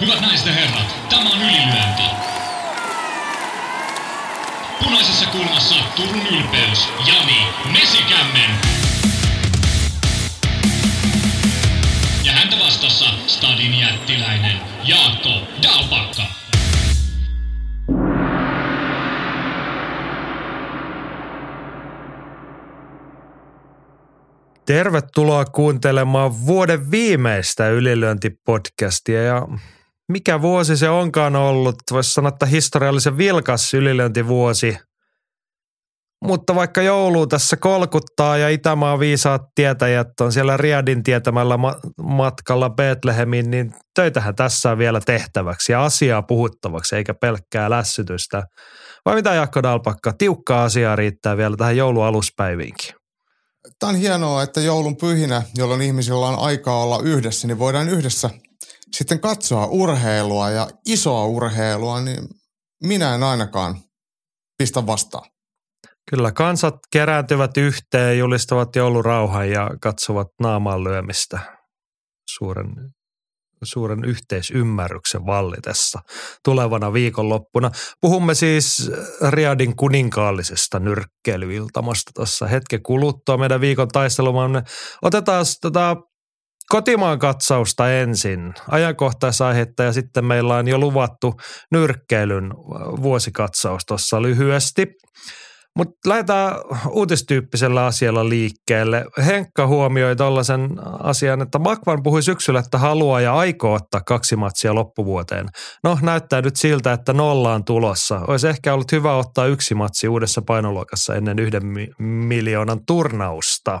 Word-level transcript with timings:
Hyvät 0.00 0.20
naiset 0.20 0.46
ja 0.46 0.52
herrat, 0.52 0.96
tämä 1.08 1.30
on 1.30 1.42
ylilyönti. 1.42 2.02
Punaisessa 4.84 5.26
kulmassa 5.26 5.74
Turun 5.96 6.26
ylpeys, 6.26 6.88
Jani 7.06 7.46
Mesikämmen. 7.72 8.50
Ja 12.24 12.32
häntä 12.32 12.56
vastassa 12.64 13.04
Stadin 13.26 13.78
jättiläinen 13.78 14.56
Jaakko 14.84 15.30
Dalpakka. 15.62 16.22
Tervetuloa 24.66 25.44
kuuntelemaan 25.44 26.46
vuoden 26.46 26.90
viimeistä 26.90 27.68
ylilyöntipodcastia 27.68 29.22
ja 29.22 29.48
mikä 30.08 30.42
vuosi 30.42 30.76
se 30.76 30.88
onkaan 30.88 31.36
ollut. 31.36 31.76
Voisi 31.90 32.12
sanoa, 32.12 32.28
että 32.28 32.46
historiallisen 32.46 33.18
vilkas 33.18 33.74
ylilyöntivuosi. 33.74 34.78
Mutta 36.24 36.54
vaikka 36.54 36.82
joulu 36.82 37.26
tässä 37.26 37.56
kolkuttaa 37.56 38.36
ja 38.36 38.48
Itämaa 38.48 38.98
viisaat 38.98 39.42
tietäjät 39.54 40.08
on 40.20 40.32
siellä 40.32 40.56
Riadin 40.56 41.02
tietämällä 41.02 41.56
ma- 41.56 41.76
matkalla 42.02 42.70
Betlehemiin, 42.70 43.50
niin 43.50 43.74
töitähän 43.94 44.34
tässä 44.34 44.70
on 44.70 44.78
vielä 44.78 45.00
tehtäväksi 45.06 45.72
ja 45.72 45.84
asiaa 45.84 46.22
puhuttavaksi 46.22 46.96
eikä 46.96 47.14
pelkkää 47.14 47.70
lässytystä. 47.70 48.42
Vai 49.04 49.14
mitä 49.14 49.34
Jaakko 49.34 49.62
Dalpakka, 49.62 50.12
tiukkaa 50.18 50.64
asiaa 50.64 50.96
riittää 50.96 51.36
vielä 51.36 51.56
tähän 51.56 51.76
joulualuspäiviinkin. 51.76 52.94
Tämä 53.78 53.90
on 53.90 53.96
hienoa, 53.96 54.42
että 54.42 54.60
joulun 54.60 54.96
pyhinä, 54.96 55.42
jolloin 55.56 55.82
ihmisillä 55.82 56.28
on 56.28 56.38
aikaa 56.38 56.82
olla 56.82 57.00
yhdessä, 57.02 57.46
niin 57.46 57.58
voidaan 57.58 57.88
yhdessä 57.88 58.30
sitten 58.96 59.20
katsoa 59.20 59.66
urheilua 59.66 60.50
ja 60.50 60.68
isoa 60.86 61.24
urheilua, 61.24 62.00
niin 62.00 62.28
minä 62.82 63.14
en 63.14 63.22
ainakaan 63.22 63.76
pistä 64.58 64.86
vastaan. 64.86 65.30
Kyllä, 66.10 66.32
kansat 66.32 66.74
kerääntyvät 66.92 67.56
yhteen, 67.56 68.18
julistavat 68.18 68.76
joulurauhan 68.76 69.50
ja 69.50 69.70
katsovat 69.80 70.28
naamaan 70.40 70.84
lyömistä 70.84 71.38
suuren, 72.30 72.68
suuren 73.62 74.04
yhteisymmärryksen 74.04 75.26
vallitessa 75.26 76.00
tulevana 76.44 76.92
viikonloppuna. 76.92 77.70
Puhumme 78.00 78.34
siis 78.34 78.90
Riadin 79.30 79.76
kuninkaallisesta 79.76 80.78
nyrkkeilyiltamasta 80.78 82.10
tuossa 82.14 82.46
hetken 82.46 82.82
kuluttua 82.82 83.36
meidän 83.36 83.60
viikon 83.60 83.88
taistelumaan. 83.88 84.62
Otetaan 85.02 85.44
tota 85.62 85.96
kotimaan 86.68 87.18
katsausta 87.18 87.92
ensin, 87.92 88.54
ajankohtaisaihetta 88.68 89.82
ja 89.82 89.92
sitten 89.92 90.24
meillä 90.24 90.56
on 90.56 90.68
jo 90.68 90.78
luvattu 90.78 91.34
nyrkkeilyn 91.72 92.50
vuosikatsaus 93.02 93.82
tuossa 93.86 94.22
lyhyesti. 94.22 94.86
Mutta 95.76 96.08
lähdetään 96.08 96.52
uutistyyppisellä 96.90 97.86
asialla 97.86 98.28
liikkeelle. 98.28 99.04
Henkka 99.26 99.66
huomioi 99.66 100.16
tällaisen 100.16 100.70
asian, 101.02 101.42
että 101.42 101.58
Makvan 101.58 102.02
puhui 102.02 102.22
syksyllä, 102.22 102.60
että 102.60 102.78
haluaa 102.78 103.20
ja 103.20 103.34
aikoo 103.34 103.74
ottaa 103.74 104.00
kaksi 104.00 104.36
matsia 104.36 104.74
loppuvuoteen. 104.74 105.46
No 105.84 105.98
näyttää 106.02 106.42
nyt 106.42 106.56
siltä, 106.56 106.92
että 106.92 107.12
nolla 107.12 107.54
on 107.54 107.64
tulossa. 107.64 108.20
Olisi 108.28 108.48
ehkä 108.48 108.74
ollut 108.74 108.92
hyvä 108.92 109.16
ottaa 109.16 109.46
yksi 109.46 109.74
matsi 109.74 110.08
uudessa 110.08 110.42
painoluokassa 110.46 111.14
ennen 111.14 111.38
yhden 111.38 111.66
mi- 111.66 111.90
miljoonan 111.98 112.80
turnausta. 112.86 113.80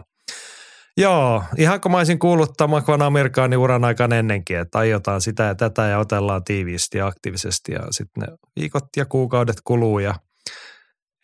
Joo, 0.98 1.44
ihan 1.58 1.80
kun 1.80 1.90
mä 1.90 1.98
olisin 1.98 2.18
kuullut 2.18 2.50
Makvan 2.68 3.02
Amerikaani 3.02 3.56
uran 3.56 3.84
aikana 3.84 4.16
ennenkin, 4.16 4.58
että 4.58 4.78
aiotaan 4.78 5.20
sitä 5.20 5.42
ja 5.42 5.54
tätä 5.54 5.86
ja 5.86 5.98
otellaan 5.98 6.44
tiiviisti 6.44 6.98
ja 6.98 7.06
aktiivisesti 7.06 7.72
ja 7.72 7.80
sitten 7.90 8.20
ne 8.20 8.36
viikot 8.60 8.84
ja 8.96 9.06
kuukaudet 9.06 9.56
kuluu 9.64 9.98
ja 9.98 10.14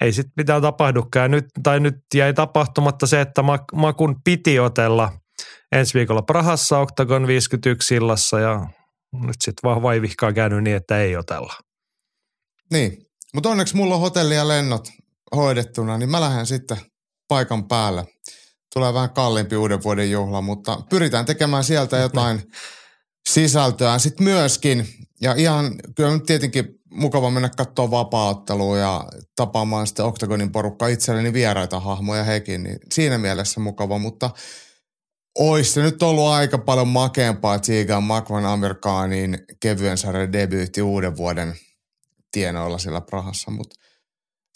ei 0.00 0.12
sitten 0.12 0.32
mitään 0.36 0.62
tapahdukaan. 0.62 1.30
Nyt, 1.30 1.44
tai 1.62 1.80
nyt 1.80 1.94
jäi 2.14 2.34
tapahtumatta 2.34 3.06
se, 3.06 3.20
että 3.20 3.42
Makun 3.72 4.16
piti 4.24 4.58
otella 4.58 5.12
ensi 5.72 5.94
viikolla 5.94 6.22
Prahassa 6.22 6.78
Octagon 6.78 7.26
51 7.26 7.94
illassa 7.94 8.40
ja 8.40 8.66
nyt 9.12 9.36
sitten 9.40 9.68
vaan 9.68 9.82
vaivihkaa 9.82 10.32
käynyt 10.32 10.62
niin, 10.62 10.76
että 10.76 10.98
ei 10.98 11.16
otella. 11.16 11.54
Niin, 12.72 13.06
mutta 13.34 13.48
onneksi 13.48 13.76
mulla 13.76 13.94
on 13.94 14.00
hotelli 14.00 14.34
ja 14.34 14.48
lennot 14.48 14.88
hoidettuna, 15.36 15.98
niin 15.98 16.10
mä 16.10 16.20
lähden 16.20 16.46
sitten 16.46 16.76
paikan 17.28 17.68
päälle. 17.68 18.04
Tulee 18.74 18.94
vähän 18.94 19.10
kalliimpi 19.10 19.56
uuden 19.56 19.82
vuoden 19.82 20.10
juhla, 20.10 20.40
mutta 20.40 20.82
pyritään 20.90 21.24
tekemään 21.24 21.64
sieltä 21.64 21.96
jotain 21.96 22.42
sisältöä 23.28 23.98
sitten 23.98 24.24
myöskin. 24.24 24.88
Ja 25.20 25.34
ihan, 25.34 25.74
kyllä 25.96 26.10
nyt 26.10 26.24
tietenkin 26.26 26.64
mukava 26.90 27.30
mennä 27.30 27.48
katsoa 27.48 27.90
vapaaottelua 27.90 28.78
ja 28.78 29.04
tapaamaan 29.36 29.86
sitten 29.86 30.04
Octagonin 30.04 30.52
porukka 30.52 30.86
itselleni 30.86 31.32
vieraita 31.32 31.80
hahmoja 31.80 32.24
hekin, 32.24 32.62
niin 32.62 32.78
siinä 32.92 33.18
mielessä 33.18 33.60
mukava, 33.60 33.98
mutta 33.98 34.30
olisi 35.38 35.72
se 35.72 35.82
nyt 35.82 36.02
ollut 36.02 36.26
aika 36.26 36.58
paljon 36.58 36.88
makeampaa 36.88 37.58
Tsiigan 37.58 38.02
Makvan 38.02 38.46
Amerikaanin 38.46 39.38
kevyen 39.60 39.98
sarjan 39.98 40.32
debyytti 40.32 40.82
uuden 40.82 41.16
vuoden 41.16 41.54
tienoilla 42.32 42.78
siellä 42.78 43.00
Prahassa, 43.00 43.50
mutta 43.50 43.76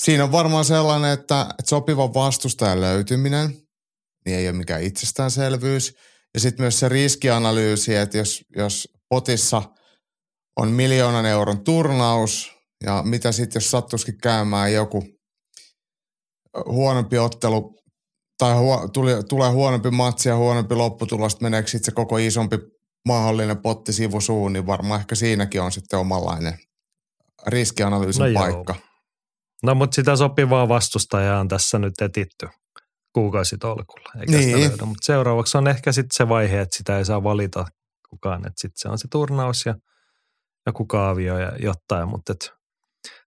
siinä 0.02 0.24
on 0.24 0.32
varmaan 0.32 0.64
sellainen, 0.64 1.12
että, 1.12 1.46
että 1.50 1.68
sopiva 1.68 2.14
vastustajan 2.14 2.80
löytyminen 2.80 3.67
niin 4.28 4.38
ei 4.38 4.48
ole 4.48 4.56
mikään 4.56 4.82
itsestäänselvyys. 4.82 5.94
Ja 6.34 6.40
sitten 6.40 6.62
myös 6.62 6.80
se 6.80 6.88
riskianalyysi, 6.88 7.94
että 7.94 8.18
jos, 8.18 8.44
jos 8.56 8.88
potissa– 9.08 9.62
on 10.58 10.70
miljoonan 10.70 11.26
euron 11.26 11.64
turnaus 11.64 12.52
ja 12.84 13.02
mitä 13.02 13.32
sitten, 13.32 13.60
jos 13.60 13.70
sattuisikin 13.70 14.18
käymään 14.22 14.72
joku 14.72 15.04
huonompi 16.66 17.18
ottelu 17.18 17.74
tai 18.38 18.54
huo, 18.54 18.88
tuli, 18.92 19.10
tulee 19.28 19.50
huonompi 19.50 19.90
matsi 19.90 20.28
ja 20.28 20.36
huonompi 20.36 20.74
lopputulos, 20.74 21.40
meneekö 21.40 21.68
sitten 21.68 21.84
se 21.84 21.92
koko 21.92 22.16
isompi 22.18 22.56
mahdollinen 23.08 23.62
potti 23.62 23.92
sivusuun, 23.92 24.52
niin 24.52 24.66
varmaan 24.66 25.00
ehkä 25.00 25.14
siinäkin 25.14 25.62
on 25.62 25.72
sitten 25.72 25.98
omanlainen 25.98 26.58
riskianalyysin 27.46 28.34
no 28.34 28.40
paikka. 28.40 28.74
Joo. 28.74 28.88
No 29.62 29.74
mutta 29.74 29.94
sitä 29.94 30.16
sopivaa 30.16 30.68
vastustajaa 30.68 31.40
on 31.40 31.48
tässä 31.48 31.78
nyt 31.78 31.94
etitty 32.00 32.48
kuukausitolkulla, 33.12 34.10
eikä 34.20 34.32
niin. 34.32 34.44
sitä 34.44 34.58
löydä. 34.58 34.84
Mutta 34.84 35.04
seuraavaksi 35.04 35.58
on 35.58 35.68
ehkä 35.68 35.92
sitten 35.92 36.16
se 36.16 36.28
vaihe, 36.28 36.60
että 36.60 36.76
sitä 36.76 36.98
ei 36.98 37.04
saa 37.04 37.22
valita 37.22 37.64
kukaan, 38.10 38.46
että 38.46 38.60
sitten 38.60 38.78
se 38.78 38.88
on 38.88 38.98
se 38.98 39.08
turnaus 39.10 39.66
ja– 39.66 39.74
joku 40.68 40.86
kaavio 40.86 41.38
ja 41.38 41.52
jotain, 41.58 42.08
mutta 42.08 42.32
et, 42.32 42.52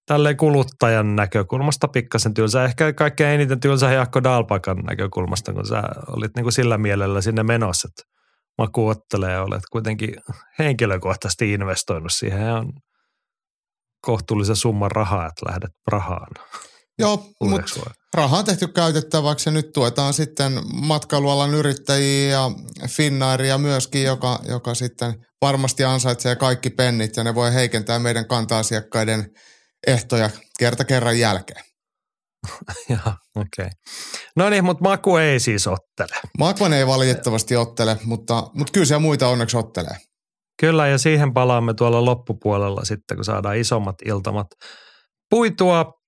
tälleen 0.06 0.38
kuluttajan 0.38 1.16
näkökulmasta 1.16 1.88
pikkasen 1.88 2.34
tylsä. 2.34 2.64
Ehkä 2.64 2.94
kaikkein 2.94 3.34
eniten 3.36 3.60
tylsä 3.60 3.92
Jaakko 3.92 4.24
Dalpakan 4.24 4.78
näkökulmasta, 4.78 5.54
kun 5.54 5.68
sä 5.68 5.84
olit 6.08 6.36
niin 6.36 6.44
kuin 6.44 6.54
sillä 6.54 6.78
mielellä 6.78 7.22
sinne 7.22 7.44
menossa, 7.44 7.88
että 7.88 8.12
maku 8.58 8.88
ottelee 8.88 9.32
ja 9.32 9.44
olet 9.44 9.64
kuitenkin 9.72 10.16
henkilökohtaisesti 10.60 11.54
investoinut 11.54 12.12
siihen 12.14 12.42
ja 12.42 12.56
on 12.56 12.74
kohtuullisen 14.02 14.56
summan 14.56 14.92
rahaa, 14.92 15.28
että 15.28 15.46
lähdet 15.50 15.72
Prahaan. 15.86 16.28
Joo, 17.02 17.26
mutta 17.44 17.92
raha 18.14 18.38
on 18.38 18.46
tehty 18.46 18.68
käytettäväksi 18.68 19.50
ja 19.50 19.54
nyt 19.54 19.72
tuetaan 19.74 20.14
sitten 20.14 20.62
matkailualan 20.74 21.54
yrittäjiä 21.54 22.30
ja 22.30 22.52
Finnairia 22.88 23.58
myöskin, 23.58 24.04
joka, 24.04 24.40
joka 24.48 24.74
sitten 24.74 25.14
varmasti 25.42 25.84
ansaitsee 25.84 26.36
kaikki 26.36 26.70
pennit 26.70 27.18
ja 27.18 27.24
ne 27.24 27.36
voi 27.36 27.54
heikentää 27.54 28.00
meidän 28.00 28.28
kanta-asiakkaiden 28.28 29.32
ehtoja 29.88 30.30
kerta 30.60 30.86
kerran 30.86 31.20
jälkeen. 31.20 31.64
Joo, 32.90 33.00
okei. 33.36 33.46
Okay. 33.66 33.70
No 34.36 34.50
niin, 34.50 34.64
mutta 34.64 34.84
Maku 34.84 35.18
ei 35.18 35.40
siis 35.40 35.68
ottele. 35.68 36.22
Maku 36.40 36.66
ei 36.66 36.88
valitettavasti 36.88 37.56
ottele, 37.56 37.98
mutta, 38.04 38.50
mutta 38.54 38.72
kyllä 38.72 38.86
se 38.86 38.98
muita 38.98 39.28
onneksi 39.28 39.58
ottelee. 39.58 39.98
Kyllä, 40.60 40.88
ja 40.88 40.98
siihen 40.98 41.34
palaamme 41.34 41.74
tuolla 41.74 42.06
loppupuolella 42.06 42.86
sitten, 42.86 43.18
kun 43.18 43.26
saadaan 43.26 43.58
isommat 43.58 43.96
iltamat 44.06 44.48
puitua. 45.30 46.01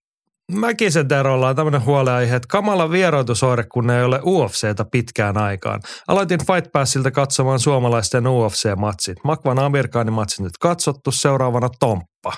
Mäkisen 0.52 1.08
Terolla 1.08 1.50
on 1.50 1.56
tämmöinen 1.56 1.86
huoleaihe, 1.86 2.36
että 2.36 2.48
kamala 2.52 2.92
vieroitusoire, 2.92 3.64
kun 3.64 3.90
ei 3.90 4.04
ole 4.04 4.20
UFCtä 4.26 4.86
pitkään 4.92 5.38
aikaan. 5.38 5.82
Aloitin 6.08 6.40
Fight 6.40 6.72
Passilta 6.72 7.12
katsomaan 7.12 7.60
suomalaisten 7.60 8.24
UFC-matsit. 8.24 9.18
Makvan 9.24 9.60
Amerikaanin 9.60 10.14
matsit 10.14 10.40
nyt 10.40 10.58
katsottu, 10.60 11.12
seuraavana 11.12 11.70
Tomppa. 11.80 12.34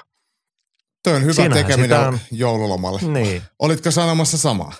Tuo 1.03 1.13
on 1.13 1.21
hyvä 1.21 1.33
Siinähän 1.33 1.65
tekeminen 1.65 1.99
on... 1.99 2.19
joululomalle. 2.31 3.01
Niin. 3.01 3.41
Olitko 3.59 3.91
sanomassa 3.91 4.37
samaa? 4.37 4.71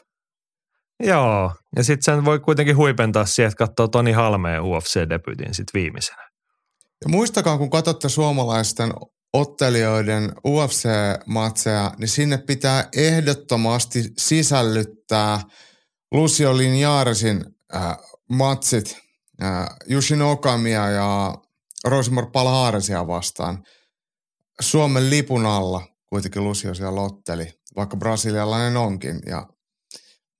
Joo, 1.04 1.51
ja 1.75 1.83
sitten 1.83 2.04
sen 2.04 2.25
voi 2.25 2.39
kuitenkin 2.39 2.78
huipentaa 2.78 3.25
siihen, 3.25 3.48
että 3.48 3.66
katsoo 3.66 3.88
Toni 3.88 4.12
Halmeen 4.12 4.62
UFC-debyytin 4.62 5.54
sitten 5.54 5.81
viimeisenä. 5.81 6.30
Ja 7.04 7.10
muistakaa, 7.10 7.57
kun 7.57 7.69
katsotte 7.69 8.10
suomalaisten 8.10 8.94
ottelijoiden 9.36 10.32
UFC-matseja, 10.48 11.92
niin 11.98 12.08
sinne 12.08 12.38
pitää 12.38 12.90
ehdottomasti 12.96 14.04
sisällyttää 14.18 15.40
Lucio 16.12 16.58
Linjaresin 16.58 17.46
äh, 17.76 17.98
matsit, 18.30 18.98
äh, 19.44 19.68
Yushin 19.90 20.22
Okamia 20.22 20.90
ja 20.90 21.36
Rosimor 21.86 22.32
Palhaaresia 22.32 23.08
vastaan. 23.08 23.64
Suomen 24.62 25.10
lipun 25.10 25.46
alla 25.46 25.88
kuitenkin 26.10 26.44
Lucio 26.44 26.74
siellä 26.74 27.02
otteli, 27.02 27.54
vaikka 27.76 27.98
brasilialainen 27.98 28.78
onkin. 28.78 29.20
Ja 29.26 29.48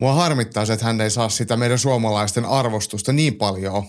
mua 0.01 0.13
harmittaa 0.13 0.65
se, 0.65 0.74
että 0.74 0.86
hän 0.86 1.01
ei 1.01 1.09
saa 1.09 1.30
sitä 1.30 1.57
meidän 1.57 1.80
suomalaisten 1.80 2.45
arvostusta 2.45 3.13
niin 3.13 3.36
paljon, 3.36 3.83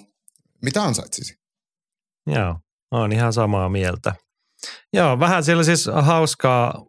mitä 0.62 0.82
ansaitsisi. 0.82 1.34
Joo, 2.26 2.56
on 2.90 3.12
ihan 3.12 3.32
samaa 3.32 3.68
mieltä. 3.68 4.14
Joo, 4.92 5.18
vähän 5.20 5.44
siellä 5.44 5.64
siis 5.64 5.90
hauskaa 6.00 6.84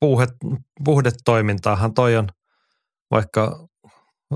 puhdet, 0.00 0.30
puhdetoimintaahan 0.84 1.94
toi 1.94 2.16
on, 2.16 2.28
vaikka 3.10 3.68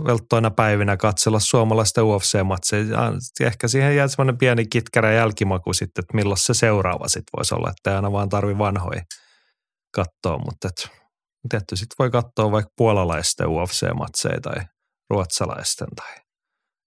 velttoina 0.05 0.51
päivinä 0.51 0.97
katsella 0.97 1.41
suomalaisten 1.41 2.05
UFC-matseja. 2.05 3.13
Ehkä 3.41 3.69
siihen 3.69 3.97
jää 3.97 4.09
semmoinen 4.09 4.39
pieni 4.39 4.67
kitkärä 4.67 5.13
jälkimaku 5.13 5.73
sitten, 5.73 6.03
että 6.03 6.15
milloin 6.17 6.39
se 6.39 6.55
seuraava 6.55 7.09
sitten 7.09 7.31
voisi 7.37 7.55
olla, 7.55 7.71
että 7.71 7.91
ei 7.91 7.97
aina 7.97 8.13
vaan 8.13 8.29
tarvi 8.29 8.59
vanhoja 8.59 9.03
katsoa, 9.95 10.39
mutta 10.39 10.69
et, 10.69 10.91
tietty 11.51 11.77
sitten 11.77 11.95
voi 11.99 12.11
katsoa 12.11 12.51
vaikka 12.51 12.73
puolalaisten 12.77 13.47
UFC-matseja 13.47 14.41
tai 14.41 14.65
ruotsalaisten 15.11 15.89
tai 15.97 16.15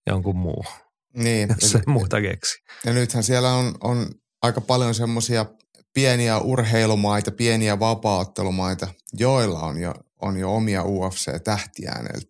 jonkun 0.07 0.37
muu, 0.37 0.65
Niin. 1.13 1.49
jos 1.61 1.71
se 1.71 1.81
muuta 1.87 2.21
keksi. 2.21 2.63
Ja 2.85 2.93
nythän 2.93 3.23
siellä 3.23 3.53
on, 3.53 3.75
on 3.83 4.07
aika 4.41 4.61
paljon 4.61 4.95
semmoisia 4.95 5.45
pieniä 5.93 6.37
urheilumaita, 6.37 7.31
pieniä 7.31 7.79
vapaaottelumaita, 7.79 8.87
joilla 9.13 9.59
on 9.59 9.81
jo, 9.81 9.93
on 10.21 10.37
jo 10.37 10.55
omia 10.55 10.83
UFC-tähtiään. 10.83 12.07
Eli 12.13 12.21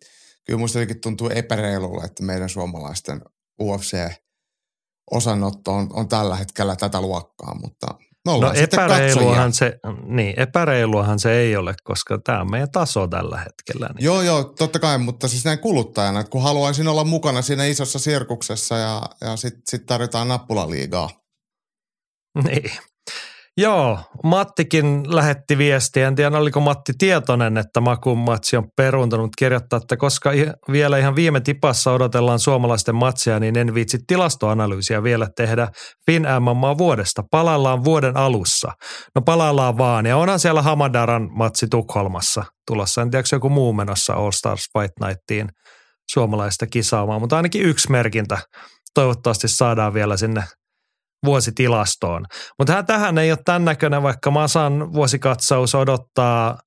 kyllä 0.46 0.64
jotenkin 0.74 1.00
tuntuu 1.00 1.30
epäreilulle, 1.34 2.04
että 2.04 2.22
meidän 2.22 2.48
suomalaisten 2.48 3.22
UFC-osanotto 3.62 5.72
on, 5.72 5.88
on 5.92 6.08
tällä 6.08 6.36
hetkellä 6.36 6.76
tätä 6.76 7.00
luokkaa, 7.00 7.54
mutta 7.60 7.86
me 8.24 8.32
No 8.40 8.52
epäreiluahan 8.52 9.52
se, 9.52 9.80
niin, 10.06 10.40
epäreiluahan 10.40 11.18
se 11.18 11.32
ei 11.32 11.56
ole, 11.56 11.74
koska 11.84 12.18
tämä 12.18 12.40
on 12.40 12.50
meidän 12.50 12.70
taso 12.70 13.08
tällä 13.08 13.38
hetkellä. 13.38 13.90
Niin. 13.94 14.04
Joo, 14.04 14.22
joo, 14.22 14.44
totta 14.44 14.78
kai, 14.78 14.98
mutta 14.98 15.28
siis 15.28 15.44
näin 15.44 15.58
kuluttajana, 15.58 16.20
että 16.20 16.30
kun 16.30 16.42
haluaisin 16.42 16.88
olla 16.88 17.04
mukana 17.04 17.42
siinä 17.42 17.64
isossa 17.64 17.98
sirkuksessa 17.98 18.78
ja, 18.78 19.02
ja 19.20 19.36
sitten 19.36 19.62
sit 19.68 19.86
tarjotaan 19.86 20.28
nappulaliigaa. 20.28 21.10
Niin. 22.44 22.70
Joo, 23.56 23.98
Mattikin 24.24 25.14
lähetti 25.14 25.58
viestiä. 25.58 26.08
En 26.08 26.14
tiedä, 26.14 26.38
oliko 26.38 26.60
Matti 26.60 26.92
tietoinen, 26.98 27.56
että 27.56 27.80
Makun 27.80 28.18
matsi 28.18 28.56
on 28.56 28.68
peruuntunut, 28.76 29.30
kirjoittaa, 29.38 29.76
että 29.76 29.96
koska 29.96 30.30
vielä 30.72 30.98
ihan 30.98 31.16
viime 31.16 31.40
tipassa 31.40 31.92
odotellaan 31.92 32.38
suomalaisten 32.38 32.94
matsia, 32.94 33.40
niin 33.40 33.58
en 33.58 33.74
viitsi 33.74 33.98
tilastoanalyysiä 34.06 35.02
vielä 35.02 35.28
tehdä 35.36 35.68
Fin 36.06 36.26
MMA 36.40 36.78
vuodesta. 36.78 37.22
Palaillaan 37.30 37.84
vuoden 37.84 38.16
alussa. 38.16 38.72
No 39.14 39.22
palaillaan 39.22 39.78
vaan. 39.78 40.06
Ja 40.06 40.16
onhan 40.16 40.40
siellä 40.40 40.62
Hamadaran 40.62 41.28
matsi 41.32 41.66
Tukholmassa 41.70 42.44
tulossa. 42.66 43.02
En 43.02 43.10
tiedä, 43.10 43.24
joku 43.32 43.48
muu 43.48 43.72
menossa 43.72 44.14
All 44.14 44.30
Stars 44.30 44.66
Fight 44.78 44.92
Nightiin 45.06 45.48
suomalaista 46.10 46.66
kisaamaan, 46.66 47.20
mutta 47.20 47.36
ainakin 47.36 47.62
yksi 47.62 47.90
merkintä 47.90 48.38
toivottavasti 48.94 49.48
saadaan 49.48 49.94
vielä 49.94 50.16
sinne 50.16 50.44
vuositilastoon. 51.26 52.24
Mutta 52.58 52.82
tähän 52.82 53.18
ei 53.18 53.30
ole 53.30 53.38
tämän 53.44 53.64
näköinen, 53.64 54.02
vaikka 54.02 54.30
Masan 54.30 54.92
vuosikatsaus 54.92 55.74
odottaa 55.74 56.58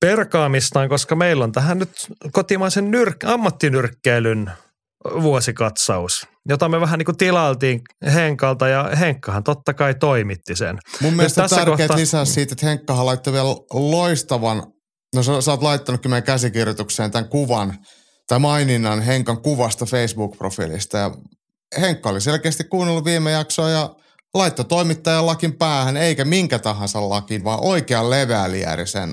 perkaamistaan, 0.00 0.88
koska 0.88 1.16
meillä 1.16 1.44
on 1.44 1.52
tähän 1.52 1.78
nyt 1.78 1.90
kotimaisen 2.32 2.90
nyrk- 2.94 3.30
ammattinyrkkeilyn 3.30 4.50
vuosikatsaus, 5.22 6.26
jota 6.48 6.68
me 6.68 6.80
vähän 6.80 6.98
niin 6.98 7.04
kuin 7.04 7.16
tilailtiin 7.16 7.80
Henkalta 8.14 8.68
ja 8.68 8.90
Henkkahan 8.96 9.44
totta 9.44 9.74
kai 9.74 9.94
toimitti 9.94 10.56
sen. 10.56 10.78
Mun 11.00 11.14
mielestä 11.14 11.42
tässä 11.42 11.56
tärkeää 11.56 11.76
kohtaa- 11.76 11.96
lisää 11.96 12.24
siitä, 12.24 12.52
että 12.52 12.66
Henkkahan 12.66 13.06
laittoi 13.06 13.32
vielä 13.32 13.48
loistavan, 13.72 14.62
no 15.14 15.22
sä, 15.22 15.40
sä 15.40 15.50
oot 15.50 15.62
laittanut 15.62 16.04
meidän 16.04 16.22
käsikirjoitukseen 16.22 17.10
tämän 17.10 17.28
kuvan 17.28 17.74
tai 18.28 18.38
maininnan 18.38 19.02
Henkan 19.02 19.42
kuvasta 19.42 19.84
Facebook-profiilista 19.84 20.98
ja 20.98 21.10
Henkka 21.80 22.08
oli 22.08 22.20
selkeästi 22.20 22.64
kuunnellut 22.64 23.04
viime 23.04 23.30
jaksoa 23.30 23.70
ja 23.70 23.94
laittoi 24.34 24.64
toimittajan 24.64 25.26
lakin 25.26 25.58
päähän, 25.58 25.96
eikä 25.96 26.24
minkä 26.24 26.58
tahansa 26.58 27.08
lakin, 27.08 27.44
vaan 27.44 27.58
oikean 27.62 28.10
leveäliärisen 28.10 29.08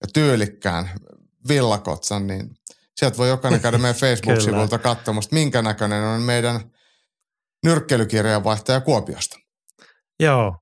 ja 0.00 0.08
tyylikkään 0.12 0.90
villakotsan, 1.48 2.26
niin 2.26 2.50
sieltä 2.96 3.16
voi 3.16 3.28
jokainen 3.28 3.60
käydä 3.60 3.78
meidän 3.78 4.00
Facebook-sivulta 4.04 4.78
katsomassa, 4.78 5.34
minkä 5.34 5.62
näköinen 5.62 6.02
on 6.02 6.22
meidän 6.22 6.60
nyrkkeilykirjeenvaihtaja 7.64 8.80
Kuopiosta. 8.80 9.38
Joo, 10.20 10.56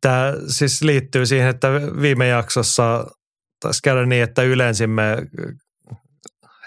tämä 0.00 0.32
siis 0.48 0.82
liittyy 0.82 1.26
siihen, 1.26 1.48
että 1.48 1.68
viime 2.00 2.28
jaksossa 2.28 3.06
taisi 3.60 3.82
käydä 3.82 4.06
niin, 4.06 4.22
että 4.22 4.42
ylensimme 4.42 5.16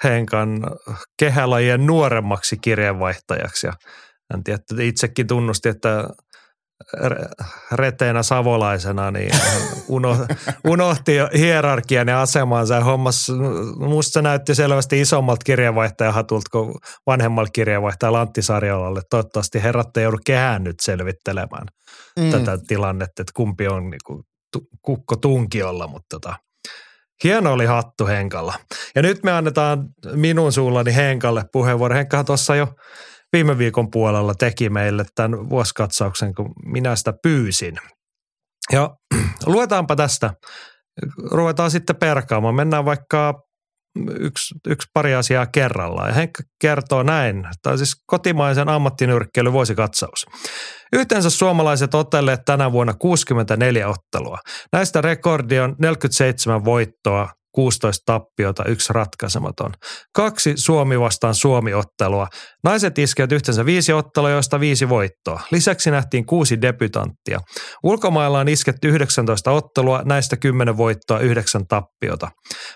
Henkan 0.03 0.61
kehälajien 1.19 1.85
nuoremmaksi 1.85 2.57
kirjeenvaihtajaksi. 2.57 3.67
Ja 3.67 3.73
hän 4.31 4.43
tietty 4.43 4.75
itsekin 4.87 5.27
tunnusti, 5.27 5.69
että 5.69 6.07
re- 6.97 7.45
reteenä 7.71 8.23
savolaisena, 8.23 9.11
niin 9.11 9.31
unohti 10.67 11.11
hierarkian 11.37 12.07
ja 12.07 12.21
asemansa 12.21 12.73
ja 12.73 12.83
hommas, 12.83 13.27
musta 13.79 14.11
se 14.11 14.21
näytti 14.21 14.55
selvästi 14.55 15.01
isommalta 15.01 15.43
kirjeenvaihtajahatulta 15.43 16.49
kuin 16.51 16.75
vanhemmalta 17.07 17.51
kirjeenvaihtajalla 17.51 18.21
Antti 18.21 18.41
Sarjalalle. 18.41 19.01
Toivottavasti 19.09 19.63
herrat 19.63 19.97
ei 19.97 20.03
joudu 20.03 20.17
kehään 20.25 20.63
nyt 20.63 20.79
selvittelemään 20.81 21.67
mm. 22.19 22.31
tätä 22.31 22.57
tilannetta, 22.67 23.21
että 23.21 23.31
kumpi 23.35 23.67
on 23.67 23.89
niin 23.89 24.01
kuin, 24.05 24.23
kukko 24.81 25.15
tunkiolla, 25.15 25.87
mutta 25.87 26.07
tota, 26.09 26.35
hieno 27.23 27.53
oli 27.53 27.65
hattu 27.65 28.07
Henkalla. 28.07 28.53
Ja 28.95 29.01
nyt 29.01 29.23
me 29.23 29.31
annetaan 29.31 29.89
minun 30.13 30.51
suullani 30.51 30.95
Henkalle 30.95 31.45
puheenvuoro. 31.51 31.95
Henkkahan 31.95 32.25
tuossa 32.25 32.55
jo 32.55 32.67
viime 33.33 33.57
viikon 33.57 33.91
puolella 33.91 34.33
teki 34.35 34.69
meille 34.69 35.05
tämän 35.15 35.49
vuosikatsauksen, 35.49 36.35
kun 36.35 36.53
minä 36.65 36.95
sitä 36.95 37.13
pyysin. 37.23 37.77
Ja 38.71 38.95
luetaanpa 39.45 39.95
tästä. 39.95 40.33
Ruvetaan 41.31 41.71
sitten 41.71 41.95
perkaamaan. 41.95 42.55
Mennään 42.55 42.85
vaikka 42.85 43.43
yksi, 44.19 44.55
yksi 44.67 44.87
pari 44.93 45.15
asiaa 45.15 45.45
kerrallaan. 45.45 46.07
Ja 46.07 46.13
Henkka 46.13 46.43
kertoo 46.61 47.03
näin. 47.03 47.47
On 47.67 47.77
siis 47.77 47.95
kotimaisen 48.05 48.69
ammattinyrkkeilyn 48.69 49.53
vuosikatsaus. 49.53 50.25
Yhteensä 50.93 51.29
suomalaiset 51.29 51.93
otelleet 51.93 52.39
tänä 52.45 52.71
vuonna 52.71 52.93
64 52.93 53.87
ottelua. 53.87 54.37
Näistä 54.73 55.01
rekordi 55.01 55.59
on 55.59 55.75
47 55.79 56.65
voittoa, 56.65 57.29
16 57.51 58.03
tappiota, 58.05 58.65
yksi 58.65 58.93
ratkaisematon. 58.93 59.71
Kaksi 60.15 60.53
Suomi 60.55 60.99
vastaan 60.99 61.35
Suomi-ottelua. 61.35 62.27
Naiset 62.63 62.99
iskevät 62.99 63.31
yhteensä 63.31 63.65
viisi 63.65 63.93
ottelua, 63.93 64.29
joista 64.29 64.59
viisi 64.59 64.89
voittoa. 64.89 65.41
Lisäksi 65.51 65.91
nähtiin 65.91 66.25
kuusi 66.25 66.61
debytanttia. 66.61 67.39
Ulkomailla 67.83 68.39
on 68.39 68.47
isketty 68.47 68.89
19 68.89 69.51
ottelua, 69.51 70.01
näistä 70.05 70.37
10 70.37 70.77
voittoa, 70.77 71.19
yhdeksän 71.19 71.67
tappiota. 71.67 72.31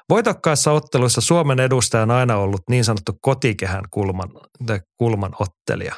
Voitokkaissa 0.10 0.72
otteluissa 0.72 1.22
Suomen 1.22 1.60
edustaja 1.60 2.04
on 2.04 2.12
aina 2.12 2.38
ollut 2.38 2.62
niin 2.70 2.84
sanottu 2.84 3.14
kotikehän 3.22 3.84
kulman, 3.92 4.30
kulman 4.98 5.32
ottelija. 5.40 5.96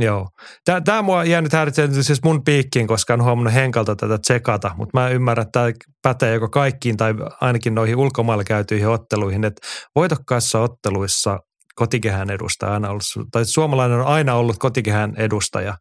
Joo. 0.00 0.28
Tämä, 0.64 0.80
tämä 0.80 1.02
mua 1.02 1.24
jäänyt 1.24 1.52
häiritsemään 1.52 2.04
siis 2.04 2.22
mun 2.24 2.44
piikkiin, 2.44 2.86
koska 2.86 3.14
en 3.14 3.22
huomannut 3.22 3.54
Henkalta 3.54 3.96
tätä 3.96 4.18
tsekata, 4.18 4.70
mutta 4.76 5.00
mä 5.00 5.08
ymmärrän, 5.08 5.46
että 5.46 5.52
tämä 5.52 5.72
pätee 6.02 6.34
joko 6.34 6.48
kaikkiin 6.48 6.96
tai 6.96 7.14
ainakin 7.40 7.74
noihin 7.74 7.96
ulkomailla 7.96 8.44
käytyihin 8.44 8.88
otteluihin, 8.88 9.44
että 9.44 9.66
voitokkaissa 9.96 10.60
otteluissa 10.60 11.38
kotikehän 11.74 12.30
edustaja 12.30 12.72
aina 12.72 12.90
ollut, 12.90 13.02
tai 13.32 13.44
suomalainen 13.44 14.00
on 14.00 14.06
aina 14.06 14.34
ollut 14.34 14.56
kotikehän 14.58 15.14
edustaja. 15.16 15.74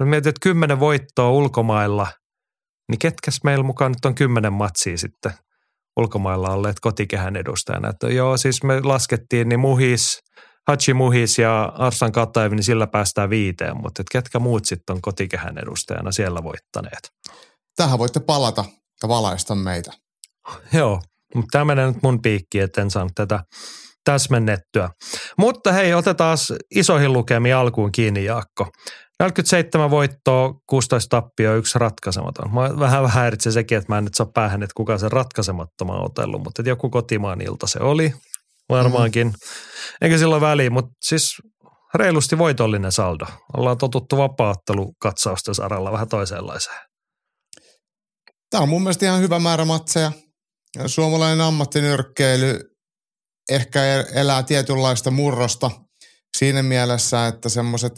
No 0.00 0.06
mietin, 0.06 0.28
että 0.28 0.40
kymmenen 0.42 0.80
voittoa 0.80 1.30
ulkomailla, 1.30 2.06
niin 2.90 2.98
ketkäs 2.98 3.40
meillä 3.44 3.64
mukaan 3.64 3.92
nyt 3.92 4.04
on 4.04 4.14
kymmenen 4.14 4.52
matsia 4.52 4.98
sitten 4.98 5.32
ulkomailla 5.96 6.48
olleet 6.48 6.80
kotikehän 6.80 7.36
edustajana. 7.36 7.88
Että 7.88 8.08
joo, 8.08 8.36
siis 8.36 8.62
me 8.62 8.80
laskettiin 8.80 9.48
niin 9.48 9.60
Muhis, 9.60 10.20
Hachi 10.68 10.94
Muhis 10.94 11.38
ja 11.38 11.64
Arsan 11.64 12.12
Kataev, 12.12 12.52
niin 12.52 12.64
sillä 12.64 12.86
päästään 12.86 13.30
viiteen, 13.30 13.76
mutta 13.76 14.02
et 14.02 14.06
ketkä 14.12 14.38
muut 14.38 14.64
sitten 14.64 14.94
on 14.94 15.02
kotikehän 15.02 15.58
edustajana 15.58 16.12
siellä 16.12 16.42
voittaneet? 16.42 17.10
Tähän 17.76 17.98
voitte 17.98 18.20
palata 18.20 18.64
ja 19.02 19.08
valaista 19.08 19.54
meitä. 19.54 19.92
Joo, 20.72 21.02
mutta 21.34 21.48
tämä 21.52 21.64
menee 21.64 21.86
nyt 21.86 22.02
mun 22.02 22.22
piikkiin, 22.22 22.64
että 22.64 22.82
en 22.82 22.90
saanut 22.90 23.12
tätä 23.14 23.40
täsmennettyä. 24.04 24.90
Mutta 25.38 25.72
hei, 25.72 25.94
otetaan 25.94 26.38
isoihin 26.74 27.12
lukemiin 27.12 27.56
alkuun 27.56 27.92
kiinni, 27.92 28.24
Jaakko. 28.24 28.68
47 29.20 29.90
voittoa, 29.90 30.54
16 30.66 31.08
tappio, 31.08 31.56
yksi 31.56 31.78
ratkaisematon. 31.78 32.54
Mä 32.54 32.78
vähän 32.78 33.02
vähän 33.02 33.22
häiritsen 33.22 33.52
sekin, 33.52 33.78
että 33.78 33.92
mä 33.92 33.98
en 33.98 34.04
nyt 34.04 34.14
saa 34.14 34.30
päähän, 34.34 34.62
että 34.62 34.74
kuka 34.76 34.98
sen 34.98 35.12
ratkaisemattoman 35.12 35.96
on 35.96 36.04
otellut, 36.04 36.42
mutta 36.42 36.62
joku 36.62 36.90
kotimaan 36.90 37.40
ilta 37.40 37.66
se 37.66 37.78
oli 37.78 38.12
varmaankin. 38.68 39.26
Mm. 39.26 39.34
Eikä 40.00 40.18
silloin 40.18 40.40
väliin, 40.40 40.72
mutta 40.72 40.92
siis 41.02 41.36
reilusti 41.94 42.38
voitollinen 42.38 42.92
saldo. 42.92 43.26
Ollaan 43.56 43.78
totuttu 43.78 44.16
vapaaottelukatsausten 44.16 45.54
saralla 45.54 45.92
vähän 45.92 46.08
toisenlaiseen. 46.08 46.80
Tämä 48.50 48.62
on 48.62 48.68
mun 48.68 48.82
mielestä 48.82 49.06
ihan 49.06 49.20
hyvä 49.20 49.38
määrä 49.38 49.64
matseja. 49.64 50.12
Suomalainen 50.86 51.40
ammattinyrkkeily 51.40 52.60
ehkä 53.50 53.80
elää 54.14 54.42
tietynlaista 54.42 55.10
murrosta 55.10 55.70
siinä 56.36 56.62
mielessä, 56.62 57.26
että 57.26 57.48
semmoiset 57.48 57.92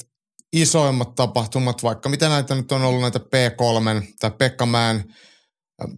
isoimmat 0.52 1.14
tapahtumat, 1.14 1.82
vaikka 1.82 2.08
mitä 2.08 2.28
näitä 2.28 2.54
nyt 2.54 2.72
on 2.72 2.82
ollut 2.82 3.00
näitä 3.00 3.18
P3 3.18 4.12
tai 4.20 4.30
Pekkamäen 4.30 5.04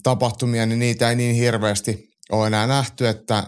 tapahtumia, 0.03 0.67
niin 0.67 0.79
niitä 0.79 1.11
ei 1.11 1.17
niin 1.17 1.35
hirveästi 1.35 2.09
ole 2.33 2.47
enää 2.47 2.67
nähty, 2.67 3.09
että 3.09 3.47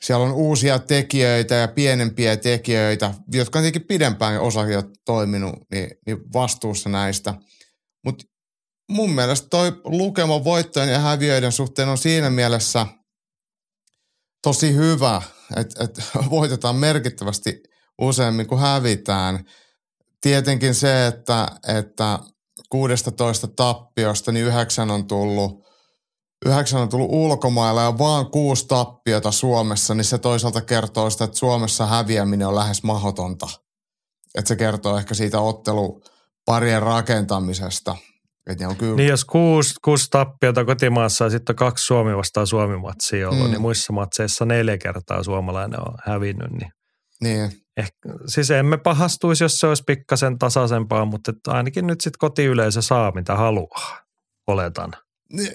siellä 0.00 0.24
on 0.24 0.32
uusia 0.32 0.78
tekijöitä 0.78 1.54
ja 1.54 1.68
pienempiä 1.68 2.36
tekijöitä, 2.36 3.14
jotka 3.32 3.58
on 3.58 3.62
tietenkin 3.62 3.88
pidempään 3.88 4.40
osa 4.40 4.66
jo 4.66 4.82
toiminut, 5.04 5.54
niin, 5.72 5.90
niin 6.06 6.32
vastuussa 6.32 6.88
näistä. 6.88 7.34
Mutta 8.04 8.24
mun 8.90 9.10
mielestä 9.10 9.48
toi 9.48 9.72
lukema 9.84 10.44
voittojen 10.44 10.88
ja 10.88 10.98
häviöiden 10.98 11.52
suhteen 11.52 11.88
on 11.88 11.98
siinä 11.98 12.30
mielessä 12.30 12.86
tosi 14.42 14.74
hyvä, 14.74 15.22
että 15.56 15.84
et 15.84 16.00
voitetaan 16.30 16.76
merkittävästi 16.76 17.62
useammin 18.00 18.46
kuin 18.46 18.60
hävitään. 18.60 19.44
Tietenkin 20.20 20.74
se, 20.74 21.06
että, 21.06 21.48
että 21.68 22.18
16 22.70 23.48
tappiosta 23.48 24.32
niin 24.32 24.46
yhdeksän 24.46 24.90
on 24.90 25.06
tullut 25.06 25.65
yhdeksän 26.46 26.80
on 26.80 26.88
tullut 26.88 27.10
ulkomailla 27.10 27.82
ja 27.82 27.98
vaan 27.98 28.30
kuusi 28.30 28.68
tappiota 28.68 29.30
Suomessa, 29.30 29.94
niin 29.94 30.04
se 30.04 30.18
toisaalta 30.18 30.60
kertoo 30.60 31.10
sitä, 31.10 31.24
että 31.24 31.36
Suomessa 31.36 31.86
häviäminen 31.86 32.48
on 32.48 32.54
lähes 32.54 32.82
mahdotonta. 32.82 33.46
Että 34.34 34.48
se 34.48 34.56
kertoo 34.56 34.98
ehkä 34.98 35.14
siitä 35.14 35.40
otteluparien 35.40 36.82
rakentamisesta. 36.82 37.96
Et 38.46 38.60
ne 38.60 38.66
on 38.66 38.76
kyllä... 38.76 38.96
Niin 38.96 39.08
jos 39.08 39.24
kuusi, 39.24 39.74
kuusi 39.84 40.06
tappiota 40.10 40.64
kotimaassa 40.64 41.24
ja 41.24 41.30
sitten 41.30 41.56
kaksi 41.56 41.84
Suomi 41.84 42.16
vastaan 42.16 42.46
Suomi-matsia 42.46 43.28
ollut, 43.28 43.44
mm. 43.44 43.50
niin 43.50 43.60
muissa 43.60 43.92
matseissa 43.92 44.44
neljä 44.44 44.78
kertaa 44.78 45.22
suomalainen 45.22 45.80
on 45.88 45.94
hävinnyt. 46.04 46.50
Niin, 46.50 46.70
niin. 47.20 47.50
Ehkä, 47.76 48.08
siis 48.26 48.50
emme 48.50 48.76
pahastuisi, 48.76 49.44
jos 49.44 49.58
se 49.58 49.66
olisi 49.66 49.82
pikkasen 49.86 50.38
tasaisempaa, 50.38 51.04
mutta 51.04 51.32
ainakin 51.46 51.86
nyt 51.86 52.00
sitten 52.00 52.18
kotiyleisö 52.18 52.82
saa 52.82 53.12
mitä 53.14 53.36
haluaa, 53.36 54.00
oletan. 54.46 54.92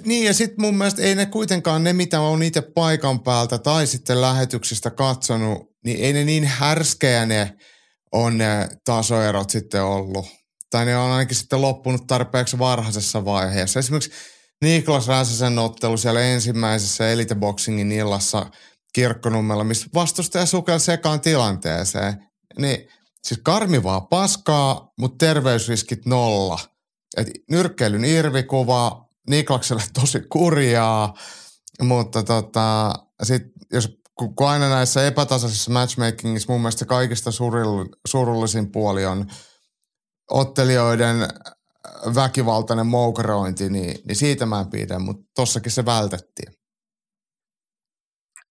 Niin 0.06 0.25
ja 0.25 0.34
sitten 0.34 0.62
mun 0.62 0.78
mielestä 0.78 1.01
ei 1.01 1.16
ne 1.16 1.25
kuitenkaan 1.25 1.84
ne, 1.84 1.94
mitä 1.94 2.22
on 2.22 2.44
itse 2.44 2.62
paikan 2.62 3.20
päältä 3.20 3.58
tai 3.58 3.88
sitten 3.88 4.22
lähetyksistä 4.22 4.90
katsonut, 4.90 5.72
niin 5.86 6.00
ei 6.00 6.13
ne 6.13 6.24
niin 6.24 6.46
härskejä 6.46 7.25
ne 7.25 7.58
on 8.12 8.38
ne 8.38 8.70
tasoerot 8.86 9.50
sitten 9.50 9.84
ollut. 9.84 10.25
Tai 10.70 10.86
ne 10.86 10.98
on 10.98 11.12
ainakin 11.12 11.36
sitten 11.36 11.62
loppunut 11.62 12.08
tarpeeksi 12.08 12.60
varhaisessa 12.60 13.25
vaiheessa. 13.25 13.80
Esimerkiksi 13.80 14.12
Niklas 14.62 15.08
Räsäsen 15.08 15.60
ottelu 15.60 15.98
siellä 15.98 16.22
ensimmäisessä 16.22 17.12
Elite 17.12 17.36
Boxingin 17.36 17.92
illassa 17.92 18.46
kirkkonummella, 18.94 19.63
missä 19.63 19.88
vastustaja 19.94 20.46
sukel 20.46 20.80
sekaan 20.80 21.22
tilanteeseen. 21.22 22.13
Niin 22.60 22.88
siis 23.28 23.40
karmivaa 23.44 24.01
paskaa, 24.01 24.92
mutta 25.00 25.25
terveysriskit 25.25 26.06
nolla. 26.06 26.60
Et 27.18 27.30
nyrkkeilyn 27.50 28.06
irvikuva, 28.06 29.06
Niklakselle 29.30 29.84
tosi 29.94 30.20
kurjaa, 30.30 31.13
mutta 31.82 32.24
tota, 32.24 32.94
sit, 33.24 33.44
jos, 33.74 33.98
kun 34.13 34.48
aina 34.48 34.70
näissä 34.70 35.08
epätasaisissa 35.08 35.72
matchmakingissa 35.72 36.51
mun 36.51 36.62
mielestä 36.62 36.86
kaikista 36.86 37.30
surullisin 38.08 38.72
puoli 38.72 39.06
on 39.06 39.25
ottelijoiden 40.32 41.18
väkivaltainen 42.16 42.88
moukarointi, 42.88 43.70
niin, 43.70 44.01
niin 44.08 44.16
siitä 44.16 44.46
mä 44.46 44.60
en 44.60 44.70
pidä, 44.70 45.00
mutta 45.00 45.24
tossakin 45.36 45.72
se 45.72 45.86
vältettiin. 45.86 46.54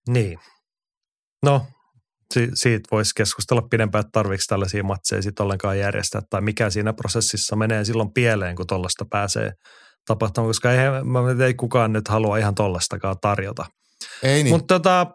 Niin. 0.09 0.39
No, 1.43 1.67
si- 2.35 2.51
siitä 2.55 2.89
voisi 2.91 3.15
keskustella 3.15 3.63
pidempään, 3.63 4.01
että 4.01 4.11
tarvitsi 4.13 4.47
tällaisia 4.47 4.83
matseja 4.83 5.23
sitten 5.23 5.45
ollenkaan 5.45 5.79
järjestää, 5.79 6.23
tai 6.31 6.41
mikä 6.41 6.71
siinä 6.71 6.93
prosessissa 6.93 7.57
menee 7.57 7.85
silloin 7.85 8.13
pieleen, 8.13 8.57
kun 8.57 8.67
tuollaista 8.67 9.05
pääsee 9.11 9.53
tapahtuma, 10.07 10.47
koska 10.47 10.73
ei, 10.73 10.79
ei 11.47 11.55
kukaan 11.55 11.93
nyt 11.93 12.09
halua 12.09 12.39
ihan 12.39 12.55
tollastakaan 12.55 13.17
tarjota. 13.21 13.67
Ei 14.23 14.43
niin. 14.43 14.55
Mutta 14.55 14.75
tota, 14.75 15.07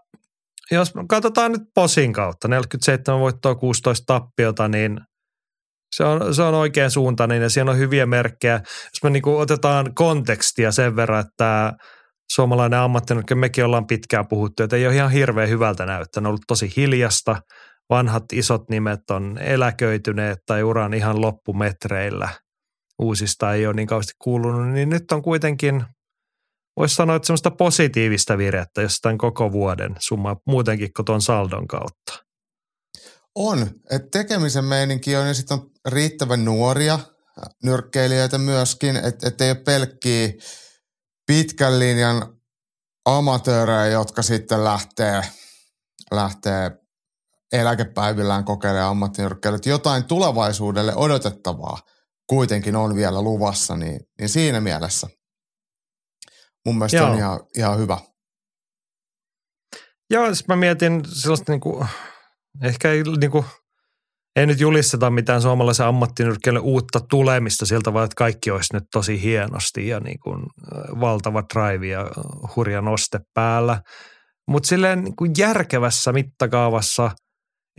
jos 0.72 0.94
katsotaan 1.10 1.51
nyt 1.51 1.62
posin 1.75 2.13
kautta, 2.13 2.48
47 2.48 3.20
voittoa, 3.20 3.56
16 3.56 4.04
tappiota, 4.06 4.68
niin 4.68 5.00
se 5.96 6.04
on, 6.04 6.36
se 6.36 6.44
on 6.44 6.54
oikein 6.54 6.92
suuntainen 6.92 7.42
ja 7.42 7.50
siinä 7.50 7.72
on 7.72 7.77
hyviä 7.77 8.06
merkkejä. 8.06 8.62
Jos 8.65 9.04
me 9.04 9.10
niinku 9.10 9.38
otetaan 9.38 9.96
kontekstia 9.96 10.72
sen 10.72 10.96
verran, 10.96 11.25
että 11.25 11.74
suomalainen 12.32 12.80
ammattinurkki, 12.80 13.36
mekin 13.36 13.65
ollaan 13.65 13.88
pitkään 13.88 14.27
puhuttu, 14.27 14.63
että 14.63 14.75
ei 14.75 14.88
ole 14.88 14.96
ihan 14.96 15.12
hirveän 15.12 15.50
hyvältä 15.50 15.86
näyttänyt, 15.86 16.25
on 16.25 16.30
ollut 16.30 16.42
tosi 16.48 16.74
hiljasta. 16.77 17.42
Vanhat 17.89 18.24
isot 18.34 18.70
nimet 18.70 19.10
on 19.10 19.38
eläköityneet 19.38 20.39
tai 20.46 20.63
uran 20.63 20.94
ihan 20.94 21.22
loppumetreillä– 21.22 22.30
uusista 23.00 23.54
ei 23.54 23.68
ole 23.68 23.75
niin 23.75 23.88
kauheasti 23.88 24.14
kuulunut, 24.20 24.74
niin 24.74 24.90
nyt 24.90 25.12
on 25.12 25.22
kuitenkin, 25.22 25.86
voisi 26.78 26.96
sanoa, 26.96 27.16
että 27.16 27.25
semmoista 27.25 27.52
positiivista 27.52 28.38
virettä 28.38 28.82
jostain 28.82 29.18
koko 29.18 29.52
vuoden 29.52 29.96
summa 30.00 30.36
muutenkin 30.48 30.94
kuin 30.96 31.06
tuon 31.06 31.22
saldon 31.22 31.68
kautta. 31.68 32.24
On, 33.36 33.70
että 33.92 34.08
tekemisen 34.12 34.66
meininki 34.66 35.16
on 35.16 35.28
ja 35.28 35.34
sitten 35.34 35.58
on 35.58 35.72
riittävän 35.88 36.46
nuoria 36.46 37.00
nyrkkeilijöitä 37.64 38.38
myöskin, 38.38 38.96
että 38.96 39.28
et 39.28 39.42
ei 39.42 39.52
ole 39.52 39.62
pelkkiä 39.66 40.34
pitkän 41.28 41.80
linjan 41.80 42.38
amatöörejä, 43.06 43.86
jotka 43.86 44.22
sitten 44.22 44.64
lähtee, 44.64 45.22
lähtee 46.12 46.72
eläkepäivillään 47.52 48.46
kokeilemaan 48.46 48.92
ammattinyrkkeilyä. 48.92 49.60
Jotain 49.66 50.04
tulevaisuudelle 50.04 50.96
odotettavaa– 50.96 51.80
kuitenkin 52.27 52.75
on 52.75 52.96
vielä 52.96 53.22
luvassa, 53.22 53.75
niin, 53.75 54.00
niin 54.20 54.29
siinä 54.29 54.62
mielessä 54.62 55.08
mun 56.65 56.77
mielestä 56.77 56.98
Joo. 56.98 57.10
on 57.10 57.17
ihan, 57.17 57.39
ihan 57.58 57.79
hyvä. 57.79 57.98
Joo, 60.10 60.27
jos 60.27 60.48
mä 60.48 60.55
mietin 60.55 61.01
sellaista 61.13 61.51
niin 61.51 61.62
kuin, 61.62 61.88
ehkä 62.63 62.91
ei, 62.91 63.03
niin 63.20 63.32
kuin, 63.32 63.46
ei 64.36 64.46
nyt 64.46 64.60
julisteta 64.60 65.10
mitään 65.10 65.41
suomalaisen 65.41 65.86
ammattinyrkkeille 65.86 66.60
uutta 66.60 67.00
tulemista 67.00 67.65
siltä, 67.65 67.94
vaan 67.94 68.05
että 68.05 68.15
kaikki 68.15 68.51
olisi 68.51 68.74
nyt 68.74 68.84
tosi 68.91 69.22
hienosti 69.22 69.88
ja 69.88 70.00
niin 70.00 70.20
kuin, 70.20 70.44
valtava 71.00 71.44
drive 71.53 71.88
ja 71.88 72.12
hurja 72.55 72.82
noste 72.82 73.20
päällä. 73.34 73.82
Mutta 74.48 74.67
silleen 74.67 75.03
niin 75.03 75.15
kuin 75.15 75.32
järkevässä 75.38 76.13
mittakaavassa, 76.13 77.12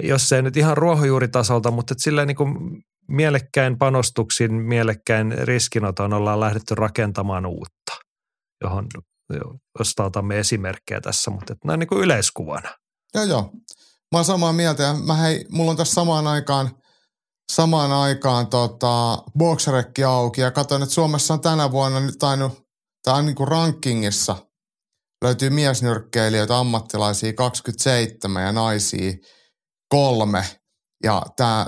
jos 0.02 0.32
ei 0.32 0.42
nyt 0.42 0.56
ihan 0.56 0.76
ruohonjuuritasolta, 0.76 1.70
mutta 1.70 1.94
silleen 1.98 2.28
niin 2.28 2.36
kuin 2.36 2.82
mielekkäin 3.08 3.78
panostuksin, 3.78 4.54
mielekkäin 4.54 5.34
riskinoton 5.38 6.12
ollaan 6.12 6.40
lähdetty 6.40 6.74
rakentamaan 6.74 7.46
uutta, 7.46 7.92
johon 8.64 8.86
josta 9.78 10.04
otamme 10.04 10.38
esimerkkejä 10.38 11.00
tässä, 11.00 11.30
mutta 11.30 11.52
että 11.52 11.68
näin 11.68 11.80
niin 11.80 11.88
kuin 11.88 12.02
yleiskuvana. 12.02 12.70
Joo, 13.14 13.24
joo. 13.24 13.42
Mä 14.12 14.18
oon 14.18 14.24
samaa 14.24 14.52
mieltä 14.52 14.82
ja 14.82 14.94
mä 14.94 15.14
hei, 15.14 15.44
mulla 15.50 15.70
on 15.70 15.76
tässä 15.76 15.94
samaan 15.94 16.26
aikaan, 16.26 16.70
samaan 17.52 17.92
aikaan 17.92 18.46
tota, 18.46 19.22
boxerekki 19.38 20.04
auki 20.04 20.40
ja 20.40 20.50
katsoin, 20.50 20.82
että 20.82 20.94
Suomessa 20.94 21.34
on 21.34 21.40
tänä 21.40 21.70
vuonna 21.70 22.00
nyt 22.00 22.18
tainnut, 22.18 22.62
tai 23.02 23.22
niin 23.22 23.34
kuin 23.34 23.48
rankingissa 23.48 24.36
löytyy 25.24 25.50
miesnyrkkeilijöitä, 25.50 26.58
ammattilaisia 26.58 27.32
27 27.32 28.42
ja 28.42 28.52
naisia 28.52 29.12
kolme. 29.88 30.44
Ja 31.04 31.22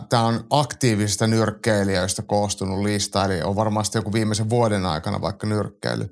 tämä 0.08 0.22
on 0.22 0.46
aktiivisista 0.50 1.26
nyrkkeilijöistä 1.26 2.22
koostunut 2.22 2.82
lista, 2.82 3.24
eli 3.24 3.42
on 3.42 3.56
varmasti 3.56 3.98
joku 3.98 4.12
viimeisen 4.12 4.50
vuoden 4.50 4.86
aikana 4.86 5.20
vaikka 5.20 5.46
nyrkkeily. 5.46 6.08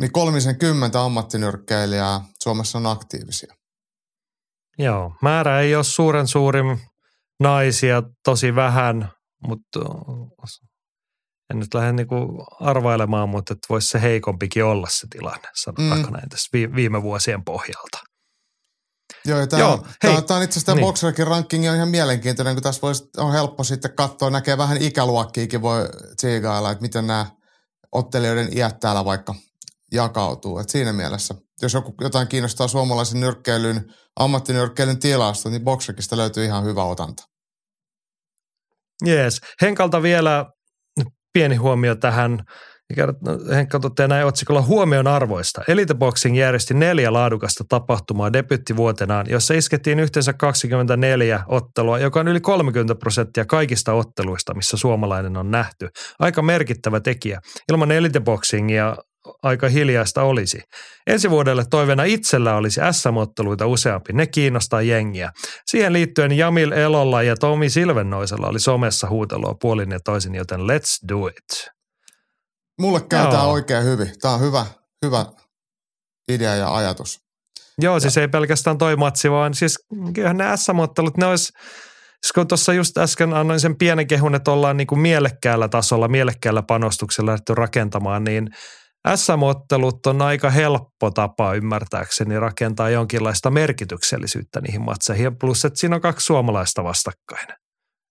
Niin 0.00 0.12
kolmisen 0.12 0.58
kymmentä 0.58 1.04
ammattinyrkkeilijää 1.04 2.20
Suomessa 2.42 2.78
on 2.78 2.86
aktiivisia. 2.86 3.54
Joo, 4.78 5.12
määrä 5.22 5.60
ei 5.60 5.74
ole 5.74 5.84
suuren 5.84 6.26
suurin 6.26 6.80
naisia, 7.40 8.02
tosi 8.24 8.54
vähän, 8.54 9.12
mutta 9.46 9.80
en 11.50 11.58
nyt 11.58 11.74
lähde 11.74 11.92
niinku 11.92 12.46
arvailemaan, 12.60 13.28
mutta 13.28 13.54
voisi 13.68 13.88
se 13.88 14.02
heikompikin 14.02 14.64
olla 14.64 14.86
se 14.90 15.06
tilanne, 15.10 15.48
sanotaanko 15.54 16.10
mm. 16.10 16.12
näin 16.12 16.28
tässä 16.28 16.48
viime 16.52 17.02
vuosien 17.02 17.44
pohjalta. 17.44 17.98
Joo, 19.28 19.46
tämä, 19.46 19.62
Joo, 19.62 19.72
on, 19.72 19.86
tämä, 20.00 20.22
tämä 20.22 20.38
on 20.38 20.44
itse 20.44 20.52
asiassa 20.52 20.66
tämä 20.66 20.76
niin. 20.76 20.86
Boxerkin 20.86 21.26
ranking 21.26 21.68
on 21.68 21.76
ihan 21.76 21.88
mielenkiintoinen, 21.88 22.54
kun 22.54 22.62
tässä 22.62 22.82
voisi, 22.82 23.04
on 23.16 23.32
helppo 23.32 23.64
sitten 23.64 23.94
katsoa, 23.94 24.30
näkee 24.30 24.58
vähän 24.58 24.82
ikäluokkiikin 24.82 25.62
voi 25.62 25.88
tsiigailla, 26.16 26.70
että 26.70 26.82
miten 26.82 27.06
nämä 27.06 27.26
ottelijoiden 27.92 28.58
iät 28.58 28.80
täällä 28.80 29.04
vaikka 29.04 29.34
jakautuu. 29.92 30.58
Et 30.58 30.68
siinä 30.68 30.92
mielessä, 30.92 31.34
jos 31.62 31.74
joku, 31.74 31.94
jotain 32.00 32.28
kiinnostaa 32.28 32.68
suomalaisen 32.68 33.20
nyrkkeilyn, 33.20 33.84
ammattinyrkkeilyn 34.16 34.98
tilasta, 34.98 35.50
niin 35.50 35.64
Boxerkista 35.64 36.16
löytyy 36.16 36.44
ihan 36.44 36.64
hyvä 36.64 36.84
otanta. 36.84 37.22
Jees. 39.04 39.40
Henkalta 39.62 40.02
vielä 40.02 40.46
pieni 41.32 41.56
huomio 41.56 41.94
tähän. 41.94 42.44
No, 42.96 43.54
Henkka 43.54 43.80
toteaa 43.80 44.08
näin 44.08 44.26
otsikolla 44.26 44.62
huomion 44.62 45.06
arvoista. 45.06 45.62
Elite 45.68 45.94
Boxing 45.94 46.38
järjesti 46.38 46.74
neljä 46.74 47.12
laadukasta 47.12 47.64
tapahtumaa 47.68 48.32
debyttivuotenaan, 48.32 49.26
jossa 49.28 49.54
iskettiin 49.54 50.00
yhteensä 50.00 50.32
24 50.32 51.40
ottelua, 51.46 51.98
joka 51.98 52.20
on 52.20 52.28
yli 52.28 52.40
30 52.40 52.94
prosenttia 52.94 53.44
kaikista 53.44 53.92
otteluista, 53.92 54.54
missä 54.54 54.76
suomalainen 54.76 55.36
on 55.36 55.50
nähty. 55.50 55.88
Aika 56.18 56.42
merkittävä 56.42 57.00
tekijä. 57.00 57.40
Ilman 57.72 57.92
Elite 57.92 58.20
Boxingia 58.20 58.96
aika 59.42 59.68
hiljaista 59.68 60.22
olisi. 60.22 60.60
Ensi 61.06 61.30
vuodelle 61.30 61.64
toiveena 61.70 62.04
itsellä 62.04 62.56
olisi 62.56 62.80
SM-otteluita 62.90 63.66
useampi, 63.66 64.12
ne 64.12 64.26
kiinnostaa 64.26 64.82
jengiä. 64.82 65.30
Siihen 65.66 65.92
liittyen 65.92 66.32
Jamil 66.32 66.72
Elolla 66.72 67.22
ja 67.22 67.36
Tomi 67.36 67.70
Silvennoisella 67.70 68.48
oli 68.48 68.60
somessa 68.60 69.08
huutelua 69.08 69.54
puolin 69.60 69.90
ja 69.90 69.98
toisin, 70.04 70.34
joten 70.34 70.60
let's 70.60 71.08
do 71.08 71.26
it. 71.26 71.77
Mulle 72.78 73.00
käy 73.00 73.30
tämä 73.30 73.42
oikein 73.42 73.84
hyvin. 73.84 74.12
Tämä 74.20 74.34
on 74.34 74.40
hyvä, 74.40 74.66
hyvä 75.04 75.26
idea 76.32 76.54
ja 76.54 76.76
ajatus. 76.76 77.20
Joo, 77.78 78.00
siis 78.00 78.16
ja. 78.16 78.22
ei 78.22 78.28
pelkästään 78.28 78.78
toi 78.78 78.96
matsi, 78.96 79.30
vaan 79.30 79.54
siis 79.54 79.78
kyllähän 80.14 80.36
ne 80.36 80.56
SM-ottelut, 80.56 81.16
ne 81.16 81.26
olisi 81.26 81.52
Siis 82.22 82.32
kun 82.32 82.48
tuossa 82.48 82.72
just 82.72 82.98
äsken 82.98 83.34
annoin 83.34 83.60
sen 83.60 83.76
pienen 83.76 84.06
kehun, 84.06 84.34
että 84.34 84.50
ollaan 84.50 84.76
niin 84.76 84.86
kuin 84.86 84.98
mielekkäällä 84.98 85.68
tasolla, 85.68 86.08
mielekkäällä 86.08 86.62
panostuksella 86.62 87.30
lähdetty 87.30 87.54
rakentamaan, 87.54 88.24
niin 88.24 88.48
SM-ottelut 89.14 90.06
on 90.06 90.22
aika 90.22 90.50
helppo 90.50 91.10
tapa 91.10 91.54
ymmärtääkseni 91.54 92.40
rakentaa 92.40 92.90
jonkinlaista 92.90 93.50
merkityksellisyyttä 93.50 94.60
niihin 94.60 94.82
matseihin. 94.82 95.36
Plus, 95.38 95.64
että 95.64 95.78
siinä 95.78 95.96
on 95.96 96.02
kaksi 96.02 96.26
suomalaista 96.26 96.84
vastakkain. 96.84 97.48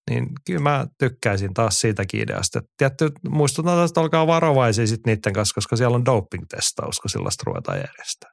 Niin 0.09 0.27
kyllä 0.45 0.59
mä 0.59 0.87
tykkäisin 0.99 1.53
taas 1.53 1.79
siitäkin 1.79 2.21
ideasta. 2.21 2.59
Että 2.59 2.71
tietty, 2.77 3.11
muistutan, 3.29 3.85
että 3.85 4.01
olkaa 4.01 4.27
varovaisia 4.27 4.87
sitten 4.87 5.11
niiden 5.11 5.33
kanssa, 5.33 5.55
koska 5.55 5.75
siellä 5.75 5.95
on 5.95 6.05
doping-testaus, 6.05 6.99
kun 6.99 7.09
sellaista 7.09 7.43
ruvetaan 7.45 7.77
järjestää. 7.77 8.31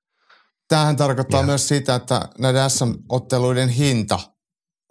Tämähän 0.69 0.97
tarkoittaa 0.97 1.41
ja. 1.41 1.47
myös 1.47 1.69
sitä, 1.69 1.95
että 1.95 2.29
näiden 2.39 2.71
SM-otteluiden 2.71 3.69
hinta 3.69 4.19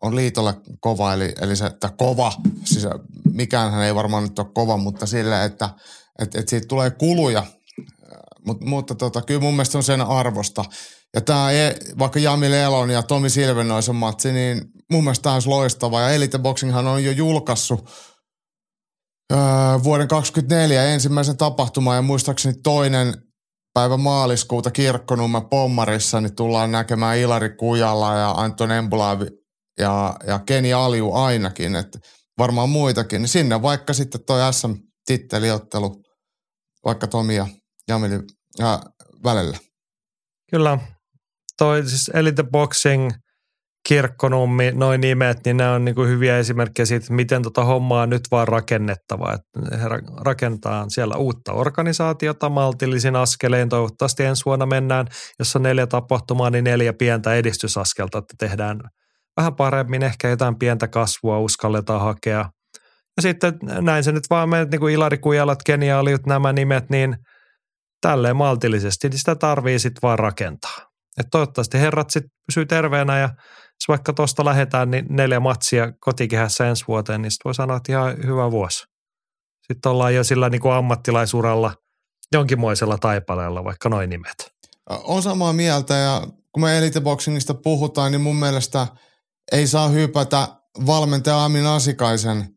on 0.01 0.15
liitolle 0.15 0.53
kova, 0.79 1.13
eli, 1.13 1.33
eli 1.41 1.55
se, 1.55 1.65
että 1.65 1.89
kova, 1.97 2.33
siis 2.63 2.87
mikään 3.33 3.83
ei 3.83 3.95
varmaan 3.95 4.23
nyt 4.23 4.39
ole 4.39 4.47
kova, 4.53 4.77
mutta 4.77 5.05
sillä, 5.05 5.43
että– 5.43 5.69
että 6.19 6.39
et 6.39 6.49
siitä 6.49 6.67
tulee 6.67 6.91
kuluja, 6.91 7.45
Mut, 8.45 8.61
mutta 8.61 8.95
tota, 8.95 9.21
kyllä 9.21 9.41
mun 9.41 9.53
mielestä 9.53 9.77
on 9.77 9.83
sen 9.83 10.01
arvosta. 10.01 10.65
Ja 11.15 11.21
tämä, 11.21 11.51
e, 11.51 11.75
vaikka 11.99 12.19
Jami 12.19 12.51
Lelon 12.51 12.89
ja 12.89 13.03
Tomi 13.03 13.29
Silvenoisen 13.29 13.95
matsi, 13.95 14.31
niin 14.31 14.61
mun 14.91 15.03
mielestä 15.03 15.23
tämä 15.23 15.33
olisi 15.33 15.49
loistava. 15.49 16.01
Ja 16.01 16.09
Elite 16.09 16.39
Boxinghan 16.39 16.87
on 16.87 17.03
jo 17.03 17.11
julkaissut 17.11 17.89
öö, 19.33 19.39
vuoden 19.83 20.07
2024 20.07 20.83
ensimmäisen 20.83 21.37
tapahtuman 21.37 21.95
ja 21.95 22.01
muistaakseni 22.01 22.55
toinen 22.63 23.13
päivä 23.73 23.97
maaliskuuta 23.97 24.71
Kirkkonummen 24.71 25.49
Pommarissa, 25.49 26.21
niin 26.21 26.35
tullaan 26.35 26.71
näkemään 26.71 27.17
Ilari 27.17 27.49
Kujalla 27.49 28.15
ja 28.15 28.31
Anton 28.31 28.71
Embulavi 28.71 29.25
ja, 29.79 30.15
ja 30.27 30.39
Keni 30.39 30.73
Aliu 30.73 31.13
ainakin, 31.13 31.75
että 31.75 31.99
varmaan 32.37 32.69
muitakin. 32.69 33.21
Niin 33.21 33.29
sinne 33.29 33.61
vaikka 33.61 33.93
sitten 33.93 34.25
toi 34.25 34.53
SM-titteliottelu 34.53 36.03
vaikka 36.85 37.07
Tomi 37.07 37.35
ja 37.35 37.47
Jamili 37.87 38.19
ja 38.59 38.81
välillä. 39.23 39.57
Kyllä. 40.51 40.92
Toi 41.63 41.87
siis 41.87 42.11
Elite 42.13 42.43
Boxing, 42.43 43.11
Kirkkonummi, 43.87 44.71
noin 44.71 45.01
nimet, 45.01 45.37
niin 45.45 45.57
nämä 45.57 45.73
on 45.73 45.85
niin 45.85 45.95
kuin 45.95 46.09
hyviä 46.09 46.37
esimerkkejä 46.37 46.85
siitä, 46.85 47.13
miten 47.13 47.41
tota 47.41 47.63
hommaa 47.63 48.01
on 48.01 48.09
nyt 48.09 48.21
vaan 48.31 48.47
rakennettava. 48.47 49.33
Että 49.33 49.77
he 49.77 49.89
rakentaa 50.25 50.85
siellä 50.89 51.15
uutta 51.15 51.53
organisaatiota 51.53 52.49
maltillisin 52.49 53.15
askeleen. 53.15 53.69
Toivottavasti 53.69 54.23
ensi 54.23 54.45
vuonna 54.45 54.65
mennään, 54.65 55.07
jos 55.39 55.55
on 55.55 55.63
neljä 55.63 55.87
tapahtumaa, 55.87 56.49
niin 56.49 56.63
neljä 56.63 56.93
pientä 56.93 57.33
edistysaskelta, 57.33 58.17
että 58.17 58.33
tehdään 58.39 58.79
vähän 59.37 59.55
paremmin, 59.55 60.03
ehkä 60.03 60.29
jotain 60.29 60.59
pientä 60.59 60.87
kasvua 60.87 61.39
uskalletaan 61.39 62.01
hakea– 62.01 62.49
ja 63.17 63.21
sitten 63.21 63.53
näin 63.61 64.03
se 64.03 64.11
nyt 64.11 64.23
vaan 64.29 64.49
menet 64.49 64.71
niin 64.71 64.79
kuin 64.79 64.93
Ilari 64.93 65.17
Kujalat, 65.17 65.59
Keniaaliut, 65.65 66.25
nämä 66.25 66.53
nimet, 66.53 66.89
niin 66.89 67.15
tälleen 68.01 68.35
maltillisesti, 68.35 69.09
niin 69.09 69.19
sitä 69.19 69.35
tarvii 69.35 69.79
sitten 69.79 70.01
vaan 70.01 70.19
rakentaa. 70.19 70.92
Et 71.17 71.27
toivottavasti 71.31 71.79
herrat 71.79 72.09
sitten 72.09 72.31
pysyy 72.45 72.65
terveenä 72.65 73.19
ja 73.19 73.29
jos 73.65 73.87
vaikka 73.87 74.13
tuosta 74.13 74.45
lähdetään, 74.45 74.91
niin 74.91 75.05
neljä 75.09 75.39
matsia 75.39 75.91
kotikehässä 75.99 76.67
ensi 76.67 76.85
vuoteen, 76.87 77.21
niin 77.21 77.31
sitten 77.31 77.49
voi 77.49 77.55
sanoa, 77.55 77.77
että 77.77 77.91
ihan 77.91 78.17
hyvä 78.25 78.51
vuosi. 78.51 78.83
Sitten 79.67 79.91
ollaan 79.91 80.15
jo 80.15 80.23
sillä 80.23 80.49
niin 80.49 80.61
kuin 80.61 80.73
ammattilaisuralla 80.73 81.73
jonkinmoisella 82.31 82.97
taipaleella, 82.97 83.63
vaikka 83.63 83.89
noin 83.89 84.09
nimet. 84.09 84.53
On 84.89 85.21
samaa 85.21 85.53
mieltä 85.53 85.93
ja 85.93 86.27
kun 86.51 86.63
me 86.63 86.77
eliteboxingista 86.77 87.53
puhutaan, 87.53 88.11
niin 88.11 88.21
mun 88.21 88.35
mielestä 88.35 88.87
ei 89.51 89.67
saa 89.67 89.89
hypätä 89.89 90.47
valmentaja 90.85 91.45
Amin 91.45 91.65
Asikaisen 91.65 92.49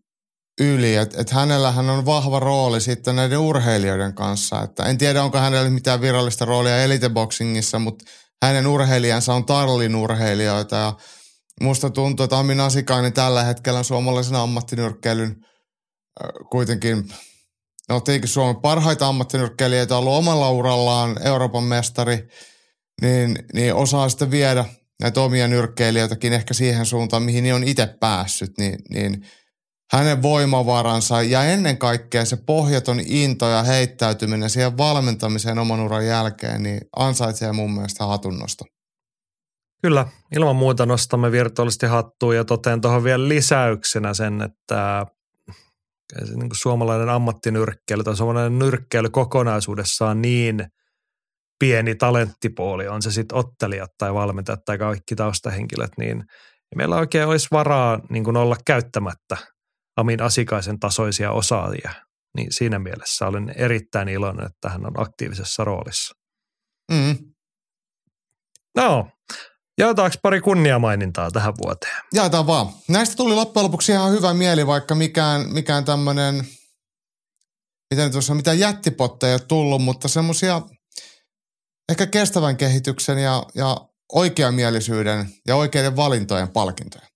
yli, 0.60 0.94
että 0.94 1.20
et 1.20 1.30
hänellähän 1.30 1.90
on 1.90 2.06
vahva 2.06 2.40
rooli 2.40 2.80
sitten 2.80 3.16
näiden 3.16 3.38
urheilijoiden 3.38 4.14
kanssa. 4.14 4.62
Että 4.62 4.84
en 4.84 4.98
tiedä, 4.98 5.22
onko 5.22 5.38
hänellä 5.38 5.70
mitään 5.70 6.00
virallista 6.00 6.44
roolia 6.44 6.82
eliteboxingissa, 6.82 7.78
mutta 7.78 8.04
hänen 8.42 8.66
urheilijansa 8.66 9.34
on 9.34 9.46
Tarlin 9.46 9.96
urheilijoita. 9.96 10.76
Ja 10.76 10.92
musta 11.60 11.90
tuntuu, 11.90 12.24
että 12.24 12.38
Amin 12.38 12.60
Asikainen 12.60 13.12
tällä 13.12 13.44
hetkellä 13.44 13.82
suomalaisen 13.82 14.34
ammattinyrkkeilyn 14.34 15.36
kuitenkin, 16.50 17.08
no 17.88 18.00
tietenkin 18.00 18.28
Suomen 18.28 18.56
parhaita 18.56 19.08
ammattinyrkkeilijöitä 19.08 19.96
ollut 19.96 20.14
omalla 20.14 20.50
urallaan, 20.50 21.26
Euroopan 21.26 21.64
mestari, 21.64 22.28
niin, 23.02 23.38
niin 23.52 23.74
osaa 23.74 24.08
sitten 24.08 24.30
viedä 24.30 24.64
näitä 25.02 25.20
omia 25.20 25.48
nyrkkeilijöitäkin 25.48 26.32
ehkä 26.32 26.54
siihen 26.54 26.86
suuntaan, 26.86 27.22
mihin 27.22 27.44
ne 27.44 27.54
on 27.54 27.64
itse 27.64 27.86
päässyt, 28.00 28.58
niin, 28.58 28.78
niin– 28.90 29.22
hänen 29.92 30.22
voimavaransa 30.22 31.22
ja 31.22 31.44
ennen 31.44 31.78
kaikkea 31.78 32.24
se 32.24 32.36
pohjaton 32.46 33.00
into 33.06 33.48
ja 33.48 33.62
heittäytyminen 33.62 34.50
siihen 34.50 34.78
valmentamiseen 34.78 35.58
oman 35.58 35.80
uran 35.80 36.06
jälkeen, 36.06 36.62
niin 36.62 36.80
ansaitsee 36.96 37.52
mun 37.52 37.72
mielestä 37.72 38.06
hatunnosta. 38.06 38.64
Kyllä, 39.82 40.06
ilman 40.36 40.56
muuta 40.56 40.86
nostamme 40.86 41.32
virtuaalisesti 41.32 41.86
hattuun 41.86 42.36
ja 42.36 42.44
toteen 42.44 42.80
tuohon 42.80 43.04
vielä 43.04 43.28
lisäyksenä 43.28 44.14
sen, 44.14 44.42
että 44.42 45.06
niin 46.20 46.48
kuin 46.48 46.58
suomalainen 46.58 47.08
ammattinyrkkeily 47.08 48.04
tai 48.04 48.16
suomalainen 48.16 48.58
nyrkkeily 48.58 49.10
kokonaisuudessaan 49.10 50.22
niin 50.22 50.66
pieni 51.58 51.94
talenttipuoli, 51.94 52.88
on 52.88 53.02
se 53.02 53.10
sitten 53.10 53.38
ottelijat 53.38 53.90
tai 53.98 54.14
valmentajat 54.14 54.64
tai 54.64 54.78
kaikki 54.78 55.14
taustahenkilöt, 55.14 55.90
niin 55.98 56.24
meillä 56.76 56.96
oikein 56.96 57.28
olisi 57.28 57.48
varaa 57.52 58.00
niin 58.10 58.24
kuin 58.24 58.36
olla 58.36 58.56
käyttämättä 58.66 59.36
Amin 59.96 60.22
Asikaisen 60.22 60.80
tasoisia 60.80 61.32
osaajia. 61.32 61.92
Niin 62.36 62.52
siinä 62.52 62.78
mielessä 62.78 63.26
olen 63.26 63.54
erittäin 63.56 64.08
iloinen, 64.08 64.46
että 64.46 64.68
hän 64.68 64.86
on 64.86 65.00
aktiivisessa 65.00 65.64
roolissa. 65.64 66.14
Mm. 66.92 67.16
No, 68.76 69.08
jaetaanko 69.78 70.16
pari 70.22 70.40
kunniamainintaa 70.40 71.30
tähän 71.30 71.54
vuoteen? 71.64 71.96
Jaetaan 72.14 72.46
vaan. 72.46 72.66
Näistä 72.88 73.16
tuli 73.16 73.34
loppujen 73.34 73.64
lopuksi 73.64 73.92
ihan 73.92 74.12
hyvä 74.12 74.34
mieli, 74.34 74.66
vaikka 74.66 74.94
mikään, 74.94 75.52
mikään 75.52 75.84
tämmöinen, 75.84 76.44
miten 77.94 78.12
tuossa, 78.12 78.34
mitään 78.34 78.58
jättipotteja 78.58 79.30
ei 79.30 79.34
ole 79.34 79.46
tullut, 79.48 79.82
mutta 79.82 80.08
semmoisia 80.08 80.62
ehkä 81.88 82.06
kestävän 82.06 82.56
kehityksen 82.56 83.18
ja, 83.18 83.42
ja 83.54 83.76
oikeamielisyyden 84.12 85.26
ja 85.46 85.56
oikeiden 85.56 85.96
valintojen 85.96 86.48
palkintoja. 86.48 87.06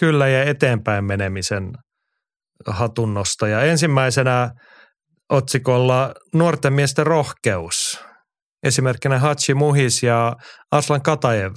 Kyllä, 0.00 0.28
ja 0.28 0.44
eteenpäin 0.44 1.04
menemisen 1.04 1.72
hatunnosta. 2.66 3.48
Ja 3.48 3.62
ensimmäisenä 3.62 4.50
otsikolla 5.30 6.14
nuorten 6.34 6.72
miesten 6.72 7.06
rohkeus. 7.06 8.04
Esimerkkinä 8.62 9.18
Hachi 9.18 9.54
Muhis 9.54 10.02
ja 10.02 10.36
Aslan 10.72 11.02
Katajev. 11.02 11.54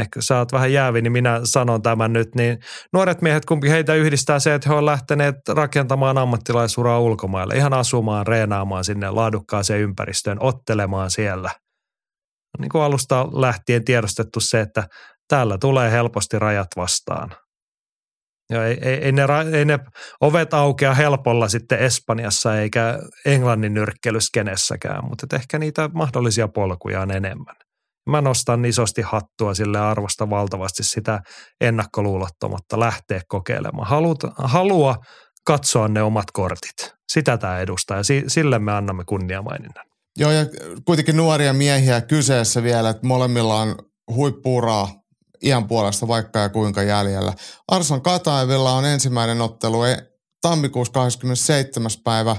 Ehkä 0.00 0.20
sä 0.20 0.38
oot 0.38 0.52
vähän 0.52 0.72
jäävi, 0.72 1.02
niin 1.02 1.12
minä 1.12 1.40
sanon 1.44 1.82
tämän 1.82 2.12
nyt. 2.12 2.34
Niin 2.34 2.58
nuoret 2.92 3.22
miehet, 3.22 3.44
kumpi 3.44 3.70
heitä 3.70 3.94
yhdistää 3.94 4.38
se, 4.38 4.54
että 4.54 4.68
he 4.68 4.74
on 4.74 4.86
lähteneet 4.86 5.34
rakentamaan 5.48 6.18
ammattilaisuraa 6.18 7.00
ulkomaille. 7.00 7.54
Ihan 7.54 7.74
asumaan, 7.74 8.26
reenaamaan 8.26 8.84
sinne 8.84 9.10
laadukkaaseen 9.10 9.80
ympäristöön, 9.80 10.38
ottelemaan 10.40 11.10
siellä. 11.10 11.50
Niin 12.58 12.68
kuin 12.68 12.82
alusta 12.82 13.28
lähtien 13.32 13.84
tiedostettu 13.84 14.40
se, 14.40 14.60
että 14.60 14.88
täällä 15.28 15.58
tulee 15.58 15.90
helposti 15.90 16.38
rajat 16.38 16.68
vastaan– 16.76 17.34
Joo, 18.50 18.62
ei, 18.62 18.78
ei, 18.82 18.94
ei, 18.94 19.12
ne, 19.12 19.22
ei 19.52 19.64
ne 19.64 19.78
ovet 20.20 20.54
aukea 20.54 20.94
helpolla 20.94 21.48
sitten 21.48 21.78
Espanjassa 21.78 22.60
eikä 22.60 22.98
Englannin 23.24 23.74
nyrkkelyskenessäkään, 23.74 25.04
mutta 25.08 25.36
ehkä 25.36 25.58
niitä 25.58 25.90
mahdollisia 25.94 26.48
polkuja 26.48 27.00
on 27.00 27.10
enemmän. 27.10 27.56
Mä 28.10 28.20
nostan 28.20 28.64
isosti 28.64 29.02
hattua 29.02 29.54
sille 29.54 29.80
arvosta 29.80 30.30
valtavasti 30.30 30.82
sitä 30.82 31.20
ennakkoluulottomatta 31.60 32.80
lähteä 32.80 33.20
kokeilemaan. 33.28 33.88
Halut, 33.88 34.18
halua 34.36 34.96
katsoa 35.46 35.88
ne 35.88 36.02
omat 36.02 36.30
kortit. 36.32 36.94
Sitä 37.12 37.38
tämä 37.38 37.58
edustaa 37.58 37.96
ja 37.96 38.02
sille 38.28 38.58
me 38.58 38.72
annamme 38.72 39.04
kunniamaininnan. 39.06 39.84
Joo 40.18 40.30
ja 40.30 40.46
kuitenkin 40.84 41.16
nuoria 41.16 41.52
miehiä 41.52 42.00
kyseessä 42.00 42.62
vielä, 42.62 42.90
että 42.90 43.06
molemmilla 43.06 43.54
on 43.54 43.76
huippuuraa 44.14 44.88
iän 45.44 45.68
puolesta 45.68 46.08
vaikka 46.08 46.38
ja 46.38 46.48
kuinka 46.48 46.82
jäljellä. 46.82 47.32
Arson 47.68 48.02
Kataevilla 48.02 48.72
on 48.72 48.84
ensimmäinen 48.84 49.40
ottelu 49.40 49.78
tammikuussa 50.42 50.92
27. 50.92 51.90
päivä. 52.04 52.36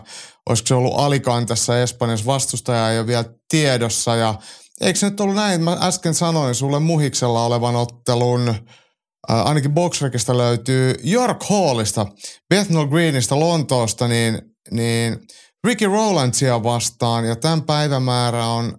Olisiko 0.50 0.68
se 0.68 0.76
ollut 0.76 1.00
Alicantessa 1.00 1.82
Espanjassa 1.82 2.26
vastustaja 2.26 2.92
ei 2.92 3.00
ole 3.00 3.08
vielä 3.08 3.26
tiedossa 3.50 4.16
ja 4.16 4.36
eikö 4.82 5.00
se 5.00 5.10
nyt 5.10 5.20
ollut 5.20 5.36
näin, 5.36 5.64
mä 5.64 5.78
äsken 5.82 6.14
sanoin 6.14 6.56
sulle 6.56 6.80
muhiksella 6.80 7.46
olevan 7.46 7.76
ottelun, 7.76 8.50
äh, 8.50 9.48
ainakin 9.48 9.74
Boxrekista 9.74 10.38
löytyy 10.38 10.96
York 11.12 11.44
Hallista, 11.50 12.06
Bethnal 12.50 12.88
Greenista 12.88 13.40
Lontoosta, 13.40 14.08
niin, 14.08 14.42
niin 14.72 15.20
Ricky 15.64 15.86
Rowlandsia 15.86 16.64
vastaan 16.64 17.26
ja 17.26 17.36
tämän 17.36 17.62
päivämäärä 17.62 18.46
on 18.46 18.78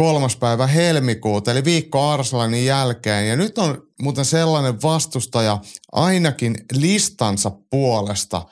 kolmas 0.00 0.36
päivä 0.36 0.66
helmikuuta, 0.66 1.50
eli 1.50 1.64
viikko 1.64 2.08
Arsalanin 2.08 2.66
jälkeen. 2.66 3.28
Ja 3.28 3.36
nyt 3.36 3.58
on 3.58 3.82
muuten 4.02 4.24
sellainen 4.24 4.82
vastustaja 4.82 5.58
ainakin 5.92 6.54
listansa 6.72 7.50
puolesta 7.70 8.46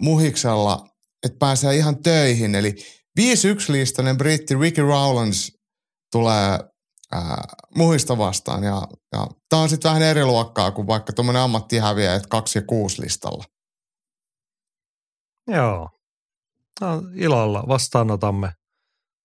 muhiksella, 0.00 0.88
että 1.26 1.38
pääsee 1.38 1.76
ihan 1.76 2.02
töihin. 2.02 2.54
Eli 2.54 2.74
5-1-listainen 3.20 4.16
britti 4.16 4.54
Ricky 4.54 4.82
Rowlands 4.82 5.52
tulee 6.12 6.58
ää, 7.12 7.44
muhista 7.76 8.18
vastaan. 8.18 8.62
Ja, 8.62 8.82
ja 9.12 9.26
tämä 9.48 9.62
on 9.62 9.68
sitten 9.68 9.88
vähän 9.88 10.02
eri 10.02 10.24
luokkaa 10.24 10.70
kuin 10.70 10.86
vaikka 10.86 11.12
tuommoinen 11.12 11.42
ammattihäviä, 11.42 12.14
että 12.14 12.28
2 12.28 12.58
ja 12.58 12.62
6 12.62 13.02
listalla. 13.02 13.44
Joo. 15.46 15.88
No, 16.80 17.02
ilolla 17.14 17.64
vastaanotamme 17.68 18.52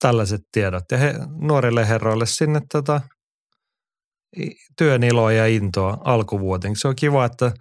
tällaiset 0.03 0.41
tiedot. 0.51 0.83
Ja 0.91 0.97
he, 0.97 1.13
nuorille 1.41 1.87
herroille 1.87 2.25
sinne 2.25 2.61
tota, 2.71 3.01
työn 4.77 5.03
iloa 5.03 5.31
ja 5.31 5.47
intoa 5.47 5.97
alkuvuoteen. 6.03 6.75
Se 6.75 6.87
on 6.87 6.95
kiva, 6.95 7.25
että 7.25 7.51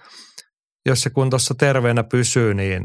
jos 0.86 1.02
se 1.02 1.10
kun 1.10 1.30
tuossa 1.30 1.54
terveenä 1.58 2.04
pysyy, 2.04 2.54
niin 2.54 2.82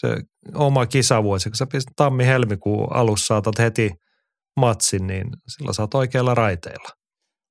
se 0.00 0.16
oma 0.54 0.86
kisavuosi, 0.86 1.50
kun 1.50 1.56
sä 1.56 1.66
pistät 1.72 1.92
tammi-helmikuun 1.96 2.96
alussa 2.96 3.26
saatat 3.26 3.58
heti 3.58 3.90
matsin, 4.60 5.06
niin 5.06 5.26
sillä 5.48 5.72
saat 5.72 5.94
oikeilla 5.94 6.34
raiteilla. 6.34 6.88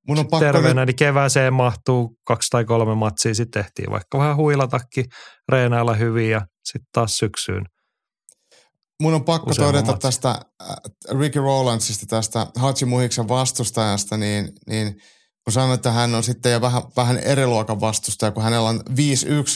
Mun 0.07 0.19
on 0.19 0.27
pakko 0.27 0.45
terveenä, 0.45 0.85
niin 0.85 0.95
kevääseen 0.95 1.53
mahtuu 1.53 2.15
kaksi 2.27 2.47
tai 2.49 2.65
kolme 2.65 2.95
matsia, 2.95 3.33
sitten 3.33 3.63
tehtiin 3.63 3.91
vaikka 3.91 4.17
vähän 4.17 4.35
huilatakin, 4.35 5.05
reenailla 5.51 5.93
hyvin 5.93 6.29
ja 6.29 6.41
sitten 6.63 6.89
taas 6.93 7.17
syksyyn– 7.17 7.65
mun 9.01 9.13
on 9.13 9.23
pakko 9.23 9.53
todeta 9.53 9.85
matsi. 9.85 10.01
tästä 10.01 10.29
äh, 10.29 11.19
Ricky 11.19 11.39
Rowlandsista, 11.39 12.05
tästä 12.05 12.47
Hachi 12.55 12.85
Muhiksen 12.85 13.27
vastustajasta, 13.27 14.17
niin, 14.17 14.51
niin 14.67 15.01
kun 15.43 15.53
sanoin, 15.53 15.73
että 15.73 15.91
hän 15.91 16.15
on 16.15 16.23
sitten 16.23 16.51
jo 16.51 16.61
vähän, 16.61 16.81
vähän 16.95 17.17
eri 17.17 17.47
luokan 17.47 17.81
vastustaja, 17.81 18.31
kun 18.31 18.43
hänellä 18.43 18.69
on 18.69 18.83
5-1 18.89 18.93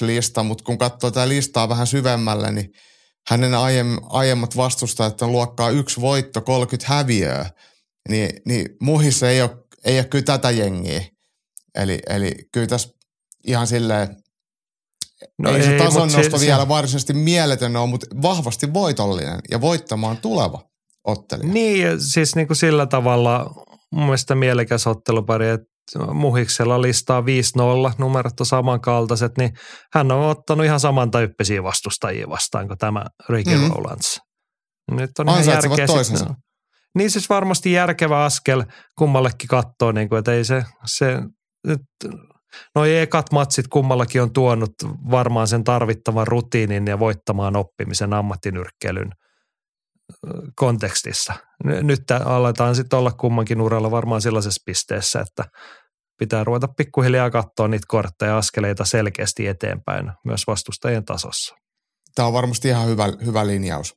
lista, 0.01 0.43
mutta 0.43 0.63
kun 0.63 0.77
katsoo 0.77 1.11
tätä 1.11 1.29
listaa 1.29 1.69
vähän 1.69 1.87
syvemmälle, 1.87 2.51
niin 2.51 2.73
hänen 3.29 3.55
aiem, 3.55 3.97
aiemmat 4.03 4.57
vastustajat 4.57 5.21
on 5.21 5.31
luokkaa 5.31 5.69
yksi 5.69 6.01
voitto, 6.01 6.41
30 6.41 6.93
häviöä, 6.93 7.49
niin, 8.09 8.29
niin 8.45 8.65
Muhissa 8.81 9.29
ei 9.29 9.41
ole, 9.41 9.57
ei 9.85 9.97
ole 9.97 10.05
kyllä 10.05 10.23
tätä 10.23 10.51
jengiä. 10.51 11.05
Eli, 11.75 11.99
eli 12.09 12.31
kyllä 12.51 12.67
tässä 12.67 12.89
ihan 13.47 13.67
silleen 13.67 14.22
No 15.39 15.49
ei, 15.49 15.55
ei 15.55 15.63
se 15.63 15.77
tasonnosto 15.77 16.37
se, 16.37 16.45
vielä 16.45 16.61
se... 16.61 16.67
varsinaisesti 16.67 17.13
mieletön 17.13 17.75
ole, 17.75 17.89
mutta 17.89 18.07
vahvasti 18.21 18.73
voitollinen 18.73 19.39
ja 19.51 19.61
voittamaan 19.61 20.17
tuleva 20.17 20.61
ottelija. 21.07 21.53
Niin, 21.53 22.01
siis 22.01 22.35
niin 22.35 22.47
kuin 22.47 22.57
sillä 22.57 22.85
tavalla 22.85 23.53
mun 23.91 24.03
mielestä 24.03 24.35
mielekäs 24.35 24.87
ottelupari, 24.87 25.49
että 25.49 25.73
Muhiksella 26.13 26.81
listaa 26.81 27.21
5-0, 27.21 27.23
numerot 27.97 28.39
on 28.39 28.45
samankaltaiset, 28.45 29.31
niin 29.37 29.53
hän 29.93 30.11
on 30.11 30.29
ottanut 30.29 30.65
ihan 30.65 30.79
samantyyppisiä 30.79 31.63
vastustajia 31.63 32.29
vastaan 32.29 32.67
kuin 32.67 32.77
tämä 32.77 33.05
Ricky 33.29 33.49
mm-hmm. 33.49 33.69
Rowlands. 33.69 34.19
Nyt 34.91 35.11
on 35.19 35.29
ihan 35.29 35.45
järkeä 35.45 35.87
toisensa. 35.87 36.25
Sitten, 36.25 36.43
niin 36.97 37.11
siis 37.11 37.29
varmasti 37.29 37.71
järkevä 37.71 38.23
askel 38.23 38.63
kummallekin 38.97 39.47
katsoa, 39.47 39.93
niin 39.93 40.09
kuin, 40.09 40.19
että 40.19 40.33
ei 40.33 40.45
se, 40.45 40.63
se 40.85 41.21
nyt 41.67 41.81
No 42.75 42.85
ekat 42.85 43.31
matsit 43.31 43.67
kummallakin 43.67 44.21
on 44.21 44.33
tuonut 44.33 44.73
varmaan 45.11 45.47
sen 45.47 45.63
tarvittavan 45.63 46.27
rutiinin 46.27 46.87
ja 46.87 46.99
voittamaan 46.99 47.55
oppimisen 47.55 48.13
ammattinyrkkeilyn 48.13 49.11
kontekstissa. 50.55 51.33
Nyt 51.63 52.03
aletaan 52.25 52.75
sitten 52.75 52.99
olla 52.99 53.11
kummankin 53.11 53.61
uralla 53.61 53.91
varmaan 53.91 54.21
sellaisessa 54.21 54.61
pisteessä, 54.65 55.19
että 55.19 55.45
pitää 56.19 56.43
ruveta 56.43 56.67
pikkuhiljaa 56.67 57.29
katsoa 57.29 57.67
niitä 57.67 57.85
kortteja 57.87 58.37
askeleita 58.37 58.85
selkeästi 58.85 59.47
eteenpäin 59.47 60.11
myös 60.25 60.47
vastustajien 60.47 61.05
tasossa. 61.05 61.55
Tämä 62.15 62.27
on 62.27 62.33
varmasti 62.33 62.67
ihan 62.67 62.87
hyvä, 62.87 63.05
hyvä 63.25 63.47
linjaus. 63.47 63.93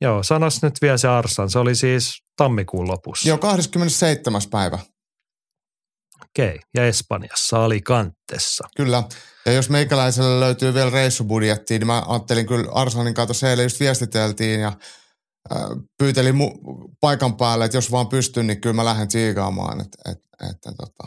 Joo, 0.00 0.22
sanos 0.22 0.62
nyt 0.62 0.74
vielä 0.82 0.96
se 0.96 1.08
Arsan. 1.08 1.50
Se 1.50 1.58
oli 1.58 1.74
siis 1.74 2.22
tammikuun 2.36 2.88
lopussa. 2.88 3.28
Joo, 3.28 3.38
27. 3.38 4.40
päivä. 4.50 4.78
Okei, 6.38 6.60
ja 6.74 6.86
Espanjassa 6.86 7.64
Alicantessa. 7.64 8.68
Kyllä, 8.76 9.02
ja 9.46 9.52
jos 9.52 9.70
meikäläiselle 9.70 10.40
löytyy 10.40 10.74
vielä 10.74 10.90
reissubudjettia, 10.90 11.78
niin 11.78 11.86
mä 11.86 12.02
ajattelin 12.06 12.46
kyllä 12.46 12.72
Arsanin 12.72 13.14
kautta 13.14 13.48
eilen 13.48 13.62
just 13.62 13.80
viestiteltiin 13.80 14.60
ja 14.60 14.72
äh, 15.52 15.58
pyytelin 15.98 16.34
mu- 16.34 16.94
paikan 17.00 17.36
päälle, 17.36 17.64
että 17.64 17.76
jos 17.76 17.92
vaan 17.92 18.08
pystyn, 18.08 18.46
niin 18.46 18.60
kyllä 18.60 18.76
mä 18.76 18.84
lähden 18.84 19.08
tsiikaamaan. 19.08 19.80
Että, 19.80 20.10
että, 20.10 20.50
että, 20.50 20.72
tota. 20.72 21.04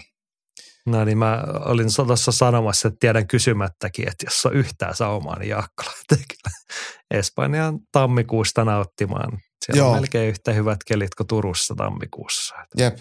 No 0.86 1.06
niin, 1.06 1.18
mä 1.18 1.44
olin 1.66 1.88
tuossa 2.08 2.32
sanomassa, 2.32 2.88
että 2.88 2.98
tiedän 3.00 3.28
kysymättäkin, 3.28 4.08
että 4.08 4.26
jos 4.26 4.46
on 4.46 4.54
yhtään 4.54 4.96
saumaa, 4.96 5.40
niin 5.40 5.50
Jaakko 5.50 5.84
Espanjan 7.12 7.80
tammikuusta 7.92 8.66
nauttimaan. 8.66 9.40
Siellä 9.66 9.80
Joo. 9.80 9.90
on 9.90 9.96
melkein 9.96 10.30
yhtä 10.30 10.54
hyvät 10.54 10.80
kelit 10.88 11.16
kuin 11.16 11.28
Turussa 11.28 11.76
tammikuussa. 11.76 12.56
Jep. 12.78 12.98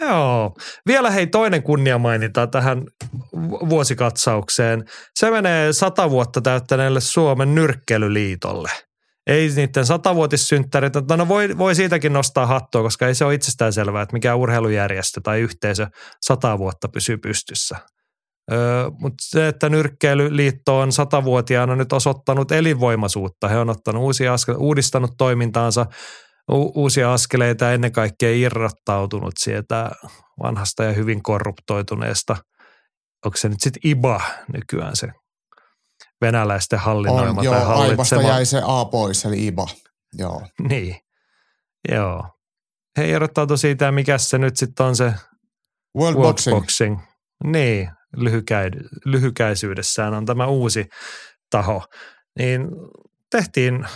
Joo. 0.00 0.54
Vielä 0.86 1.10
hei 1.10 1.26
toinen 1.26 1.62
kunnia 1.62 1.98
mainita 1.98 2.46
tähän 2.46 2.84
vuosikatsaukseen. 3.68 4.84
Se 5.14 5.30
menee 5.30 5.72
sata 5.72 6.10
vuotta 6.10 6.40
täyttäneelle 6.40 7.00
Suomen 7.00 7.54
nyrkkelyliitolle. 7.54 8.70
Ei 9.26 9.48
niiden 9.56 9.86
satavuotissynttärit, 9.86 10.92
no 11.16 11.28
voi, 11.28 11.58
voi 11.58 11.74
siitäkin 11.74 12.12
nostaa 12.12 12.46
hattua, 12.46 12.82
koska 12.82 13.06
ei 13.06 13.14
se 13.14 13.24
ole 13.24 13.34
itsestään 13.34 13.72
selvää, 13.72 14.02
että 14.02 14.12
mikä 14.12 14.34
urheilujärjestö 14.34 15.20
tai 15.20 15.40
yhteisö 15.40 15.86
sata 16.22 16.58
vuotta 16.58 16.88
pysyy 16.88 17.16
pystyssä. 17.16 17.76
Öö, 18.52 18.90
Mutta 18.90 19.16
se, 19.20 19.48
että 19.48 19.68
nyrkkeilyliitto 19.68 20.78
on 20.78 20.92
satavuotiaana 20.92 21.76
nyt 21.76 21.92
osoittanut 21.92 22.52
elinvoimaisuutta, 22.52 23.48
he 23.48 23.58
on 23.58 23.70
ottanut 23.70 24.02
uusia 24.02 24.34
askel, 24.34 24.54
uudistanut 24.58 25.10
toimintaansa– 25.18 25.86
uusia 26.50 27.12
askeleita 27.12 27.64
ja 27.64 27.72
ennen 27.72 27.92
kaikkea 27.92 28.30
irrottautunut 28.30 29.34
sieltä 29.38 29.90
vanhasta 30.42 30.84
ja 30.84 30.92
hyvin 30.92 31.22
korruptoituneesta. 31.22 32.36
Onko 33.24 33.36
se 33.36 33.48
nyt 33.48 33.60
sitten 33.60 33.80
IBA 33.84 34.20
nykyään 34.52 34.96
se 34.96 35.08
venäläisten 36.20 36.78
hallinnoima 36.78 37.40
on, 37.40 37.44
joo, 37.44 37.54
tai 37.54 37.64
hallitsema? 37.64 38.22
jäi 38.22 38.46
se 38.46 38.62
A 38.64 38.84
pois, 38.84 39.24
eli 39.24 39.46
IBA. 39.46 39.66
Joo. 40.18 40.42
Niin, 40.68 40.96
joo. 41.88 42.24
He 42.98 43.08
irrottautu 43.08 43.56
siitä, 43.56 43.92
mikä 43.92 44.18
se 44.18 44.38
nyt 44.38 44.56
sitten 44.56 44.86
on 44.86 44.96
se 44.96 45.04
World, 45.98 46.16
World 46.16 46.28
Boxing. 46.28 46.56
Boxing. 46.56 46.98
Niin, 47.44 47.90
lyhykäi, 48.16 48.70
lyhykäisyydessään 49.04 50.14
on 50.14 50.26
tämä 50.26 50.46
uusi 50.46 50.86
taho. 51.50 51.84
Niin 52.38 52.68
tehtiin 53.30 53.86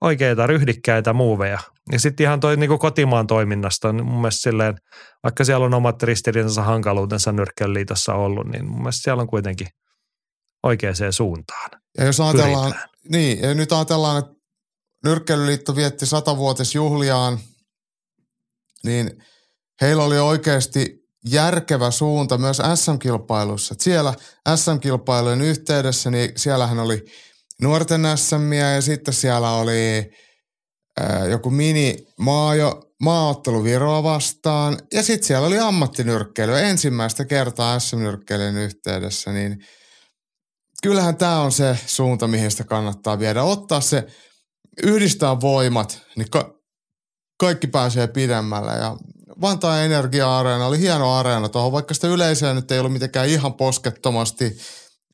oikeita 0.00 0.46
ryhdikkäitä 0.46 1.12
muuveja. 1.12 1.58
Ja 1.92 2.00
sitten 2.00 2.24
ihan 2.24 2.40
toi 2.40 2.56
niin 2.56 2.78
kotimaan 2.78 3.26
toiminnasta, 3.26 3.92
niin 3.92 4.06
mun 4.06 4.20
mielestä 4.20 4.42
silleen, 4.42 4.74
vaikka 5.22 5.44
siellä 5.44 5.66
on 5.66 5.74
omat 5.74 6.02
ristiriitansa 6.02 6.62
hankaluutensa 6.62 7.32
nyrkkeilyliitossa 7.32 8.14
ollut, 8.14 8.46
niin 8.46 8.68
mun 8.68 8.78
mielestä 8.78 9.02
siellä 9.02 9.20
on 9.20 9.28
kuitenkin 9.28 9.66
oikeaan 10.62 10.94
suuntaan. 11.10 11.70
Ja 11.98 12.04
jos 12.04 12.20
ajatellaan, 12.20 12.72
Pyritään. 12.72 12.90
niin, 13.12 13.40
ja 13.40 13.54
nyt 13.54 13.72
ajatellaan, 13.72 14.18
että 14.18 14.32
nyrkkeilyliitto 15.04 15.76
vietti 15.76 16.06
satavuotisjuhliaan, 16.06 17.38
niin 18.84 19.24
heillä 19.80 20.04
oli 20.04 20.18
oikeasti 20.18 20.98
järkevä 21.24 21.90
suunta 21.90 22.38
myös 22.38 22.62
SM-kilpailussa. 22.74 23.74
siellä 23.78 24.14
SM-kilpailujen 24.56 25.40
yhteydessä, 25.40 26.10
niin 26.10 26.32
siellähän 26.36 26.78
oli– 26.78 27.04
nuorten 27.62 28.02
SM 28.16 28.52
ja 28.52 28.82
sitten 28.82 29.14
siellä 29.14 29.50
oli 29.50 30.10
joku 31.30 31.50
mini 31.50 32.06
maajo 32.18 32.82
maaottelu 33.00 33.64
Viroa 33.64 34.02
vastaan. 34.02 34.78
Ja 34.92 35.02
sitten 35.02 35.26
siellä 35.26 35.46
oli 35.46 35.58
ammattinyrkkeily 35.58 36.58
ensimmäistä 36.58 37.24
kertaa 37.24 37.78
SM-nyrkkeilyn 37.78 38.56
yhteydessä, 38.56 39.32
niin 39.32 39.64
kyllähän 40.82 41.16
tämä 41.16 41.40
on 41.40 41.52
se 41.52 41.78
suunta, 41.86 42.28
mihin 42.28 42.50
sitä 42.50 42.64
kannattaa 42.64 43.18
viedä. 43.18 43.42
Ottaa 43.42 43.80
se, 43.80 44.06
yhdistää 44.82 45.40
voimat, 45.40 46.02
niin 46.16 46.30
ka- 46.30 46.54
kaikki 47.40 47.66
pääsee 47.66 48.06
pidemmälle. 48.06 48.72
Ja 48.72 48.96
Vantaan 49.40 49.84
Energia-areena 49.84 50.66
oli 50.66 50.78
hieno 50.78 51.14
areena 51.14 51.48
tuohon, 51.48 51.72
vaikka 51.72 51.94
sitä 51.94 52.06
yleisöä 52.06 52.54
nyt 52.54 52.72
ei 52.72 52.78
ollut 52.78 52.92
mitenkään 52.92 53.28
ihan 53.28 53.54
poskettomasti, 53.54 54.58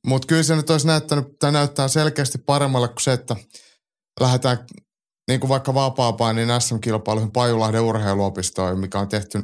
mutta 0.07 0.27
kyllä 0.27 0.43
se 0.43 0.57
nyt 0.57 0.71
olisi 0.71 0.87
näyttänyt, 0.87 1.39
tai 1.39 1.53
näyttää 1.53 1.89
selkeästi 1.89 2.39
paremmalle 2.39 2.89
kuin 2.89 3.03
se, 3.03 3.13
että 3.13 3.37
lähdetään 4.21 4.59
niin 5.29 5.41
kuin 5.41 5.49
vaikka 5.49 5.75
vapaa-painin 5.75 6.49
SM-kilpailuihin 6.61 7.33
Pajulahden 7.33 7.81
urheiluopistoon, 7.81 8.81
mikä 8.81 8.99
on 8.99 9.09
tehty 9.09 9.39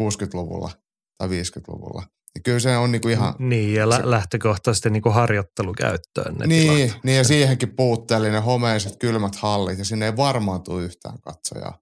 60-luvulla 0.00 0.70
tai 1.18 1.28
50-luvulla. 1.28 2.02
Niin 2.34 2.42
kyllä 2.42 2.58
se 2.58 2.76
on 2.76 2.92
niin 2.92 3.02
kuin 3.02 3.12
ihan... 3.12 3.34
Niin, 3.38 3.74
ja 3.74 3.88
lä- 3.88 4.10
lähtökohtaisesti 4.10 4.90
niin 4.90 5.02
kuin 5.02 5.14
harjoittelukäyttöön 5.14 6.34
ne 6.34 6.46
niin, 6.46 6.88
tilat. 6.88 7.04
niin, 7.04 7.16
ja 7.16 7.24
siihenkin 7.24 7.76
puutteellinen 7.76 8.42
homeiset 8.42 8.96
kylmät 8.96 9.36
hallit, 9.36 9.78
ja 9.78 9.84
sinne 9.84 10.06
ei 10.06 10.16
varmaan 10.16 10.62
tule 10.62 10.82
yhtään 10.82 11.20
katsojaa. 11.20 11.78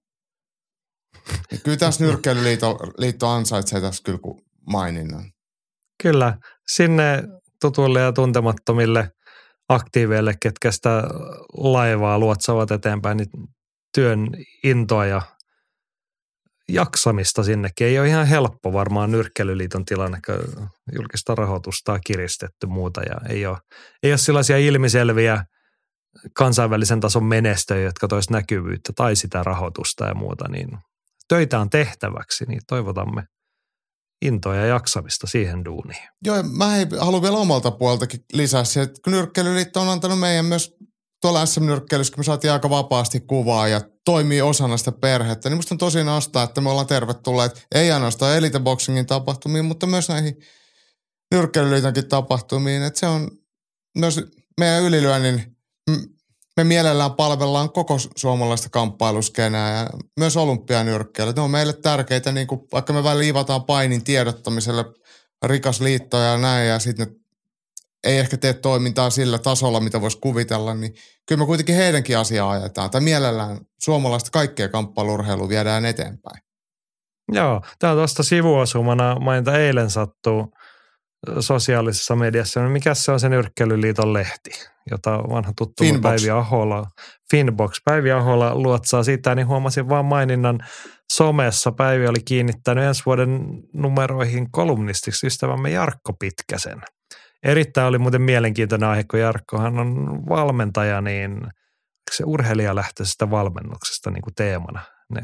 Ja 1.51 1.57
kyllä 1.63 1.77
tässä 1.77 2.05
nyrkkeilyliitto 2.05 2.77
liitto 2.97 3.27
ansaitsee 3.27 3.81
tässä 3.81 4.03
kyllä 4.03 4.19
maininnan. 4.67 5.31
Kyllä, 6.03 6.37
sinne 6.67 7.23
tutuille 7.61 8.01
ja 8.01 8.11
tuntemattomille 8.11 9.11
aktiiveille, 9.69 10.33
ketkä 10.41 10.71
sitä 10.71 11.03
laivaa 11.57 12.19
luotsavat 12.19 12.71
eteenpäin, 12.71 13.17
niin 13.17 13.29
työn 13.95 14.29
intoa 14.63 15.05
ja 15.05 15.21
jaksamista 16.69 17.43
sinnekin. 17.43 17.87
Ei 17.87 17.99
ole 17.99 18.07
ihan 18.07 18.27
helppo 18.27 18.73
varmaan 18.73 19.11
nyrkkeilyliiton 19.11 19.85
tilanne, 19.85 20.19
kun 20.25 20.69
julkista 20.95 21.35
rahoitusta 21.35 21.93
on 21.93 21.99
kiristetty 22.05 22.67
muuta 22.67 23.01
ja 23.01 23.15
ei 23.29 23.45
ole, 23.45 23.57
ei 24.03 24.11
ole 24.11 24.17
sellaisia 24.17 24.57
ilmiselviä 24.57 25.45
kansainvälisen 26.33 26.99
tason 26.99 27.23
menestöjä, 27.23 27.83
jotka 27.83 28.07
tois 28.07 28.29
näkyvyyttä 28.29 28.93
tai 28.95 29.15
sitä 29.15 29.43
rahoitusta 29.43 30.05
ja 30.05 30.13
muuta, 30.13 30.49
niin 30.49 30.77
töitä 31.27 31.59
on 31.59 31.69
tehtäväksi, 31.69 32.45
niin 32.45 32.61
toivotamme 32.67 33.23
intoa 34.21 34.55
ja 34.55 34.65
jaksamista 34.65 35.27
siihen 35.27 35.65
duuniin. 35.65 36.07
Joo, 36.25 36.43
mä 36.43 36.65
haluan 36.99 37.21
vielä 37.21 37.37
omalta 37.37 37.71
puoleltakin 37.71 38.25
lisää 38.33 38.63
se, 38.63 38.81
että 38.81 39.01
kun 39.03 39.13
Nyrkkeilyliitto 39.13 39.81
on 39.81 39.89
antanut 39.89 40.19
meidän 40.19 40.45
myös 40.45 40.75
tuolla 41.21 41.45
SM-nyrkkeilyssä, 41.45 42.13
kun 42.13 42.19
me 42.19 42.23
saatiin 42.23 42.53
aika 42.53 42.69
vapaasti 42.69 43.19
kuvaa 43.19 43.67
ja 43.67 43.81
toimii 44.05 44.41
osana 44.41 44.77
sitä 44.77 44.91
perhettä, 44.91 45.49
niin 45.49 45.57
musta 45.57 45.75
on 45.75 45.79
tosi 45.79 46.03
nastaa, 46.03 46.43
että 46.43 46.61
me 46.61 46.69
ollaan 46.69 46.87
tervetulleet 46.87 47.67
ei 47.75 47.91
ainoastaan 47.91 48.37
Elite 48.37 48.59
Boxingin 48.59 49.05
tapahtumiin, 49.05 49.65
mutta 49.65 49.87
myös 49.87 50.09
näihin 50.09 50.35
Nyrkkeilyliitonkin 51.31 52.09
tapahtumiin, 52.09 52.83
että 52.83 52.99
se 52.99 53.07
on 53.07 53.31
myös 53.97 54.21
meidän 54.59 54.83
ylilyönnin 54.83 55.57
me 56.59 56.63
mielellään 56.63 57.13
palvellaan 57.13 57.71
koko 57.71 57.97
suomalaista 58.15 58.69
kamppailuskenää 58.69 59.79
ja 59.79 59.89
myös 60.19 60.37
olympianyrkkeilyä. 60.37 61.33
Ne 61.35 61.41
on 61.41 61.51
meille 61.51 61.73
tärkeitä, 61.73 62.31
niin 62.31 62.47
kuin, 62.47 62.61
vaikka 62.71 62.93
me 62.93 63.03
välillä 63.03 63.19
liivataan 63.19 63.63
painin 63.63 64.03
tiedottamiselle 64.03 64.85
rikas 65.45 65.81
liitto 65.81 66.17
ja 66.17 66.37
näin, 66.37 66.67
ja 66.67 66.79
sitten 66.79 67.15
ei 68.03 68.17
ehkä 68.17 68.37
tee 68.37 68.53
toimintaa 68.53 69.09
sillä 69.09 69.37
tasolla, 69.37 69.79
mitä 69.79 70.01
voisi 70.01 70.17
kuvitella, 70.21 70.73
niin 70.73 70.93
kyllä 71.27 71.39
me 71.39 71.45
kuitenkin 71.45 71.75
heidänkin 71.75 72.17
asiaa 72.17 72.51
ajetaan. 72.51 72.89
Tai 72.89 73.01
mielellään 73.01 73.57
suomalaista 73.81 74.31
kaikkea 74.31 74.69
kamppailurheilua 74.69 75.49
viedään 75.49 75.85
eteenpäin. 75.85 76.41
Joo, 77.31 77.61
tämä 77.79 77.93
tuosta 77.93 78.23
sivuosumana 78.23 79.19
mainita 79.19 79.57
eilen 79.57 79.89
sattuu 79.89 80.53
sosiaalisessa 81.39 82.15
mediassa. 82.15 82.61
No 82.61 82.69
mikä 82.69 82.93
se 82.93 83.11
on 83.11 83.19
se 83.19 83.29
Nyrkkeilyliiton 83.29 84.13
lehti, 84.13 84.49
jota 84.91 85.11
vanha 85.11 85.53
tuttu 85.57 85.83
Finbox. 85.83 86.01
Päivi 86.01 86.29
Ahola, 86.29 86.85
Finbox, 87.31 87.81
Päivi 87.85 88.11
Ahola 88.11 88.55
luotsaa 88.55 89.03
sitä, 89.03 89.35
niin 89.35 89.47
huomasin 89.47 89.89
vaan 89.89 90.05
maininnan 90.05 90.59
somessa. 91.13 91.71
Päivi 91.71 92.07
oli 92.07 92.19
kiinnittänyt 92.25 92.83
ensi 92.83 93.03
vuoden 93.05 93.39
numeroihin 93.73 94.51
kolumnistiksi 94.51 95.27
ystävämme 95.27 95.69
Jarkko 95.69 96.13
Pitkäsen. 96.19 96.81
Erittäin 97.43 97.87
oli 97.87 97.97
muuten 97.97 98.21
mielenkiintoinen 98.21 98.89
aihe, 98.89 99.03
kun 99.11 99.19
Jarkkohan 99.19 99.79
on 99.79 99.95
valmentaja, 100.29 101.01
niin 101.01 101.41
se 102.11 102.23
urheilijalähtöisestä 102.25 103.31
valmennuksesta 103.31 104.11
niin 104.11 104.21
kuin 104.21 104.35
teemana 104.35 104.81
ne 105.09 105.21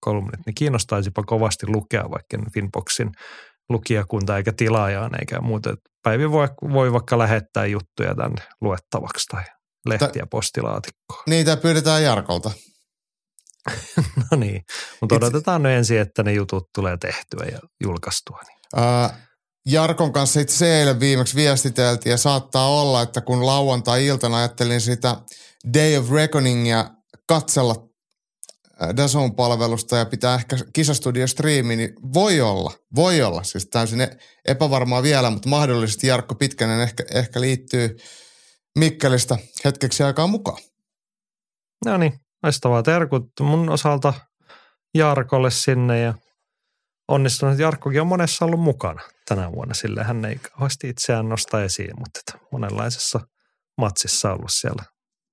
kolumnit, 0.00 0.40
niin 0.46 0.54
kiinnostaisipa 0.54 1.22
kovasti 1.22 1.66
lukea 1.66 2.10
vaikka 2.10 2.38
Finboxin 2.54 3.12
lukijakunta 3.68 4.36
eikä 4.36 4.52
tilaajaan 4.52 5.20
eikä 5.20 5.40
muuta. 5.40 5.74
Päivi 6.02 6.30
voi, 6.30 6.48
voi 6.72 6.92
vaikka 6.92 7.18
lähettää 7.18 7.66
juttuja 7.66 8.14
tänne 8.14 8.42
luettavaksi 8.60 9.26
tai 9.28 9.42
lehtiä 9.88 10.26
postilaatikkoon. 10.30 11.22
Niitä 11.26 11.56
pyydetään 11.56 12.02
Jarkolta. 12.02 12.50
no 14.30 14.36
niin, 14.36 14.64
mutta 15.00 15.14
odotetaan 15.14 15.62
nyt 15.62 15.72
ensin, 15.72 15.98
että 15.98 16.22
ne 16.22 16.32
jutut 16.32 16.68
tulee 16.74 16.96
tehtyä 16.96 17.46
ja 17.52 17.58
julkaistua. 17.84 18.40
Niin. 18.46 18.84
Ää, 18.84 19.24
Jarkon 19.66 20.12
kanssa 20.12 20.40
itse 20.40 20.78
eilen 20.78 21.00
viimeksi 21.00 21.36
viestiteltiin 21.36 22.10
ja 22.10 22.16
saattaa 22.16 22.68
olla, 22.68 23.02
että 23.02 23.20
kun 23.20 23.46
lauantai-iltana 23.46 24.36
ajattelin 24.36 24.80
sitä 24.80 25.16
Day 25.74 25.96
of 25.96 26.10
Reckoningia 26.10 26.90
katsella 27.28 27.74
Dazon 28.96 29.34
palvelusta 29.34 29.96
ja 29.96 30.06
pitää 30.06 30.34
ehkä 30.34 30.56
kisastudio 30.72 31.26
striimi, 31.26 31.76
niin 31.76 31.94
voi 32.14 32.40
olla, 32.40 32.72
voi 32.94 33.22
olla, 33.22 33.42
siis 33.42 33.66
täysin 33.66 34.08
epävarmaa 34.44 35.02
vielä, 35.02 35.30
mutta 35.30 35.48
mahdollisesti 35.48 36.06
Jarkko 36.06 36.34
Pitkänen 36.34 36.80
ehkä, 36.80 37.04
ehkä 37.14 37.40
liittyy 37.40 37.96
Mikkelistä 38.78 39.38
hetkeksi 39.64 40.02
aikaa 40.02 40.26
mukaan. 40.26 40.58
No 41.84 41.96
niin, 41.96 42.12
loistavaa 42.42 42.82
terkut 42.82 43.26
mun 43.40 43.70
osalta 43.70 44.14
Jarkolle 44.94 45.50
sinne 45.50 46.00
ja 46.00 46.14
onnistunut. 47.08 47.58
Jarkkokin 47.58 48.00
on 48.00 48.06
monessa 48.06 48.44
ollut 48.44 48.60
mukana 48.60 49.02
tänä 49.28 49.52
vuonna, 49.52 49.74
sillä 49.74 50.04
hän 50.04 50.24
ei 50.24 50.36
kauheasti 50.36 50.88
itseään 50.88 51.28
nosta 51.28 51.64
esiin, 51.64 51.92
mutta 51.98 52.38
monenlaisessa 52.52 53.20
matsissa 53.78 54.32
ollut 54.32 54.52
siellä 54.52 54.84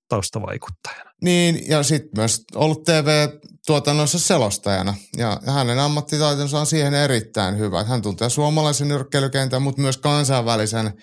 taustavaikuttajana. 0.09 1.10
Niin, 1.21 1.69
ja 1.69 1.83
sitten 1.83 2.11
myös 2.17 2.43
ollut 2.55 2.83
TV-tuotannossa 2.83 4.19
selostajana. 4.19 4.93
Ja 5.17 5.39
hänen 5.45 5.79
ammattitaitonsa 5.79 6.59
on 6.59 6.65
siihen 6.65 6.93
erittäin 6.93 7.57
hyvä. 7.57 7.83
Hän 7.83 8.01
tuntee 8.01 8.29
suomalaisen 8.29 8.87
nyrkkeilykentän, 8.87 9.61
mutta 9.61 9.81
myös 9.81 9.97
kansainvälisen 9.97 10.93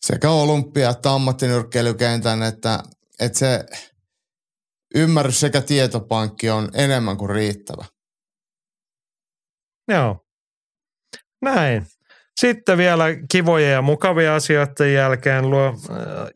sekä 0.00 0.30
olympia- 0.30 0.90
että 0.90 1.12
ammattinyrkkeilykentän, 1.12 2.42
että, 2.42 2.82
että 3.20 3.38
se 3.38 3.64
ymmärrys 4.94 5.40
sekä 5.40 5.60
tietopankki 5.60 6.50
on 6.50 6.68
enemmän 6.74 7.16
kuin 7.16 7.30
riittävä. 7.30 7.84
Joo, 9.88 10.16
näin. 11.42 11.86
Sitten 12.40 12.78
vielä 12.78 13.04
kivoja 13.30 13.70
ja 13.70 13.82
mukavia 13.82 14.34
asioita 14.34 14.86
jälkeen 14.86 15.50
luo, 15.50 15.74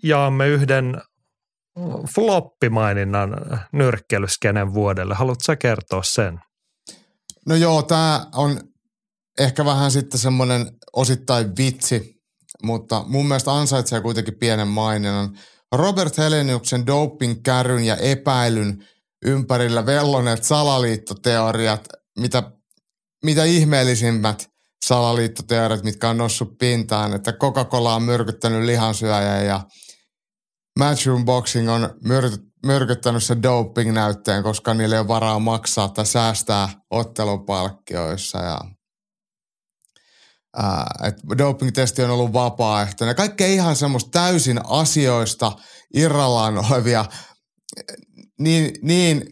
jaamme 0.03 0.49
yhden 0.49 1.03
floppimaininnan 2.15 3.37
nyrkkelyskenen 3.73 4.75
vuodelle. 4.75 5.15
Haluatko 5.15 5.57
kertoa 5.59 6.03
sen? 6.03 6.41
No 7.47 7.55
joo, 7.55 7.83
tämä 7.83 8.27
on 8.35 8.61
ehkä 9.39 9.65
vähän 9.65 9.91
sitten 9.91 10.21
semmoinen 10.21 10.67
osittain 10.93 11.57
vitsi, 11.59 12.15
mutta 12.63 13.05
mun 13.07 13.29
mielestä 13.29 13.53
ansaitsee 13.53 14.01
kuitenkin 14.01 14.39
pienen 14.39 14.69
maininnan. 14.69 15.39
Robert 15.73 16.19
Heleniuksen 16.19 16.87
doping-kärryn 16.87 17.85
ja 17.85 17.97
epäilyn 17.97 18.85
ympärillä 19.25 19.87
velloneet 19.87 20.45
salaliittoteoriat, 20.45 21.89
mitä, 22.19 22.43
mitä 23.25 23.45
ihmeellisimmät 23.45 24.51
salaliittoteoriat, 24.85 25.85
mitkä 25.85 26.09
on 26.09 26.19
noussut 26.19 26.59
pintaan, 26.59 27.15
että 27.15 27.33
Coca-Cola 27.33 27.95
on 27.95 28.03
myrkyttänyt 28.03 28.65
lihansyöjä 28.65 29.43
ja 29.43 29.61
Matchroom 30.79 31.25
Boxing 31.25 31.71
on 31.71 31.83
myr- 32.05 32.51
myrkyttänyt 32.67 33.23
se 33.23 33.37
doping-näytteen, 33.43 34.43
koska 34.43 34.75
niille 34.75 34.95
ei 34.95 35.01
ole 35.01 35.09
varaa 35.09 35.39
maksaa 35.39 35.89
tai 35.89 36.07
säästää 36.07 36.69
ottelupalkkioissa 36.91 38.39
ja 38.39 38.61
että 41.03 41.23
doping-testi 41.39 42.03
on 42.03 42.11
ollut 42.11 42.33
vapaaehtoinen. 42.33 43.17
Kaikkea 43.17 43.47
ihan 43.47 43.77
semmoista 43.77 44.11
täysin 44.11 44.61
asioista 44.65 45.53
irrallaan 45.95 46.59
olevia 46.59 47.05
niin, 48.41 48.75
niin 48.83 49.23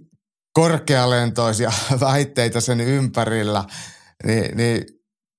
korkealentoisia 0.53 1.73
väitteitä 2.01 2.61
sen 2.61 2.81
ympärillä, 2.81 3.65
niin, 4.27 4.57
niin 4.57 4.85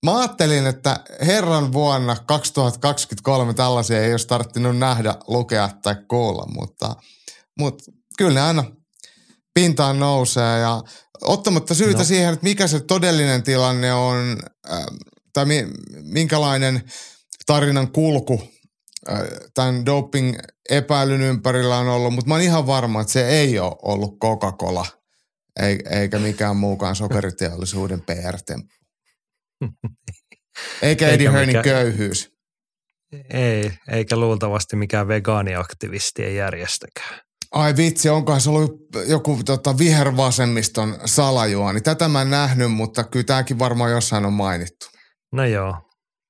Mä 0.03 0.19
ajattelin, 0.19 0.67
että 0.67 0.99
herran 1.21 1.73
vuonna 1.73 2.15
2023 2.25 3.53
tällaisia 3.53 4.03
ei 4.03 4.11
olisi 4.11 4.27
tarttinut 4.27 4.77
nähdä, 4.77 5.15
lukea 5.27 5.69
tai 5.81 5.95
kuulla, 6.07 6.45
mutta, 6.53 6.95
mutta 7.59 7.83
kyllä 8.17 8.33
ne 8.33 8.41
aina 8.41 8.63
pintaan 9.53 9.99
nousee 9.99 10.59
ja 10.59 10.81
ottamatta 11.21 11.73
syytä 11.73 11.97
No. 11.97 12.03
siihen, 12.03 12.33
että 12.33 12.43
mikä 12.43 12.67
se 12.67 12.79
todellinen 12.79 13.43
tilanne 13.43 13.93
on, 13.93 14.37
äh, 14.71 14.85
tai 15.33 15.45
mi, 15.45 15.67
minkälainen 16.01 16.83
tarinan 17.45 17.91
kulku 17.91 18.41
äh, 19.09 19.19
tämän 19.53 19.85
doping-epäilyn 19.85 21.21
ympärillä 21.21 21.77
on 21.77 21.87
ollut, 21.87 22.13
mutta 22.13 22.27
mä 22.27 22.33
oon 22.33 22.43
ihan 22.43 22.67
varma, 22.67 23.01
että 23.01 23.13
se 23.13 23.27
ei 23.27 23.59
ole 23.59 23.75
ollut 23.81 24.17
Coca-Cola 24.19 24.85
ei- 25.61 25.83
eikä 25.89 26.19
mikään 26.19 26.57
muukaan 26.57 26.95
sokeriteollisuuden 26.95 28.01
PR-temppu. 28.01 28.82
Eikä 30.81 31.07
Eddie 31.07 31.31
Hearnin 31.31 31.47
mikään- 31.47 31.63
köyhyys. 31.63 32.33
Ei, 33.29 33.71
eikä 33.91 34.15
luultavasti 34.17 34.75
mikään 34.75 35.07
vegaaniaktivistien 35.07 36.35
järjestäkään. 36.35 37.19
Ai 37.51 37.73
vitsi, 37.77 38.09
onkohan 38.09 38.41
se 38.41 38.49
ollut 38.49 38.75
joku 39.07 39.39
tota, 39.45 39.77
vihervasemmiston 39.77 40.95
salajuoni. 41.05 41.81
Tätä 41.81 42.07
mä 42.07 42.21
en 42.21 42.29
nähnyt, 42.29 42.71
mutta 42.71 43.03
kyllä 43.03 43.23
tämäkin 43.23 43.59
varmaan 43.59 43.91
jossain 43.91 44.25
on 44.25 44.33
mainittu. 44.33 44.85
No 45.31 45.45
joo. 45.45 45.75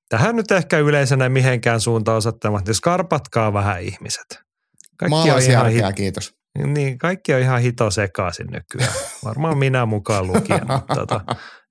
Tähän 0.10 0.36
nyt 0.36 0.52
ehkä 0.52 0.80
yleisenä 0.80 1.30
mihinkään 1.30 1.82
suuntaan 1.82 2.18
osoittamatta, 2.18 2.70
jos 2.70 2.82
karpatkaa 2.82 3.54
vähän 3.54 3.82
ihmiset. 3.82 4.26
Kaikki 4.30 5.04
on, 5.04 5.08
ihan, 5.10 5.10
Maalaisjärkeä, 5.10 5.88
hit, 5.88 5.96
kiitos. 5.96 6.34
niin, 6.66 6.98
kaikki 6.98 7.34
on 7.34 7.40
ihan 7.40 7.62
hito 7.62 7.92
sekaisin 7.92 8.48
nykyään. 8.48 8.94
Varmaan 9.26 9.58
minä 9.58 9.86
mukaan 9.86 10.28
lukien, 10.28 10.68
mutta 10.72 10.96
tota, 10.96 11.22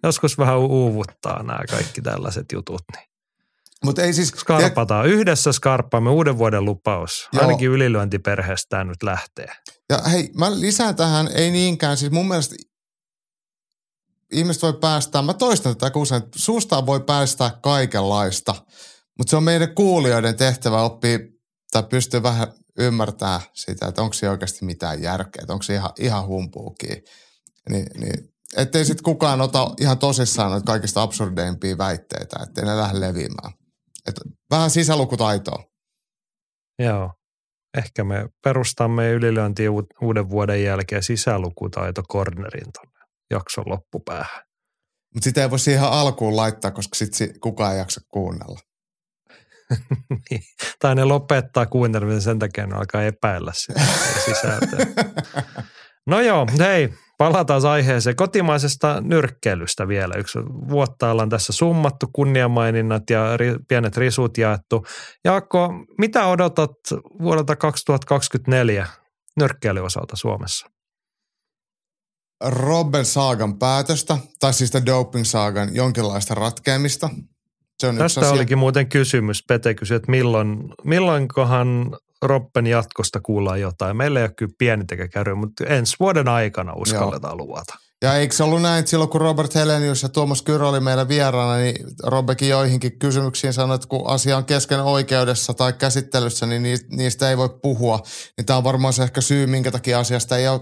joskus 0.03 0.39
vähän 0.39 0.59
uuvuttaa 0.59 1.43
nämä 1.43 1.61
kaikki 1.71 2.03
tällaiset 2.03 2.47
jutut. 2.53 2.83
Niin. 2.97 3.09
Mutta 3.85 4.03
ei 4.03 4.13
siis... 4.13 4.29
Skarpataan. 4.29 5.07
Yhdessä 5.07 5.53
skarppaamme 5.53 6.11
uuden 6.11 6.39
vuoden 6.39 6.65
lupaus. 6.65 7.29
Joo. 7.33 7.43
Ainakin 7.43 7.69
ylilyöntiperheestä 7.69 8.69
tämä 8.69 8.85
nyt 8.85 9.03
lähtee. 9.03 9.49
Ja 9.91 9.99
hei, 9.99 10.31
mä 10.39 10.61
lisään 10.61 10.97
tähän, 10.97 11.29
ei 11.35 11.51
niinkään, 11.51 11.97
siis 11.97 12.13
mun 12.13 12.29
mielestä 12.29 12.55
ihmiset 14.33 14.63
voi 14.63 14.73
päästää, 14.73 15.23
mä 15.23 15.35
toistan 15.35 15.77
tätä 15.77 15.91
kun 15.91 16.03
usein, 16.03 16.23
että 16.23 16.39
suustaan 16.39 16.87
voi 16.87 17.01
päästää 17.01 17.51
kaikenlaista, 17.63 18.55
mutta 19.19 19.31
se 19.31 19.37
on 19.37 19.43
meidän 19.43 19.75
kuulijoiden 19.75 20.37
tehtävä 20.37 20.83
oppia 20.83 21.19
tai 21.73 21.83
pystyy 21.83 22.23
vähän 22.23 22.53
ymmärtää 22.79 23.41
sitä, 23.55 23.87
että 23.87 24.03
onko 24.03 24.13
se 24.13 24.31
oikeasti 24.31 24.65
mitään 24.65 25.03
järkeä, 25.03 25.41
että 25.43 25.53
onko 25.53 25.63
se 25.63 25.75
ihan, 25.75 25.91
ihan 25.99 26.27
humpuukia. 26.27 26.97
Niin, 27.71 27.87
niin, 27.97 28.32
ettei 28.57 28.85
sitten 28.85 29.05
kukaan 29.05 29.41
ota 29.41 29.71
ihan 29.81 29.99
tosissaan 29.99 30.51
noita 30.51 30.65
kaikista 30.65 31.03
absurdeimpia 31.03 31.79
väitteitä, 31.79 32.37
ettei 32.43 32.65
ne 32.65 32.77
lähde 32.77 33.01
leviämään. 33.01 33.53
Et 34.07 34.15
vähän 34.51 34.71
sisälukutaitoa. 34.71 35.65
Joo. 36.79 37.13
Ehkä 37.79 38.05
me 38.05 38.29
perustamme 38.45 39.11
ylilyöntiin 39.11 39.71
u- 39.71 39.87
uuden 40.03 40.31
vuoden 40.31 40.65
jälkeen 40.65 41.03
sisälukutaito 41.03 42.03
cornerin 42.03 42.73
tuonne 42.73 43.01
jakson 43.31 43.65
loppupäähän. 43.67 44.43
Mutta 45.15 45.25
sitä 45.25 45.43
ei 45.43 45.51
voi 45.51 45.59
siihen 45.59 45.83
alkuun 45.83 46.37
laittaa, 46.37 46.71
koska 46.71 46.95
sitten 46.95 47.41
kukaan 47.41 47.73
ei 47.73 47.79
jaksa 47.79 48.01
kuunnella. 48.09 48.59
Niin. 50.31 50.43
tai 50.81 50.95
ne 50.95 51.05
lopettaa 51.05 51.67
kuuntelemisen 51.67 52.23
sen 52.23 52.39
takia, 52.39 52.67
ne 52.67 52.75
alkaa 52.77 53.03
epäillä 53.03 53.53
sitä 53.55 53.81
sisältöä. 54.25 54.87
No 56.07 56.21
joo, 56.21 56.47
hei, 56.59 56.95
palataan 57.23 57.67
aiheeseen. 57.67 58.17
Kotimaisesta 58.17 59.01
nyrkkeilystä 59.01 59.89
vielä. 59.89 60.15
Yksi 60.15 60.39
vuotta 60.69 61.11
ollaan 61.11 61.29
tässä 61.29 61.53
summattu, 61.53 62.07
kunniamaininnat 62.13 63.11
ja 63.11 63.37
ri, 63.37 63.55
pienet 63.69 63.97
risut 63.97 64.39
jaettu. 64.39 64.87
Jaakko, 65.25 65.73
mitä 65.99 66.27
odotat 66.27 66.71
vuodelta 67.23 67.57
2024 67.57 68.87
nyrkkeilyn 69.37 69.85
osalta 69.85 70.17
Suomessa? 70.17 70.67
Robben 72.45 73.05
Saagan 73.05 73.59
päätöstä, 73.59 74.19
tai 74.41 74.53
siis 74.53 74.73
Doping 74.87 75.25
Saagan 75.25 75.75
jonkinlaista 75.75 76.35
ratkeamista. 76.35 77.11
Se 77.79 77.87
on 77.87 77.95
yksi 77.95 78.03
Tästä 78.05 78.21
asia. 78.21 78.33
olikin 78.33 78.59
muuten 78.59 78.89
kysymys. 78.89 79.45
Pete 79.49 79.75
kysyi, 79.75 79.97
että 79.97 80.11
milloin, 80.11 80.59
milloinkohan 80.85 81.97
Robben 82.23 82.67
jatkosta 82.67 83.21
kuullaan 83.21 83.61
jotain. 83.61 83.97
Meillä 83.97 84.21
ei 84.21 84.25
ole 84.25 84.33
kyllä 84.37 84.53
pienintäkään 84.59 85.11
käy, 85.11 85.35
mutta 85.35 85.65
ensi 85.65 85.97
vuoden 86.01 86.29
aikana 86.29 86.73
uskalletaan 86.77 87.37
luvata. 87.37 87.75
Ja 88.03 88.15
eikö 88.17 88.35
se 88.35 88.43
ollut 88.43 88.63
näin, 88.63 88.79
että 88.79 88.91
silloin 88.91 89.11
kun 89.11 89.21
Robert 89.21 89.55
Helenius 89.55 90.03
ja 90.03 90.09
Tuomas 90.09 90.43
Kyrö 90.43 90.69
oli 90.69 90.81
meillä 90.81 91.09
vieraana, 91.09 91.57
niin 91.57 91.77
Robbekin 92.03 92.49
joihinkin 92.49 92.99
kysymyksiin 92.99 93.53
sanoi, 93.53 93.75
että 93.75 93.89
kun 93.89 94.07
asia 94.07 94.37
on 94.37 94.45
kesken 94.45 94.81
oikeudessa 94.81 95.55
tai 95.55 95.73
käsittelyssä, 95.73 96.47
niin 96.47 96.63
niistä- 96.91 97.31
ei 97.31 97.37
voi 97.37 97.49
puhua. 97.63 98.01
Niin 98.37 98.47
tämä 98.47 98.57
on 98.57 98.65
varmaan 98.65 98.93
se 98.93 99.03
ehkä 99.03 99.21
syy, 99.21 99.47
minkä 99.47 99.71
takia 99.71 99.99
asiasta 99.99 100.37
ei 100.37 100.49
ole 100.49 100.61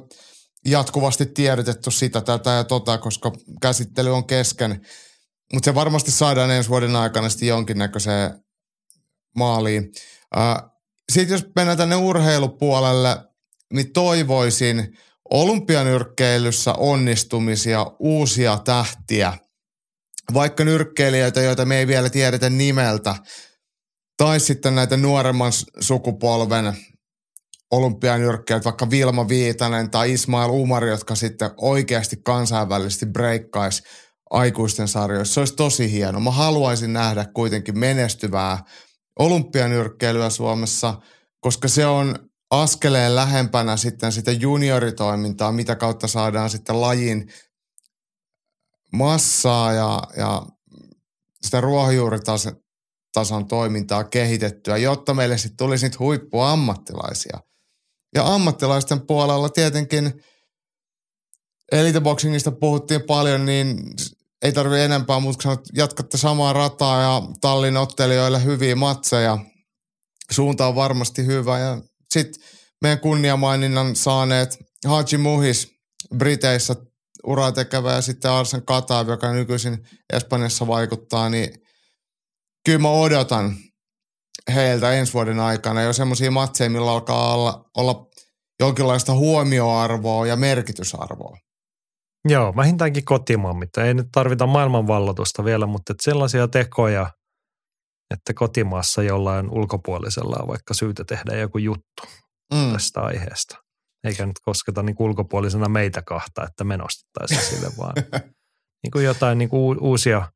jatkuvasti 0.64 1.26
tiedotettu 1.26 1.90
sitä, 1.90 2.20
tätä 2.20 2.50
ja 2.50 2.64
tota, 2.64 2.98
koska 2.98 3.32
käsittely 3.62 4.14
on 4.14 4.26
kesken. 4.26 4.80
Mutta 5.52 5.64
se 5.64 5.74
varmasti 5.74 6.10
saadaan 6.10 6.50
ensi 6.50 6.70
vuoden 6.70 6.96
aikana 6.96 7.28
sitten 7.28 7.48
jonkinnäköiseen 7.48 8.30
maaliin. 9.36 9.92
Sitten 11.10 11.34
jos 11.34 11.46
mennään 11.56 11.78
tänne 11.78 11.96
urheilupuolelle, 11.96 13.16
niin 13.72 13.92
toivoisin 13.92 14.98
olympianyrkkeilyssä 15.30 16.72
onnistumisia, 16.72 17.86
uusia 17.98 18.58
tähtiä, 18.64 19.32
vaikka 20.34 20.64
nyrkkeilijöitä, 20.64 21.40
joita 21.40 21.64
me 21.64 21.78
ei 21.78 21.86
vielä 21.86 22.10
tiedetä 22.10 22.50
nimeltä, 22.50 23.14
tai 24.16 24.40
sitten 24.40 24.74
näitä 24.74 24.96
nuoremman 24.96 25.52
sukupolven 25.80 26.76
olympianyrkkeilijät, 27.70 28.64
vaikka 28.64 28.90
Vilma 28.90 29.28
Viitanen 29.28 29.90
tai 29.90 30.12
Ismail 30.12 30.50
Umar, 30.50 30.84
jotka 30.84 31.14
sitten 31.14 31.50
oikeasti 31.56 32.16
kansainvälisesti 32.24 33.06
breikkaisi 33.06 33.82
aikuisten 34.30 34.88
sarjoissa. 34.88 35.34
Se 35.34 35.40
olisi 35.40 35.56
tosi 35.56 35.92
hieno. 35.92 36.20
Mä 36.20 36.30
haluaisin 36.30 36.92
nähdä 36.92 37.26
kuitenkin 37.34 37.78
menestyvää 37.78 38.58
olympianyrkkeilyä 39.20 40.30
Suomessa, 40.30 41.00
koska 41.40 41.68
se 41.68 41.86
on 41.86 42.30
askeleen 42.50 43.14
lähempänä 43.16 43.76
sitten 43.76 44.12
sitä 44.12 44.32
junioritoimintaa, 44.32 45.52
mitä 45.52 45.76
kautta 45.76 46.06
saadaan 46.08 46.50
sitten 46.50 46.80
lajin 46.80 47.32
massaa 48.92 49.72
ja, 49.72 50.02
ja 50.16 50.42
sitä 51.42 51.60
ruohonjuuritason 51.60 52.56
tason 53.12 53.46
toimintaa 53.46 54.04
kehitettyä, 54.04 54.76
jotta 54.76 55.14
meille 55.14 55.38
sitten 55.38 55.56
tulisi 55.56 55.86
niitä 55.86 55.98
huippuammattilaisia. 55.98 57.40
Ja 58.14 58.34
ammattilaisten 58.34 59.06
puolella 59.06 59.48
tietenkin 59.48 60.22
eliteboxingista 61.72 62.52
puhuttiin 62.52 63.02
paljon, 63.02 63.46
niin 63.46 63.76
ei 64.42 64.52
tarvi 64.52 64.80
enempää, 64.80 65.20
mutta 65.20 65.42
sanoa, 65.42 65.54
että 65.54 65.70
jatkatte 65.74 66.18
samaa 66.18 66.52
rataa 66.52 67.02
ja 67.02 67.22
tallin 67.40 67.76
ottelijoille 67.76 68.44
hyviä 68.44 68.76
matseja. 68.76 69.38
Suunta 70.30 70.66
on 70.66 70.74
varmasti 70.74 71.26
hyvä 71.26 71.58
ja 71.58 71.82
sitten 72.10 72.42
meidän 72.82 73.00
kunniamaininnan 73.00 73.96
saaneet 73.96 74.58
Haji 74.86 75.18
Muhis 75.18 75.68
Briteissä 76.16 76.76
uraa 77.26 77.52
tekevä 77.52 77.92
ja 77.92 78.00
sitten 78.00 78.30
Arsen 78.30 78.64
Katav, 78.64 79.08
joka 79.08 79.32
nykyisin 79.32 79.78
Espanjassa 80.12 80.66
vaikuttaa, 80.66 81.28
niin 81.28 81.50
kyllä 82.64 82.78
mä 82.78 82.90
odotan 82.90 83.56
heiltä 84.54 84.92
ensi 84.92 85.12
vuoden 85.12 85.40
aikana 85.40 85.82
jo 85.82 85.92
semmoisia 85.92 86.30
matseja, 86.30 86.70
millä 86.70 86.92
alkaa 86.92 87.34
olla, 87.34 87.64
olla 87.76 88.06
jonkinlaista 88.60 89.14
huomioarvoa 89.14 90.26
ja 90.26 90.36
merkitysarvoa. 90.36 91.36
Joo, 92.28 92.56
vähintäänkin 92.56 93.04
kotimaan, 93.04 93.56
mitä 93.56 93.84
ei 93.84 93.94
nyt 93.94 94.06
tarvita 94.12 94.46
maailmanvallotusta 94.46 95.44
vielä, 95.44 95.66
mutta 95.66 95.92
että 95.92 96.04
sellaisia 96.04 96.48
tekoja, 96.48 97.10
että 98.14 98.34
kotimaassa 98.34 99.02
jollain 99.02 99.50
ulkopuolisella 99.50 100.36
on 100.42 100.48
vaikka 100.48 100.74
syytä 100.74 101.04
tehdä 101.04 101.36
joku 101.36 101.58
juttu 101.58 102.02
Mm. 102.54 102.72
tästä 102.72 103.00
aiheesta. 103.00 103.56
Eikä 104.04 104.26
nyt 104.26 104.38
kosketa 104.44 104.82
niin 104.82 104.96
ulkopuolisena 104.98 105.68
meitä 105.68 106.02
kahta, 106.02 106.44
että 106.44 106.64
me 106.64 106.76
nostettaisiin 106.76 107.40
sille, 107.40 107.72
vaan 107.78 107.94
niin 108.82 108.90
kuin 108.92 109.04
jotain 109.04 109.38
niin 109.38 109.48
kuin 109.48 109.78
uusia 109.80 110.32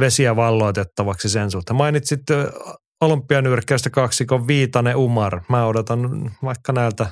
vesiä 0.00 0.36
valloitettavaksi 0.36 1.28
sen 1.28 1.50
suhteen. 1.50 1.76
Mainitsit 1.76 2.20
olympianyrkkäystä 3.00 3.90
kaksikon 3.90 4.46
Viitanen 4.46 4.96
Umar. 4.96 5.40
Mä 5.48 5.66
odotan 5.66 6.30
vaikka 6.44 6.72
näiltä 6.72 7.06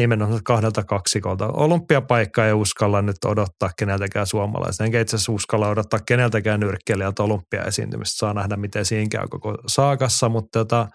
nimenomaan 0.00 0.40
kahdelta 0.44 0.84
kaksikolta. 0.84 1.48
Olympiapaikka 1.52 2.46
ei 2.46 2.52
uskalla 2.52 3.02
nyt 3.02 3.16
odottaa 3.24 3.70
keneltäkään 3.78 4.26
suomalaista. 4.26 4.84
Enkä 4.84 5.00
itse 5.00 5.16
asiassa 5.16 5.32
uskalla 5.32 5.68
odottaa 5.68 6.00
keneltäkään 6.06 6.60
nyrkkeilijältä 6.60 7.22
olympiaesiintymistä. 7.22 8.18
Saa 8.18 8.34
nähdä, 8.34 8.56
miten 8.56 8.84
siinä 8.84 9.08
käy 9.10 9.28
koko 9.28 9.58
saakassa, 9.66 10.28
mutta 10.28 10.58
tota, 10.58 10.88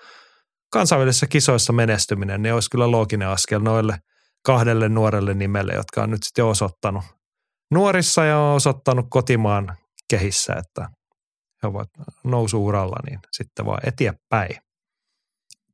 kansainvälisissä 0.71 1.27
kisoissa 1.27 1.73
menestyminen, 1.73 2.41
niin 2.41 2.53
olisi 2.53 2.69
kyllä 2.69 2.91
looginen 2.91 3.27
askel 3.27 3.59
noille 3.59 3.97
kahdelle 4.45 4.89
nuorelle 4.89 5.33
nimelle, 5.33 5.73
jotka 5.73 6.03
on 6.03 6.09
nyt 6.09 6.23
sitten 6.23 6.45
osoittanut 6.45 7.03
nuorissa 7.71 8.25
ja 8.25 8.39
on 8.39 8.55
osoittanut 8.55 9.05
kotimaan 9.09 9.77
kehissä, 10.09 10.53
että 10.53 10.89
he 11.63 11.67
ovat 11.67 11.89
nousuuralla, 12.23 12.97
niin 13.09 13.19
sitten 13.31 13.65
vaan 13.65 13.79
eteenpäin. 13.83 14.64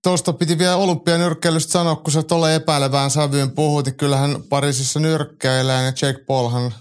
Tuosta 0.03 0.33
piti 0.33 0.57
vielä 0.57 0.75
olympianyrkkeilystä 0.75 1.71
sanoa, 1.71 1.95
kun 1.95 2.11
sä 2.11 2.23
tuolle 2.23 2.55
epäilevään 2.55 3.11
sävyyn 3.11 3.51
puhut, 3.51 3.85
niin 3.85 3.97
kyllähän 3.97 4.43
Pariisissa 4.49 4.99
nyrkkeilee 4.99 5.85
ja 5.85 5.93
Jake 6.01 6.23
Paulhan 6.27 6.73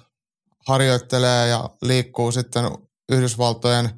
harjoittelee 0.68 1.48
ja 1.48 1.70
liikkuu 1.82 2.32
sitten 2.32 2.64
Yhdysvaltojen 3.12 3.90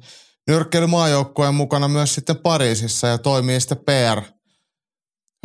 nyrkkeilymaajoukkueen 0.47 1.55
mukana 1.55 1.87
myös 1.87 2.15
sitten 2.15 2.37
Pariisissa 2.37 3.07
ja 3.07 3.17
toimii 3.17 3.59
sitten 3.59 3.77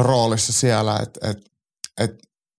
PR-roolissa 0.00 0.52
siellä, 0.52 0.98
että 1.02 1.30
et, 1.30 1.38
et, 2.00 2.10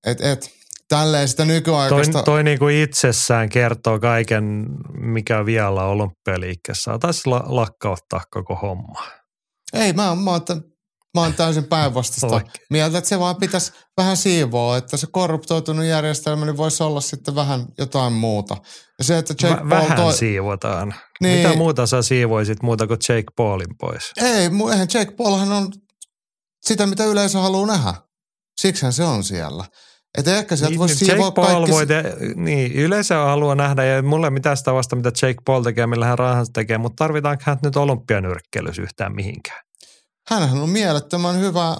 et, 0.06 0.22
et, 0.22 0.52
tälleen 0.90 1.28
sitä 1.28 1.46
nykyaikaista... 1.46 2.14
Toi, 2.14 2.24
toi 2.24 2.44
niin 2.44 2.60
kuin 2.60 2.76
itsessään 2.76 3.50
kertoo 3.50 4.00
kaiken, 4.00 4.66
mikä 4.94 5.46
vielä 5.46 5.84
olympialiikkeessä. 5.84 6.98
Taisi 7.00 7.30
la, 7.30 7.44
lakkauttaa 7.46 8.22
koko 8.32 8.56
homma. 8.56 9.04
Ei, 9.74 9.94
mä, 9.94 10.16
mä, 10.16 10.32
oon, 10.32 10.42
mä 11.18 11.22
oon 11.22 11.34
täysin 11.34 11.64
päinvastaista 11.64 12.42
mieltä, 12.70 12.98
että 12.98 13.08
se 13.08 13.20
vaan 13.20 13.36
pitäisi 13.36 13.72
vähän 13.98 14.18
siivoa, 14.18 14.78
että 14.78 14.98
se 14.98 15.08
korruptoitunut 15.12 15.86
järjestelmä 15.86 16.46
niin 16.46 16.58
voisi 16.58 16.84
olla 16.84 17.02
sitten 17.02 17.36
vähän 17.36 17.66
jotain 17.78 18.14
muuta. 18.14 18.58
Ja 18.98 19.04
se, 19.04 19.18
että 19.18 19.34
Jake 19.42 19.56
Paul 19.56 19.70
vähän 19.70 19.98
toi... 19.98 20.14
siivotaan. 20.14 20.96
Niin. 21.22 21.48
Mitä 21.48 21.58
muuta 21.58 21.88
sä 21.88 22.02
siivoisit 22.02 22.64
muuta 22.64 22.88
kuin 22.88 23.00
Jake 23.10 23.32
Paulin 23.36 23.78
pois? 23.80 24.12
Ei, 24.18 24.50
eihän 24.72 24.88
Jake 24.94 25.12
Paulhan 25.12 25.52
on 25.52 25.72
sitä, 26.62 26.86
mitä 26.88 27.06
yleisö 27.06 27.40
haluaa 27.40 27.68
nähdä. 27.68 27.94
Siksihän 28.62 28.94
se 28.94 29.04
on 29.04 29.24
siellä. 29.24 29.66
Että 30.18 30.38
ehkä 30.38 30.56
sieltä 30.56 30.70
niin, 30.70 30.80
voisi 30.80 30.96
niin, 30.96 31.06
siivoa 31.06 31.26
Jake 31.26 31.36
Paul 31.36 31.48
kaikki... 31.48 31.72
Voi 31.72 31.88
te, 31.88 32.04
niin, 32.36 32.74
yleisö 32.74 33.16
haluaa 33.16 33.56
nähdä 33.56 33.86
ja 33.86 34.04
mulle 34.04 34.30
mitään 34.30 34.58
sitä 34.58 34.74
vasta, 34.74 34.96
mitä 34.96 35.12
Jake 35.22 35.40
Paul 35.46 35.64
tekee, 35.64 35.88
millä 35.88 36.06
hän 36.06 36.20
rahansa 36.20 36.52
tekee, 36.54 36.78
mutta 36.78 37.04
tarvitaanko 37.04 37.44
hän 37.46 37.58
nyt 37.64 37.76
olympianyrkkeilys 37.76 38.80
yhtään 38.80 39.16
mihinkään? 39.16 39.69
Hänhän 40.30 40.62
on 40.62 40.70
mielettömän 40.70 41.40
hyvä 41.40 41.78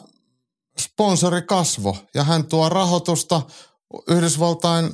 sponsorikasvo 0.80 1.98
ja 2.14 2.24
hän 2.24 2.46
tuo 2.46 2.70
rahoitusta 2.70 3.42
Yhdysvaltain 4.08 4.92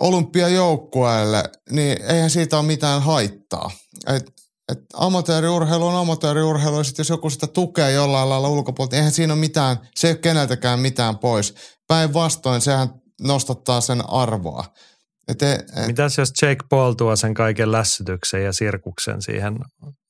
olympiajoukkueelle, 0.00 1.42
niin 1.70 2.02
eihän 2.02 2.30
siitä 2.30 2.58
ole 2.58 2.66
mitään 2.66 3.02
haittaa. 3.02 3.70
Et, 4.06 4.32
et 4.72 4.78
amatööriurheilu 4.94 5.86
on 5.86 5.96
amatööriurheilu 5.96 6.76
ja 6.76 6.84
jos 6.98 7.08
joku 7.08 7.30
sitä 7.30 7.46
tukee 7.46 7.92
jollain 7.92 8.28
lailla 8.28 8.48
ulkopuolelta, 8.48 8.94
niin 8.94 8.98
eihän 8.98 9.12
siinä 9.12 9.32
ole 9.32 9.40
mitään, 9.40 9.88
se 9.96 10.08
ei 10.08 10.12
ole 10.12 10.18
keneltäkään 10.18 10.80
mitään 10.80 11.18
pois. 11.18 11.54
Päinvastoin 11.86 12.60
sehän 12.60 12.88
nostattaa 13.20 13.80
sen 13.80 14.10
arvoa. 14.10 14.64
Et, 15.28 15.42
et, 15.42 15.86
Mitäs 15.86 16.18
jos 16.18 16.32
Jake 16.42 16.64
Paul 16.70 16.92
tuo 16.92 17.16
sen 17.16 17.34
kaiken 17.34 17.72
lässytyksen 17.72 18.44
ja 18.44 18.52
sirkuksen 18.52 19.22
siihen 19.22 19.58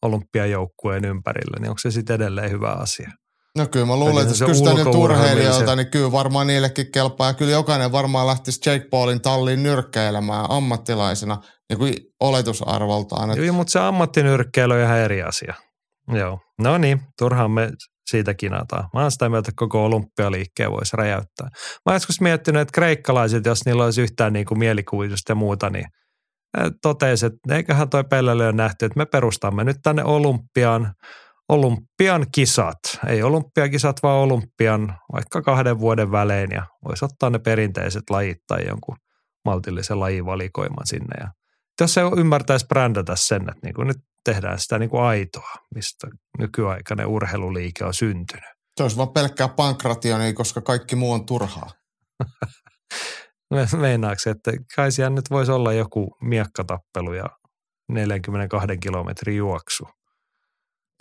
olympiajoukkueen 0.03 1.05
ympärille, 1.05 1.61
niin 1.61 1.69
onko 1.69 1.79
se 1.79 1.91
sitten 1.91 2.17
edelleen 2.17 2.51
hyvä 2.51 2.71
asia? 2.71 3.11
No 3.59 3.67
kyllä 3.67 3.87
mä 3.87 3.97
luulen, 3.97 4.23
että 4.23 4.31
jos 4.33 4.51
kysytään 4.51 4.77
nyt 4.77 4.95
urheilijoilta, 4.95 5.77
niin 5.77 5.91
kyllä 5.91 6.13
varmaan 6.13 6.47
niillekin 6.47 6.93
kelpaa. 6.93 7.27
Ja 7.27 7.35
kyllä 7.35 7.53
jokainen 7.53 7.93
varmaan 7.93 8.27
lähtisi 8.27 8.71
Jake 8.71 8.87
Paulin 8.91 9.21
talliin 9.21 9.63
nyrkkeilemään 9.63 10.47
ammattilaisena 10.49 11.37
niin 11.69 11.79
kuin 11.79 11.95
oletusarvoltaan. 12.21 13.31
Että... 13.31 13.45
Joo, 13.45 13.55
mutta 13.55 13.71
se 13.71 13.79
ammattinyrkkeily 13.79 14.75
on 14.75 14.81
ihan 14.81 14.99
eri 14.99 15.23
asia. 15.23 15.55
Joo, 16.09 16.39
no 16.59 16.79
niin, 16.79 17.01
turhaan 17.19 17.51
me 17.51 17.71
siitä 18.07 18.35
kinataan. 18.35 18.89
Mä 18.95 19.01
oon 19.01 19.11
sitä 19.11 19.29
mieltä, 19.29 19.49
että 19.49 19.59
koko 19.59 19.85
olympialiikkeen 19.85 20.71
voisi 20.71 20.97
räjäyttää. 20.97 21.49
Mä 21.51 21.81
oon 21.87 21.97
joskus 21.97 22.21
miettinyt, 22.21 22.63
että 22.63 22.73
kreikkalaiset, 22.73 23.47
jos 23.47 23.67
niillä 23.67 23.85
olisi 23.85 24.03
yhtään 24.03 24.33
niin 24.33 24.47
kuin 24.47 24.59
mielikuvitusta 24.59 25.33
ja 25.33 25.37
muuta, 25.37 25.71
niin 25.71 25.87
totesi, 26.83 27.27
että 27.27 27.55
eiköhän 27.55 27.89
toi 27.89 28.05
Pellelle 28.05 28.45
ole 28.45 28.53
nähty, 28.53 28.85
että 28.85 28.99
me 28.99 29.07
perustamme 29.07 29.65
nyt 29.65 29.77
tänne 29.83 30.05
olympiaan 30.05 30.95
olympian 31.49 32.27
kisat. 32.33 32.79
Ei 33.07 33.23
olympiakisat, 33.23 34.03
vaan 34.03 34.19
olympian 34.19 34.99
vaikka 35.13 35.43
kahden 35.43 35.79
vuoden 35.79 36.13
välein 36.13 36.51
ja 36.51 36.67
voisi 36.85 37.05
ottaa 37.05 37.31
ne 37.31 37.39
perinteiset 37.39 38.03
lajit 38.11 38.39
tai 38.47 38.67
jonkun 38.69 38.97
maltillisen 39.45 40.01
lajivalikoiman 40.01 40.87
sinne. 40.87 41.17
Ja 41.21 41.29
jos 41.81 41.95
se 41.95 42.01
ymmärtäisi 42.17 42.67
brändätä 42.67 43.13
sen, 43.17 43.43
että 43.43 43.61
niin 43.63 43.75
kuin 43.75 43.89
nyt 43.89 43.97
tehdään 44.25 44.59
sitä 44.59 44.79
niin 44.79 44.91
kuin 44.91 45.03
aitoa, 45.03 45.55
mistä 45.75 46.07
nykyaikainen 46.39 47.07
urheiluliike 47.07 47.85
on 47.85 47.95
syntynyt. 47.95 48.55
Se 48.77 48.83
olisi 48.83 48.97
vaan 48.97 49.13
pelkkää 49.13 49.49
pankrationia, 49.49 50.33
koska 50.33 50.61
kaikki 50.61 50.97
muu 50.97 51.13
on 51.13 51.27
turhaa. 51.27 51.71
Meinaako, 53.81 54.31
että 54.31 54.53
kai 54.77 54.93
siellä 54.93 55.15
nyt 55.15 55.31
voisi 55.31 55.53
olla 55.53 55.73
joku 55.73 56.17
miekkatappelu 56.21 57.13
ja 57.13 57.27
42 57.89 58.79
kilometrin 58.79 59.37
juoksu? 59.37 59.85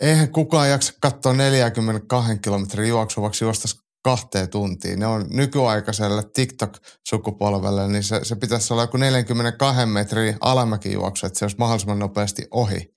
Eihän 0.00 0.32
kukaan 0.32 0.70
jaksa 0.70 0.92
katsoa 1.00 1.32
42 1.32 2.38
kilometrin 2.38 2.88
juoksua, 2.88 3.22
vaikka 3.22 3.38
juostaisi 3.40 3.84
kahteen 4.02 4.48
tuntiin. 4.48 4.98
Ne 4.98 5.06
on 5.06 5.26
nykyaikaiselle 5.30 6.22
TikTok-sukupolvelle, 6.22 7.88
niin 7.88 8.02
se, 8.02 8.20
se 8.22 8.36
pitäisi 8.36 8.72
olla 8.72 8.82
joku 8.82 8.96
42 8.96 9.86
metrin 9.86 10.36
alamäkijuoksu, 10.40 11.26
että 11.26 11.38
se 11.38 11.44
olisi 11.44 11.56
mahdollisimman 11.58 11.98
nopeasti 11.98 12.46
ohi. 12.50 12.93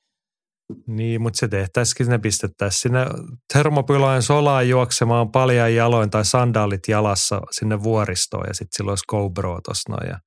Niin, 0.87 1.21
mutta 1.21 1.39
se 1.39 1.47
tehtäisikin, 1.47 2.07
ne 2.07 2.17
pistettäisiin 2.17 2.81
sinne 2.81 3.05
termopylojen 3.53 4.21
solaan 4.21 4.69
juoksemaan 4.69 5.31
paljon 5.31 5.75
jaloin 5.75 6.09
tai 6.09 6.25
sandaalit 6.25 6.87
jalassa 6.87 7.41
sinne 7.51 7.83
vuoristoon 7.83 8.43
ja 8.47 8.53
sitten 8.53 8.77
sillä 8.77 8.91
olisi 8.91 9.05
GoPro 9.07 9.59
tuossa 9.65 9.91
noin 9.91 10.09
ja 10.09 10.19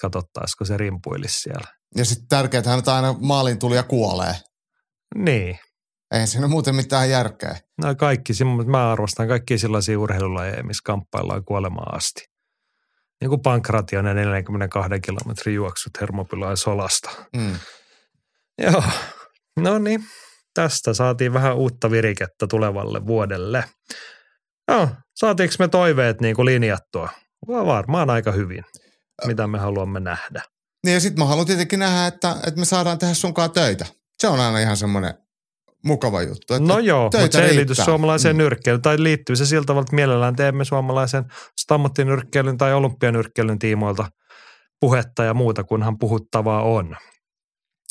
katsottaisiko 0.00 0.64
se 0.64 0.76
rimpuilisi 0.76 1.40
siellä. 1.40 1.74
Ja 1.96 2.04
sitten 2.04 2.28
tärkeää, 2.28 2.58
että 2.58 2.70
hän 2.70 2.82
aina 2.86 3.14
maalin 3.20 3.58
tuli 3.58 3.76
ja 3.76 3.82
kuolee. 3.82 4.34
Niin. 5.14 5.58
Ei 6.10 6.26
siinä 6.26 6.48
muuten 6.48 6.74
mitään 6.74 7.10
järkeä. 7.10 7.56
No 7.82 7.94
kaikki, 7.94 8.32
mä 8.66 8.92
arvostan 8.92 9.28
kaikki 9.28 9.58
sellaisia 9.58 9.98
urheilulajeja, 9.98 10.64
missä 10.64 10.82
kamppaillaan 10.84 11.44
kuolemaan 11.44 11.96
asti. 11.96 12.24
Niin 13.20 13.28
kuin 13.28 13.42
pankration 13.42 14.06
ja 14.06 14.14
42 14.14 15.00
kilometrin 15.00 15.54
juoksut 15.54 16.00
Hermopylain 16.00 16.56
solasta. 16.56 17.10
Mm. 17.36 17.56
Joo, 18.62 18.82
no 19.56 19.78
niin. 19.78 20.04
Tästä 20.54 20.94
saatiin 20.94 21.32
vähän 21.32 21.56
uutta 21.56 21.90
virikettä 21.90 22.46
tulevalle 22.46 23.06
vuodelle. 23.06 23.64
Joo, 24.68 24.88
saatiinko 25.14 25.54
me 25.58 25.68
toiveet 25.68 26.20
niin 26.20 26.36
kuin 26.36 26.46
linjattua? 26.46 27.08
Varmaan 27.48 28.10
aika 28.10 28.32
hyvin, 28.32 28.64
mitä 29.26 29.46
me 29.46 29.58
haluamme 29.58 30.00
nähdä. 30.00 30.42
Niin 30.84 30.94
ja 30.94 31.00
sitten 31.00 31.24
mä 31.24 31.28
haluan 31.28 31.46
tietenkin 31.46 31.78
nähdä, 31.78 32.06
että, 32.06 32.36
että 32.46 32.60
me 32.60 32.64
saadaan 32.64 32.98
tehdä 32.98 33.14
sunkaan 33.14 33.50
töitä. 33.50 33.86
Se 34.18 34.28
on 34.28 34.40
aina 34.40 34.58
ihan 34.58 34.76
semmoinen 34.76 35.14
mukava 35.84 36.22
juttu. 36.22 36.54
Että 36.54 36.68
no 36.68 36.78
joo, 36.78 37.02
mutta 37.02 37.38
se 37.38 37.46
ei 37.46 37.56
liity 37.56 37.74
suomalaiseen 37.74 38.36
mm. 38.36 38.38
nyrkkeilyyn. 38.38 38.82
Tai 38.82 39.02
liittyy 39.02 39.36
se 39.36 39.46
sillä 39.46 39.64
tavalla, 39.64 39.82
että 39.82 39.96
mielellään 39.96 40.36
teemme 40.36 40.64
suomalaisen 40.64 41.24
stammattinyrkkeilyn 41.60 42.58
tai 42.58 42.74
olympianyrkkeilyn 42.74 43.58
tiimoilta 43.58 44.06
puhetta 44.80 45.24
ja 45.24 45.34
muuta, 45.34 45.64
kunhan 45.64 45.98
puhuttavaa 45.98 46.62
on. 46.62 46.96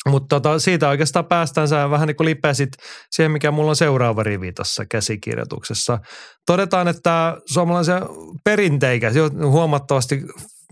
Mutta 0.06 0.40
tota, 0.40 0.58
siitä 0.58 0.88
oikeastaan 0.88 1.24
päästään 1.24 1.68
sä 1.68 1.90
vähän 1.90 2.06
niin 2.06 2.16
kuin 2.16 2.24
lipesit 2.24 2.68
siihen, 3.10 3.30
mikä 3.32 3.50
mulla 3.50 3.70
on 3.70 3.76
seuraava 3.76 4.22
rivi 4.22 4.52
tuossa 4.52 4.84
käsikirjoituksessa. 4.90 5.98
Todetaan, 6.46 6.88
että 6.88 7.36
suomalaisen 7.46 8.02
perinteikäs, 8.44 9.14
huomattavasti 9.50 10.22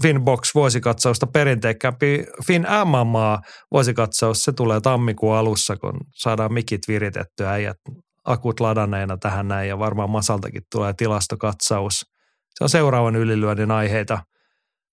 Finbox 0.03 0.55
vuosikatsausta 0.55 1.27
perinteikkäämpi 1.27 2.25
Fin 2.47 2.67
MMA 2.85 3.39
vuosikatsaus, 3.73 4.45
se 4.45 4.53
tulee 4.53 4.81
tammikuun 4.81 5.37
alussa, 5.37 5.77
kun 5.77 6.01
saadaan 6.15 6.53
mikit 6.53 6.81
viritettyä 6.89 7.51
äijät 7.51 7.77
akut 8.25 8.61
ladanneena 8.61 9.17
tähän 9.17 9.49
näin 9.49 9.69
ja 9.69 9.79
varmaan 9.79 10.11
Masaltakin 10.11 10.63
tulee 10.73 10.93
tilastokatsaus. 10.97 12.05
Se 12.55 12.65
on 12.65 12.69
seuraavan 12.69 13.17
ylilyönnin 13.17 13.71
aiheita. 13.71 14.19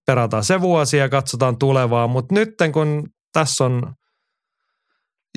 Perataan 0.06 0.44
se 0.44 0.62
vuosi 0.62 0.98
ja 0.98 1.10
katsotaan 1.10 1.58
tulevaa, 1.58 2.08
mutta 2.08 2.36
nyt 2.36 2.50
kun 2.74 3.04
tässä 3.34 3.66
on 3.66 3.94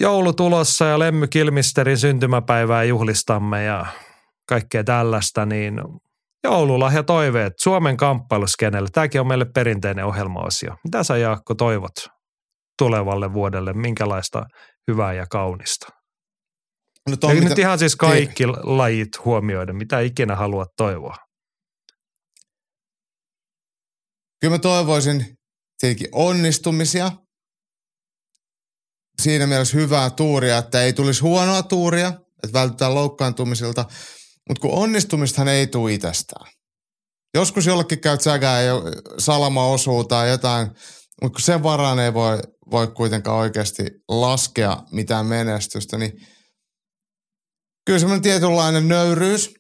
joulu 0.01 0.33
tulossa 0.33 0.85
ja 0.85 0.99
Lemmy 0.99 1.27
Kilmisterin 1.27 1.99
syntymäpäivää 1.99 2.85
juhlistamme 2.85 3.65
ja 3.65 3.87
kaikkea 4.49 4.85
tällaista, 4.85 5.47
niin 5.47 5.75
joululahja 6.45 7.03
toiveet 7.03 7.53
Suomen 7.61 7.97
kamppailuskenelle. 7.97 8.89
Tämäkin 8.93 9.21
on 9.21 9.27
meille 9.27 9.47
perinteinen 9.55 10.05
ohjelmaosio. 10.05 10.77
Mitä 10.85 11.03
sä 11.03 11.17
Jaakko 11.17 11.55
toivot 11.55 11.95
tulevalle 12.79 13.33
vuodelle? 13.33 13.73
Minkälaista 13.73 14.43
hyvää 14.91 15.13
ja 15.13 15.27
kaunista? 15.27 15.87
No 17.11 17.31
Eli 17.31 17.35
mitä... 17.35 17.49
nyt 17.49 17.59
ihan 17.59 17.79
siis 17.79 17.97
kaikki 17.97 18.45
Tiedä. 18.45 18.53
lajit 18.63 19.25
huomioiden. 19.25 19.77
Mitä 19.77 20.01
ikinä 20.01 20.37
haluat 20.37 20.69
toivoa? 20.77 21.17
Kyllä 24.41 24.55
mä 24.55 24.59
toivoisin 24.59 25.27
tietenkin 25.81 26.09
onnistumisia. 26.13 27.13
Siinä 29.23 29.47
mielessä 29.47 29.77
hyvää 29.77 30.11
tuuria, 30.11 30.59
että 30.59 30.83
ei 30.83 30.93
tulisi 30.93 31.21
huonoa 31.21 31.63
tuuria, 31.63 32.09
että 32.45 32.53
vältytään 32.53 32.95
loukkaantumisilta– 32.95 33.85
mutta 34.49 34.61
kun 34.61 34.71
onnistumistahan 34.71 35.49
ei 35.49 35.67
tule 35.67 35.93
itsestään. 35.93 36.53
Joskus 37.35 37.67
jollekin 37.67 38.01
käy 38.01 38.19
sägää 38.21 38.63
ja 38.63 38.75
salama 39.19 39.67
osuu 39.67 40.05
tai 40.05 40.31
jotain, 40.31 40.67
mutta 41.23 41.37
kun 41.37 41.41
sen 41.41 41.63
varaan 41.63 41.99
ei 41.99 42.15
voi, 42.15 42.39
voi 42.71 42.87
kuitenkaan 42.87 43.39
oikeasti 43.39 43.83
laskea 44.09 44.83
mitään 44.93 45.27
menestystä, 45.27 45.99
niin 45.99 46.13
kyllä 47.87 47.99
semmoinen 47.99 48.23
tietynlainen 48.23 48.89
nöyryys 48.89 49.55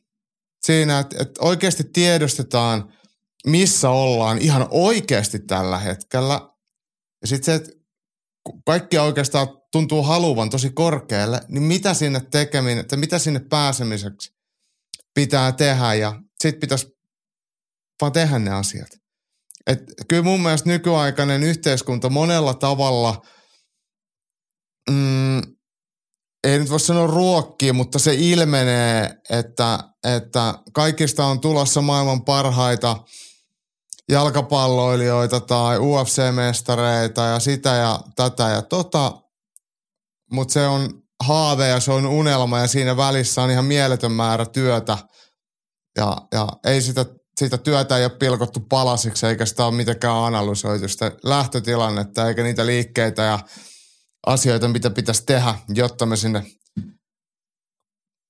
siinä, 0.66 0.98
että, 0.98 1.16
että 1.20 1.44
oikeasti 1.44 1.84
tiedostetaan, 1.84 2.92
missä 3.46 3.90
ollaan 3.90 4.38
ihan 4.38 4.68
oikeasti 4.70 5.38
tällä 5.38 5.78
hetkellä. 5.78 6.40
Ja 7.22 7.28
sitten 7.28 7.44
se, 7.44 7.54
että 7.54 7.83
kaikki 8.66 8.98
oikeastaan 8.98 9.48
tuntuu 9.72 10.02
haluvan 10.02 10.50
tosi 10.50 10.70
korkealle, 10.70 11.40
niin 11.48 11.62
mitä 11.62 11.94
sinne 11.94 12.20
tekeminen, 12.30 12.78
että 12.78 12.96
mitä 12.96 13.18
sinne 13.18 13.40
pääsemiseksi 13.50 14.30
pitää 15.14 15.52
tehdä 15.52 15.94
ja 15.94 16.20
sitten 16.42 16.60
pitäisi 16.60 16.86
vaan 18.00 18.12
tehdä 18.12 18.38
ne 18.38 18.50
asiat. 18.50 18.88
Et 19.66 19.80
kyllä 20.08 20.22
mun 20.22 20.42
mielestä 20.42 20.68
nykyaikainen 20.68 21.42
yhteiskunta 21.42 22.10
monella 22.10 22.54
tavalla, 22.54 23.22
mm, 24.90 25.38
ei 26.44 26.58
nyt 26.58 26.70
voi 26.70 26.80
sanoa 26.80 27.06
ruokkii, 27.06 27.72
mutta 27.72 27.98
se 27.98 28.14
ilmenee, 28.14 29.14
että, 29.30 29.78
että 30.16 30.54
kaikista 30.74 31.26
on 31.26 31.40
tulossa 31.40 31.82
maailman 31.82 32.24
parhaita 32.24 32.96
jalkapalloilijoita 34.08 35.40
tai 35.40 35.78
UFC-mestareita 35.78 37.20
ja 37.20 37.38
sitä 37.38 37.74
ja 37.74 38.00
tätä 38.16 38.48
ja 38.48 38.62
tota, 38.62 39.12
mutta 40.32 40.52
se 40.52 40.66
on 40.66 41.02
haave 41.24 41.68
ja 41.68 41.80
se 41.80 41.92
on 41.92 42.06
unelma 42.06 42.58
ja 42.58 42.66
siinä 42.66 42.96
välissä 42.96 43.42
on 43.42 43.50
ihan 43.50 43.64
mieletön 43.64 44.12
määrä 44.12 44.46
työtä 44.46 44.98
ja, 45.98 46.16
ja 46.32 46.48
ei 46.64 46.82
sitä 46.82 47.06
siitä 47.38 47.58
työtä 47.58 47.98
ei 47.98 48.04
ole 48.04 48.18
pilkottu 48.18 48.60
palasiksi 48.60 49.26
eikä 49.26 49.46
sitä 49.46 49.66
ole 49.66 49.74
mitenkään 49.74 50.16
analysoitu 50.16 50.88
sitä 50.88 51.12
lähtötilannetta 51.24 52.28
eikä 52.28 52.42
niitä 52.42 52.66
liikkeitä 52.66 53.22
ja 53.22 53.38
asioita, 54.26 54.68
mitä 54.68 54.90
pitäisi 54.90 55.26
tehdä, 55.26 55.54
jotta 55.68 56.06
me 56.06 56.16
sinne 56.16 56.42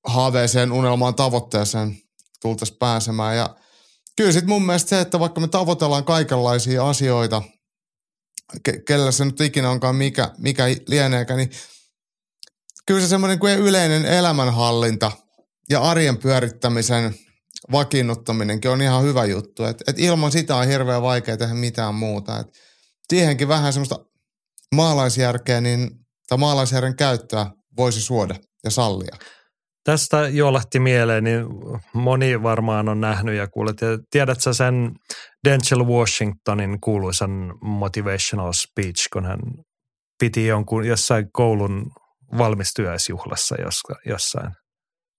haaveeseen, 0.07 0.73
unelmaan, 0.73 1.15
tavoitteeseen 1.15 1.97
tultaisiin 2.43 2.79
pääsemään. 2.79 3.37
Ja 3.37 3.57
kyllä 4.17 4.33
sitten 4.33 4.49
mun 4.49 4.67
mielestä 4.67 4.89
se, 4.89 5.01
että 5.01 5.21
vaikka 5.21 5.41
me 5.41 5.49
tavoitellaan 5.49 6.05
kaikenlaisia 6.05 6.89
asioita, 6.89 7.43
ke- 8.69 8.83
kellä 8.87 9.13
se 9.13 9.25
nyt 9.25 9.41
ikinä 9.41 9.71
onkaan 9.71 9.97
mikä, 9.97 10.31
mikä 10.39 10.65
lieneekään, 10.89 11.39
niin 11.39 11.51
kyllä 12.87 13.01
se 13.01 13.09
semmoinen 13.09 13.39
kuin 13.39 13.59
yleinen 13.59 14.07
elämänhallinta 14.07 15.13
ja 15.71 15.83
arjen 15.83 16.19
pyörittämisen 16.19 17.15
vakiinnuttaminenkin 17.73 18.71
on 18.71 18.83
ihan 18.83 19.03
hyvä 19.03 19.25
juttu. 19.25 19.65
Et, 19.65 19.83
et 19.87 19.99
ilman 19.99 20.33
sitä 20.33 20.57
on 20.57 20.67
hirveän 20.67 21.03
vaikea 21.03 21.37
tehdä 21.37 21.55
mitään 21.55 21.95
muuta. 21.95 22.39
Et 22.39 22.47
siihenkin 23.09 23.49
vähän 23.49 23.73
semmoista 23.73 23.99
maalaisjärkeä 24.75 25.61
niin, 25.61 25.91
tai 26.29 26.39
maalaisjärjen 26.39 26.97
käyttöä 26.97 27.51
voisi 27.77 28.01
suoda 28.01 28.35
ja 28.65 28.71
sallia. 28.71 29.17
Tästä 29.85 30.29
jolahti 30.29 30.81
mieleen, 30.81 31.25
niin 31.25 31.47
moni 31.95 32.43
varmaan 32.43 32.89
on 32.89 33.01
nähnyt 33.01 33.35
ja 33.35 33.49
kuullut. 33.49 33.77
Tiedätkö 34.11 34.53
sen 34.53 34.93
Denzel 35.49 35.85
Washingtonin 35.85 36.81
kuuluisan 36.81 37.55
motivational 37.63 38.53
speech, 38.53 39.09
kun 39.13 39.25
hän 39.25 39.39
piti 40.21 40.47
jonkun 40.47 40.87
jossain 40.87 41.27
koulun 41.33 41.91
valmistyöisjuhlassa 42.39 43.57
jossain? 44.07 44.64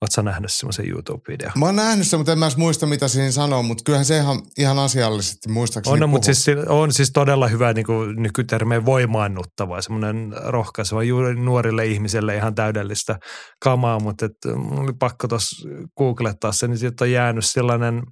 Oletko 0.05 0.21
nähnyt 0.21 0.51
semmoisen 0.53 0.89
YouTube-videon? 0.89 1.51
Mä 1.57 1.65
oon 1.65 1.75
nähnyt 1.75 2.07
sen, 2.07 2.19
mutta 2.19 2.31
en 2.31 2.39
mä 2.39 2.49
muista, 2.57 2.85
mitä 2.85 3.07
siinä 3.07 3.31
sanoo, 3.31 3.63
mutta 3.63 3.83
kyllähän 3.83 4.05
se 4.05 4.17
ihan, 4.17 4.41
ihan 4.57 4.79
asiallisesti 4.79 5.49
muistaakseni 5.49 5.93
On, 5.93 5.99
no, 5.99 6.07
mutta 6.07 6.25
siis, 6.25 6.45
on 6.67 6.93
siis 6.93 7.11
todella 7.11 7.47
hyvä 7.47 7.73
niin 7.73 7.85
kuin 7.85 8.21
nykytermeen 8.21 8.85
voimaannuttava, 8.85 9.81
semmoinen 9.81 10.33
rohkaiseva 10.43 11.03
juuri 11.03 11.35
nuorille 11.35 11.85
ihmisille 11.85 12.35
ihan 12.35 12.55
täydellistä 12.55 13.19
kamaa, 13.63 13.99
mutta 13.99 14.25
et, 14.25 14.31
oli 14.71 14.93
pakko 14.99 15.27
tuossa 15.27 15.69
googlettaa 15.97 16.51
se, 16.51 16.67
niin 16.67 16.77
siitä 16.77 17.03
on 17.03 17.11
jäänyt 17.11 17.45
sellainen 17.45 18.03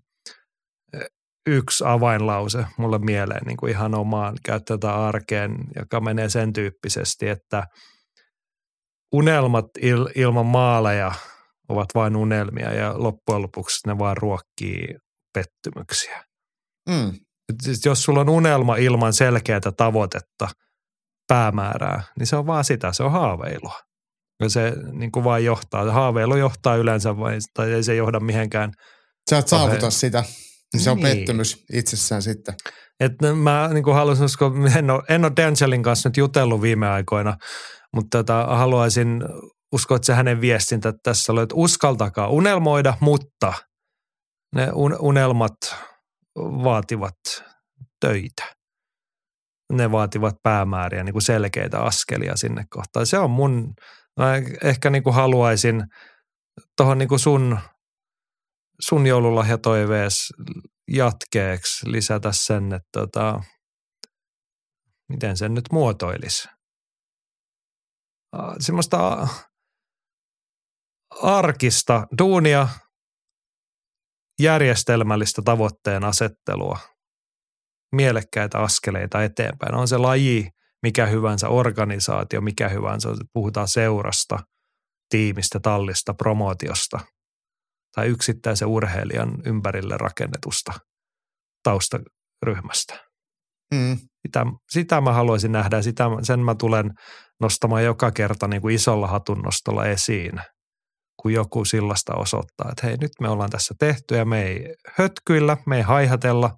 eh, 0.94 1.06
yksi 1.48 1.84
avainlause 1.88 2.66
mulle 2.78 3.00
mieleen 3.00 3.42
niin 3.46 3.58
kuin 3.58 3.72
ihan 3.72 3.96
omaan 3.96 4.36
käyttöön 4.46 4.86
arkeen, 4.86 5.56
joka 5.76 6.00
menee 6.00 6.30
sen 6.30 6.54
tyyppisesti, 6.54 7.30
että 7.30 7.64
unelmat 9.14 9.66
il, 9.82 10.08
ilman 10.16 10.46
maaleja– 10.46 11.12
ovat 11.70 11.90
vain 11.96 12.16
unelmia 12.16 12.74
ja 12.74 12.94
loppujen 12.96 13.42
lopuksi 13.42 13.88
ne 13.88 13.98
vaan 13.98 14.18
ruokkii 14.18 14.96
pettymyksiä. 15.34 16.24
Mm. 16.90 17.14
Siis 17.64 17.86
jos 17.86 18.04
sulla 18.04 18.22
on 18.22 18.30
unelma 18.30 18.76
ilman 18.76 19.14
selkeää 19.14 19.72
tavoitetta, 19.78 20.50
päämäärää, 21.28 22.04
niin 22.20 22.28
se 22.28 22.36
on 22.36 22.48
vaan 22.48 22.64
sitä, 22.64 22.94
se 22.94 23.04
on 23.04 23.12
haaveilua. 23.12 23.80
Ja 24.42 24.50
se 24.50 24.74
niin 24.92 25.12
kuin 25.12 25.24
vaan 25.24 25.44
johtaa, 25.44 25.92
haaveilu 25.92 26.36
johtaa 26.36 26.76
yleensä 26.76 27.18
vain, 27.18 27.42
tai 27.54 27.74
ei 27.74 27.84
se 27.84 27.96
johda 27.96 28.20
mihinkään. 28.20 28.72
Sä 29.30 29.38
et 29.38 29.48
saavuta 29.48 29.90
sitä, 29.90 30.24
niin 30.74 30.82
se 30.82 30.90
on 30.90 30.98
niin. 30.98 31.18
pettymys 31.18 31.66
itsessään 31.74 32.22
sitten. 32.22 32.56
Et 33.00 33.12
mä 33.36 33.70
niin 33.74 33.84
kuin 33.84 33.96
haluaisin, 33.96 34.24
koska 34.24 34.52
en 34.78 34.90
ole, 34.90 35.04
en 35.10 35.26
ole 35.26 35.34
Denzelin 35.36 35.84
kanssa 35.84 36.10
nyt 36.10 36.18
jutellut 36.18 36.62
viime 36.62 36.88
aikoina, 36.88 37.38
mutta 37.94 38.18
tota, 38.18 38.46
haluaisin 38.46 39.24
usko, 39.74 39.96
että 39.96 40.06
se 40.06 40.14
hänen 40.14 40.42
viestintä 40.42 40.94
tässä 41.04 41.32
oli, 41.32 41.44
että 41.44 41.56
uskaltakaa 41.56 42.28
unelmoida, 42.28 42.98
mutta 43.00 43.54
ne 44.56 44.68
unelmat 45.00 45.58
vaativat 46.36 47.16
töitä. 48.00 48.56
Ne 49.74 49.92
vaativat 49.92 50.36
päämääriä, 50.44 51.04
niin 51.04 51.14
kuin 51.14 51.22
selkeitä 51.22 51.80
askelia 51.80 52.36
sinne 52.36 52.66
kohtaan. 52.70 53.06
Se 53.06 53.18
on 53.18 53.32
mun, 53.32 53.74
mä 54.20 54.34
ehkä 54.64 54.90
niin 54.90 55.04
kuin 55.04 55.16
haluaisin 55.16 55.84
tuohon 56.78 56.98
niin 56.98 57.10
kuin 57.10 57.20
sun, 57.20 57.60
sun 58.82 59.08
joululahjatoivees 59.08 60.34
jatkeeksi 60.92 61.92
lisätä 61.92 62.32
sen, 62.32 62.74
että 62.74 62.90
tota, 62.92 63.44
miten 65.10 65.38
sen 65.38 65.54
nyt 65.54 65.66
muotoilisi. 65.72 66.48
Semmoista 68.60 69.28
arkista 71.22 72.08
duunia, 72.18 72.68
järjestelmällistä 74.40 75.42
tavoitteen 75.46 76.04
asettelua, 76.04 76.80
mielekkäitä 77.92 78.60
askeleita 78.60 79.24
eteenpäin. 79.24 79.76
On 79.76 79.88
se 79.88 79.98
laji, 79.98 80.50
mikä 80.84 81.06
hyvänsä, 81.06 81.50
organisaatio, 81.50 82.42
mikä 82.42 82.70
hyvänsä, 82.70 83.10
puhutaan 83.34 83.68
seurasta, 83.68 84.40
tiimistä, 85.10 85.60
tallista, 85.60 86.14
promootiosta 86.14 87.00
tai 87.96 88.08
yksittäisen 88.08 88.68
urheilijan 88.68 89.42
ympärille 89.46 89.98
rakennetusta 89.98 90.74
taustaryhmästä. 91.64 93.00
Mm. 93.74 93.98
Sitä, 93.98 94.46
sitä 94.72 95.02
mä 95.02 95.14
haluaisin 95.14 95.52
nähdä 95.52 95.76
ja 95.76 95.84
sitä, 95.84 96.04
sen 96.22 96.40
mä 96.40 96.56
tulen 96.56 96.92
nostamaan 97.40 97.84
joka 97.84 98.12
kerta 98.12 98.48
niin 98.48 98.62
kuin 98.62 98.76
isolla 98.76 99.08
hatunnostolla 99.08 99.86
esiin– 99.86 100.42
kun 101.24 101.34
joku 101.34 101.66
sillasta 101.66 102.16
osoittaa, 102.16 102.70
että 102.72 102.88
hei 102.88 102.98
nyt 102.98 103.12
me 103.22 103.30
ollaan 103.30 103.50
tässä 103.50 103.74
tehty 103.80 104.16
ja 104.16 104.26
me 104.26 104.44
ei 104.44 104.76
hötkyillä, 104.88 105.58
me 105.66 105.78
ei 105.78 105.82
haihatella, 105.82 106.58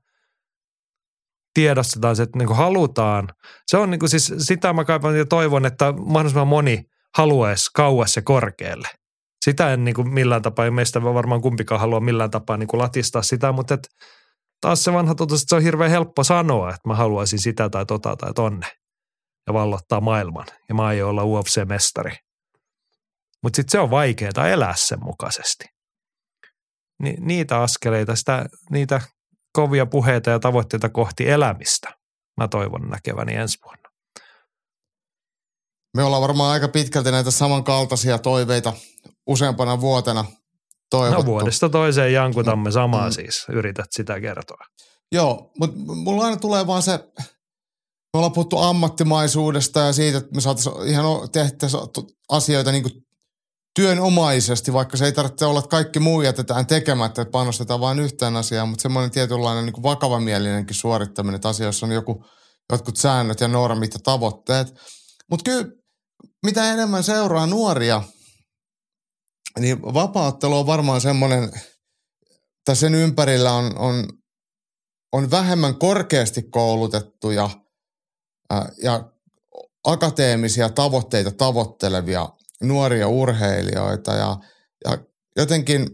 tiedostetaan 1.54 2.16
se, 2.16 2.24
että 2.24 2.38
niin 2.38 2.48
kuin 2.48 2.58
halutaan. 2.58 3.30
Se 3.68 3.78
on 3.78 3.92
niin 3.92 4.00
kuin 4.00 4.10
siis 4.10 4.34
sitä 4.38 4.74
mä 4.74 4.86
kaipaan 4.86 5.18
ja 5.18 5.26
toivon, 5.26 5.66
että 5.66 5.94
mahdollisimman 6.06 6.48
moni 6.48 6.84
haluaisi 7.18 7.70
kauas 7.76 8.16
ja 8.16 8.22
korkealle. 8.22 8.88
Sitä 9.46 9.74
en 9.74 9.84
niin 9.84 9.96
kuin 9.96 10.14
millään 10.14 10.42
tapaa, 10.42 10.72
meistä 10.72 11.04
varmaan 11.04 11.42
kumpikaan 11.42 11.82
halua 11.82 12.00
millään 12.00 12.32
tapaa 12.32 12.58
niin 12.58 12.68
kuin 12.68 12.82
latistaa 12.82 13.22
sitä, 13.22 13.52
mutta 13.52 13.74
et 13.74 13.88
taas 14.62 14.84
se 14.84 14.94
vanha 14.94 15.16
totuus, 15.16 15.42
että 15.42 15.50
se 15.50 15.56
on 15.56 15.64
hirveän 15.64 15.92
helppo 15.92 16.24
sanoa, 16.24 16.70
että 16.70 16.90
mä 16.90 16.96
haluaisin 16.96 17.40
sitä 17.40 17.70
tai 17.70 17.86
tota 17.86 18.16
tai 18.16 18.34
tonne 18.34 18.68
ja 19.48 19.54
vallottaa 19.54 20.02
maailman 20.02 20.46
ja 20.70 20.76
mä 20.76 20.86
aion 20.86 21.10
olla 21.10 21.24
UFC-mestari. 21.24 22.25
Mutta 23.46 23.56
sitten 23.56 23.72
se 23.72 23.80
on 23.80 23.92
vaikeaa 23.92 24.48
elää 24.50 24.74
sen 24.78 25.00
mukaisesti. 25.04 25.66
Ni, 27.02 27.16
niitä 27.20 27.62
askeleita, 27.62 28.16
sitä, 28.16 28.46
niitä 28.72 29.02
kovia 29.54 29.86
puheita 29.86 30.30
ja 30.30 30.40
tavoitteita 30.40 30.90
kohti 30.90 31.30
elämistä 31.30 31.90
mä 32.38 32.48
toivon 32.48 32.90
näkeväni 32.90 33.36
ensi 33.36 33.58
vuonna. 33.66 33.90
Me 35.98 36.04
ollaan 36.04 36.22
varmaan 36.22 36.52
aika 36.52 36.68
pitkälti 36.68 37.12
näitä 37.12 37.32
samankaltaisia 37.32 38.20
toiveita 38.20 38.74
useampana 39.28 39.82
vuotena 39.82 40.26
toivottu. 40.90 41.22
No 41.22 41.26
vuodesta 41.26 41.70
toiseen 41.70 42.14
jankutamme 42.14 42.72
samaa 42.72 43.08
mm. 43.08 43.14
siis, 43.14 43.46
yrität 43.50 43.88
sitä 43.92 44.22
kertoa. 44.22 44.66
Joo, 45.12 45.52
mutta 45.60 45.78
mulla 45.78 46.24
aina 46.26 46.38
tulee 46.38 46.68
vaan 46.68 46.84
se, 46.84 47.00
me 48.14 48.18
ollaan 48.18 48.34
puhuttu 48.34 48.58
ammattimaisuudesta 48.58 49.80
ja 49.80 49.94
siitä, 49.94 50.18
että 50.18 50.36
me 50.36 50.42
saataisiin 50.42 50.88
ihan 50.88 51.06
tehdä 51.32 51.50
asioita 52.30 52.72
niin 52.72 52.84
kuin 52.84 53.05
työnomaisesti, 53.76 54.74
vaikka 54.74 54.98
se 54.98 55.06
ei 55.06 55.12
tarvitse 55.12 55.46
olla, 55.46 55.60
että 55.60 55.70
kaikki 55.70 56.00
muu 56.00 56.22
jätetään 56.22 56.68
tekemättä, 56.68 57.22
että 57.22 57.32
panostetaan 57.32 57.80
vain 57.80 58.00
yhteen 58.00 58.36
asiaan, 58.36 58.70
mutta 58.70 58.82
semmoinen 58.82 59.12
tietynlainen 59.12 59.66
niin 59.66 59.84
vakavamielinenkin 59.84 60.76
suorittaminen, 60.76 61.36
että 61.36 61.50
asioissa 61.50 61.86
on 61.86 61.92
joku, 61.92 62.26
jotkut 62.72 62.98
säännöt 62.98 63.40
ja 63.40 63.48
normit 63.48 63.94
ja 63.94 64.00
tavoitteet. 64.04 64.74
Mutta 65.30 65.44
kyllä 65.44 65.66
mitä 66.46 66.74
enemmän 66.74 67.04
seuraa 67.04 67.46
nuoria 67.46 68.04
niin 69.60 69.82
vapaaottelu 69.82 70.60
on 70.60 70.66
varmaan 70.66 71.02
semmoinen, 71.02 71.52
tai 72.66 72.76
sen 72.76 72.96
ympärillä 72.96 73.54
on, 73.54 73.78
on, 73.78 74.08
on 75.12 75.32
vähemmän 75.32 75.80
korkeasti 75.80 76.44
koulutettuja 76.44 77.50
ja 78.84 79.10
akateemisia 79.84 80.70
tavoitteita 80.70 81.32
tavoittelevia 81.32 82.30
nuoria 82.68 83.08
urheilijoita 83.08 84.14
ja, 84.14 84.38
ja 84.86 84.98
jotenkin 85.36 85.88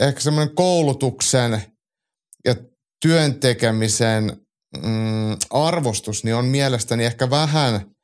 ehkä 0.00 0.20
semmoinen 0.20 0.54
koulutuksen 0.54 1.62
ja 2.44 2.54
työn 3.02 3.40
tekemisen 3.40 4.46
mm, 4.82 5.36
arvostus 5.50 6.24
niin 6.24 6.34
on 6.34 6.44
mielestäni 6.44 7.04
ehkä 7.04 7.30
vähän, 7.30 7.94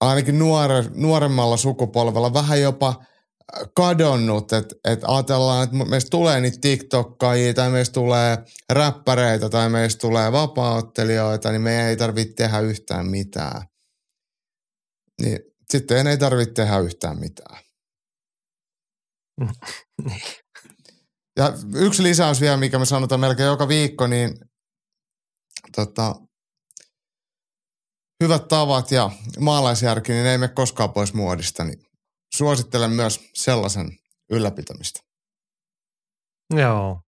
ainakin 0.00 0.38
nuore, 0.38 0.84
nuoremmalla 0.94 1.56
sukupolvella, 1.56 2.34
vähän 2.34 2.60
jopa 2.60 3.04
kadonnut, 3.76 4.52
että 4.52 4.74
et 4.84 5.00
ajatellaan, 5.06 5.64
että 5.64 5.76
meistä 5.76 6.10
tulee 6.10 6.40
niitä 6.40 6.58
TikTokkaajia 6.60 7.54
tai 7.54 7.70
meistä 7.70 7.92
tulee 7.92 8.38
räppäreitä 8.70 9.48
tai 9.48 9.70
meistä 9.70 10.00
tulee 10.00 10.32
vapaaottelijoita, 10.32 11.50
niin 11.50 11.62
me 11.62 11.88
ei 11.88 11.96
tarvitse 11.96 12.34
tehdä 12.34 12.60
yhtään 12.60 13.06
mitään. 13.06 13.62
Niin 15.22 15.38
sitten 15.72 16.06
ei 16.06 16.18
tarvitse 16.18 16.54
tehdä 16.54 16.78
yhtään 16.78 17.18
mitään. 17.18 17.58
Niin. 20.04 20.22
Ja 21.36 21.52
yksi 21.74 22.02
lisäys 22.02 22.40
vielä, 22.40 22.56
mikä 22.56 22.78
me 22.78 22.84
sanotaan 22.84 23.20
melkein 23.20 23.46
joka 23.46 23.68
viikko, 23.68 24.06
niin 24.06 24.38
tota, 25.76 26.14
hyvät 28.24 28.48
tavat 28.48 28.90
ja 28.90 29.10
maalaisjärki, 29.40 30.12
niin 30.12 30.26
ei 30.26 30.38
mene 30.38 30.52
koskaan 30.52 30.92
pois 30.92 31.14
muodista. 31.14 31.64
Niin 31.64 31.78
suosittelen 32.34 32.90
myös 32.90 33.20
sellaisen 33.34 33.88
ylläpitämistä. 34.30 35.00
Joo. 36.54 37.00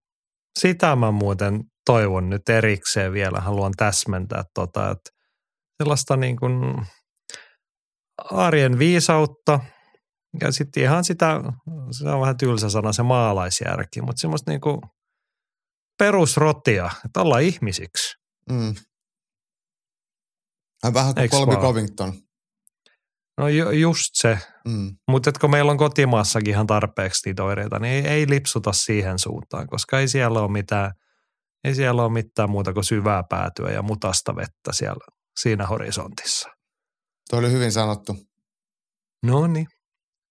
Sitä 0.59 0.95
mä 0.95 1.11
muuten 1.11 1.63
toivon 1.85 2.29
nyt 2.29 2.49
erikseen 2.49 3.13
vielä. 3.13 3.39
Haluan 3.39 3.73
täsmentää 3.77 4.43
tota, 4.53 4.91
että 4.91 5.09
sellaista 5.83 6.17
niin 6.17 6.35
kuin 6.35 6.53
arjen 8.31 8.79
viisautta 8.79 9.59
ja 10.41 10.51
sitten 10.51 10.83
ihan 10.83 11.03
sitä, 11.03 11.41
se 11.91 12.09
on 12.09 12.21
vähän 12.21 12.37
tylsä 12.37 12.69
sana 12.69 12.93
se 12.93 13.03
maalaisjärki, 13.03 14.01
mutta 14.01 14.19
semmoista 14.19 14.51
niin 14.51 14.61
kuin 14.61 14.81
perusrotia, 15.97 16.89
että 17.05 17.21
ollaan 17.21 17.41
ihmisiksi. 17.41 18.15
Mm. 18.51 18.75
Vähän 20.93 21.13
kuin 21.29 21.47
vaan? 21.47 21.61
Covington. 21.61 22.13
No 23.37 23.47
ju, 23.47 23.69
just 23.69 24.09
se, 24.13 24.37
Mm. 24.67 24.95
mutta 25.07 25.31
kun 25.41 25.51
meillä 25.51 25.71
on 25.71 25.77
kotimaassakin 25.77 26.49
ihan 26.53 26.67
tarpeeksi 26.67 27.29
niitä 27.29 27.43
oireita, 27.43 27.79
niin 27.79 28.05
ei, 28.05 28.13
ei 28.13 28.29
lipsuta 28.29 28.71
siihen 28.73 29.19
suuntaan, 29.19 29.67
koska 29.67 29.99
ei 29.99 30.07
siellä 30.07 30.41
ole 30.41 30.51
mitään, 30.51 30.91
ei 31.63 31.75
siellä 31.75 32.03
ole 32.03 32.11
mitään 32.11 32.49
muuta 32.49 32.73
kuin 32.73 32.83
syvää 32.83 33.23
päätyä 33.29 33.71
ja 33.71 33.81
mutasta 33.81 34.35
vettä 34.35 34.71
siellä 34.71 35.05
siinä 35.39 35.67
horisontissa. 35.67 36.49
Tuo 37.29 37.39
oli 37.39 37.51
hyvin 37.51 37.71
sanottu. 37.71 38.15
No 39.23 39.47
niin, 39.47 39.67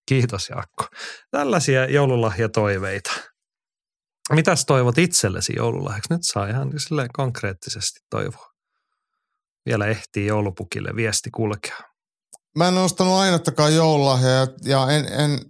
kiitos 0.09 0.49
Jaakko. 0.49 0.87
Tällaisia 1.31 1.91
joululahjatoiveita. 1.91 3.11
Mitäs 4.33 4.65
toivot 4.67 4.99
itsellesi 4.99 5.53
joululahjaksi? 5.57 6.13
Nyt 6.15 6.21
saa 6.23 6.47
ihan 6.47 6.73
silleen 6.81 7.09
konkreettisesti 7.13 8.01
toivoa. 8.11 8.47
Vielä 9.67 9.87
ehtii 9.87 10.27
joulupukille 10.27 10.91
viesti 10.97 11.31
kulkea. 11.31 11.77
Mä 12.57 12.69
en 12.69 12.79
ostanut 12.79 13.15
ainuttakaan 13.15 13.75
joululahjaa 13.75 14.33
ja, 14.33 14.47
ja 14.65 14.91
en, 14.91 15.13
en 15.13 15.41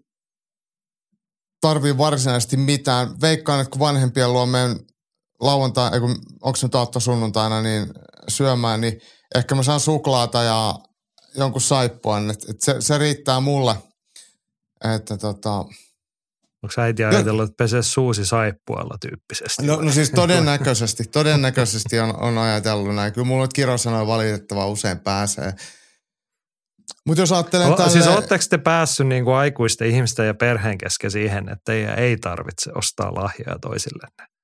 tarvii 1.60 1.98
varsinaisesti 1.98 2.56
mitään. 2.56 3.20
Veikkaan, 3.20 3.60
että 3.60 3.70
kun 3.70 3.80
vanhempien 3.80 4.32
luo 4.32 4.46
menen 4.46 4.76
lauantai, 5.40 5.90
onko 6.42 6.56
se 6.56 6.66
nyt 6.66 6.74
aatto 6.74 7.00
sunnuntaina, 7.00 7.62
niin 7.62 7.86
syömään, 8.28 8.80
niin 8.80 9.00
ehkä 9.34 9.54
mä 9.54 9.62
saan 9.62 9.80
suklaata 9.80 10.42
ja 10.42 10.74
jonkun 11.38 11.60
saippuan. 11.60 12.30
Et, 12.30 12.44
et 12.50 12.60
se, 12.60 12.76
se 12.80 12.98
riittää 12.98 13.40
mulle. 13.40 13.76
Että 14.94 15.16
tota, 15.16 15.64
Onko 16.62 16.74
äiti 16.78 17.04
ajatellut, 17.04 17.44
että 17.44 17.56
pesee 17.56 17.82
suusi 17.82 18.24
saippualla 18.24 18.98
tyyppisesti? 19.00 19.66
no, 19.66 19.80
no 19.80 19.92
siis 19.92 20.10
todennäköisesti, 20.10 21.04
todennäköisesti 21.04 21.98
on, 22.00 22.22
on 22.22 22.38
ajatellut 22.38 22.94
näin. 22.94 23.12
Kyllä 23.12 23.26
mulla 23.26 23.44
nyt 23.44 23.52
kirosanoja 23.52 24.06
valitettavaa 24.06 24.66
usein 24.66 24.98
pääsee. 24.98 25.52
Mutta 27.06 27.22
jos 27.22 27.32
ajattelen 27.32 27.72
O, 27.72 27.76
tälle... 27.76 27.90
Siis 27.90 28.06
ootteko 28.06 28.44
te 28.50 28.58
päässyt 28.58 29.06
niin 29.06 29.24
kuin 29.24 29.36
aikuisten 29.36 29.88
ihmisten 29.88 30.26
ja 30.26 30.34
perheen 30.34 30.78
kesken 30.78 31.10
siihen, 31.10 31.48
että 31.48 31.72
ei, 31.72 31.84
ei 31.84 32.16
tarvitse 32.16 32.70
ostaa 32.74 33.14
lahjoja 33.14 33.58
toisillenne? 33.58 34.37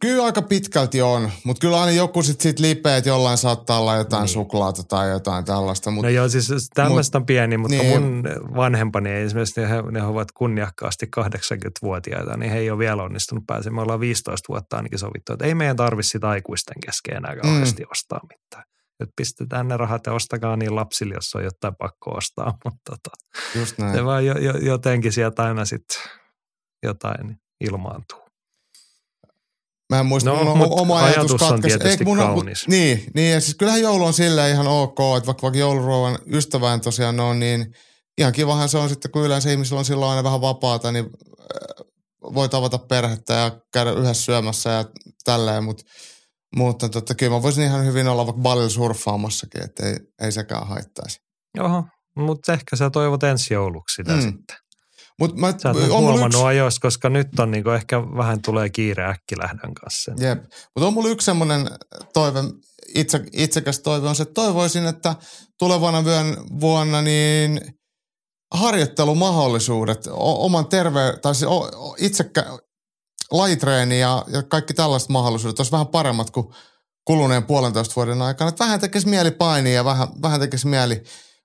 Kyllä 0.00 0.24
aika 0.24 0.42
pitkälti 0.42 1.02
on, 1.02 1.30
mutta 1.44 1.60
kyllä 1.60 1.80
aina 1.80 1.92
joku 1.92 2.22
sitten 2.22 2.42
sit 2.42 2.58
lipeä, 2.58 2.96
että 2.96 3.10
jollain 3.10 3.38
saattaa 3.38 3.80
olla 3.80 3.96
jotain 3.96 4.20
Niin. 4.20 4.28
suklaata 4.28 4.82
tai 4.82 5.10
jotain 5.10 5.44
tällaista. 5.44 5.90
Mut, 5.90 6.02
No 6.02 6.08
joo, 6.08 6.28
siis 6.28 6.70
tämmöistä 6.74 7.18
on 7.18 7.26
pieni, 7.26 7.56
mutta 7.56 7.76
niin. 7.76 7.90
niin. 7.90 8.02
mun 8.02 8.24
vanhempani 8.56 9.10
ei 9.10 9.22
esimerkiksi, 9.24 9.60
he, 9.60 9.82
ne 9.90 10.02
ovat 10.02 10.32
kunniakkaasti 10.32 11.06
80-vuotiaita, 11.20 12.36
niin 12.36 12.52
he 12.52 12.58
ei 12.58 12.70
ole 12.70 12.78
vielä 12.78 13.02
onnistunut 13.02 13.44
pääsemään. 13.46 13.74
Me 13.74 13.82
ollaan 13.82 14.00
15 14.00 14.48
vuotta 14.48 14.76
ainakin 14.76 14.98
sovittu, 14.98 15.32
että 15.32 15.44
ei 15.44 15.54
meidän 15.54 15.76
tarvitse 15.76 16.10
sitä 16.10 16.28
aikuisten 16.28 16.76
kesken 16.86 17.16
enää 17.16 17.36
kauheasti 17.36 17.82
mm. 17.82 17.88
ostaa 17.90 18.20
mitään. 18.22 18.64
Että 19.00 19.12
pistetään 19.16 19.68
ne 19.68 19.76
rahat 19.76 20.06
ja 20.06 20.12
ostakaa 20.12 20.56
niin 20.56 20.74
lapsille, 20.76 21.14
jos 21.14 21.34
on 21.34 21.44
jotain 21.44 21.74
pakko 21.78 22.10
ostaa, 22.10 22.58
mutta 22.64 22.80
tota, 22.90 23.10
just 23.58 23.78
näin. 23.78 23.94
se 23.94 24.04
vaan 24.04 24.26
jo, 24.26 24.38
jo, 24.38 24.52
jotenkin 24.56 25.12
sieltä 25.12 25.42
aina 25.44 25.64
sitten 25.64 25.98
jotain 26.82 27.36
ilmaantuu. 27.60 28.29
Mä 29.90 30.00
en 30.00 30.06
muista, 30.06 30.30
No, 30.30 30.44
mun 30.44 30.58
mut 30.58 30.80
oma 30.80 30.98
ajatus 31.04 31.16
ajatus 31.18 31.42
on 31.42 31.48
katkesi. 31.48 31.78
tietysti 31.78 32.04
mun 32.04 32.20
on- 32.20 32.26
kaunis. 32.26 32.68
niin, 32.68 33.04
niin, 33.14 33.32
ja 33.32 33.40
siis 33.40 33.54
kyllähän 33.56 33.80
joulu 33.82 34.04
on 34.04 34.12
silleen 34.14 34.52
ihan 34.52 34.66
ok, 34.66 34.98
että 35.16 35.26
vaikka, 35.26 35.42
vaikka 35.42 35.58
jouluruoan 35.58 36.18
ystävään 36.32 36.80
tosiaan 36.80 37.20
on, 37.20 37.40
niin 37.40 37.74
ihan 38.18 38.32
kivahan 38.32 38.68
se 38.68 38.78
on 38.78 38.88
sitten, 38.88 39.10
kun 39.10 39.24
yleensä 39.24 39.50
ihmisillä 39.50 39.78
on 39.78 39.84
silloin 39.84 40.10
aina 40.10 40.24
vähän 40.24 40.40
vapaata, 40.40 40.92
niin 40.92 41.04
äh, 41.06 41.86
voi 42.34 42.48
tavata 42.48 42.78
perhettä 42.78 43.34
ja 43.34 43.58
käydä 43.72 43.92
yhdessä 43.92 44.22
syömässä 44.24 44.70
ja 44.70 44.84
tälleen, 45.24 45.64
mutta 45.64 45.82
mutta 46.56 46.88
tota, 46.88 47.14
kyllä 47.14 47.32
mä 47.32 47.42
voisin 47.42 47.64
ihan 47.64 47.84
hyvin 47.86 48.08
olla 48.08 48.26
vaikka 48.26 48.42
ballilla 48.42 48.68
surffaamassakin, 48.70 49.64
että 49.64 49.86
ei, 49.86 49.96
ei 50.22 50.32
sekään 50.32 50.66
haittaisi. 50.66 51.18
Oho, 51.60 51.84
mutta 52.16 52.52
ehkä 52.52 52.76
sä 52.76 52.90
toivot 52.90 53.22
ensi 53.22 53.54
jouluksi 53.54 53.94
sitä. 53.94 54.12
Mm. 54.12 54.20
sitten. 54.22 54.56
Mut 55.20 55.36
mä, 55.36 55.54
Sä 55.58 55.70
on 55.70 55.88
huomannut 55.88 56.26
yksi, 56.26 56.42
ajoissa, 56.42 56.80
koska 56.80 57.08
nyt 57.08 57.38
on 57.38 57.50
niinku 57.50 57.70
ehkä 57.70 58.02
vähän 58.02 58.42
tulee 58.42 58.70
kiire 58.70 59.04
äkkilähdön 59.04 59.74
kanssa. 59.74 60.12
jep, 60.20 60.44
mutta 60.74 60.86
on 60.86 60.94
mulla 60.94 61.08
yksi 61.08 61.24
semmoinen 61.24 61.70
toive, 62.14 62.40
itse, 62.94 63.24
itsekäs 63.32 63.78
toive 63.78 64.08
on 64.08 64.16
se, 64.16 64.22
että 64.22 64.34
toivoisin, 64.34 64.86
että 64.86 65.14
tulevana 65.58 66.04
vyön 66.04 66.36
vuonna 66.60 67.02
niin 67.02 67.60
harjoittelumahdollisuudet, 68.54 70.06
o, 70.06 70.44
oman 70.44 70.66
terve, 70.66 71.18
tai 71.22 71.34
siis 71.34 71.50
o, 71.50 71.94
itsekä, 71.98 72.58
lajitreeni 73.30 74.00
ja, 74.00 74.24
ja 74.28 74.42
kaikki 74.42 74.74
tällaiset 74.74 75.08
mahdollisuudet 75.08 75.58
olisi 75.58 75.72
vähän 75.72 75.86
paremmat 75.86 76.30
kuin 76.30 76.46
kuluneen 77.06 77.44
puolentoista 77.44 77.96
vuoden 77.96 78.22
aikana. 78.22 78.48
Että 78.48 78.64
vähän 78.64 78.80
tekisi 78.80 79.08
mieli 79.08 79.30
painia 79.30 79.74
ja 79.74 79.84
vähän, 79.84 80.08
vähän 80.22 80.40
tekisi 80.40 80.66
mieli 80.66 81.02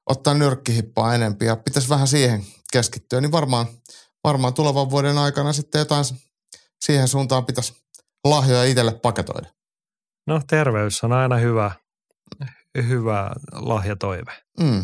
ottaa 0.10 0.34
nyrkkihippaa 0.34 1.16
enempi 1.16 1.46
ja 1.46 1.56
pitäisi 1.56 1.90
vähän 1.90 2.08
siihen 2.08 2.46
keskittyä, 2.76 3.22
niin 3.22 3.32
varmaan, 3.32 3.66
varmaan 4.24 4.54
tulevan 4.54 4.90
vuoden 4.90 5.18
aikana 5.18 5.54
sitten 5.54 5.80
jotain 5.80 6.06
siihen 6.86 7.08
suuntaan 7.08 7.46
pitäisi 7.46 7.74
lahjoja 8.24 8.64
itselle 8.64 8.94
paketoida. 8.94 9.50
No 10.28 10.42
terveys 10.48 11.04
on 11.04 11.14
aina 11.14 11.38
hyvä, 11.38 11.72
hyvä 12.88 13.32
lahjatoive. 13.52 14.32
Mm. 14.60 14.78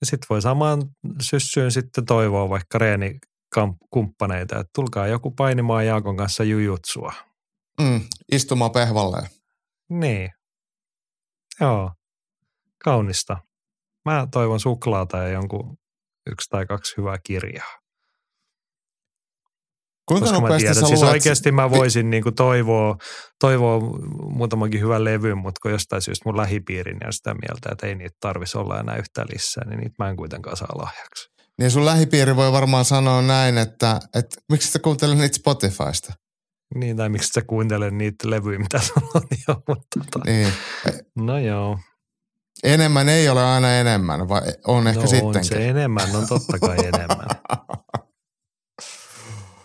Ja 0.00 0.06
sitten 0.06 0.26
voi 0.30 0.42
samaan 0.42 0.82
syssyyn 1.20 1.72
sitten 1.72 2.06
toivoa 2.06 2.48
vaikka 2.48 2.78
reenikumppaneita, 2.78 4.58
että 4.58 4.70
tulkaa 4.74 5.06
joku 5.06 5.30
painimaan 5.30 5.86
Jaakon 5.86 6.16
kanssa 6.16 6.44
jujutsua. 6.44 7.12
Mm. 7.80 8.00
Istumaan 8.32 8.70
pehvalleen. 8.70 9.28
Niin. 9.90 10.30
Joo. 11.60 11.92
Kaunista. 12.84 13.36
Mä 14.04 14.28
toivon 14.30 14.60
suklaata 14.60 15.16
ja 15.16 15.28
jonkun 15.28 15.78
yksi 16.30 16.48
tai 16.50 16.66
kaksi 16.66 16.94
hyvää 16.96 17.16
kirjaa. 17.26 17.72
Kuinka 20.08 20.24
Koska 20.26 20.40
mä 20.40 20.42
nopeasti 20.42 20.58
tiedän, 20.66 20.74
sä 20.82 20.86
siis 20.86 21.00
luet- 21.02 21.10
oikeasti 21.12 21.52
mä 21.52 21.70
voisin 21.70 22.10
niinku 22.10 22.32
toivoa, 22.32 22.96
toivoa 23.40 23.78
muutamankin 24.30 24.80
hyvän 24.80 25.04
levyn, 25.04 25.38
mutta 25.38 25.58
kun 25.62 25.70
jostain 25.70 26.02
syystä 26.02 26.22
mun 26.28 26.36
lähipiirini 26.36 27.06
on 27.06 27.12
sitä 27.12 27.34
mieltä, 27.34 27.68
että 27.72 27.86
ei 27.86 27.94
niitä 27.94 28.16
tarvisi 28.20 28.58
olla 28.58 28.80
enää 28.80 28.96
yhtään 28.96 29.28
lisää, 29.34 29.64
niin 29.68 29.80
niitä 29.80 29.94
mä 29.98 30.08
en 30.10 30.16
kuitenkaan 30.16 30.56
saa 30.56 30.68
lahjaksi. 30.78 31.28
Niin 31.58 31.70
sun 31.70 31.84
lähipiiri 31.84 32.36
voi 32.36 32.52
varmaan 32.52 32.84
sanoa 32.84 33.22
näin, 33.22 33.58
että, 33.58 34.00
että 34.14 34.36
miksi 34.52 34.72
sä 34.72 34.78
kuuntelet 34.78 35.18
niitä 35.18 35.36
Spotifysta? 35.36 36.12
Niin, 36.74 36.96
tai 36.96 37.08
miksi 37.08 37.28
sä 37.28 37.42
kuuntele 37.46 37.90
niitä 37.90 38.30
levyjä, 38.30 38.58
mitä 38.58 38.78
sulla 38.80 39.10
on 39.14 39.22
jo, 39.48 39.54
mutta 39.68 40.00
tota, 40.12 40.24
Niin. 40.26 40.52
no 41.16 41.38
joo. 41.38 41.78
Enemmän 42.62 43.08
ei 43.08 43.28
ole 43.28 43.42
aina 43.44 43.72
enemmän, 43.72 44.28
vai 44.28 44.42
on 44.66 44.88
ehkä 44.88 44.98
no 44.98 45.02
on 45.02 45.08
sittenkin. 45.08 45.44
se 45.44 45.68
enemmän, 45.68 46.16
on 46.16 46.28
totta 46.28 46.58
kai 46.58 46.76
enemmän. 46.78 47.26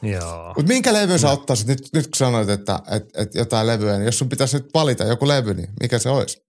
Joo. 0.02 0.48
Mutta 0.48 0.68
minkä 0.68 0.94
levy 0.94 1.18
sä 1.18 1.32
ottaisit 1.32 1.68
nyt, 1.68 1.90
nyt 1.94 2.06
kun 2.06 2.16
sanoit, 2.16 2.50
että 2.50 2.80
et, 2.92 3.04
et 3.18 3.36
jotain 3.36 3.68
levyä, 3.68 3.94
niin 3.98 4.06
jos 4.06 4.18
sun 4.18 4.30
pitäisi 4.30 4.58
nyt 4.58 4.70
valita 4.74 5.04
joku 5.04 5.28
levy, 5.28 5.54
niin 5.54 5.70
mikä 5.82 6.00
se 6.00 6.10
olisi? 6.10 6.48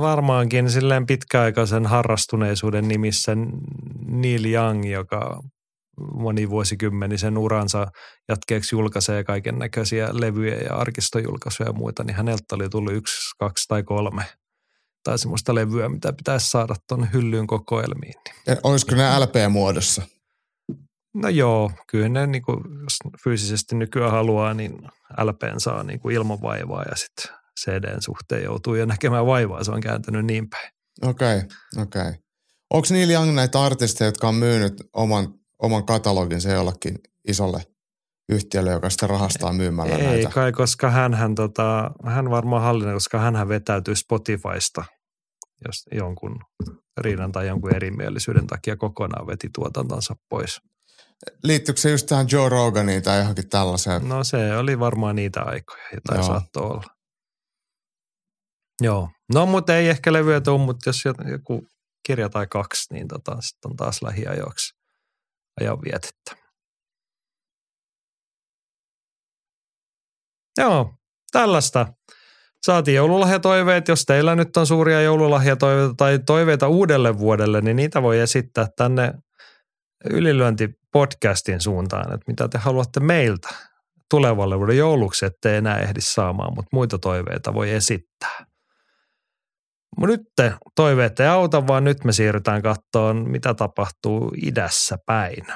Varmaankin 0.00 0.70
silleen 0.70 1.06
pitkäaikaisen 1.06 1.86
harrastuneisuuden 1.86 2.88
nimissä 2.88 3.32
Neil 4.06 4.44
Young, 4.44 4.92
joka 4.92 5.42
monivuosikymmenisen 6.14 7.38
uransa 7.38 7.86
jatkeeksi 8.28 8.74
julkaisee 8.74 9.24
kaiken 9.24 9.58
näköisiä 9.58 10.08
levyjä 10.12 10.56
ja 10.56 10.74
arkistojulkaisuja 10.74 11.68
ja 11.68 11.72
muita, 11.72 12.04
niin 12.04 12.16
häneltä 12.16 12.54
oli 12.54 12.68
tullut 12.68 12.92
yksi, 12.92 13.16
kaksi 13.38 13.64
tai 13.68 13.82
kolme 13.82 14.24
tai 15.02 15.18
semmoista 15.18 15.54
levyä, 15.54 15.88
mitä 15.88 16.12
pitäisi 16.12 16.50
saada 16.50 16.74
tuon 16.88 17.12
hyllyyn 17.12 17.46
kokoelmiin. 17.46 18.14
Ja 18.46 18.56
olisiko 18.62 18.94
ne 18.94 19.18
LP-muodossa? 19.18 20.02
No 21.14 21.28
joo, 21.28 21.70
kyllä 21.86 22.08
ne 22.08 22.26
niin 22.26 22.42
kuin, 22.42 22.58
jos 22.82 22.98
fyysisesti 23.24 23.74
nykyään 23.74 24.10
haluaa, 24.10 24.54
niin 24.54 24.78
LPn 25.22 25.54
saa 25.60 25.82
niin 25.82 26.00
kuin 26.00 26.14
ilman 26.14 26.42
vaivaa 26.42 26.82
ja 26.82 26.96
sitten 26.96 27.36
CDn 27.60 28.02
suhteen 28.02 28.44
joutuu 28.44 28.74
jo 28.74 28.86
näkemään 28.86 29.26
vaivaa, 29.26 29.64
se 29.64 29.70
on 29.70 29.80
kääntynyt 29.80 30.26
niin 30.26 30.50
päin. 30.50 30.70
Okei, 31.02 31.36
okay, 31.36 31.48
okei. 31.82 32.02
Okay. 32.02 32.14
Onko 32.70 32.88
Neil 32.90 33.10
Young 33.10 33.34
näitä 33.34 33.62
artisteja, 33.62 34.08
jotka 34.08 34.28
on 34.28 34.34
myynyt 34.34 34.74
oman, 34.92 35.34
oman 35.62 35.86
kataloginsa 35.86 36.48
jollekin 36.48 36.98
isolle 37.28 37.62
yhtiölle, 38.28 38.70
joka 38.70 38.90
sitten 38.90 39.08
rahastaa 39.08 39.52
myymällä 39.52 39.96
Ei 39.96 40.04
näitä? 40.04 40.30
kai, 40.30 40.52
koska 40.52 40.90
hän, 40.90 41.14
hän, 41.14 41.34
tota, 41.34 41.90
hän 42.06 42.30
varmaan 42.30 42.62
hallinna, 42.62 42.94
koska 42.94 43.18
hän 43.18 43.48
vetäytyy 43.48 43.96
Spotifysta 43.96 44.84
jos 45.68 45.84
jonkun 45.92 46.40
riidan 47.00 47.32
tai 47.32 47.46
jonkun 47.46 47.74
erimielisyyden 47.74 48.46
takia 48.46 48.76
kokonaan 48.76 49.26
veti 49.26 49.50
tuotantonsa 49.54 50.16
pois. 50.28 50.60
Liittyykö 51.42 51.80
se 51.80 51.90
just 51.90 52.06
tähän 52.06 52.26
Joe 52.32 52.48
Roganiin 52.48 53.02
tai 53.02 53.18
johonkin 53.18 53.48
tällaiseen? 53.48 54.08
No 54.08 54.24
se 54.24 54.56
oli 54.56 54.78
varmaan 54.78 55.16
niitä 55.16 55.42
aikoja, 55.42 55.82
jotain 55.94 56.24
saattoi 56.24 56.62
olla. 56.62 56.94
Joo. 58.80 59.08
No 59.34 59.46
mutta 59.46 59.76
ei 59.76 59.88
ehkä 59.88 60.12
levyä 60.12 60.40
tule, 60.40 60.64
mutta 60.64 60.88
jos 60.88 61.02
joku 61.30 61.66
kirja 62.06 62.28
tai 62.28 62.46
kaksi, 62.46 62.94
niin 62.94 63.08
tota, 63.08 63.36
sitten 63.40 63.70
on 63.70 63.76
taas 63.76 64.02
lähiajoiksi 64.02 64.74
ajan 65.60 65.78
vietettä. 65.82 66.36
Joo, 70.58 70.94
tällaista. 71.32 71.86
Saatiin 72.62 72.94
joululahjatoiveet. 72.94 73.88
Jos 73.88 74.04
teillä 74.04 74.34
nyt 74.34 74.56
on 74.56 74.66
suuria 74.66 75.02
joululahjatoiveita 75.02 75.94
tai 75.96 76.18
toiveita 76.26 76.68
uudelle 76.68 77.18
vuodelle, 77.18 77.60
niin 77.60 77.76
niitä 77.76 78.02
voi 78.02 78.18
esittää 78.18 78.66
tänne 78.76 79.14
ylilyöntipodcastin 80.10 81.60
suuntaan, 81.60 82.14
että 82.14 82.24
mitä 82.26 82.48
te 82.48 82.58
haluatte 82.58 83.00
meiltä 83.00 83.48
tulevalle 84.10 84.58
vuoden 84.58 84.76
jouluksi, 84.76 85.26
ettei 85.26 85.56
enää 85.56 85.78
ehdi 85.78 86.00
saamaan, 86.00 86.54
mutta 86.54 86.68
muita 86.72 86.98
toiveita 86.98 87.54
voi 87.54 87.70
esittää. 87.70 88.46
Nyt 89.98 90.20
toiveet 90.76 91.20
ei 91.20 91.26
auta, 91.26 91.66
vaan 91.66 91.84
nyt 91.84 92.04
me 92.04 92.12
siirrytään 92.12 92.62
kattoon, 92.62 93.30
mitä 93.30 93.54
tapahtuu 93.54 94.32
idässä 94.42 94.98
päin. 95.06 95.46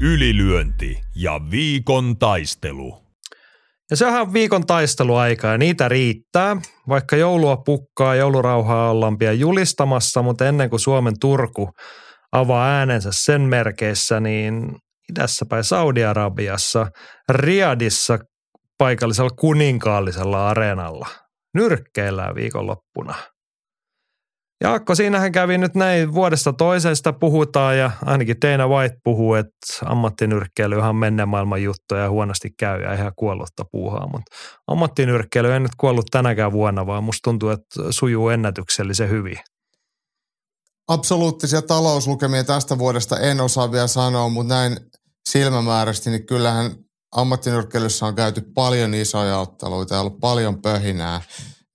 Ylilyönti 0.00 1.00
ja 1.16 1.40
viikon 1.50 2.18
taistelu. 2.18 3.08
Ja 3.90 3.96
se 3.96 4.06
on 4.06 4.32
viikon 4.32 4.66
taisteluaika 4.66 5.46
ja 5.46 5.58
niitä 5.58 5.88
riittää. 5.88 6.56
Vaikka 6.88 7.16
joulua 7.16 7.56
pukkaa, 7.56 8.14
joulurauhaa 8.14 8.90
ollaan 8.90 9.18
pian 9.18 9.38
julistamassa, 9.38 10.22
mutta 10.22 10.46
ennen 10.46 10.70
kuin 10.70 10.80
Suomen 10.80 11.14
Turku 11.20 11.70
avaa 12.32 12.68
äänensä 12.68 13.10
sen 13.12 13.40
merkeissä, 13.40 14.20
niin 14.20 14.76
idässä 15.12 15.46
päin 15.48 15.64
Saudi-Arabiassa, 15.64 16.86
Riadissa 17.28 18.18
paikallisella 18.78 19.30
kuninkaallisella 19.30 20.48
areenalla 20.48 21.08
nyrkkeillään 21.54 22.34
viikonloppuna– 22.34 23.14
Jaakko, 24.64 24.94
siinähän 24.94 25.32
kävi 25.32 25.58
nyt 25.58 25.74
näin 25.74 26.14
vuodesta 26.14 26.52
toisesta 26.52 27.12
puhutaan 27.12 27.78
ja 27.78 27.90
ainakin 28.04 28.36
Dana 28.46 28.68
White 28.68 28.96
puhuu, 29.04 29.34
että 29.34 29.56
ammattinyrkkeily 29.84 30.76
on 30.76 30.96
menneen 30.96 31.28
maailman 31.28 31.62
juttu 31.62 31.94
ja 31.94 32.10
huonosti 32.10 32.50
käy 32.58 32.82
ja 32.82 32.94
ihan 32.94 33.12
kuollutta 33.16 33.64
puuhaa, 33.72 34.06
mutta 34.06 34.36
ammattinyrkkeily 34.66 35.52
ei 35.52 35.60
nyt 35.60 35.74
kuollut 35.76 36.06
tänäkään 36.10 36.52
vuonna, 36.52 36.86
vaan 36.86 37.04
musta 37.04 37.20
tuntuu, 37.24 37.48
että 37.48 37.82
sujuu 37.90 38.28
ennätyksellisen 38.28 39.10
hyvin. 39.10 39.38
Absoluuttisia 40.88 41.62
talouslukemia 41.62 42.44
tästä 42.44 42.78
vuodesta 42.78 43.20
en 43.20 43.40
osaa 43.40 43.72
vielä 43.72 43.86
sanoa, 43.86 44.28
mutta 44.28 44.54
näin 44.54 44.76
silmämääräisesti, 45.28 46.10
niin 46.10 46.26
kyllähän 46.26 46.70
ammattinyrkkeilyssä 47.12 48.06
on 48.06 48.14
käyty 48.14 48.40
paljon 48.54 48.94
isoja 48.94 49.38
otteluita 49.38 49.94
ja 49.94 50.00
ollut 50.00 50.20
paljon 50.20 50.62
pöhinää 50.62 51.20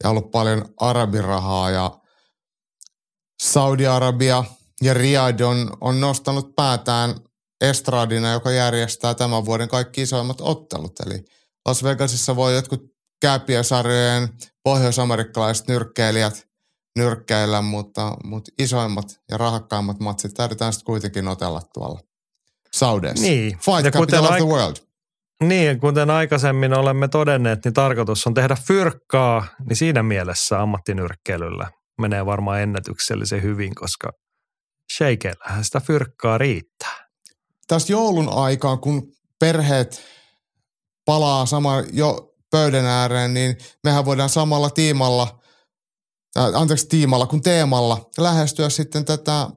ja 0.03 0.09
ollut 0.09 0.31
paljon 0.31 0.65
arabirahaa 0.77 1.69
ja– 1.69 1.91
Saudi-Arabia 3.43 4.43
ja 4.81 4.93
Riyadh 4.93 5.41
on, 5.41 5.77
on 5.81 6.01
nostanut 6.01 6.55
päätään 6.55 7.15
estradina, 7.61 8.31
joka 8.31 8.51
järjestää 8.51 9.13
tämän 9.13 9.45
vuoden 9.45 9.67
kaikki 9.67 10.01
isoimmat 10.01 10.41
ottelut. 10.41 10.99
Eli 10.99 11.25
Las 11.67 11.83
Vegasissa 11.83 12.35
voi 12.35 12.55
jotkut 12.55 12.81
kääpiösarjojen 13.21 14.29
pohjoisamerikkalaiset 14.63 15.67
nyrkkeilijät 15.67 16.47
nyrkkeillä, 16.97 17.61
mutta, 17.61 18.17
mutta 18.23 18.51
isoimmat 18.59 19.19
ja 19.31 19.37
rahakkaimmat 19.37 19.99
matsit 19.99 20.33
täytytään 20.33 20.73
sitten 20.73 20.85
kuitenkin 20.85 21.27
otella 21.27 21.61
tuolla 21.73 21.99
Saudeessa. 22.73 23.25
Niin. 23.25 23.51
Fight 23.51 23.85
ja 23.85 23.91
capital 23.91 24.25
of 24.25 24.35
the 24.35 24.45
world. 24.45 24.75
Niin, 25.47 25.79
kuten 25.79 26.09
aikaisemmin 26.09 26.73
olemme 26.73 27.07
todenneet, 27.07 27.65
niin 27.65 27.73
tarkoitus 27.73 28.27
on 28.27 28.33
tehdä 28.33 28.57
fyrkkaa, 28.67 29.47
niin 29.69 29.75
siinä 29.75 30.03
mielessä 30.03 30.61
ammattinyrkkeilyllä 30.61 31.71
menee 32.01 32.25
varmaan 32.25 32.61
ennätyksellisen 32.61 33.43
hyvin, 33.43 33.75
koska 33.75 34.11
shakeillähän 34.97 35.63
sitä 35.63 35.79
fyrkkaa 35.79 36.37
riittää. 36.37 37.07
Tässä 37.67 37.93
joulun 37.93 38.29
aikaan, 38.29 38.79
kun 38.79 39.11
perheet 39.39 40.03
palaa 41.05 41.45
sama 41.45 41.83
jo 41.93 42.33
pöydän 42.51 42.85
ääreen, 42.85 43.33
niin 43.33 43.57
mehän 43.83 44.05
voidaan 44.05 44.29
samalla 44.29 44.69
tiimalla, 44.69 45.39
anteeksi 46.35 46.87
tiimalla 46.87 47.27
kuin 47.27 47.41
teemalla, 47.41 48.09
lähestyä 48.17 48.69
sitten 48.69 49.05
tätä 49.05 49.49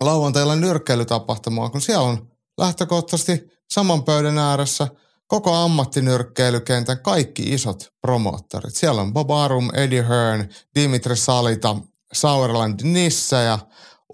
lauantailla 0.00 0.56
nyrkkeilytapahtumaa, 0.56 1.70
kun 1.70 1.80
siellä 1.80 2.04
on 2.04 2.30
lähtökohtaisesti 2.58 3.53
saman 3.70 4.04
pöydän 4.04 4.38
ääressä 4.38 4.88
koko 5.26 5.54
ammattinyrkkeilykentän 5.54 7.02
kaikki 7.02 7.42
isot 7.42 7.92
promoottorit. 8.00 8.74
Siellä 8.74 9.00
on 9.00 9.12
Bob 9.12 9.30
Arum, 9.30 9.70
Eddie 9.74 10.02
Hearn, 10.08 10.48
Dimitri 10.74 11.16
Salita, 11.16 11.76
Sauerland 12.12 12.80
Nisse 12.82 13.44
ja 13.44 13.58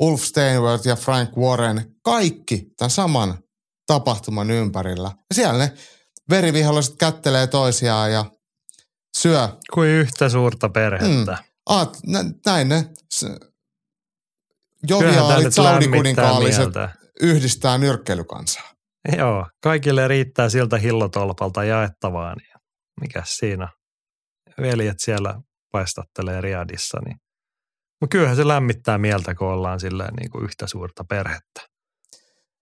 Ulf 0.00 0.22
Steinworth 0.24 0.86
ja 0.86 0.96
Frank 0.96 1.36
Warren. 1.36 1.96
Kaikki 2.02 2.72
tämän 2.76 2.90
saman 2.90 3.38
tapahtuman 3.86 4.50
ympärillä. 4.50 5.10
Ja 5.30 5.34
siellä 5.34 5.58
ne 5.58 5.72
veriviholliset 6.30 6.96
kättelee 6.96 7.46
toisiaan 7.46 8.12
ja 8.12 8.24
syö. 9.16 9.48
Kuin 9.74 9.88
yhtä 9.88 10.28
suurta 10.28 10.68
perhettä. 10.68 11.32
Mm. 11.32 11.50
Aat, 11.66 11.98
näin 12.46 12.68
ne 12.68 12.90
joviaalit 14.88 15.54
saudikuninkaaliset 15.54 16.68
yhdistää 17.20 17.78
nyrkkeilykansaa. 17.78 18.69
Joo, 19.18 19.46
kaikille 19.62 20.08
riittää 20.08 20.48
siltä 20.48 20.78
hillotolpalta 20.78 21.64
jaettavaa, 21.64 22.34
niin 22.34 22.52
mikä 23.00 23.22
siinä 23.26 23.68
veljet 24.60 24.96
siellä 24.98 25.40
paistattelee 25.72 26.40
Riadissa, 26.40 26.98
niin 27.04 27.16
mutta 28.00 28.12
kyllähän 28.12 28.36
se 28.36 28.48
lämmittää 28.48 28.98
mieltä, 28.98 29.34
kun 29.34 29.48
ollaan 29.48 29.80
silleen 29.80 30.14
niin 30.14 30.30
kuin 30.30 30.44
yhtä 30.44 30.66
suurta 30.66 31.04
perhettä. 31.04 31.60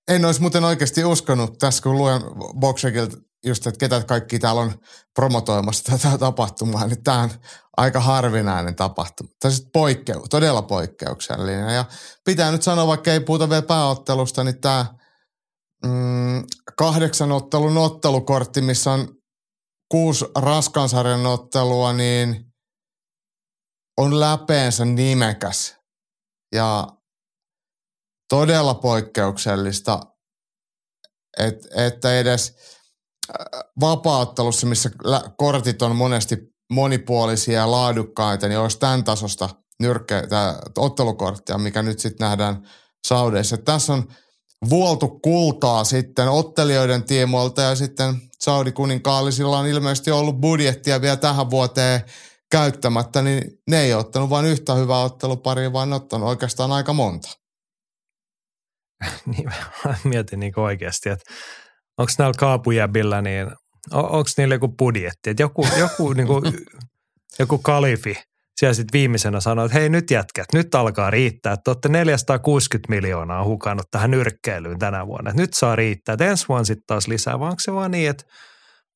En 0.09 0.25
olisi 0.25 0.41
muuten 0.41 0.65
oikeasti 0.65 1.05
uskonut 1.05 1.59
tässä, 1.59 1.83
kun 1.83 1.99
luen 1.99 2.23
Boxekilta 2.61 3.17
just, 3.45 3.67
että 3.67 3.79
ketä 3.79 4.05
kaikki 4.05 4.39
täällä 4.39 4.61
on 4.61 4.73
promotoimassa 5.15 5.93
tätä 5.93 6.19
tapahtumaa, 6.19 6.87
niin 6.87 7.03
tämä 7.03 7.19
on 7.19 7.31
aika 7.77 8.01
harvinainen 8.01 8.77
tapahtuma. 8.77 9.31
Tämä 9.41 9.53
on 9.53 9.71
poikkeu, 9.73 10.29
todella 10.31 10.63
poikkeuksellinen. 10.63 11.75
Ja 11.75 11.85
pitää 12.25 12.53
nyt 12.53 12.63
sanoa, 12.63 12.87
vaikka 12.87 13.13
ei 13.13 13.21
puhuta 13.21 13.51
vielä 13.51 13.63
pääottelusta, 13.63 14.45
niin 14.45 14.61
tämä– 14.61 14.87
mm, 15.85 16.45
kahdeksan 16.77 17.33
ottelun 17.33 17.77
ottelukortti, 17.77 18.61
missä 18.61 18.93
on 18.93 19.15
kuusi 19.91 20.25
raskansarjan 20.39 21.27
ottelua, 21.27 21.93
niin 21.93 22.53
on 23.97 24.21
läpeensä 24.21 24.85
nimekäs 24.85 25.77
ja 26.55 26.89
todella 28.29 28.75
poikkeuksellista, 28.75 30.01
et, 31.39 31.69
että 31.77 32.19
edes 32.19 32.57
äh, 33.31 33.61
vapaattelussa, 33.81 34.67
missä 34.67 34.91
kortit 35.37 35.83
on 35.83 35.97
monesti 35.97 36.37
monipuolisia 36.73 37.59
ja 37.59 37.71
laadukkaita, 37.71 38.49
niin 38.49 38.59
olisi 38.59 38.79
tämän 38.79 39.05
tasosta 39.05 39.49
nyrkkeä, 39.81 40.23
ottelukorttia, 40.79 41.59
mikä 41.59 41.83
nyt 41.83 41.99
sitten 41.99 42.25
nähdään 42.25 42.69
Saudeissa. 43.09 43.57
Tässä 43.57 43.93
on 43.93 44.09
vuoltu 44.71 45.09
kultaa 45.09 45.85
sitten 45.85 46.29
ottelijoiden 46.29 47.05
tiimoilta 47.05 47.63
ja 47.63 47.75
sitten 47.75 48.15
Saudi 48.41 48.73
kuninkaallisilla 48.73 49.59
on 49.59 49.67
ilmeisesti 49.67 50.11
ollut 50.11 50.41
budjettia 50.41 51.01
vielä 51.01 51.17
tähän 51.17 51.51
vuoteen 51.51 52.01
käyttämättä, 52.51 53.23
niin 53.23 53.43
ne 53.71 53.81
ei 53.81 53.95
ottanut 53.95 54.31
vain 54.31 54.47
yhtä 54.47 54.75
hyvää 54.75 55.01
otteluparia, 55.01 55.73
vaan 55.73 55.93
ottanut 55.93 56.29
oikeastaan 56.29 56.73
aika 56.73 56.93
monta. 56.93 57.29
niin 59.37 59.51
mietin 60.05 60.41
niin 60.41 60.61
oikeasti, 60.61 61.09
että 61.09 61.25
onko 61.99 62.13
näillä 62.19 62.35
kaapujäbillä, 62.39 63.23
niin 63.23 63.47
onko 63.93 64.31
niillä 64.37 64.55
joku 64.55 64.69
budjetti, 64.69 65.31
että 65.31 65.43
joku, 65.43 65.67
joku, 65.79 66.13
niin 66.13 66.27
kuin, 66.27 66.43
joku 67.39 67.59
kalifi 67.59 68.28
siellä 68.59 68.75
sitten 68.75 68.99
viimeisenä 68.99 69.41
sanoi, 69.41 69.67
että 69.67 69.79
hei 69.79 69.89
nyt 69.89 70.11
jätkät, 70.11 70.47
nyt 70.53 70.75
alkaa 70.75 71.11
riittää, 71.11 71.53
että 71.53 71.71
olette 71.71 71.89
460 71.89 72.93
miljoonaa 72.93 73.45
hukannut 73.45 73.87
tähän 73.91 74.11
nyrkkeilyyn 74.11 74.79
tänä 74.79 75.07
vuonna, 75.07 75.31
että 75.31 75.43
nyt 75.43 75.55
saa 75.55 75.77
riittää, 75.77 76.13
että 76.13 76.25
ensi 76.25 76.49
vuonna 76.49 76.65
sitten 76.65 76.87
taas 76.87 77.09
lisää, 77.09 77.39
vaan 77.39 77.51
onko 77.51 77.61
se 77.61 77.73
vaan 77.73 77.91
niin, 77.91 78.11
että 78.11 78.25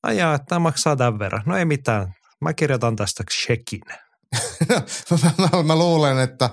ajaa, 0.03 0.35
että 0.35 0.45
tämä 0.49 0.59
maksaa 0.59 0.95
tämän 0.95 1.19
verran, 1.19 1.43
no 1.45 1.57
ei 1.57 1.65
mitään, 1.65 2.13
mä 2.41 2.53
kirjoitan 2.53 2.95
tästä 2.95 3.23
shekin. 3.43 3.81
mä, 5.53 5.63
mä, 5.63 5.75
luulen, 5.75 6.19
että, 6.19 6.49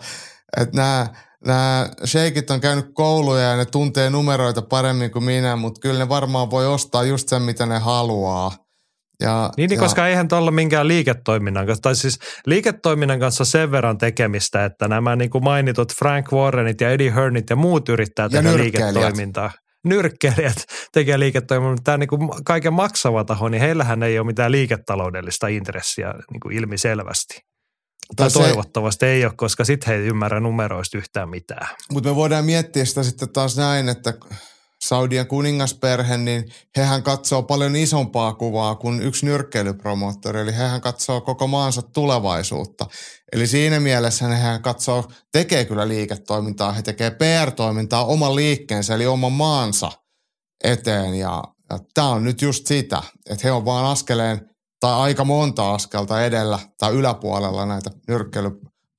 että 0.60 0.76
nämä 0.76 1.06
nämä 1.46 1.90
sheikit 2.06 2.50
on 2.50 2.60
käynyt 2.60 2.86
kouluja 2.94 3.42
ja 3.42 3.56
ne 3.56 3.64
tuntee 3.64 4.10
numeroita 4.10 4.62
paremmin 4.62 5.10
kuin 5.10 5.24
minä, 5.24 5.56
mutta 5.56 5.80
kyllä 5.80 5.98
ne 5.98 6.08
varmaan 6.08 6.50
voi 6.50 6.66
ostaa 6.66 7.04
just 7.04 7.28
sen, 7.28 7.42
mitä 7.42 7.66
ne 7.66 7.78
haluaa. 7.78 8.69
Ja, 9.20 9.50
niin, 9.56 9.70
niin 9.70 9.76
ja... 9.76 9.82
koska 9.82 10.08
eihän 10.08 10.28
tuolla 10.28 10.50
minkään 10.50 10.88
liiketoiminnan 10.88 11.66
kanssa, 11.66 11.82
tai 11.82 11.96
siis 11.96 12.18
liiketoiminnan 12.46 13.20
kanssa 13.20 13.44
sen 13.44 13.70
verran 13.70 13.98
tekemistä, 13.98 14.64
että 14.64 14.88
nämä 14.88 15.16
niin 15.16 15.30
kuin 15.30 15.44
mainitut 15.44 15.94
Frank 15.94 16.32
Warrenit 16.32 16.80
ja 16.80 16.90
Eddie 16.90 17.14
Hearnit 17.14 17.50
ja 17.50 17.56
muut 17.56 17.88
yrittää 17.88 18.28
tehdä 18.28 18.56
liiketoimintaa. 18.56 19.50
Nyrkkeilijät 19.84 20.64
tekee 20.94 21.18
liiketoimintaa, 21.18 21.70
mutta 21.70 21.84
tämä 21.84 21.98
niin 21.98 22.08
kuin 22.08 22.30
kaiken 22.44 22.72
maksava 22.72 23.24
taho, 23.24 23.48
niin 23.48 23.60
heillähän 23.60 24.02
ei 24.02 24.18
ole 24.18 24.26
mitään 24.26 24.52
liiketaloudellista 24.52 25.48
intressiä 25.48 26.14
niin 26.32 26.40
kuin 26.40 26.56
ilmiselvästi. 26.56 27.40
Tai 28.16 28.30
toivottavasti 28.30 29.06
ei 29.06 29.24
ole, 29.24 29.32
koska 29.36 29.64
sitten 29.64 29.86
he 29.86 29.94
ei 29.94 30.06
ymmärrä 30.06 30.40
numeroista 30.40 30.98
yhtään 30.98 31.28
mitään. 31.28 31.68
Mutta 31.92 32.08
me 32.08 32.16
voidaan 32.16 32.44
miettiä 32.44 32.84
sitä 32.84 33.02
sitten 33.02 33.32
taas 33.32 33.56
näin, 33.56 33.88
että 33.88 34.14
Saudien 34.84 35.26
kuningasperhe, 35.26 36.16
niin 36.16 36.52
hehän 36.76 37.02
katsoo 37.02 37.42
paljon 37.42 37.76
isompaa 37.76 38.34
kuvaa 38.34 38.74
kuin 38.74 39.02
yksi 39.02 39.26
nyrkkeilypromoottori, 39.26 40.40
eli 40.40 40.52
hehän 40.52 40.80
katsoo 40.80 41.20
koko 41.20 41.46
maansa 41.46 41.82
tulevaisuutta. 41.82 42.86
Eli 43.32 43.46
siinä 43.46 43.80
mielessä 43.80 44.28
hehän 44.28 44.62
katsoo, 44.62 45.04
tekee 45.32 45.64
kyllä 45.64 45.88
liiketoimintaa, 45.88 46.72
he 46.72 46.82
tekee 46.82 47.10
PR-toimintaa 47.10 48.04
oman 48.04 48.36
liikkeensä, 48.36 48.94
eli 48.94 49.06
oman 49.06 49.32
maansa 49.32 49.92
eteen, 50.64 51.14
ja, 51.14 51.44
ja 51.70 51.78
tämä 51.94 52.08
on 52.08 52.24
nyt 52.24 52.42
just 52.42 52.66
sitä, 52.66 53.02
että 53.30 53.48
he 53.48 53.52
on 53.52 53.64
vaan 53.64 53.86
askeleen 53.86 54.50
tai 54.80 54.94
aika 54.94 55.24
monta 55.24 55.74
askelta 55.74 56.24
edellä 56.24 56.58
tai 56.78 56.92
yläpuolella 56.92 57.66
näitä 57.66 57.90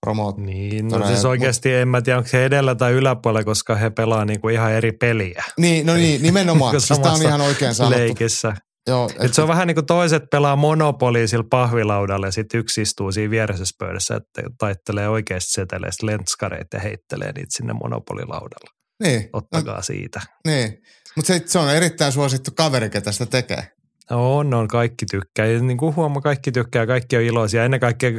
nyrkkeily 0.06 0.45
niin, 0.45 0.88
no 0.88 1.08
siis 1.08 1.26
oikeasti 1.26 1.74
en 1.74 1.88
mä 1.88 2.02
tiedä, 2.02 2.18
onko 2.18 2.30
he 2.34 2.45
edellä 2.45 2.76
tai 2.76 2.91
yläpuolella, 2.91 3.43
koska 3.43 3.76
he 3.76 3.89
pelaa 3.89 4.26
niinku 4.26 4.49
ihan 4.49 4.72
eri 4.72 4.91
peliä. 4.91 5.43
Niin, 5.58 5.86
no 5.86 5.93
niin, 5.93 6.22
nimenomaan. 6.22 6.82
siis 6.82 6.99
tämä 6.99 7.14
on 7.14 7.22
ihan 7.22 7.41
oikein 7.41 7.76
sanottu. 7.76 7.99
Leikissä. 7.99 8.54
Joo, 8.88 9.10
et, 9.16 9.26
et 9.26 9.34
se 9.34 9.41
on 9.41 9.47
vähän 9.47 9.68
niin 9.68 9.76
kuin 9.76 9.86
toiset 9.86 10.24
pelaa 10.32 10.56
monopolia 10.56 11.28
sillä 11.28 11.45
pahvilaudalla 11.49 12.28
ja 12.28 12.32
sitten 12.32 12.60
yksi 12.60 12.82
istuu 12.82 13.12
siinä 13.12 13.32
vieressä 13.32 13.66
pöydässä, 13.80 14.16
että 14.16 14.41
taittelee 14.58 15.10
oikeasti 15.10 15.52
seteleistä 15.52 16.06
lentskareita 16.06 16.78
ja 16.78 16.82
heittelee 16.82 17.32
niitä 17.32 17.49
sinne 17.49 17.74
monopolilaudalla. 17.74 18.72
Niin. 19.04 19.30
Ottakaa 19.34 19.76
no, 19.76 19.82
siitä. 19.82 20.22
Niin, 20.47 20.82
mutta 21.16 21.28
se, 21.28 21.41
se 21.45 21.60
on 21.60 21.76
erittäin 21.76 22.12
suosittu 22.12 22.52
kaveri, 22.56 22.89
ketä 22.89 23.12
sitä 23.12 23.26
tekee. 23.26 23.68
On, 24.10 24.54
on, 24.54 24.68
kaikki 24.68 25.06
tykkää. 25.12 25.45
Ja 25.45 25.60
niin 25.60 25.78
kuin 25.78 25.95
huomaa, 25.95 26.22
kaikki 26.22 26.52
tykkää, 26.52 26.88
kaikki 26.88 27.18
on 27.18 27.24
iloisia. 27.24 27.66
Ennen 27.66 27.80
kaikkea 27.80 28.12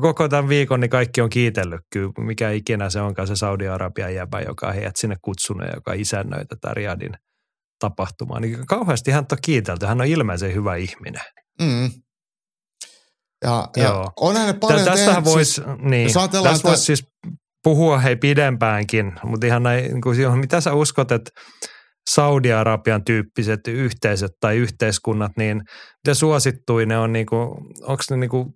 koko 0.00 0.28
tämän 0.28 0.48
viikon 0.48 0.80
niin 0.80 0.90
kaikki 0.90 1.20
on 1.20 1.30
kiitellyt 1.30 1.80
kyllä, 1.92 2.12
mikä 2.18 2.50
ikinä 2.50 2.90
se 2.90 3.00
onkaan 3.00 3.28
se 3.28 3.36
Saudi-Arabian 3.36 4.14
jäbä, 4.14 4.40
joka 4.40 4.72
heidät 4.72 4.96
sinne 4.96 5.16
kutsunut 5.22 5.66
ja 5.66 5.74
joka 5.74 5.92
isännöi 5.92 6.44
tätä 6.44 6.74
Riadin 6.74 7.12
tapahtumaa. 7.78 8.40
Niin 8.40 8.66
kauheasti 8.66 9.10
hän 9.10 9.26
on 9.32 9.38
kiitelty, 9.42 9.86
hän 9.86 10.00
on 10.00 10.06
ilmeisen 10.06 10.54
hyvä 10.54 10.76
ihminen. 10.76 11.22
Mm. 11.60 11.90
Ja, 13.44 13.68
ja 13.76 14.04
onhan 14.20 14.46
ne 14.46 14.52
paljon 14.52 14.84
Tästähän 14.84 15.24
voisi, 15.24 15.60
niin, 15.78 16.10
tästä 16.42 16.68
voisi 16.68 16.84
siis 16.84 17.04
puhua 17.62 17.98
hei 17.98 18.16
pidempäänkin, 18.16 19.12
mutta 19.24 19.46
ihan 19.46 19.62
näin, 19.62 19.84
niin 19.84 20.00
kuin, 20.00 20.38
mitä 20.38 20.60
sä 20.60 20.74
uskot, 20.74 21.12
että 21.12 21.30
Saudi-Arabian 22.14 23.04
tyyppiset 23.04 23.60
yhteisöt 23.68 24.32
tai 24.40 24.56
yhteiskunnat, 24.56 25.32
niin 25.36 25.62
miten 26.04 26.14
suosittui 26.14 26.86
ne 26.86 26.98
on, 26.98 27.12
niinku, 27.12 27.36
onko 27.82 28.02
ne 28.10 28.16
niinku, 28.16 28.54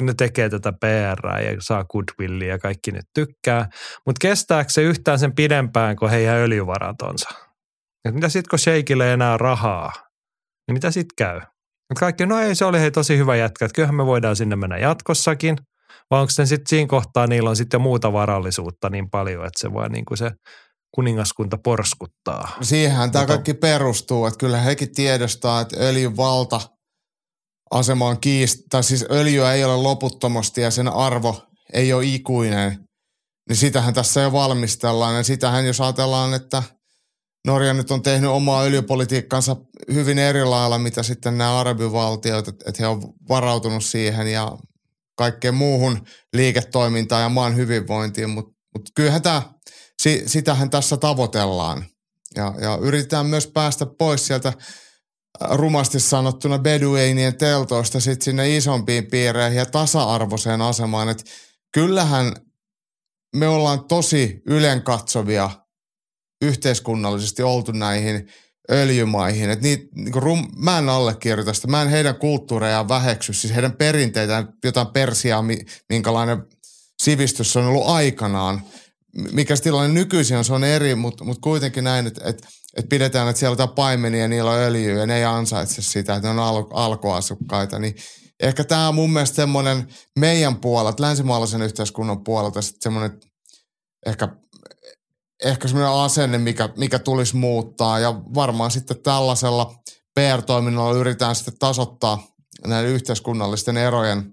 ne 0.00 0.14
tekee 0.18 0.48
tätä 0.48 0.72
PR 0.72 1.42
ja 1.42 1.56
saa 1.60 1.84
goodwillia 1.84 2.48
ja 2.48 2.58
kaikki 2.58 2.92
nyt 2.92 3.04
tykkää, 3.14 3.68
mutta 4.06 4.18
kestääkö 4.20 4.72
se 4.72 4.82
yhtään 4.82 5.18
sen 5.18 5.34
pidempään 5.34 5.96
kuin 5.96 6.10
heidän 6.10 6.36
öljyvaratonsa? 6.36 7.28
Et 8.04 8.14
mitä 8.14 8.28
sitten, 8.28 8.50
kun 8.50 8.58
Sheikille 8.58 9.06
ei 9.06 9.12
enää 9.12 9.36
rahaa, 9.36 9.92
niin 10.66 10.74
mitä 10.74 10.90
sitten 10.90 11.14
käy? 11.16 11.36
Et 11.90 11.98
kaikki, 11.98 12.26
no 12.26 12.38
ei, 12.40 12.54
se 12.54 12.64
oli 12.64 12.80
hei 12.80 12.90
tosi 12.90 13.18
hyvä 13.18 13.36
jätkä, 13.36 13.64
että 13.64 13.74
kyllähän 13.74 13.94
me 13.94 14.06
voidaan 14.06 14.36
sinne 14.36 14.56
mennä 14.56 14.78
jatkossakin, 14.78 15.56
vai 16.10 16.20
onko 16.20 16.30
se 16.30 16.46
sitten 16.46 16.68
siinä 16.68 16.88
kohtaa, 16.88 17.26
niillä 17.26 17.50
on 17.50 17.56
sitten 17.56 17.80
muuta 17.80 18.12
varallisuutta 18.12 18.90
niin 18.90 19.10
paljon, 19.10 19.46
että 19.46 19.60
se 19.60 19.72
vaan 19.72 19.92
niin 19.92 20.04
kuin 20.04 20.18
se 20.18 20.30
kuningaskunta 20.96 21.58
porskuttaa. 21.58 22.56
Siihenhän 22.62 23.10
tämä 23.10 23.26
kaikki 23.26 23.54
perustuu, 23.54 24.26
että 24.26 24.38
kyllä 24.38 24.60
hekin 24.60 24.92
tiedostaa, 24.94 25.60
että 25.60 25.76
öljyn 25.80 26.16
valta 26.16 26.60
asema 27.70 28.08
on 28.08 28.20
kiist, 28.20 28.58
tai 28.70 28.82
siis 28.82 29.04
öljyä 29.10 29.52
ei 29.52 29.64
ole 29.64 29.76
loputtomasti 29.76 30.60
ja 30.60 30.70
sen 30.70 30.88
arvo 30.88 31.42
ei 31.72 31.92
ole 31.92 32.04
ikuinen. 32.04 32.78
Niin 33.48 33.56
sitähän 33.56 33.94
tässä 33.94 34.20
jo 34.20 34.32
valmistellaan 34.32 35.16
ja 35.16 35.22
sitähän 35.22 35.66
jos 35.66 35.80
ajatellaan, 35.80 36.34
että 36.34 36.62
Norja 37.46 37.74
nyt 37.74 37.90
on 37.90 38.02
tehnyt 38.02 38.30
omaa 38.30 38.62
öljypolitiikkansa 38.62 39.56
hyvin 39.92 40.18
eri 40.18 40.44
lailla, 40.44 40.78
mitä 40.78 41.02
sitten 41.02 41.38
nämä 41.38 41.60
arabivaltiot, 41.60 42.48
että, 42.48 42.72
he 42.78 42.86
on 42.86 43.02
varautunut 43.28 43.84
siihen 43.84 44.26
ja 44.26 44.58
kaikkeen 45.16 45.54
muuhun 45.54 46.06
liiketoimintaan 46.32 47.22
ja 47.22 47.28
maan 47.28 47.56
hyvinvointiin, 47.56 48.30
mutta, 48.30 48.52
mutta 48.74 48.90
kyllähän 48.94 49.22
tämä 49.22 49.42
si, 50.06 50.22
sitähän 50.26 50.70
tässä 50.70 50.96
tavoitellaan. 50.96 51.84
Ja, 52.36 52.54
ja 52.60 52.78
yritetään 52.82 53.26
myös 53.26 53.46
päästä 53.46 53.86
pois 53.86 54.26
sieltä 54.26 54.48
äh, 54.48 54.54
rumasti 55.50 56.00
sanottuna 56.00 56.58
bedueinien 56.58 57.36
teltoista 57.36 58.00
sit 58.00 58.22
sinne 58.22 58.56
isompiin 58.56 59.06
piireihin 59.06 59.58
ja 59.58 59.66
tasa-arvoiseen 59.66 60.62
asemaan. 60.62 61.08
Et 61.08 61.24
kyllähän 61.72 62.32
me 63.36 63.48
ollaan 63.48 63.84
tosi 63.84 64.42
ylenkatsovia 64.46 65.50
yhteiskunnallisesti 66.42 67.42
oltu 67.42 67.72
näihin 67.72 68.28
öljymaihin. 68.70 69.50
Et 69.50 69.60
niit, 69.60 69.80
niinku 69.94 70.20
rum, 70.20 70.48
mä 70.56 70.78
en 70.78 70.88
allekirjoita 70.88 71.54
sitä. 71.54 71.68
Mä 71.68 71.82
en 71.82 71.88
heidän 71.88 72.14
kulttuurejaan 72.14 72.88
väheksy, 72.88 73.32
siis 73.32 73.54
heidän 73.54 73.76
perinteitään, 73.76 74.48
jotain 74.64 74.86
persiaa, 74.86 75.44
minkälainen 75.88 76.42
sivistys 77.02 77.56
on 77.56 77.66
ollut 77.66 77.88
aikanaan– 77.88 78.62
mikä 79.16 79.56
tilanne 79.56 79.94
nykyisin 79.94 80.36
on, 80.36 80.44
se 80.44 80.52
on 80.52 80.64
eri, 80.64 80.94
mutta, 80.94 81.24
mutta 81.24 81.40
kuitenkin 81.40 81.84
näin, 81.84 82.06
että, 82.06 82.20
että, 82.24 82.48
että 82.76 82.88
pidetään, 82.88 83.28
että 83.28 83.40
siellä 83.40 83.62
on 83.62 83.68
paimenia 83.68 84.20
ja 84.20 84.28
niillä 84.28 84.50
on 84.50 84.58
öljyä 84.58 85.00
ja 85.00 85.06
ne 85.06 85.16
ei 85.16 85.24
ansaitse 85.24 85.82
sitä, 85.82 86.14
että 86.14 86.28
ne 86.28 86.40
on 86.40 86.46
al- 86.46 86.70
alkuasukkaita, 86.70 87.78
niin 87.78 87.94
ehkä 88.40 88.64
tämä 88.64 88.88
on 88.88 88.94
mun 88.94 89.12
mielestä 89.12 89.36
semmoinen 89.36 89.88
meidän 90.18 90.56
puolelta, 90.56 91.02
länsimaalaisen 91.02 91.62
yhteiskunnan 91.62 92.24
puolelta 92.24 92.62
sitten 92.62 92.82
semmoinen 92.82 93.20
ehkä, 94.06 94.28
ehkä 95.44 95.68
semmoinen 95.68 95.92
asenne, 95.92 96.38
mikä, 96.38 96.68
mikä 96.76 96.98
tulisi 96.98 97.36
muuttaa 97.36 97.98
ja 97.98 98.14
varmaan 98.34 98.70
sitten 98.70 99.02
tällaisella 99.02 99.74
PR-toiminnalla 100.14 100.96
yritetään 100.96 101.34
sitten 101.34 101.58
tasoittaa 101.58 102.26
näiden 102.66 102.90
yhteiskunnallisten 102.90 103.76
erojen 103.76 104.32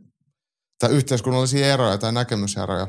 tai 0.79 0.89
yhteiskunnallisia 0.89 1.73
eroja 1.73 1.97
tai 1.97 2.11
näkemyseroja 2.11 2.87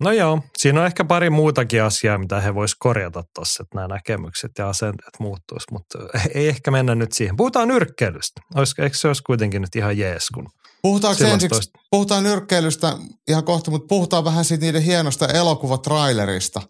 No 0.00 0.12
joo, 0.12 0.40
siinä 0.58 0.80
on 0.80 0.86
ehkä 0.86 1.04
pari 1.04 1.30
muutakin 1.30 1.82
asiaa, 1.82 2.18
mitä 2.18 2.40
he 2.40 2.54
vois 2.54 2.74
korjata 2.74 3.24
tuossa, 3.34 3.62
että 3.62 3.76
nämä 3.76 3.88
näkemykset 3.88 4.50
ja 4.58 4.68
asenteet 4.68 5.14
muuttuisi, 5.20 5.66
mutta 5.72 5.98
ei 6.34 6.48
ehkä 6.48 6.70
mennä 6.70 6.94
nyt 6.94 7.12
siihen. 7.12 7.36
Puhutaan 7.36 7.68
nyrkkeilystä. 7.68 8.40
Olisiko, 8.54 8.82
eikö 8.82 8.96
se 8.96 9.08
olisi 9.08 9.22
kuitenkin 9.22 9.62
nyt 9.62 9.76
ihan 9.76 9.98
jees, 9.98 10.30
kun 10.34 10.48
Puhutaan 10.82 11.16
ensiksi, 11.22 11.48
toista... 11.48 11.78
puhutaan 11.90 12.24
nyrkkeilystä 12.24 12.92
ihan 13.28 13.44
kohta, 13.44 13.70
mutta 13.70 13.86
puhutaan 13.88 14.24
vähän 14.24 14.44
siitä 14.44 14.64
niiden 14.64 14.82
hienosta 14.82 15.28
elokuvatrailerista, 15.28 16.62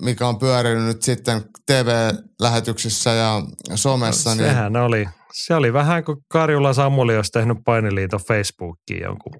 mikä 0.00 0.28
on 0.28 0.38
pyörinyt 0.38 0.84
nyt 0.84 1.02
sitten 1.02 1.42
TV-lähetyksissä 1.66 3.10
ja 3.10 3.42
somessa. 3.74 4.30
No, 4.30 4.36
sehän 4.36 4.72
niin... 4.72 4.82
oli, 4.82 5.08
se 5.32 5.54
oli 5.54 5.72
vähän 5.72 6.04
kuin 6.04 6.18
Karjula 6.28 6.72
Samuli 6.72 7.16
olisi 7.16 7.32
tehnyt 7.32 7.58
painiliiton 7.64 8.20
Facebookiin 8.28 9.02
jonkun 9.02 9.32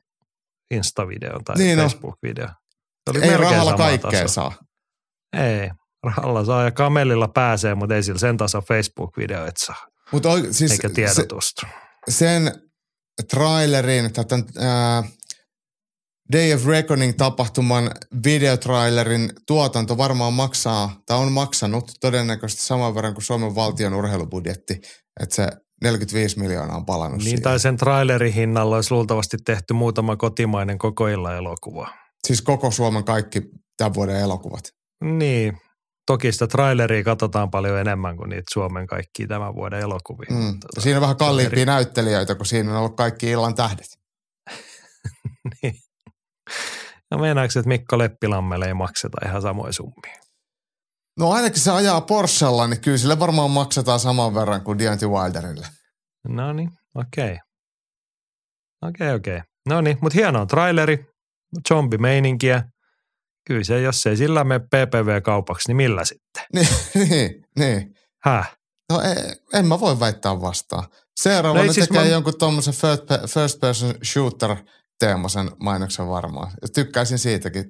Insta-videon 0.70 1.44
tai 1.44 1.56
niin 1.56 1.78
Facebook-videon. 1.78 2.54
Oli 3.10 3.22
Ei 3.22 3.36
rahalla 3.36 3.74
kaikkea 3.76 4.10
taso. 4.22 4.28
saa. 4.34 4.52
Ei. 5.38 5.70
Rahalla 6.04 6.44
saa 6.44 6.64
ja 6.64 6.70
kamelilla 6.70 7.28
pääsee, 7.28 7.74
mutta 7.74 7.94
ei 7.96 8.02
sillä 8.02 8.18
sen 8.18 8.36
tasa 8.36 8.60
Facebook-videoita 8.60 9.64
saa, 9.66 9.86
Mutta 10.12 10.28
siis 10.50 10.70
eikä 10.72 10.88
se, 10.88 10.94
tiedotusta. 10.94 11.66
sen 12.08 12.52
trailerin, 13.30 14.12
tätä 14.12 14.38
ää, 14.58 15.02
Day 16.32 16.52
of 16.54 16.66
Reckoning 16.66 17.12
tapahtuman 17.16 17.90
videotrailerin 18.24 19.32
tuotanto 19.46 19.98
varmaan 19.98 20.32
maksaa, 20.32 21.00
tai 21.06 21.18
on 21.18 21.32
maksanut 21.32 21.92
todennäköisesti 22.00 22.62
saman 22.66 22.94
verran 22.94 23.14
kuin 23.14 23.24
Suomen 23.24 23.54
valtion 23.54 23.94
urheilubudjetti, 23.94 24.74
että 25.20 25.34
se 25.34 25.48
45 25.82 26.38
miljoonaa 26.38 26.76
on 26.76 26.86
palannut 26.86 27.18
Niin 27.18 27.24
siihen. 27.24 27.42
tai 27.42 27.60
sen 27.60 27.76
trailerin 27.76 28.32
hinnalla 28.32 28.76
olisi 28.76 28.94
luultavasti 28.94 29.36
tehty 29.44 29.74
muutama 29.74 30.16
kotimainen 30.16 30.78
koko 30.78 31.08
illan 31.08 31.36
elokuva. 31.36 31.88
Siis 32.26 32.42
koko 32.42 32.70
Suomen 32.70 33.04
kaikki 33.04 33.42
tämän 33.76 33.94
vuoden 33.94 34.16
elokuvat. 34.16 34.64
Niin, 35.04 35.58
toki 36.06 36.32
sitä 36.32 36.46
traileria 36.46 37.04
katsotaan 37.04 37.50
paljon 37.50 37.78
enemmän 37.78 38.16
kuin 38.16 38.30
niitä 38.30 38.50
Suomen 38.52 38.86
kaikkia 38.86 39.26
tämän 39.26 39.54
vuoden 39.54 39.80
elokuvia. 39.80 40.28
Mm. 40.30 40.60
Tota, 40.60 40.80
siinä 40.80 40.96
on 40.96 41.00
vähän 41.00 41.16
kalliimpia 41.16 41.56
eri- 41.56 41.66
näyttelijöitä, 41.66 42.34
kun 42.34 42.46
siinä 42.46 42.70
on 42.70 42.76
ollut 42.76 42.96
kaikki 42.96 43.30
illan 43.30 43.54
tähdet. 43.54 43.86
niin. 45.62 45.74
Ja 47.10 47.18
meinaatko, 47.18 47.58
että 47.58 47.68
Mikko 47.68 47.98
Leppilammelle 47.98 48.66
ei 48.66 48.74
makseta 48.74 49.18
ihan 49.26 49.42
samoja 49.42 49.72
summia? 49.72 50.20
No 51.18 51.30
ainakin 51.30 51.60
se 51.60 51.70
ajaa 51.70 52.00
Porschella, 52.00 52.66
niin 52.66 52.80
kyllä 52.80 52.98
sille 52.98 53.18
varmaan 53.18 53.50
maksetaan 53.50 54.00
saman 54.00 54.34
verran 54.34 54.64
kuin 54.64 54.78
Deontay 54.78 55.08
Wilderille. 55.08 55.66
No 56.28 56.52
niin, 56.52 56.70
okei. 56.94 57.38
Okei, 58.82 59.14
okei. 59.14 59.40
No 59.68 59.80
niin, 59.80 59.98
mutta 60.00 60.18
hienoa 60.18 60.46
traileri, 60.46 61.06
zombi-meininkiä. 61.68 62.62
Kyllä 63.46 63.64
se, 63.64 63.80
jos 63.80 64.06
ei 64.06 64.16
sillä 64.16 64.44
mene 64.44 64.58
PPV-kaupaksi, 64.60 65.68
niin 65.68 65.76
millä 65.76 66.04
sitten? 66.04 66.44
Niin, 67.08 67.44
niin. 67.58 67.94
Häh? 68.24 68.56
No 68.92 69.00
ei, 69.00 69.34
en 69.54 69.66
mä 69.66 69.80
voi 69.80 70.00
väittää 70.00 70.40
vastaan. 70.40 70.84
Seuraava 71.20 71.64
No 71.64 71.72
siis 71.72 71.88
tekee 71.88 72.02
mä- 72.02 72.08
jonkun 72.10 72.38
tuommoisen 72.38 72.74
first, 72.74 73.02
first 73.34 73.60
person 73.60 73.94
shooter 74.04 74.56
teemaisen 74.98 75.50
mainoksen 75.62 76.08
varmaan. 76.08 76.52
Ja 76.62 76.68
Tykkäisin 76.68 77.18
siitäkin. 77.18 77.64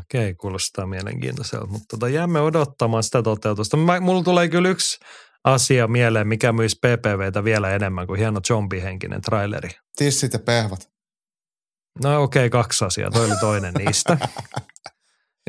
Okei, 0.00 0.34
kuulostaa 0.34 0.86
mielenkiintoiselta, 0.86 1.66
mutta 1.66 1.86
tota, 1.90 2.08
jäämme 2.08 2.40
odottamaan 2.40 3.02
sitä 3.02 3.22
toteutusta. 3.22 3.76
Mä, 3.76 4.00
mulla 4.00 4.22
tulee 4.22 4.48
kyllä 4.48 4.68
yksi 4.68 4.98
asia 5.44 5.88
mieleen, 5.88 6.28
mikä 6.28 6.52
myisi 6.52 6.76
PPVtä 6.76 7.44
vielä 7.44 7.70
enemmän 7.70 8.06
kuin 8.06 8.18
hieno 8.18 8.40
zombihenkinen 8.40 9.20
traileri. 9.20 9.70
Tissit 9.96 10.32
ja 10.32 10.38
pehvat. 10.38 10.91
No 12.02 12.22
okei, 12.22 12.50
kaksi 12.50 12.84
asiaa. 12.84 13.10
Toi 13.10 13.24
oli 13.24 13.36
toinen 13.40 13.74
niistä. 13.74 14.18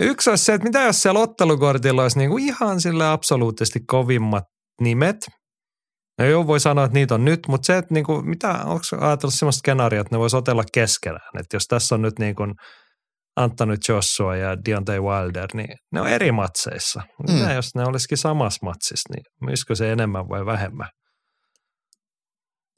Yksi 0.01 0.29
olisi 0.29 0.45
se, 0.45 0.53
että 0.53 0.67
mitä 0.67 0.81
jos 0.81 1.01
siellä 1.01 1.19
ottelukortilla 1.19 2.01
olisi 2.01 2.19
niinku 2.19 2.37
ihan 2.37 2.81
sille 2.81 3.07
absoluuttisesti 3.07 3.79
kovimmat 3.87 4.43
nimet. 4.81 5.17
No 6.19 6.25
joo, 6.25 6.47
voi 6.47 6.59
sanoa, 6.59 6.85
että 6.85 6.93
niitä 6.93 7.15
on 7.15 7.25
nyt, 7.25 7.39
mutta 7.47 7.65
se, 7.65 7.77
että 7.77 7.93
niinku, 7.93 8.21
mitä, 8.21 8.51
onko 8.51 8.81
ajatellut 8.99 9.33
sellaista 9.33 9.59
skenaaria, 9.59 10.01
että 10.01 10.15
ne 10.15 10.19
voisi 10.19 10.37
otella 10.37 10.63
keskenään. 10.73 11.39
Että 11.39 11.55
jos 11.55 11.65
tässä 11.67 11.95
on 11.95 12.01
nyt 12.01 12.19
niin 12.19 12.35
kuin 12.35 12.53
Anthony 13.35 13.75
Joshua 13.89 14.35
ja 14.35 14.57
Deontay 14.65 14.99
Wilder, 15.01 15.47
niin 15.53 15.77
ne 15.91 16.01
on 16.01 16.07
eri 16.07 16.31
matseissa. 16.31 17.01
Mm. 17.27 17.33
Mitä 17.33 17.53
jos 17.53 17.75
ne 17.75 17.83
olisikin 17.85 18.17
samassa 18.17 18.65
matsissa, 18.65 19.13
niin 19.15 19.23
myisikö 19.41 19.75
se 19.75 19.91
enemmän 19.91 20.29
vai 20.29 20.45
vähemmän? 20.45 20.89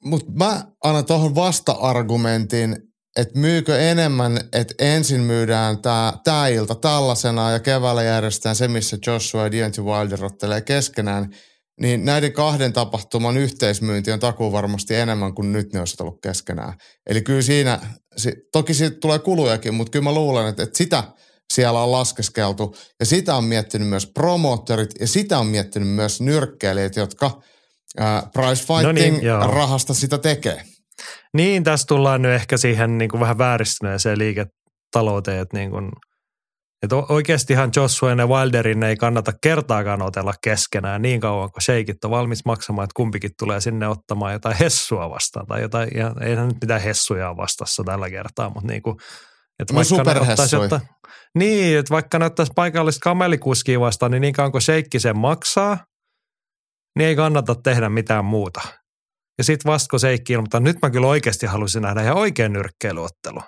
Mutta 0.04 0.32
mä 0.38 0.64
annan 0.84 1.06
tuohon 1.06 1.34
vasta-argumentin, 1.34 2.76
että 3.16 3.38
myykö 3.38 3.78
enemmän, 3.78 4.40
että 4.52 4.74
ensin 4.78 5.20
myydään 5.20 5.82
tämä 5.82 6.12
tää 6.24 6.48
ilta 6.48 6.74
tällaisena 6.74 7.50
ja 7.50 7.60
keväällä 7.60 8.02
järjestetään 8.02 8.56
se, 8.56 8.68
missä 8.68 8.98
Joshua 9.06 9.42
ja 9.42 9.52
Deontay 9.52 9.84
Wilder 9.84 10.24
ottelee 10.24 10.60
keskenään, 10.60 11.34
niin 11.80 12.04
näiden 12.04 12.32
kahden 12.32 12.72
tapahtuman 12.72 13.36
yhteismyynti 13.36 14.12
on 14.12 14.20
takuu 14.20 14.52
varmasti 14.52 14.94
enemmän 14.94 15.34
kuin 15.34 15.52
nyt 15.52 15.72
ne 15.72 15.78
olisi 15.78 15.96
ollut 16.00 16.20
keskenään. 16.22 16.72
Eli 17.06 17.22
kyllä 17.22 17.42
siinä, 17.42 17.80
si- 18.16 18.36
toki 18.52 18.74
siitä 18.74 18.96
tulee 19.00 19.18
kulujakin, 19.18 19.74
mutta 19.74 19.90
kyllä 19.90 20.04
mä 20.04 20.14
luulen, 20.14 20.46
että, 20.46 20.62
että 20.62 20.78
sitä 20.78 21.04
siellä 21.54 21.82
on 21.82 21.92
laskeskeltu 21.92 22.76
ja 23.00 23.06
sitä 23.06 23.36
on 23.36 23.44
miettinyt 23.44 23.88
myös 23.88 24.06
promoottorit 24.06 24.90
ja 25.00 25.06
sitä 25.06 25.38
on 25.38 25.46
miettinyt 25.46 25.88
myös 25.88 26.20
nyrkkeilijät, 26.20 26.96
jotka 26.96 27.42
ää, 27.98 28.28
prize 28.32 28.82
No 28.82 28.92
niin, 28.92 29.14
fighting 29.14 29.30
rahasta 29.52 29.94
sitä 29.94 30.18
tekee. 30.18 30.62
Niin, 31.36 31.64
tässä 31.64 31.86
tullaan 31.86 32.22
nyt 32.22 32.32
ehkä 32.32 32.56
siihen 32.56 32.98
niin 32.98 33.10
kuin 33.10 33.20
vähän 33.20 33.38
vääristyneeseen 33.38 34.18
liiketalouteen, 34.18 35.40
että, 35.40 35.56
niin 35.56 35.70
kuin, 35.70 35.92
että 36.82 36.96
oikeastihan 36.96 37.70
Joshua 37.76 38.10
ja 38.10 38.26
Wilderin 38.26 38.82
ei 38.82 38.96
kannata 38.96 39.32
kertaakaan 39.42 40.02
otella 40.02 40.34
keskenään 40.44 41.02
niin 41.02 41.20
kauan, 41.20 41.50
kun 41.52 41.62
sheikit 41.62 42.04
on 42.04 42.10
valmis 42.10 42.44
maksamaan, 42.44 42.84
että 42.84 42.96
kumpikin 42.96 43.30
tulee 43.38 43.60
sinne 43.60 43.88
ottamaan 43.88 44.32
jotain 44.32 44.56
hessua 44.56 45.10
vastaan 45.10 45.46
tai 45.46 45.62
jotain, 45.62 45.88
ja 45.94 46.14
eihän 46.20 46.48
nyt 46.48 46.60
mitään 46.60 46.80
hessuja 46.80 47.36
vastassa 47.36 47.84
tällä 47.84 48.10
kertaa, 48.10 48.50
mutta 48.50 48.68
niin 48.68 48.82
kuin, 48.82 48.96
että 49.58 49.74
No 49.74 49.76
vaikka 49.76 50.14
ne 50.14 50.30
ottaisi 50.30 50.56
jotain, 50.56 50.82
niin, 51.34 51.78
että 51.78 51.90
vaikka 51.90 52.18
ne 52.18 52.24
ottaisi 52.24 52.52
paikallista 52.54 53.04
kamelikuskia 53.04 53.80
vastaan, 53.80 54.10
niin 54.12 54.20
niin 54.20 54.34
kauan 54.34 54.52
kun 54.52 54.62
sheikki 54.62 55.00
sen 55.00 55.18
maksaa, 55.18 55.78
niin 56.98 57.08
ei 57.08 57.16
kannata 57.16 57.54
tehdä 57.54 57.88
mitään 57.88 58.24
muuta. 58.24 58.60
Ja 59.38 59.44
sitten 59.44 59.72
vasta 59.72 59.88
kun 59.90 60.00
Seikki 60.00 60.32
ilmoittaa, 60.32 60.60
nyt 60.60 60.76
mä 60.82 60.90
kyllä 60.90 61.06
oikeasti 61.06 61.46
haluaisin 61.46 61.82
nähdä 61.82 62.02
ihan 62.02 62.16
oikein 62.16 62.52
nyrkkeilyottelu. 62.52 63.40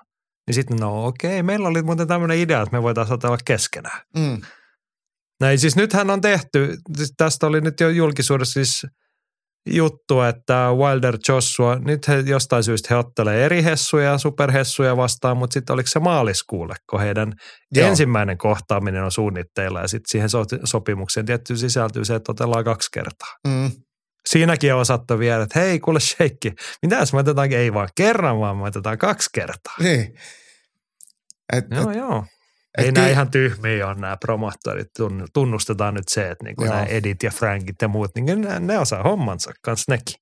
Niin 0.47 0.55
sitten 0.55 0.77
no 0.77 1.07
okei, 1.07 1.43
meillä 1.43 1.69
oli 1.69 1.83
muuten 1.83 2.09
tämmöinen 2.09 2.39
idea, 2.39 2.63
että 2.63 2.77
me 2.77 2.83
voitaisiin 2.83 3.15
otella 3.15 3.39
keskenään. 3.45 4.01
Mm. 4.17 4.41
Näin 5.41 5.59
siis 5.59 5.77
nythän 5.77 6.11
on 6.11 6.21
tehty, 6.21 6.77
siis 6.97 7.13
tästä 7.17 7.47
oli 7.47 7.61
nyt 7.61 7.81
jo 7.81 7.89
julkisuudessa 7.89 8.53
siis 8.53 8.87
juttu, 9.71 10.21
että 10.21 10.69
Wilder 10.73 11.19
Joshua, 11.29 11.77
nyt 11.77 12.09
he 12.09 12.19
jostain 12.27 12.65
syystä 12.65 12.89
he 12.91 12.99
ottelee 12.99 13.45
eri 13.45 13.65
hessuja, 13.65 14.19
superhessuja 14.19 14.97
vastaan, 14.97 15.37
mutta 15.37 15.55
sitten 15.55 15.75
oliko 15.75 15.87
se 15.87 15.99
maaliskuulle, 15.99 16.75
kun 16.91 17.01
heidän. 17.01 17.33
Joo. 17.75 17.89
ensimmäinen 17.89 18.39
kohtaaminen 18.39 19.05
on 19.05 19.13
suunnitteilla 19.13 19.81
ja 19.81 19.89
sitten 19.89 20.11
siihen 20.11 20.29
so- 20.29 20.45
sopimukseen 20.65 21.27
tietty 21.27 21.57
sisältyy 21.57 22.05
se, 22.05 22.15
että 22.15 22.33
otellaan 22.33 22.65
kaksi 22.65 22.89
kertaa 22.93 23.29
Mm. 23.47 23.71
Siinäkin 24.31 24.75
on 24.75 24.81
osattu 24.81 25.19
vielä, 25.19 25.43
että 25.43 25.59
hei 25.61 25.81
kuule 25.81 26.01
sheikki, 26.01 26.53
mitä 26.83 26.97
jos 26.97 27.13
me 27.13 27.19
otetaankin 27.19 27.59
ei 27.59 27.75
vaan 27.75 27.89
kerran, 27.95 28.41
vaan 28.41 28.57
me 28.57 28.65
otetaan 28.65 28.99
kaksi 28.99 29.31
kertaa. 29.33 29.75
Niin. 29.81 30.15
Et, 31.53 31.65
Joo, 31.71 31.91
et, 31.91 31.97
joo. 31.97 32.25
et 32.79 32.85
Ei 32.85 32.85
kyllä- 32.85 32.93
nämä 33.01 33.09
ihan 33.09 33.31
tyhmiä 33.31 33.87
ole 33.87 33.95
nämä 33.95 34.17
promoottorit. 34.17 34.87
Tunn- 34.99 35.27
Tunnustetaan 35.33 35.95
nyt 35.95 36.09
se, 36.09 36.31
että 36.31 36.45
niinku 36.45 36.65
nämä 36.65 36.85
Edit 36.85 37.23
ja 37.23 37.31
Frankit 37.31 37.77
ja 37.83 37.89
muut, 37.89 38.11
niin 38.15 38.41
ne, 38.41 38.61
ne 38.61 38.79
osaa 38.79 39.03
hommansa 39.03 39.53
kanssa 39.63 39.93
nekin. 39.93 40.15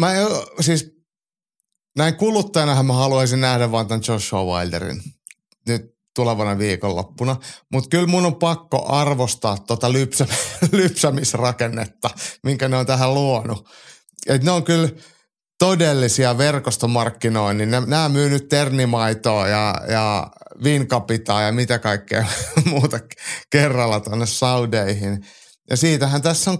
mä 0.00 0.12
siis 0.60 0.92
näin 1.96 2.14
kuluttajanahan 2.16 2.86
mä 2.86 2.92
haluaisin 2.92 3.40
nähdä 3.40 3.70
vaan 3.72 3.88
tämän 3.88 4.02
Joshua 4.08 4.44
Wilderin 4.58 5.02
nyt 5.68 5.97
tulevana 6.18 6.58
viikonloppuna. 6.58 7.36
Mutta 7.72 7.88
kyllä 7.88 8.06
mun 8.06 8.26
on 8.26 8.34
pakko 8.34 8.86
arvostaa 8.88 9.58
tota 9.58 9.92
lypsä, 9.92 10.26
lypsämisrakennetta, 10.72 12.10
minkä 12.42 12.68
ne 12.68 12.76
on 12.76 12.86
tähän 12.86 13.14
luonut. 13.14 13.68
Et 14.26 14.42
ne 14.42 14.50
on 14.50 14.64
kyllä 14.64 14.88
todellisia 15.58 16.38
verkostomarkkinoinnin. 16.38 17.70
Nämä 17.70 18.08
myy 18.08 18.30
nyt 18.30 18.48
ternimaitoa 18.48 19.48
ja, 19.48 19.74
ja 19.88 20.30
vinkapitaa 20.64 21.42
ja 21.42 21.52
mitä 21.52 21.78
kaikkea 21.78 22.26
muuta 22.70 23.00
kerralla 23.50 24.00
tuonne 24.00 24.26
saudeihin. 24.26 25.26
Ja 25.70 25.76
siitähän 25.76 26.22
tässä 26.22 26.50
on 26.50 26.58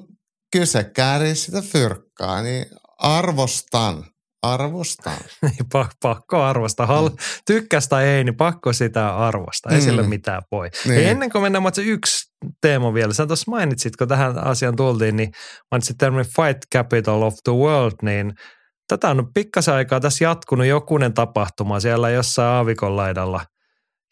kyse, 0.53 0.85
käärii 0.85 1.35
sitä 1.35 1.63
fyrkkaa, 1.63 2.43
niin 2.43 2.67
arvostan, 2.99 4.05
arvostan. 4.43 5.17
Niin 5.43 5.67
pa- 5.75 5.91
pakko 6.03 6.43
arvostaa. 6.43 6.87
Hal- 6.87 7.17
tykkäs 7.47 7.89
tai 7.89 8.05
ei, 8.07 8.25
niin 8.25 8.37
pakko 8.37 8.73
sitä 8.73 9.17
arvostaa. 9.17 9.73
Ei 9.73 9.79
Mm. 9.79 9.85
sille 9.85 10.03
mitään 10.03 10.43
voi. 10.53 10.69
Niin. 10.85 11.09
Ennen 11.09 11.31
kuin 11.31 11.43
mennään, 11.43 11.63
mutta 11.63 11.77
se 11.77 11.83
yksi 11.83 12.33
teema 12.61 12.95
vielä. 12.95 13.13
Sä 13.15 13.27
tuossa 13.27 13.51
mainitsit, 13.51 13.97
kun 13.97 14.09
tähän 14.09 14.39
asiaan 14.45 14.77
tultiin, 14.77 15.17
niin 15.17 15.31
mainitsit 15.71 15.99
tämmöinen 15.99 16.33
Fight 16.37 16.63
Capital 16.75 17.23
of 17.23 17.35
the 17.45 17.53
World, 17.53 17.97
niin 18.03 18.33
tätä 18.89 19.11
on 19.11 19.29
pikkasen 19.35 19.75
aikaa 19.75 20.01
tässä 20.01 20.25
jatkunut 20.25 20.67
jokunen 20.67 21.15
tapahtuma 21.15 21.81
siellä 21.81 22.11
jossain 22.11 22.49
aavikon 22.49 22.97
laidalla 22.97 23.41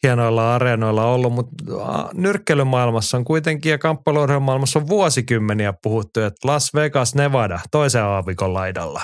hienoilla 0.02 0.54
areenoilla 0.54 1.04
ollut, 1.04 1.32
mutta 1.32 1.54
a, 1.84 2.08
nyrkkeilymaailmassa 2.14 3.16
on 3.16 3.24
kuitenkin 3.24 3.70
ja 3.70 3.78
kamppailuurheilun 3.78 4.42
maailmassa 4.42 4.78
on 4.78 4.88
vuosikymmeniä 4.88 5.72
puhuttu, 5.82 6.20
että 6.20 6.48
Las 6.48 6.74
Vegas, 6.74 7.14
Nevada, 7.14 7.60
toisen 7.70 8.02
aavikon 8.02 8.54
laidalla. 8.54 9.02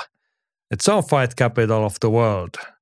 Että 0.73 0.85
se 0.85 0.93
on 0.93 1.03
Fight 1.05 1.39
Capital 1.39 1.83
of 1.85 1.95
the 2.01 2.09
World. 2.11 2.75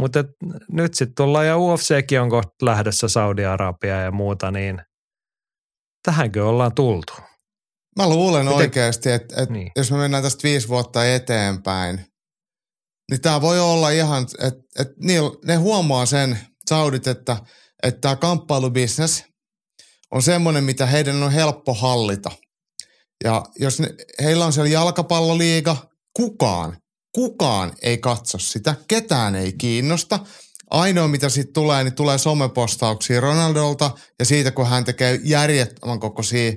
Mutta 0.00 0.24
nyt 0.72 0.94
sitten 0.94 1.14
tullaan 1.14 1.46
ja 1.46 1.58
UFCkin 1.58 2.20
on 2.20 2.30
kohta 2.30 2.50
lähdössä 2.62 3.08
Saudi-Arabia 3.08 4.00
ja 4.00 4.10
muuta, 4.10 4.50
niin 4.50 4.82
tähänkö 6.02 6.46
ollaan 6.46 6.74
tultu? 6.74 7.12
Mä 7.98 8.08
luulen 8.08 8.44
Miten- 8.44 8.56
oikeasti, 8.56 9.10
että, 9.10 9.42
että 9.42 9.52
Niin. 9.52 9.70
jos 9.76 9.90
me 9.90 9.98
mennään 9.98 10.22
tästä 10.22 10.42
viisi 10.42 10.68
vuotta 10.68 11.06
eteenpäin, 11.14 12.06
niin 13.10 13.20
tämä 13.20 13.40
voi 13.40 13.60
olla 13.60 13.90
ihan, 13.90 14.26
että, 14.38 14.92
niil- 15.04 15.38
ne 15.46 15.56
huomaa 15.56 16.06
sen, 16.06 16.38
Saudit, 16.68 17.06
että, 17.06 17.36
että 17.82 18.00
tämä 18.00 18.16
kamppailubisnes 18.16 19.24
on 20.10 20.22
semmoinen, 20.22 20.64
mitä 20.64 20.86
heidän 20.86 21.22
on 21.22 21.32
helppo 21.32 21.74
hallita. 21.74 22.30
Ja 23.24 23.42
jos 23.58 23.80
ne, 23.80 23.88
heillä 24.22 24.44
on 24.44 24.52
siellä 24.52 24.70
jalkapalloliiga, 24.70 25.76
kukaan, 26.16 26.76
kukaan 27.12 27.72
ei 27.82 27.98
katso 27.98 28.38
sitä, 28.38 28.74
ketään 28.88 29.34
ei 29.34 29.52
kiinnosta. 29.52 30.18
Ainoa, 30.70 31.08
mitä 31.08 31.28
sitten 31.28 31.54
tulee, 31.54 31.84
niin 31.84 31.94
tulee 31.94 32.18
somepostauksia 32.18 33.20
Ronaldolta 33.20 33.90
ja 34.18 34.24
siitä, 34.24 34.50
kun 34.50 34.68
hän 34.68 34.84
tekee 34.84 35.20
järjettömän 35.24 36.00
kokoisia 36.00 36.52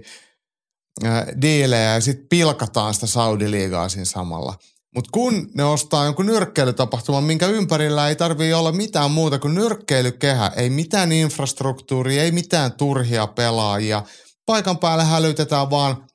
diilejä 1.41 1.93
ja 1.93 2.01
sitten 2.01 2.27
pilkataan 2.29 2.93
sitä 2.93 3.07
Saudi-liigaa 3.07 3.89
siinä 3.89 4.05
samalla. 4.05 4.55
Mutta 4.95 5.09
kun 5.11 5.49
ne 5.53 5.63
ostaa 5.63 6.05
jonkun 6.05 6.25
nyrkkeilytapahtuman, 6.25 7.23
minkä 7.23 7.47
ympärillä 7.47 8.09
ei 8.09 8.15
tarvii 8.15 8.53
olla 8.53 8.71
mitään 8.71 9.11
muuta 9.11 9.39
kuin 9.39 9.55
nyrkkeilykehä, 9.55 10.51
ei 10.55 10.69
mitään 10.69 11.11
infrastruktuuria, 11.11 12.23
ei 12.23 12.31
mitään 12.31 12.73
turhia 12.73 13.27
pelaajia. 13.27 14.03
Paikan 14.45 14.77
päälle 14.77 15.03
hälytetään 15.03 15.69
vaan 15.69 16.07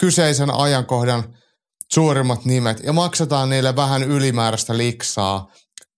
kyseisen 0.00 0.54
ajankohdan 0.54 1.34
suurimmat 1.94 2.44
nimet 2.44 2.80
ja 2.84 2.92
maksetaan 2.92 3.50
niille 3.50 3.76
vähän 3.76 4.02
ylimääräistä 4.02 4.76
liksaa. 4.76 5.52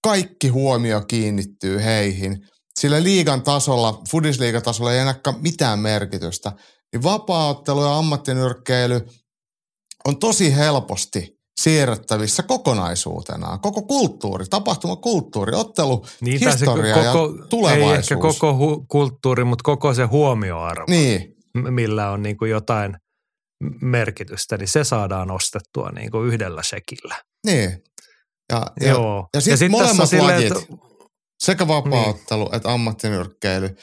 Kaikki 0.05 0.49
huomio 0.49 1.01
kiinnittyy 1.01 1.85
heihin. 1.85 2.47
Sillä 2.81 3.03
liigan 3.03 3.43
tasolla, 3.43 4.03
fudisliigatasolla 4.11 4.93
ei 4.93 4.99
enää 4.99 5.15
mitään 5.41 5.79
merkitystä. 5.79 6.53
Niin 6.93 7.03
vapaaottelu 7.03 7.83
ja 7.83 7.99
ammattinyrkkeily 7.99 9.01
on 10.05 10.19
tosi 10.19 10.57
helposti 10.57 11.35
siirrettävissä 11.61 12.43
kokonaisuutena. 12.43 13.59
Koko 13.59 13.83
kulttuuri, 13.83 14.45
tapahtumakulttuuri, 14.51 15.57
ottelu, 15.57 16.07
niin, 16.21 16.41
historia 16.41 16.95
koko, 16.95 17.07
ja 17.07 17.47
tulevaisuus. 17.49 17.93
Ei 17.93 17.99
ehkä 17.99 18.17
koko 18.17 18.53
hu- 18.53 18.87
kulttuuri, 18.89 19.45
mutta 19.45 19.63
koko 19.63 19.95
se 19.95 20.05
huomioarvo, 20.05 20.85
niin. 20.89 21.35
millä 21.71 22.11
on 22.11 22.23
niin 22.23 22.37
kuin 22.37 22.51
jotain 22.51 22.97
merkitystä, 23.81 24.57
niin 24.57 24.69
se 24.69 24.85
saadaan 24.85 25.31
ostettua 25.31 25.91
niin 25.95 26.11
kuin 26.11 26.29
yhdellä 26.29 26.63
sekillä. 26.63 27.23
Niin. 27.47 27.83
Ja, 28.53 28.63
ja, 28.81 28.89
Joo. 28.89 29.29
ja 29.35 29.41
sitten 29.41 29.59
sit 29.59 29.71
molemmat 29.71 30.09
silleen, 30.09 30.37
lajit, 30.37 30.53
että... 30.53 30.77
sekä 31.43 31.69
vapaaottelu 31.69 32.45
niin. 32.45 32.55
että 32.55 32.73
ammattinyrkkeily, 32.73 33.77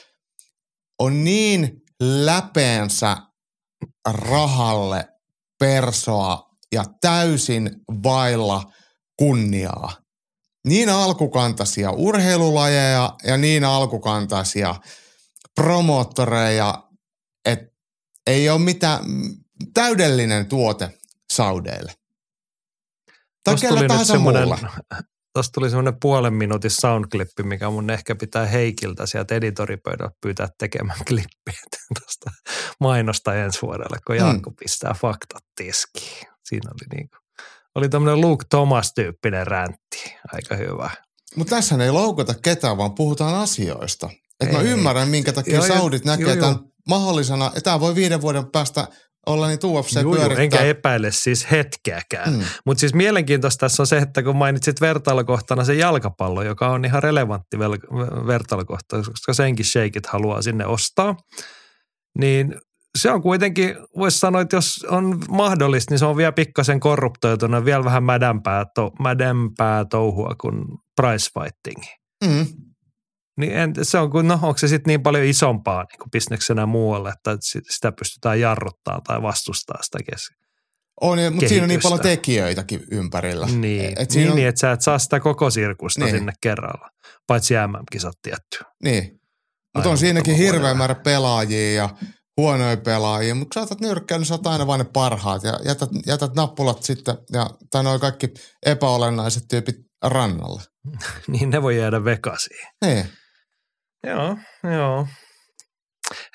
on 0.98 1.24
niin 1.24 1.82
läpeensä 2.02 3.16
rahalle 4.08 5.08
persoa 5.58 6.50
ja 6.72 6.84
täysin 7.00 7.70
vailla 8.02 8.62
kunniaa. 9.18 9.92
Niin 10.68 10.88
alkukantaisia 10.88 11.90
urheilulajeja 11.90 13.14
ja 13.24 13.36
niin 13.36 13.64
alkukantaisia 13.64 14.74
promoottoreja, 15.54 16.88
että 17.44 17.66
ei 18.26 18.50
ole 18.50 18.58
mitään 18.58 19.04
täydellinen 19.74 20.46
tuote 20.46 20.98
saudeille. 21.32 21.92
Tai 23.44 23.56
kellä 23.60 23.88
tahansa. 23.88 24.14
Tuosta 25.34 25.52
tuli 25.54 25.70
semmoinen 25.70 26.00
puolen 26.00 26.34
minuutin 26.34 26.70
soundklippi, 26.70 27.42
mikä 27.42 27.70
mun 27.70 27.90
ehkä 27.90 28.14
pitää 28.14 28.46
Heikiltä 28.46 29.06
sieltä 29.06 29.34
editoripöydältä 29.34 30.14
pyytää 30.20 30.48
tekemään 30.58 30.98
klippiä 31.08 31.62
tuosta 32.00 32.30
mainosta 32.80 33.34
ensi 33.34 33.62
vuodelle, 33.62 33.98
kun 34.06 34.16
hmm. 34.16 34.26
Jaakko 34.26 34.50
hmm. 34.50 34.56
pistää 34.56 34.94
faktat 34.94 35.44
tiskiin. 35.56 36.26
Siinä 36.44 36.70
oli 36.70 36.98
niin 36.98 37.08
kuin, 37.08 37.20
oli 37.74 37.88
tämmöinen 37.88 38.20
Luke 38.20 38.44
Thomas-tyyppinen 38.50 39.46
räntti. 39.46 40.14
Aika 40.32 40.56
hyvä. 40.56 40.90
Mutta 41.36 41.56
tässä 41.56 41.84
ei 41.84 41.90
loukata 41.90 42.34
ketään, 42.42 42.76
vaan 42.76 42.94
puhutaan 42.94 43.34
asioista. 43.34 44.10
Että 44.40 44.56
mä 44.56 44.62
ymmärrän, 44.62 45.08
minkä 45.08 45.32
takia 45.32 45.54
joo, 45.54 45.66
Saudit 45.66 46.04
näkee 46.04 46.26
joo, 46.26 46.36
tämän 46.36 46.58
mahdollisena, 46.88 47.46
että 47.46 47.60
tämä 47.60 47.80
voi 47.80 47.94
viiden 47.94 48.20
vuoden 48.20 48.50
päästä 48.50 48.88
olla 49.26 49.48
niin 49.48 49.58
UFC 49.64 50.02
Juu, 50.02 50.14
pyörittää. 50.14 50.44
Enkä 50.44 50.60
epäile 50.60 51.10
siis 51.10 51.50
hetkeäkään. 51.50 52.32
Mm. 52.32 52.44
Mutta 52.66 52.80
siis 52.80 52.94
mielenkiintoista 52.94 53.60
tässä 53.60 53.82
on 53.82 53.86
se, 53.86 53.98
että 53.98 54.22
kun 54.22 54.36
mainitsit 54.36 54.80
vertailukohtana 54.80 55.64
se 55.64 55.74
jalkapallo, 55.74 56.42
joka 56.42 56.68
on 56.68 56.84
ihan 56.84 57.02
relevantti 57.02 57.56
vel- 57.56 58.26
vertailukohta, 58.26 58.96
koska 58.96 59.34
senkin 59.34 59.66
sheikit 59.66 60.06
haluaa 60.06 60.42
sinne 60.42 60.66
ostaa, 60.66 61.16
niin 62.18 62.54
se 62.98 63.10
on 63.10 63.22
kuitenkin, 63.22 63.76
voisi 63.96 64.18
sanoa, 64.18 64.40
että 64.40 64.56
jos 64.56 64.86
on 64.88 65.18
mahdollista, 65.28 65.92
niin 65.92 65.98
se 65.98 66.06
on 66.06 66.16
vielä 66.16 66.32
pikkasen 66.32 66.80
korruptoituna, 66.80 67.64
vielä 67.64 67.84
vähän 67.84 68.04
mädämpää, 68.04 68.64
to, 68.74 68.90
mädämpää 69.00 69.84
touhua 69.84 70.34
kuin 70.40 70.64
price 71.00 71.30
fighting. 71.34 71.84
Mm. 72.24 72.46
Niin 73.36 73.52
en, 73.52 73.72
se 73.82 73.98
on, 73.98 74.10
kun, 74.10 74.28
no 74.28 74.34
onko 74.34 74.58
se 74.58 74.68
sitten 74.68 74.90
niin 74.90 75.02
paljon 75.02 75.24
isompaa 75.24 75.82
niin 75.84 76.10
bisneksenä 76.10 76.66
muualle, 76.66 77.08
että 77.08 77.36
sitä 77.70 77.92
pystytään 77.92 78.40
jarruttaa 78.40 79.00
tai 79.06 79.22
vastustaa 79.22 79.82
sitä 79.82 79.98
kes- 80.10 80.42
on, 81.00 81.18
mutta 81.32 81.48
siinä 81.48 81.62
on 81.62 81.68
niin 81.68 81.80
paljon 81.82 82.00
tekijöitäkin 82.00 82.84
ympärillä. 82.90 83.46
Niin, 83.46 83.94
et 83.98 84.14
niin, 84.14 84.30
on... 84.30 84.36
niin 84.36 84.48
että 84.48 84.58
sä 84.58 84.72
et 84.72 84.80
saa 84.80 84.98
sitä 84.98 85.20
koko 85.20 85.50
sirkusta 85.50 86.04
niin. 86.04 86.16
sinne 86.16 86.32
kerralla, 86.40 86.88
paitsi 87.26 87.54
MM-kisat 87.54 88.14
tietty. 88.22 88.58
Niin, 88.84 89.20
mutta 89.74 89.90
on 89.90 89.98
siinäkin 89.98 90.36
hirveä 90.36 90.74
määrä 90.74 90.94
pelaajia 90.94 91.74
ja 91.74 91.88
huonoja 92.36 92.76
pelaajia, 92.76 93.34
mutta 93.34 93.60
saatat 93.60 93.80
nyrkkää, 93.80 94.18
niin 94.18 94.26
saat 94.26 94.46
aina 94.46 94.66
vain 94.66 94.78
ne 94.78 94.84
parhaat 94.92 95.44
ja 95.44 95.60
jätät, 95.64 95.90
jätät 96.06 96.34
nappulat 96.34 96.82
sitten, 96.82 97.18
ja, 97.32 97.50
tai 97.70 97.82
noin 97.82 98.00
kaikki 98.00 98.28
epäolennaiset 98.66 99.42
tyypit 99.50 99.76
rannalle. 100.02 100.62
niin 101.32 101.50
ne 101.50 101.62
voi 101.62 101.78
jäädä 101.78 102.04
vekasiin. 102.04 102.66
Niin. 102.84 103.06
Joo, 104.06 104.36
joo. 104.76 105.06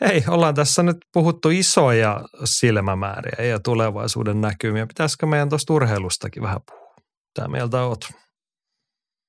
Hei, 0.01 0.24
ollaan 0.28 0.55
tässä 0.55 0.84
nyt 0.84 0.97
puhuttu 1.13 1.49
isoja 1.49 2.22
silmämääriä 2.43 3.45
ja 3.45 3.59
tulevaisuuden 3.59 4.41
näkymiä. 4.41 4.88
Pitäisikö 4.88 5.26
meidän 5.26 5.49
tuosta 5.49 5.74
urheilustakin 5.74 6.43
vähän 6.43 6.59
puhua? 6.72 6.95
Mitä 7.38 7.47
mieltä 7.47 7.84
oot? 7.84 8.09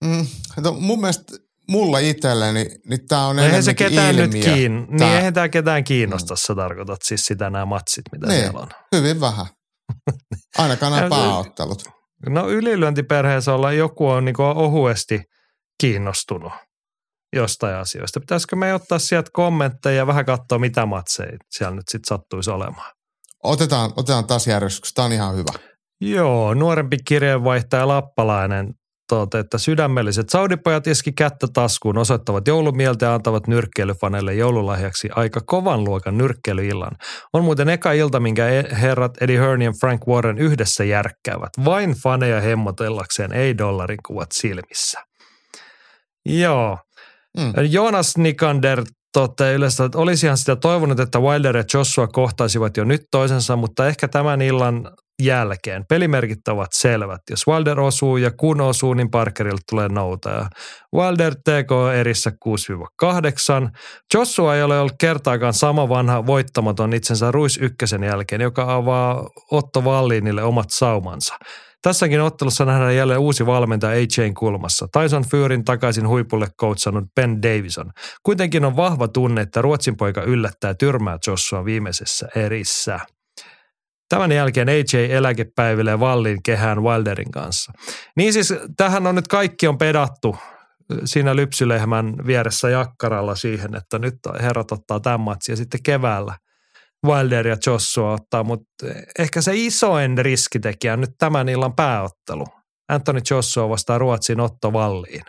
Mm, 0.04 0.26
no 0.60 0.72
mun 0.72 1.00
mielestä 1.00 1.36
mulla 1.68 1.98
itselleni, 1.98 2.66
niin 2.88 3.06
tämä 3.08 3.26
on 3.26 3.38
eihän 3.38 3.62
se 3.62 3.74
ketään 3.74 4.14
ilmiö. 4.14 4.26
nyt 4.26 4.44
kiin... 4.44 4.86
Tää... 4.86 4.96
Niin 4.98 5.16
eihän 5.16 5.34
tämä 5.34 5.48
ketään 5.48 5.84
kiinnosta, 5.84 6.34
mm. 6.34 6.38
sä 6.38 6.54
tarkoitat 6.54 6.98
siis 7.04 7.26
sitä 7.26 7.50
nämä 7.50 7.66
matsit, 7.66 8.04
mitä 8.12 8.26
niin, 8.26 8.40
siellä 8.40 8.60
on. 8.60 8.68
hyvin 8.96 9.20
vähän. 9.20 9.46
Ainakaan 10.58 10.92
nämä 10.92 11.08
pääottelut. 11.08 11.82
No 12.28 12.48
ylilyöntiperheessä 12.48 13.54
olla 13.54 13.72
joku 13.72 14.08
on 14.08 14.24
niin 14.24 14.40
ohuesti 14.40 15.22
kiinnostunut 15.80 16.52
jostain 17.36 17.76
asioista. 17.76 18.20
Pitäisikö 18.20 18.56
me 18.56 18.74
ottaa 18.74 18.98
sieltä 18.98 19.30
kommentteja 19.32 19.96
ja 19.96 20.06
vähän 20.06 20.24
katsoa, 20.24 20.58
mitä 20.58 20.86
matseja 20.86 21.38
siellä 21.50 21.76
nyt 21.76 21.88
sitten 21.88 22.08
sattuisi 22.08 22.50
olemaan? 22.50 22.92
Otetaan, 23.44 23.92
otetaan 23.96 24.26
taas 24.26 24.46
järjestyksessä. 24.46 24.94
Tämä 24.94 25.06
on 25.06 25.12
ihan 25.12 25.36
hyvä. 25.36 25.52
Joo, 26.00 26.54
nuorempi 26.54 26.96
kirjeenvaihtaja 27.04 27.88
Lappalainen 27.88 28.74
tote, 29.08 29.38
että 29.38 29.58
sydämelliset 29.58 30.28
saudipojat 30.28 30.86
iski 30.86 31.12
kättä 31.12 31.46
taskuun, 31.52 31.98
osoittavat 31.98 32.48
joulumieltä 32.48 33.06
ja 33.06 33.14
antavat 33.14 33.46
nyrkkeilyfaneille 33.46 34.34
joululahjaksi 34.34 35.08
aika 35.16 35.40
kovan 35.46 35.84
luokan 35.84 36.18
nyrkkeilyillan. 36.18 36.96
On 37.32 37.44
muuten 37.44 37.68
eka 37.68 37.92
ilta, 37.92 38.20
minkä 38.20 38.48
e- 38.48 38.76
herrat 38.80 39.22
Eddie 39.22 39.38
Hearn 39.38 39.62
ja 39.62 39.72
Frank 39.80 40.06
Warren 40.06 40.38
yhdessä 40.38 40.84
järkkäävät. 40.84 41.50
Vain 41.64 41.90
faneja 42.02 42.40
hemmotellakseen, 42.40 43.32
ei 43.32 43.58
dollarin 43.58 43.98
kuvat 44.06 44.32
silmissä. 44.32 45.04
Joo. 46.26 46.78
Mm. 47.36 47.52
Jonas 47.70 48.16
Nikander 48.16 48.84
tote 49.12 49.54
yleensä, 49.54 49.84
että 49.84 49.98
olisihan 49.98 50.38
sitä 50.38 50.56
toivonut, 50.56 51.00
että 51.00 51.20
Wilder 51.20 51.56
ja 51.56 51.64
Joshua 51.74 52.06
kohtaisivat 52.06 52.76
jo 52.76 52.84
nyt 52.84 53.02
toisensa, 53.10 53.56
mutta 53.56 53.86
ehkä 53.86 54.08
tämän 54.08 54.42
illan 54.42 54.90
jälkeen. 55.22 55.84
Pelimerkit 55.88 56.48
ovat 56.48 56.72
selvät. 56.72 57.20
Jos 57.30 57.46
Wilder 57.46 57.80
osuu 57.80 58.16
ja 58.16 58.30
kun 58.30 58.60
osuu, 58.60 58.94
niin 58.94 59.10
Parkerille 59.10 59.60
tulee 59.70 59.88
noutaja. 59.88 60.46
Wilder 60.94 61.34
TK 61.34 61.96
erissä 61.98 62.32
6-8. 63.64 63.70
Joshua 64.14 64.56
ei 64.56 64.62
ole 64.62 64.80
ollut 64.80 64.94
kertaakaan 65.00 65.54
sama 65.54 65.88
vanha 65.88 66.26
voittamaton 66.26 66.92
itsensä 66.92 67.30
Ruis 67.30 67.56
ykkösen 67.56 68.02
jälkeen, 68.02 68.40
joka 68.40 68.74
avaa 68.74 69.30
Otto 69.50 69.84
Valliinille 69.84 70.42
omat 70.42 70.70
saumansa. 70.70 71.34
Tässäkin 71.82 72.20
ottelussa 72.20 72.64
nähdään 72.64 72.96
jälleen 72.96 73.20
uusi 73.20 73.46
valmentaja 73.46 73.92
AJn 73.92 74.34
kulmassa. 74.34 74.86
Tyson 74.92 75.24
Furyn 75.30 75.64
takaisin 75.64 76.08
huipulle 76.08 76.46
coachannut 76.60 77.04
Ben 77.14 77.42
Davison. 77.42 77.90
Kuitenkin 78.22 78.64
on 78.64 78.76
vahva 78.76 79.08
tunne, 79.08 79.40
että 79.40 79.62
Ruotsin 79.62 79.96
poika 79.96 80.22
yllättää 80.22 80.74
tyrmää 80.74 81.18
Joshua 81.26 81.64
viimeisessä 81.64 82.28
erissä. 82.36 83.00
Tämän 84.08 84.32
jälkeen 84.32 84.68
AJ 84.68 85.06
eläkepäivilee 85.10 86.00
Vallin 86.00 86.42
kehään 86.42 86.82
Wilderin 86.82 87.30
kanssa. 87.30 87.72
Niin 88.16 88.32
siis 88.32 88.54
tähän 88.76 89.06
on 89.06 89.14
nyt 89.14 89.28
kaikki 89.28 89.68
on 89.68 89.78
pedattu 89.78 90.36
siinä 91.04 91.36
lypsylehmän 91.36 92.14
vieressä 92.26 92.70
jakkaralla 92.70 93.34
siihen, 93.34 93.74
että 93.74 93.98
nyt 93.98 94.14
herrat 94.40 94.72
ottaa 94.72 95.00
tämän 95.00 95.20
matsin 95.20 95.52
ja 95.52 95.56
sitten 95.56 95.82
keväällä 95.82 96.34
Wilder 97.06 97.46
ja 97.46 97.56
Joshua 97.66 98.12
ottaa, 98.12 98.44
mutta 98.44 98.86
ehkä 99.18 99.40
se 99.40 99.52
isoin 99.54 100.18
riskitekijä 100.18 100.92
on 100.92 101.00
nyt 101.00 101.14
tämän 101.18 101.48
illan 101.48 101.76
pääottelu. 101.76 102.44
Anthony 102.88 103.20
Joshua 103.30 103.68
vastaa 103.68 103.98
Ruotsin 103.98 104.40
Otto 104.40 104.72
Valliin. 104.72 105.24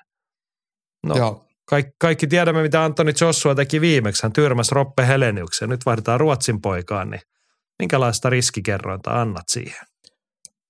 No, 1.07 1.15
Joo. 1.15 1.45
Kaikki, 1.69 1.91
kaikki 1.99 2.27
tiedämme, 2.27 2.61
mitä 2.61 2.83
Antoni 2.83 3.13
Joshua 3.21 3.55
teki 3.55 3.81
viimeksi. 3.81 4.23
Hän 4.23 4.33
tyrmäsi 4.33 4.75
Roppe 4.75 5.07
Heleniuksen. 5.07 5.69
Nyt 5.69 5.85
vaihdetaan 5.85 6.19
Ruotsin 6.19 6.61
poikaan, 6.61 7.09
niin 7.09 7.21
minkälaista 7.79 8.29
riskikerrointa 8.29 9.21
annat 9.21 9.43
siihen? 9.47 9.87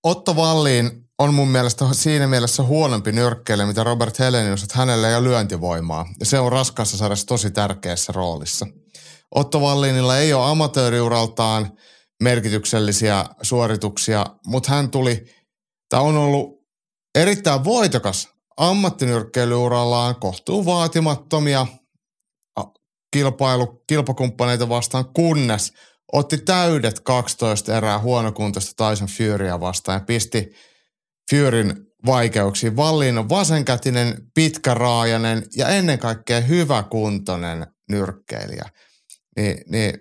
Otto 0.03 0.35
Valliin 0.35 0.91
on 1.19 1.33
mun 1.33 1.47
mielestä 1.47 1.85
siinä 1.91 2.27
mielessä 2.27 2.63
huonompi 2.63 3.11
nyrkkeilijä, 3.11 3.67
mitä 3.67 3.83
Robert 3.83 4.19
Helenius, 4.19 4.63
että 4.63 4.77
hänellä 4.77 5.09
ei 5.09 5.15
ole 5.15 5.29
lyöntivoimaa. 5.29 6.05
Ja 6.19 6.25
se 6.25 6.39
on 6.39 6.51
raskaassa 6.51 6.97
sarjassa 6.97 7.27
tosi 7.27 7.51
tärkeässä 7.51 8.13
roolissa. 8.13 8.67
Otto 9.35 9.61
Valliinilla 9.61 10.17
ei 10.17 10.33
ole 10.33 10.45
amatööriuraltaan 10.45 11.71
merkityksellisiä 12.23 13.25
suorituksia, 13.41 14.25
mutta 14.45 14.71
hän 14.71 14.91
tuli, 14.91 15.25
tämä 15.89 16.03
on 16.03 16.17
ollut 16.17 16.59
erittäin 17.15 17.63
voitokas 17.63 18.29
ammattinyrkkeilyurallaan 18.57 20.15
kohtuu 20.15 20.65
vaatimattomia 20.65 21.67
kilpailu, 23.13 23.83
kilpakumppaneita 23.87 24.69
vastaan, 24.69 25.05
kunnes 25.13 25.73
otti 26.13 26.37
täydet 26.37 26.99
12 26.99 27.77
erää 27.77 27.99
huonokuntoista 27.99 28.89
Tyson 28.89 29.07
Furya 29.07 29.59
vastaan 29.59 29.95
ja 29.95 30.05
pisti 30.05 30.49
Furyn 31.31 31.85
vaikeuksiin. 32.05 32.75
Valliin 32.75 33.17
on 33.17 33.29
vasenkätinen, 33.29 34.17
pitkäraajainen 34.35 35.43
ja 35.55 35.67
ennen 35.67 35.99
kaikkea 35.99 36.41
hyväkuntoinen 36.41 37.67
nyrkkeilijä. 37.89 38.69
Ni, 39.37 39.55
niin 39.71 39.93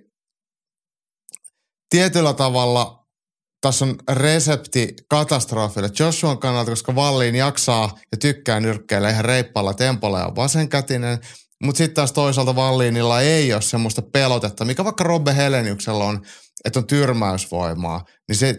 tietyllä 1.91 2.33
tavalla 2.35 2.99
tässä 3.61 3.85
on 3.85 3.99
resepti 4.13 4.95
katastrofille 5.09 5.91
Joshuan 5.99 6.39
kannalta, 6.39 6.71
koska 6.71 6.95
Valliin 6.95 7.35
jaksaa 7.35 7.99
ja 8.13 8.19
tykkää 8.19 8.61
nyrkkeillä 8.61 9.11
ihan 9.11 9.25
reippaalla 9.25 9.75
tempolla 9.75 10.19
ja 10.19 10.33
vasenkätinen. 10.37 11.19
Mutta 11.65 11.79
sitten 11.79 11.95
taas 11.95 12.13
toisaalta 12.13 12.57
Valliinilla 12.57 13.21
ei 13.21 13.53
ole 13.53 13.63
semmoista 13.63 14.03
pelotetta, 14.03 14.65
mikä 14.65 14.85
vaikka 14.85 15.05
Robbe 15.05 15.37
Heleniuksella 15.37 16.05
on, 16.05 16.23
että 16.65 16.79
on 16.79 16.87
tyrmäysvoimaa. 16.87 18.05
Niin 18.29 18.37
se 18.37 18.59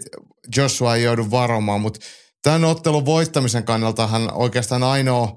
Joshua 0.55 0.95
ei 0.95 1.03
joudu 1.03 1.31
varomaan, 1.31 1.81
mutta 1.81 1.99
tämän 2.43 2.65
ottelun 2.65 3.05
voittamisen 3.05 3.63
kannalta 3.63 4.07
hän 4.07 4.33
oikeastaan 4.33 4.83
ainoa 4.83 5.35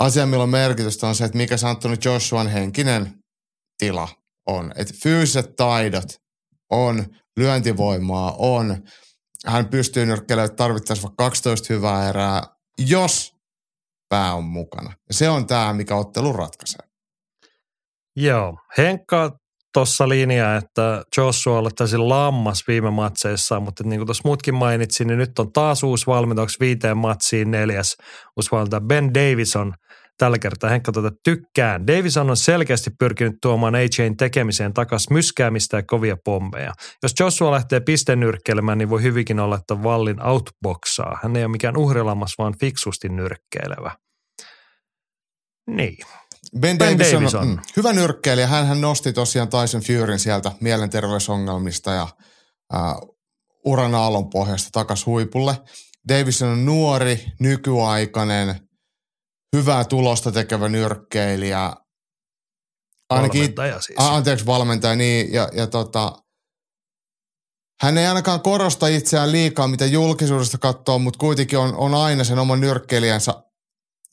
asia, 0.00 0.26
millä 0.26 0.42
on 0.42 0.48
merkitystä, 0.48 1.06
on 1.06 1.14
se, 1.14 1.24
että 1.24 1.36
mikä 1.36 1.56
se 1.56 1.66
Antoni 1.66 1.96
Joshuan 2.04 2.48
henkinen 2.48 3.14
tila 3.78 4.08
on. 4.46 4.72
Että 4.76 4.94
fyysiset 5.02 5.56
taidot 5.56 6.08
on 6.70 7.04
lyöntivoimaa 7.36 8.34
on. 8.38 8.76
Hän 9.46 9.68
pystyy 9.68 10.06
nyrkkeilemään 10.06 10.56
tarvittaessa 10.56 11.02
vaikka 11.02 11.24
12 11.24 11.74
hyvää 11.74 12.08
erää, 12.08 12.42
jos 12.78 13.34
pää 14.08 14.34
on 14.34 14.44
mukana. 14.44 14.92
Ja 15.08 15.14
se 15.14 15.28
on 15.28 15.46
tämä, 15.46 15.72
mikä 15.72 15.96
ottelu 15.96 16.32
ratkaisee. 16.32 16.86
Joo. 18.16 18.58
Henkka 18.78 19.38
tuossa 19.74 20.08
linjaa, 20.08 20.56
että 20.56 21.04
Joshua 21.16 21.58
oli 21.58 21.70
täysin 21.70 22.08
lammas 22.08 22.68
viime 22.68 22.90
matseissa, 22.90 23.60
mutta 23.60 23.84
niin 23.84 23.98
kuin 23.98 24.06
tuossa 24.06 24.22
muutkin 24.24 24.54
mainitsin, 24.54 25.06
niin 25.06 25.18
nyt 25.18 25.38
on 25.38 25.52
taas 25.52 25.82
uusi 25.82 26.06
valmentajaksi 26.06 26.60
viiteen 26.60 26.96
matsiin 26.96 27.50
neljäs 27.50 27.96
uusi 28.36 28.50
valmentaja 28.50 28.80
Ben 28.80 29.14
Davison– 29.14 29.74
tällä 30.18 30.38
kertaa 30.38 30.70
Henkka 30.70 30.92
tuota 30.92 31.10
tykkään. 31.24 31.86
Davison 31.86 32.30
on 32.30 32.36
selkeästi 32.36 32.90
pyrkinyt 32.98 33.34
tuomaan 33.42 33.74
AJn 33.74 34.16
tekemiseen 34.16 34.74
takaisin 34.74 35.12
myskäämistä 35.12 35.76
ja 35.76 35.82
kovia 35.86 36.16
pommeja. 36.24 36.72
Jos 37.02 37.14
Joshua 37.20 37.50
lähtee 37.50 37.80
pistenyrkkeilemään, 37.80 38.78
niin 38.78 38.90
voi 38.90 39.02
hyvinkin 39.02 39.40
olla, 39.40 39.56
että 39.56 39.82
Vallin 39.82 40.26
outboxaa. 40.26 41.18
Hän 41.22 41.36
ei 41.36 41.44
ole 41.44 41.50
mikään 41.50 41.76
uhrilammas, 41.76 42.34
vaan 42.38 42.54
fiksusti 42.60 43.08
nyrkkeilevä. 43.08 43.90
Niin. 45.66 45.96
Ben, 46.60 46.78
ben 46.78 46.98
Davison, 46.98 47.22
Davison. 47.22 47.48
Mm, 47.48 47.58
hyvä 47.76 47.92
nyrkkeilijä. 47.92 48.46
Hän, 48.46 48.66
hän 48.66 48.80
nosti 48.80 49.12
tosiaan 49.12 49.48
Tyson 49.48 49.80
Furyn 49.80 50.18
sieltä 50.18 50.52
mielenterveysongelmista 50.60 51.90
ja 51.90 52.08
äh, 52.74 52.80
uran 53.64 53.94
aallon 53.94 54.30
pohjasta 54.30 54.68
takaisin 54.72 55.06
huipulle. 55.06 55.56
Davison 56.08 56.48
on 56.48 56.64
nuori, 56.64 57.24
nykyaikainen, 57.40 58.60
hyvää 59.54 59.84
tulosta 59.84 60.32
tekevä 60.32 60.68
nyrkkeilijä. 60.68 61.72
Ainakin, 63.10 63.40
valmentaja 63.40 63.80
siis. 63.80 63.98
A, 63.98 64.14
anteeksi, 64.14 64.46
valmentaja, 64.46 64.96
niin. 64.96 65.32
Ja, 65.32 65.48
ja 65.52 65.66
tota, 65.66 66.12
hän 67.82 67.98
ei 67.98 68.06
ainakaan 68.06 68.40
korosta 68.40 68.86
itseään 68.86 69.32
liikaa, 69.32 69.68
mitä 69.68 69.86
julkisuudesta 69.86 70.58
katsoo, 70.58 70.98
mutta 70.98 71.18
kuitenkin 71.18 71.58
on, 71.58 71.74
on 71.76 71.94
aina 71.94 72.24
sen 72.24 72.38
oman 72.38 72.60
nyrkkeilijänsä 72.60 73.34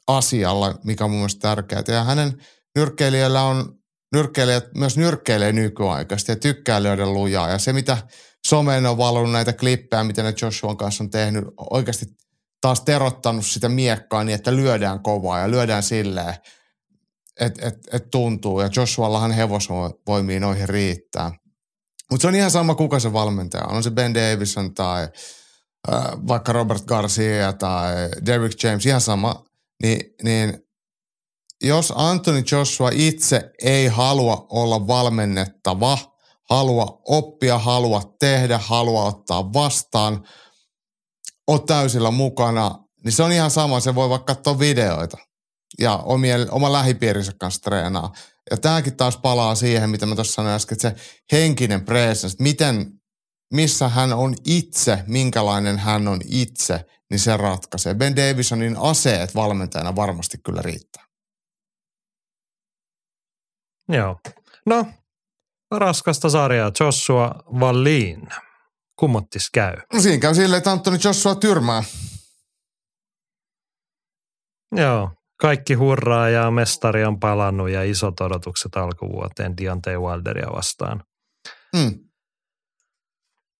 asialla, 0.07 0.76
mikä 0.84 1.03
on 1.03 1.11
mun 1.11 1.19
mielestä 1.19 1.41
tärkeää. 1.41 1.84
Ja 1.88 2.03
hänen 2.03 2.41
nyrkkeilijällä 2.76 3.43
on, 3.43 3.76
nyrkkeilijät 4.13 4.65
myös 4.76 4.97
nyrkkeilee 4.97 5.51
nykyaikaisesti 5.51 6.31
ja 6.31 6.35
tykkää 6.35 6.84
lyödä 6.84 7.05
lujaa. 7.05 7.49
Ja 7.49 7.57
se, 7.57 7.73
mitä 7.73 7.97
someen 8.47 8.85
on 8.85 8.97
valunut 8.97 9.31
näitä 9.31 9.53
klippejä, 9.53 10.03
mitä 10.03 10.23
ne 10.23 10.34
Joshuan 10.41 10.77
kanssa 10.77 11.03
on 11.03 11.09
tehnyt, 11.09 11.43
oikeasti 11.69 12.05
taas 12.62 12.82
terottanut 12.82 13.46
sitä 13.46 13.70
miekkaa 13.70 14.24
niin, 14.24 14.36
että 14.36 14.56
lyödään 14.56 15.04
kovaa 15.04 15.40
ja 15.40 15.52
lyödään 15.52 15.84
silleen, 15.84 16.36
että 17.40 17.68
et, 17.68 17.76
et 17.94 18.10
tuntuu. 18.12 18.62
Ja 18.62 18.70
Joshuallahan 18.76 19.32
hevosvoimia 19.32 20.40
noihin 20.40 20.70
riittää. 20.70 21.32
Mutta 22.12 22.22
se 22.22 22.28
on 22.28 22.36
ihan 22.36 22.52
sama, 22.52 22.76
kuka 22.76 23.00
se 23.00 23.14
valmentaja 23.14 23.66
on. 23.66 23.76
On 23.76 23.84
se 23.84 23.92
Ben 23.92 24.14
Davison 24.14 24.74
tai 24.74 25.08
äh, 25.92 26.04
vaikka 26.28 26.54
Robert 26.54 26.86
Garcia 26.86 27.54
tai 27.54 27.94
Derrick 28.26 28.64
James, 28.64 28.86
ihan 28.86 29.02
sama. 29.02 29.44
Ni, 29.84 30.00
niin 30.24 30.60
jos 31.64 31.94
Anthony 31.96 32.44
Joshua 32.52 32.90
itse 32.94 33.52
ei 33.64 33.88
halua 33.88 34.46
olla 34.50 34.88
valmennettava, 34.88 35.98
halua 36.50 37.02
oppia, 37.08 37.58
halua 37.58 38.16
tehdä, 38.20 38.58
halua 38.58 39.04
ottaa 39.06 39.54
vastaan– 39.54 40.22
ole 41.52 41.61
täysillä 41.65 42.11
mukana, 42.11 42.84
niin 43.03 43.11
se 43.11 43.23
on 43.23 43.32
ihan 43.32 43.52
sama. 43.52 43.80
Se 43.80 43.95
voi 43.95 44.10
vaikka 44.10 44.36
katsoa 44.36 44.60
videoita 44.60 45.18
ja 45.80 45.98
omien, 45.98 46.52
oman 46.52 46.73
lähipiirinsä 46.73 47.32
kanssa 47.40 47.61
treenaa. 47.61 48.14
Ja 48.52 48.57
tämäkin 48.57 48.98
taas 48.98 49.18
palaa 49.18 49.56
siihen, 49.56 49.90
mitä 49.90 50.06
mä 50.06 50.15
tuossa 50.15 50.34
sanoin 50.34 50.56
äsken, 50.56 50.76
että 50.76 50.90
se 50.90 50.95
henkinen 51.32 51.86
presence, 51.86 52.28
että 52.28 52.44
miten, 52.44 52.91
missä 53.53 53.90
hän 53.90 54.14
on 54.14 54.36
itse, 54.45 55.03
minkälainen 55.07 55.80
hän 55.80 56.07
on 56.07 56.19
itse, 56.26 56.86
niin 57.10 57.19
se 57.19 57.38
ratkaisee. 57.38 57.94
Ben 57.94 58.15
Davisonin 58.15 58.78
aseet 58.78 59.36
valmentajana 59.36 59.95
varmasti 59.95 60.38
kyllä 60.45 60.61
riittää. 60.61 61.06
Joo. 63.90 64.19
No, 64.65 64.86
raskasta 65.72 66.30
sarjaa 66.30 66.72
Joshua 66.80 67.44
Wallin 67.53 68.28
kummottis 68.99 69.49
käy? 69.53 69.77
No 69.93 70.01
siinä 70.01 70.18
käy 70.18 70.35
silleen, 70.35 70.57
että 70.57 70.72
Antoni 70.72 70.97
Joshua 71.03 71.35
tyrmää. 71.35 71.84
Joo, 74.76 75.11
kaikki 75.41 75.73
hurraa 75.73 76.30
ja 76.30 76.51
mestari 76.51 77.05
on 77.05 77.19
palannut 77.19 77.69
ja 77.69 77.84
isot 77.84 78.22
odotukset 78.22 78.76
alkuvuoteen 78.76 79.57
Deontay 79.57 79.97
Wilderia 79.97 80.47
vastaan. 80.55 81.03
Hmm. 81.77 81.99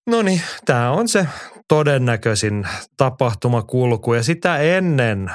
No 0.06 0.22
niin, 0.22 0.42
tämä 0.64 0.90
on 0.90 1.08
se 1.08 1.26
todennäköisin 1.68 2.68
tapahtumakulku 2.96 4.14
ja 4.14 4.22
sitä 4.22 4.58
ennen 4.58 5.30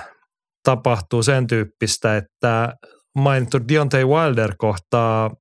tapahtuu 0.63 1.23
sen 1.23 1.47
tyyppistä, 1.47 2.17
että 2.17 2.73
mainittu 3.15 3.57
Deontay 3.67 4.05
Wilder 4.05 4.55
kohtaa 4.57 5.31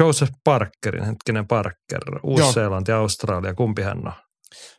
Joseph 0.00 0.32
Parkerin, 0.44 1.04
hetkinen 1.04 1.46
Parker, 1.46 2.00
Uusi-Seelanti 2.22 2.90
ja 2.90 2.98
Australia, 2.98 3.54
kumpi 3.54 3.82
hän 3.82 3.98
on? 3.98 4.12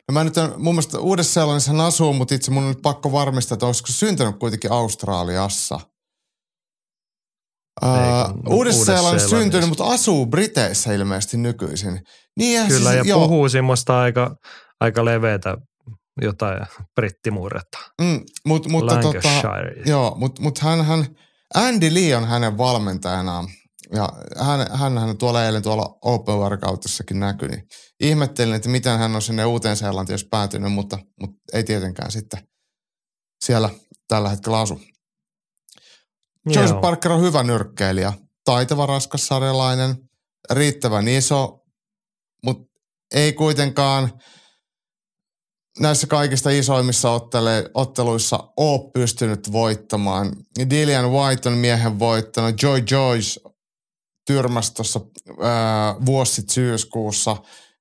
No 0.08 0.12
mä 0.12 0.24
nyt, 0.24 0.34
mun 0.56 0.74
mielestä 0.74 0.98
Uudessa-Seelannissa 0.98 1.72
hän 1.72 1.80
asuu, 1.80 2.12
mutta 2.12 2.34
itse 2.34 2.50
mun 2.50 2.62
on 2.62 2.68
nyt 2.68 2.82
pakko 2.82 3.12
varmistaa, 3.12 3.54
että 3.54 3.66
olisiko 3.66 3.86
syntynyt 3.90 4.38
kuitenkin 4.38 4.72
Australiassa. 4.72 5.80
Uh, 7.84 8.54
Uudessa-Seelannissa 8.54 9.28
syntynyt, 9.28 9.68
mutta 9.68 9.84
asuu 9.84 10.26
Briteissä 10.26 10.92
ilmeisesti 10.92 11.36
nykyisin. 11.36 12.00
Niin, 12.38 12.66
Kyllä, 12.68 12.90
siis, 12.90 13.06
ja 13.06 13.10
joo. 13.10 13.20
puhuu 13.20 13.48
semmoista 13.48 14.00
aika, 14.00 14.36
aika 14.80 15.04
leveätä 15.04 15.56
jotain 16.22 16.66
brittimuuretta. 16.94 17.78
Mm, 18.02 18.20
mut, 18.46 18.68
mutta 18.68 19.00
tota, 19.00 19.28
joo, 19.86 20.14
mutta 20.18 20.42
mut 20.42 20.58
hän, 20.58 20.84
hän, 20.84 21.06
Andy 21.54 21.94
Lee 21.94 22.16
on 22.16 22.24
hänen 22.24 22.58
valmentajanaan. 22.58 23.48
Ja 23.92 24.08
hän, 24.38 24.66
hän, 24.72 24.98
hän 24.98 25.18
tuolla 25.18 25.44
eilen 25.44 25.62
tuolla 25.62 25.98
Open 26.02 26.34
Workoutissakin 26.34 27.20
näkyi, 27.20 27.48
niin 27.48 27.68
ihmettelin, 28.00 28.54
että 28.54 28.68
miten 28.68 28.98
hän 28.98 29.14
on 29.14 29.22
sinne 29.22 29.44
uuteen 29.44 29.76
Seelantiin 29.76 30.14
jos 30.14 30.24
päätynyt, 30.24 30.72
mutta, 30.72 30.98
mutta 31.20 31.38
ei 31.52 31.64
tietenkään 31.64 32.10
sitten 32.10 32.48
siellä 33.44 33.70
tällä 34.08 34.28
hetkellä 34.28 34.60
asu. 34.60 34.80
Joseph 36.46 36.70
Joo. 36.70 36.80
Parker 36.80 37.12
on 37.12 37.22
hyvä 37.22 37.42
nyrkkeilijä, 37.42 38.12
taitava 38.44 38.86
raskassarjalainen, 38.86 39.96
riittävän 40.50 41.08
iso, 41.08 41.64
mutta 42.44 42.64
ei 43.14 43.32
kuitenkaan 43.32 44.12
näissä 45.80 46.06
kaikista 46.06 46.50
isoimmissa 46.50 47.10
ottele, 47.10 47.70
otteluissa 47.74 48.52
ole 48.56 48.90
pystynyt 48.94 49.52
voittamaan. 49.52 50.32
Dillian 50.70 51.10
White 51.10 51.48
on 51.48 51.54
miehen 51.54 51.98
voittanut, 51.98 52.62
Joy 52.62 52.82
Joyce 52.90 53.40
tyrmäsi 54.26 54.74
tuossa 54.74 55.00
vuosi 56.06 56.34
sitten 56.34 56.54
syyskuussa, 56.54 57.36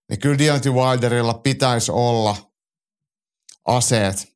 niin 0.09 0.19
kyllä 0.19 0.37
Deontay 0.37 0.71
Wilderilla 0.71 1.33
pitäisi 1.33 1.91
olla 1.91 2.35
aseet 3.67 4.27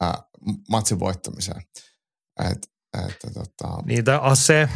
ää, 0.00 0.22
matsin 0.70 1.00
voittamiseen. 1.00 1.62
Et, 2.50 2.58
että, 3.08 3.30
tota... 3.34 3.82
Niitä 3.84 4.18
ase. 4.18 4.68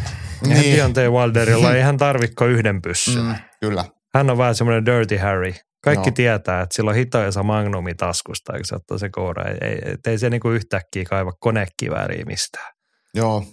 Niin. 0.47 0.77
Deontay 0.77 1.11
Wilderilla 1.11 1.73
ei 1.75 1.83
hän 1.83 1.97
tarvikko 1.97 2.47
yhden 2.47 2.83
pyssyn. 2.83 3.25
Mm, 3.25 3.35
kyllä. 3.61 3.85
Hän 4.15 4.31
on 4.31 4.39
vähän 4.39 4.55
semmoinen 4.55 4.87
dirty 4.87 5.17
Harry. 5.17 5.55
Kaikki 5.85 6.11
no. 6.11 6.15
tietää, 6.15 6.63
että 6.63 6.75
sillä 6.77 6.91
on 6.91 6.97
hitoisa 6.97 7.43
magnumi 7.43 7.95
taskusta, 7.95 8.53
eikö 8.53 8.67
se 8.67 8.75
ottaa 8.75 8.99
se 8.99 9.09
koura. 9.09 9.45
Ei, 9.45 9.59
ei, 9.63 9.97
ei 10.07 10.19
se 10.19 10.31
niinku 10.31 10.51
yhtäkkiä 10.51 11.05
kaiva 11.05 11.33
konekivääriä 11.33 12.25
mistään. 12.25 12.73
Joo. 13.15 13.45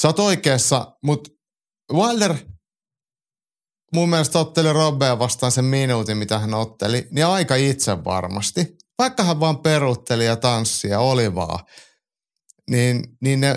Sä 0.00 0.08
oot 0.08 0.18
oikeassa, 0.18 0.96
mutta 1.02 1.30
Wilder 1.92 2.36
mun 3.92 4.08
mielestä 4.08 4.38
otteli 4.38 4.72
Robbea 4.72 5.18
vastaan 5.18 5.52
sen 5.52 5.64
minuutin, 5.64 6.16
mitä 6.16 6.38
hän 6.38 6.54
otteli, 6.54 7.08
niin 7.10 7.26
aika 7.26 7.54
itse 7.54 8.04
varmasti. 8.04 8.76
Vaikka 8.98 9.22
hän 9.22 9.40
vaan 9.40 9.58
perutteli 9.58 10.26
ja 10.26 10.36
tanssi 10.36 10.88
ja 10.88 11.00
oli 11.00 11.34
vaan, 11.34 11.64
niin, 12.70 13.04
niin 13.20 13.40
ne 13.40 13.56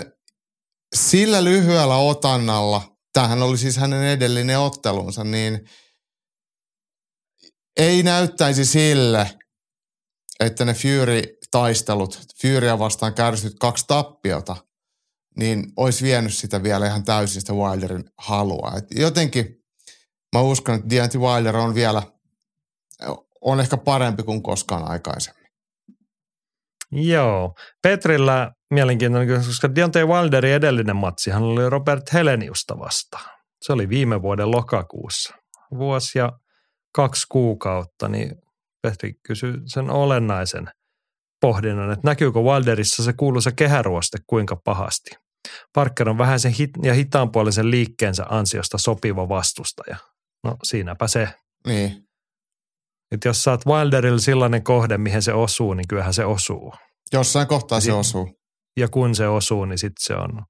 sillä 0.96 1.44
lyhyellä 1.44 1.96
otannalla, 1.96 2.96
tämähän 3.12 3.42
oli 3.42 3.58
siis 3.58 3.76
hänen 3.76 4.02
edellinen 4.02 4.58
ottelunsa, 4.58 5.24
niin 5.24 5.60
ei 7.76 8.02
näyttäisi 8.02 8.64
sille, 8.64 9.30
että 10.40 10.64
ne 10.64 10.74
Fury-taistelut, 10.74 12.20
Furya 12.42 12.78
vastaan 12.78 13.14
kärsyt 13.14 13.52
kaksi 13.60 13.84
tappiota, 13.88 14.56
niin 15.36 15.72
olisi 15.76 16.04
vienyt 16.04 16.34
sitä 16.34 16.62
vielä 16.62 16.86
ihan 16.86 17.04
täysin 17.04 17.40
sitä 17.40 17.52
Wilderin 17.52 18.04
halua. 18.18 18.72
Et 18.76 18.84
jotenkin 18.96 19.56
mä 20.34 20.40
uskon, 20.40 20.74
että 20.74 20.90
Deontay 20.90 21.20
Wilder 21.20 21.56
on 21.56 21.74
vielä, 21.74 22.02
on 23.40 23.60
ehkä 23.60 23.76
parempi 23.76 24.22
kuin 24.22 24.42
koskaan 24.42 24.90
aikaisemmin. 24.90 25.46
Joo. 26.92 27.54
Petrillä 27.82 28.52
mielenkiintoinen, 28.70 29.44
koska 29.44 29.74
Deontay 29.74 30.06
Wilderin 30.06 30.52
edellinen 30.52 30.96
matsi, 30.96 31.30
hän 31.30 31.42
oli 31.42 31.70
Robert 31.70 32.12
Heleniusta 32.12 32.78
vastaan. 32.78 33.36
Se 33.62 33.72
oli 33.72 33.88
viime 33.88 34.22
vuoden 34.22 34.50
lokakuussa. 34.50 35.34
Vuosi 35.78 36.18
ja 36.18 36.32
kaksi 36.92 37.26
kuukautta, 37.28 38.08
niin 38.08 38.36
Petri 38.82 39.12
kysyi 39.22 39.52
sen 39.66 39.90
olennaisen 39.90 40.70
pohdinnan, 41.40 41.92
että 41.92 42.08
näkyykö 42.08 42.40
Wilderissa 42.40 43.02
se 43.02 43.12
kuuluisa 43.12 43.52
kehäruoste 43.52 44.18
kuinka 44.26 44.56
pahasti. 44.64 45.10
Parker 45.74 46.08
on 46.08 46.18
vähän 46.18 46.40
sen 46.40 46.52
hit- 46.52 46.86
ja 46.86 46.94
hitaanpuolisen 46.94 47.70
liikkeensä 47.70 48.26
ansiosta 48.28 48.78
sopiva 48.78 49.28
vastustaja. 49.28 49.96
No 50.44 50.56
siinäpä 50.62 51.06
se. 51.08 51.28
Niin. 51.66 52.02
Et 53.12 53.24
jos 53.24 53.42
saat 53.42 53.66
Wilderilla 53.66 54.18
sellainen 54.18 54.64
kohde, 54.64 54.98
mihin 54.98 55.22
se 55.22 55.32
osuu, 55.32 55.74
niin 55.74 55.88
kyllähän 55.88 56.14
se 56.14 56.24
osuu. 56.24 56.72
Jossain 57.12 57.48
kohtaa 57.48 57.80
se 57.80 57.92
osuu. 57.92 58.34
Ja 58.76 58.88
kun 58.88 59.14
se 59.14 59.28
osuu, 59.28 59.64
niin 59.64 59.78
sitten 59.78 60.02
se 60.06 60.14
on 60.14 60.44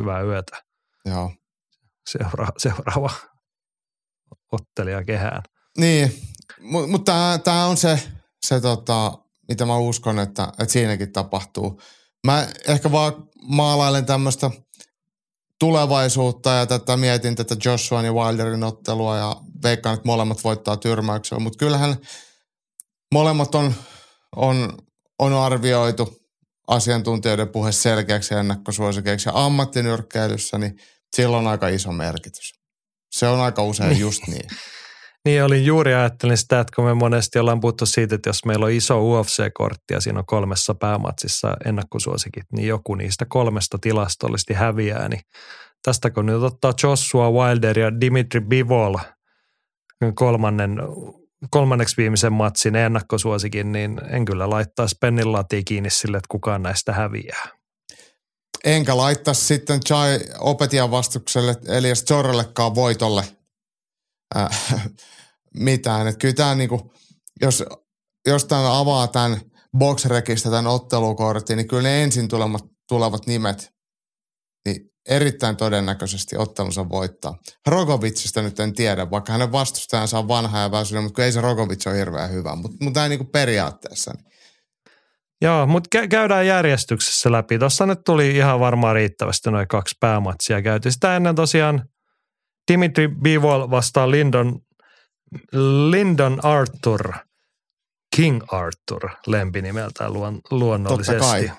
hyvää 0.00 0.22
yötä. 0.22 0.62
Joo. 1.04 1.32
Seura- 2.10 2.52
seuraava 2.58 3.10
ottelija 4.52 5.04
kehään. 5.04 5.42
Niin, 5.78 6.12
mutta 6.60 6.88
mut 6.90 7.04
tämä 7.44 7.66
on 7.66 7.76
se, 7.76 8.02
se 8.46 8.60
tota, 8.60 9.12
mitä 9.48 9.66
mä 9.66 9.76
uskon, 9.78 10.18
että, 10.18 10.42
että 10.58 10.72
siinäkin 10.72 11.12
tapahtuu. 11.12 11.80
Mä 12.26 12.48
ehkä 12.68 12.92
vaan 12.92 13.12
maalailen 13.42 14.06
tämmöistä 14.06 14.50
tulevaisuutta 15.60 16.50
ja 16.50 16.66
tätä 16.66 16.96
mietin 16.96 17.36
tätä 17.36 17.56
Joshuan 17.64 18.04
ja 18.04 18.12
Wilderin 18.12 18.64
ottelua 18.64 19.16
ja 19.16 19.36
veikkaan, 19.62 19.94
että 19.94 20.08
molemmat 20.08 20.44
voittaa 20.44 20.76
tyrmäyksellä. 20.76 21.42
Mutta 21.42 21.58
kyllähän 21.58 21.96
molemmat 23.12 23.54
on, 23.54 23.74
on, 24.36 24.78
on 25.18 25.32
arvioitu 25.32 26.18
asiantuntijoiden 26.68 27.48
puhe 27.48 27.72
selkeäksi 27.72 28.34
ennakkosuosikeiksi 28.34 29.28
ja 29.28 29.44
ammattinyrkkeilyssä, 29.44 30.58
niin 30.58 30.78
sillä 31.16 31.38
on 31.38 31.46
aika 31.46 31.68
iso 31.68 31.92
merkitys. 31.92 32.54
Se 33.10 33.28
on 33.28 33.40
aika 33.40 33.62
usein 33.62 33.88
niin. 33.88 34.00
just 34.00 34.26
niin. 34.26 34.50
Niin, 35.24 35.44
olin 35.44 35.66
juuri 35.66 35.94
ajattelin 35.94 36.36
sitä, 36.36 36.60
että 36.60 36.72
kun 36.76 36.84
me 36.84 36.94
monesti 36.94 37.38
ollaan 37.38 37.60
puhuttu 37.60 37.86
siitä, 37.86 38.14
että 38.14 38.28
jos 38.28 38.44
meillä 38.44 38.66
on 38.66 38.72
iso 38.72 39.00
UFC-kortti 39.00 39.94
ja 39.94 40.00
siinä 40.00 40.18
on 40.18 40.26
kolmessa 40.26 40.74
päämatsissa 40.74 41.56
ennakkosuosikit, 41.64 42.44
niin 42.52 42.68
joku 42.68 42.94
niistä 42.94 43.26
kolmesta 43.28 43.78
tilastollisesti 43.80 44.54
häviää, 44.54 45.08
niin 45.08 45.20
tästä 45.82 46.10
kun 46.10 46.26
nyt 46.26 46.42
ottaa 46.42 46.72
Joshua 46.82 47.30
Wilder 47.30 47.78
ja 47.78 48.00
Dimitri 48.00 48.40
Bivol 48.40 48.94
kolmannen, 50.14 50.78
kolmanneksi 51.50 51.96
viimeisen 51.96 52.32
matsin 52.32 52.76
ennakkosuosikin, 52.76 53.72
niin 53.72 54.00
en 54.10 54.24
kyllä 54.24 54.50
laittaisi 54.50 54.96
pennin 55.00 55.32
latia 55.32 55.62
kiinni 55.64 55.90
sille, 55.90 56.16
että 56.16 56.28
kukaan 56.28 56.62
näistä 56.62 56.92
häviää. 56.92 57.48
Enkä 58.64 58.96
laittaisi 58.96 59.44
sitten 59.44 59.80
Chai 59.80 60.20
opetian 60.38 60.90
vastukselle 60.90 61.56
Elias 61.68 62.04
Jorrellekaan 62.10 62.74
voitolle 62.74 63.37
äh, 64.36 64.74
mitään. 65.54 66.06
Että 66.06 66.18
kyllä 66.18 66.34
tämä 66.34 66.54
niinku, 66.54 66.92
jos, 67.40 67.64
jos 68.26 68.44
tämän 68.44 68.72
avaa 68.72 69.06
tämän 69.08 69.40
boxrekistä 69.78 70.50
tämän 70.50 70.66
ottelukortin, 70.66 71.56
niin 71.56 71.68
kyllä 71.68 71.82
ne 71.82 72.02
ensin 72.02 72.28
tulevat, 72.28 72.64
tulevat 72.88 73.26
nimet, 73.26 73.70
niin 74.66 74.90
erittäin 75.08 75.56
todennäköisesti 75.56 76.36
ottelunsa 76.36 76.88
voittaa. 76.88 77.38
Rogovitsista 77.66 78.42
nyt 78.42 78.60
en 78.60 78.74
tiedä, 78.74 79.10
vaikka 79.10 79.32
hänen 79.32 79.52
vastustajansa 79.52 80.18
on 80.18 80.28
vanha 80.28 80.58
ja 80.58 80.70
väsynyt, 80.70 81.04
mutta 81.04 81.24
ei 81.24 81.32
se 81.32 81.40
Rogovits 81.40 81.86
ole 81.86 81.98
hirveän 81.98 82.30
hyvä. 82.30 82.56
Mutta 82.56 82.76
mut 82.80 82.92
tämä 82.92 83.08
niin 83.08 83.26
periaatteessa. 83.26 84.12
Niin. 84.14 84.24
Joo, 85.42 85.66
mutta 85.66 86.06
käydään 86.08 86.46
järjestyksessä 86.46 87.32
läpi. 87.32 87.58
Tuossa 87.58 87.86
nyt 87.86 87.98
tuli 88.04 88.36
ihan 88.36 88.60
varmaan 88.60 88.94
riittävästi 88.94 89.50
noin 89.50 89.68
kaksi 89.68 89.94
päämatsia 90.00 90.62
käyty. 90.62 90.90
Sitä 90.90 91.16
ennen 91.16 91.34
tosiaan 91.34 91.88
Dimitri 92.68 93.08
Bivol 93.08 93.70
vastaa 93.70 94.10
Lyndon 94.10 94.60
Lyndon 95.90 96.44
Arthur, 96.44 97.12
King 98.16 98.42
Arthur 98.52 99.10
lempinimeltään 99.26 100.12
luon, 100.12 100.40
luonnollisesti. 100.50 101.50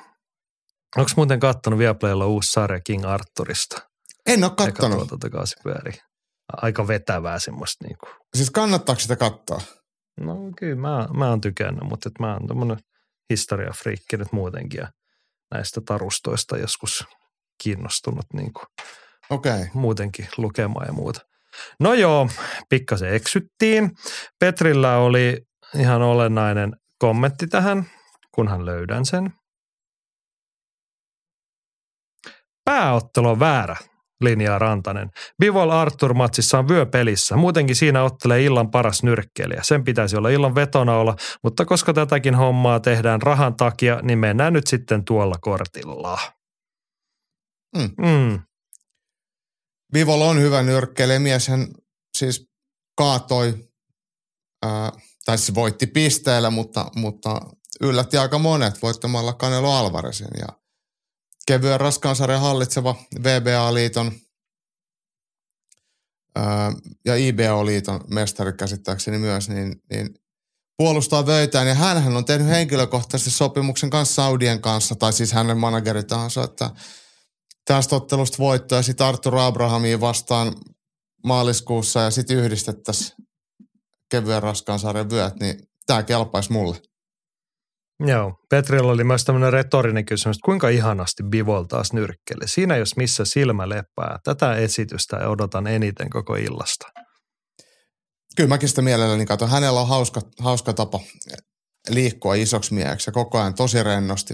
Onko 0.98 1.12
muuten 1.16 1.40
kattonut 1.40 1.80
Viaplaylla 1.80 2.26
uusi 2.26 2.52
sarja 2.52 2.80
King 2.80 3.06
Arthurista? 3.06 3.90
En 4.26 4.44
ole 4.44 4.52
kattonut. 4.56 5.08
Tuota 5.08 5.30
Aika 6.54 6.88
vetävää 6.88 7.40
semmoista. 7.40 7.86
Niin 7.88 7.98
kuin. 7.98 8.14
Siis 8.36 8.52
kannattaako 8.52 9.00
sitä 9.00 9.16
katsoa? 9.16 9.62
No 10.20 10.36
kyllä, 10.58 10.76
mä, 10.76 11.08
mä 11.14 11.30
oon 11.30 11.42
tykännyt, 11.42 11.84
mutta 11.84 12.10
et 12.10 12.20
mä 12.20 12.34
oon 12.34 12.48
tämmöinen 12.48 12.78
historiafriikki 13.30 14.18
nyt 14.18 14.32
muutenkin 14.32 14.78
ja 14.78 14.92
näistä 15.52 15.82
tarustoista 15.86 16.58
joskus 16.58 17.06
kiinnostunut 17.64 18.26
niin 18.34 18.54
kuin 18.54 18.66
okay. 19.30 19.66
muutenkin 19.74 20.28
lukemaan 20.38 20.88
ja 20.88 20.94
muuta. 20.94 21.22
No 21.80 21.94
joo, 21.94 22.30
pikkasen 22.70 23.14
eksyttiin. 23.14 23.92
Petrillä 24.40 24.98
oli 24.98 25.42
ihan 25.76 26.02
olennainen 26.02 26.76
kommentti 27.00 27.48
tähän, 27.48 27.86
kunhan 28.32 28.66
löydän 28.66 29.06
sen. 29.06 29.34
Pääottelu 32.66 33.28
on 33.30 33.40
väärä, 33.40 33.76
linjaa 34.22 34.60
Rantanen. 34.60 35.10
Bivol 35.40 35.70
Arthur 35.70 36.14
matsissa 36.14 36.60
on 36.60 36.68
vyöpelissä. 36.68 37.36
Muutenkin 37.36 37.76
siinä 37.76 38.04
ottelee 38.04 38.44
illan 38.44 38.72
paras 38.72 39.04
nyrkkeilijä. 39.04 39.60
Sen 39.64 39.84
pitäisi 39.84 40.18
olla 40.18 40.30
illan 40.30 40.56
vetona 40.56 40.98
olla, 40.98 41.16
mutta 41.44 41.66
koska 41.66 41.94
tätäkin 41.94 42.36
hommaa 42.36 42.80
tehdään 42.80 43.22
rahan 43.22 43.56
takia, 43.56 44.00
niin 44.02 44.20
mennään 44.20 44.54
nyt 44.54 44.68
sitten 44.68 45.06
tuolla 45.06 45.36
kortilla. 45.42 46.20
Mm. 47.78 48.08
Mm. 48.08 48.40
Vivol 49.94 50.22
on 50.22 50.40
hyvä 50.40 50.64
nyrkkeilijä. 50.64 51.38
Hän 51.50 51.68
siis 52.18 52.50
kaatoi, 52.98 53.70
ää, 54.66 54.92
tai 55.26 55.38
siis 55.38 55.56
voitti 55.56 55.88
pisteellä, 55.88 56.50
mutta, 56.50 56.92
mutta 56.96 57.42
yllätti 57.82 58.18
aika 58.18 58.38
monet 58.38 58.82
voittamalla 58.82 59.34
Canelo 59.34 59.72
Alvarezin. 59.72 60.28
Ja 60.40 60.48
kevyen 61.48 61.80
raskaansarjan 61.80 62.42
hallitseva 62.42 62.96
VBA-liiton 63.24 64.12
ää, 66.36 66.72
ja 67.06 67.16
IBO-liiton 67.16 68.04
mestari 68.08 68.54
käsittääkseni 68.54 69.18
myös, 69.18 69.50
niin, 69.50 69.82
niin 69.90 70.10
puolustaa 70.78 71.26
vöitään. 71.26 71.68
Ja 71.68 71.76
hän 71.76 72.18
on 72.18 72.26
tehnyt 72.26 72.48
henkilökohtaisesti 72.48 73.32
sopimuksen 73.32 73.90
kanssa 73.90 74.16
Saudien 74.16 74.62
kanssa, 74.62 74.96
tai 74.96 75.14
siis 75.14 75.32
hänen 75.34 75.58
manageritansa, 75.58 76.44
että– 76.44 76.70
tästä 77.66 77.96
ottelusta 77.96 78.38
voittoa 78.38 78.78
ja 78.78 78.84
sitten 78.84 79.08
Artur 79.08 79.38
Abrahamiin 79.38 80.02
vastaan 80.02 80.54
maaliskuussa 81.24 82.00
ja 82.00 82.12
sitten 82.12 82.38
yhdistettäisiin 82.38 83.18
kevyen 84.12 84.44
raskaan 84.44 84.80
sarjan 84.80 85.10
vyöt, 85.10 85.40
niin 85.40 85.60
tämä 85.86 86.04
kelpaisi 86.04 86.52
mulle. 86.52 86.78
Joo, 88.06 88.34
Petrilla 88.50 88.92
oli 88.92 89.04
myös 89.04 89.24
tämmöinen 89.24 89.54
retorinen 89.54 90.06
kysymys, 90.06 90.38
että 90.38 90.46
kuinka 90.46 90.70
ihanasti 90.70 91.24
Bivol 91.24 91.64
taas 91.64 91.94
nyrkkeli. 91.94 92.48
Siinä 92.48 92.78
jos 92.78 92.96
missä 92.96 93.26
silmä 93.26 93.70
lepää. 93.70 94.20
Tätä 94.24 94.56
esitystä 94.56 95.30
odotan 95.30 95.68
eniten 95.68 96.10
koko 96.10 96.36
illasta. 96.36 96.86
Kyllä 98.36 98.48
mäkin 98.50 98.70
sitä 98.70 98.82
mielelläni 98.82 99.26
katson. 99.26 99.50
Hänellä 99.50 99.82
on 99.82 99.88
hauska, 99.88 100.22
hauska 100.40 100.74
tapa 100.74 101.00
liikkua 101.90 102.36
isoksi 102.36 102.74
mieheksi 102.74 103.10
ja 103.10 103.14
koko 103.14 103.40
ajan 103.40 103.54
tosi 103.54 103.84
rennosti 103.84 104.34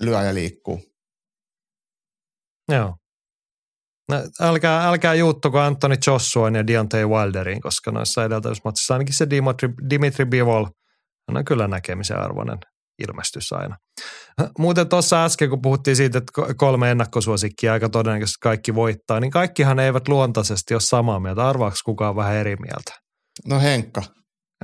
lyö 0.00 0.22
ja 0.22 0.34
liikkuu. 0.34 0.82
Joo. 2.68 2.94
No, 4.10 4.16
älkää, 4.40 4.88
älkää 4.88 5.14
juuttuko 5.14 5.60
Anthony 5.60 5.94
Joshuain 6.06 6.54
ja 6.54 6.66
Deontay 6.66 7.06
Wilderin, 7.06 7.60
koska 7.60 7.90
noissa 7.90 8.24
edeltävysmatsissa 8.24 8.94
ainakin 8.94 9.14
se 9.14 9.30
Dimitri, 9.30 9.68
Dimitri 9.90 10.24
Bivol 10.24 10.66
on 11.28 11.44
kyllä 11.44 11.68
näkemisen 11.68 12.18
arvoinen 12.18 12.58
ilmestys 13.08 13.52
aina. 13.52 13.76
Muuten 14.58 14.88
tuossa 14.88 15.24
äsken, 15.24 15.50
kun 15.50 15.62
puhuttiin 15.62 15.96
siitä, 15.96 16.18
että 16.18 16.32
kolme 16.56 16.90
ennakkosuosikkia 16.90 17.72
aika 17.72 17.88
todennäköisesti 17.88 18.38
kaikki 18.42 18.74
voittaa, 18.74 19.20
niin 19.20 19.30
kaikkihan 19.30 19.78
eivät 19.78 20.08
luontaisesti 20.08 20.74
ole 20.74 20.80
samaa 20.80 21.20
mieltä. 21.20 21.48
Arvaaks 21.48 21.82
kukaan 21.82 22.16
vähän 22.16 22.34
eri 22.34 22.56
mieltä? 22.56 22.92
No 23.46 23.60
Henkka. 23.60 24.02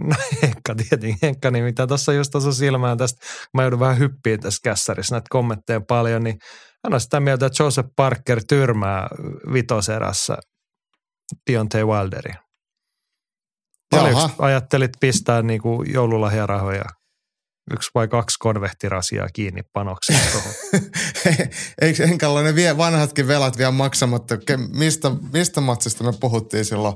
No 0.00 0.16
Henkka 0.42 0.74
tietenkin, 0.74 1.18
Henkka, 1.22 1.50
niin 1.50 1.64
mitä 1.64 1.86
tuossa 1.86 2.12
just 2.12 2.30
tuossa 2.30 2.52
silmään 2.52 2.98
tästä, 2.98 3.26
mä 3.54 3.62
joudun 3.62 3.80
vähän 3.80 3.98
hyppiin 3.98 4.40
tässä 4.40 4.60
kässärissä 4.64 5.14
näitä 5.14 5.26
kommentteja 5.30 5.80
paljon, 5.88 6.24
niin 6.24 6.38
hän 6.84 6.94
on 6.94 7.00
sitä 7.00 7.20
mieltä, 7.20 7.46
että 7.46 7.62
Joseph 7.62 7.88
Parker 7.96 8.44
tyrmää 8.48 9.08
vitoserässä 9.52 10.36
Deontay 11.50 11.84
Wilderin. 11.84 12.36
Paljon 13.90 14.30
ajattelit 14.38 14.92
pistää 15.00 15.42
niin 15.42 15.62
kuin 15.62 15.92
joululahjarahoja 15.92 16.84
yksi 17.70 17.90
vai 17.94 18.08
kaksi 18.08 18.36
konvehtirasiaa 18.38 19.28
kiinni 19.32 19.62
panokseen 19.72 20.20
Eikö 21.80 22.06
Henkalla 22.06 22.54
vie 22.54 22.76
vanhatkin 22.76 23.28
velat 23.28 23.58
vielä 23.58 23.70
maksamatta? 23.70 24.34
Mistä, 24.72 25.10
mistä 25.32 25.60
matsista 25.60 26.04
me 26.04 26.12
puhuttiin 26.20 26.64
silloin 26.64 26.94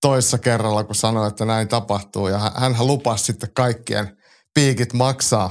toissa 0.00 0.38
kerralla, 0.38 0.84
kun 0.84 0.94
sanoi, 0.94 1.28
että 1.28 1.44
näin 1.44 1.68
tapahtuu. 1.68 2.28
Ja 2.28 2.52
hän 2.56 2.76
lupasi 2.78 3.24
sitten 3.24 3.50
kaikkien 3.54 4.16
piikit 4.54 4.92
maksaa. 4.92 5.50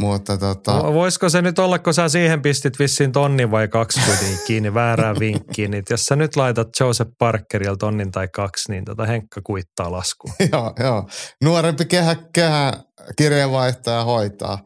Mutta 0.00 0.38
tota... 0.38 0.94
Voisiko 0.94 1.28
se 1.28 1.42
nyt 1.42 1.58
olla, 1.58 1.78
kun 1.78 1.94
sä 1.94 2.08
siihen 2.08 2.42
pistit 2.42 2.78
vissiin 2.78 3.12
tonnin 3.12 3.50
vai 3.50 3.68
kaksi 3.68 4.00
kuitenkin 4.06 4.38
kiinni 4.46 4.74
väärään 4.74 5.18
vinkkiin, 5.20 5.70
niin 5.70 5.82
jos 5.90 6.04
sä 6.04 6.16
nyt 6.16 6.36
laitat 6.36 6.68
Joseph 6.80 7.10
Parkerilla 7.18 7.76
tonnin 7.76 8.10
tai 8.12 8.28
kaksi, 8.28 8.72
niin 8.72 8.84
tota 8.84 9.06
Henkka 9.06 9.40
kuittaa 9.44 9.92
lasku. 9.92 10.30
joo, 10.52 10.72
joo. 10.78 11.08
Nuorempi 11.44 11.84
kehä, 11.84 12.16
kehä 12.34 12.72
kirjeenvaihtaja 13.16 14.04
hoitaa. 14.04 14.58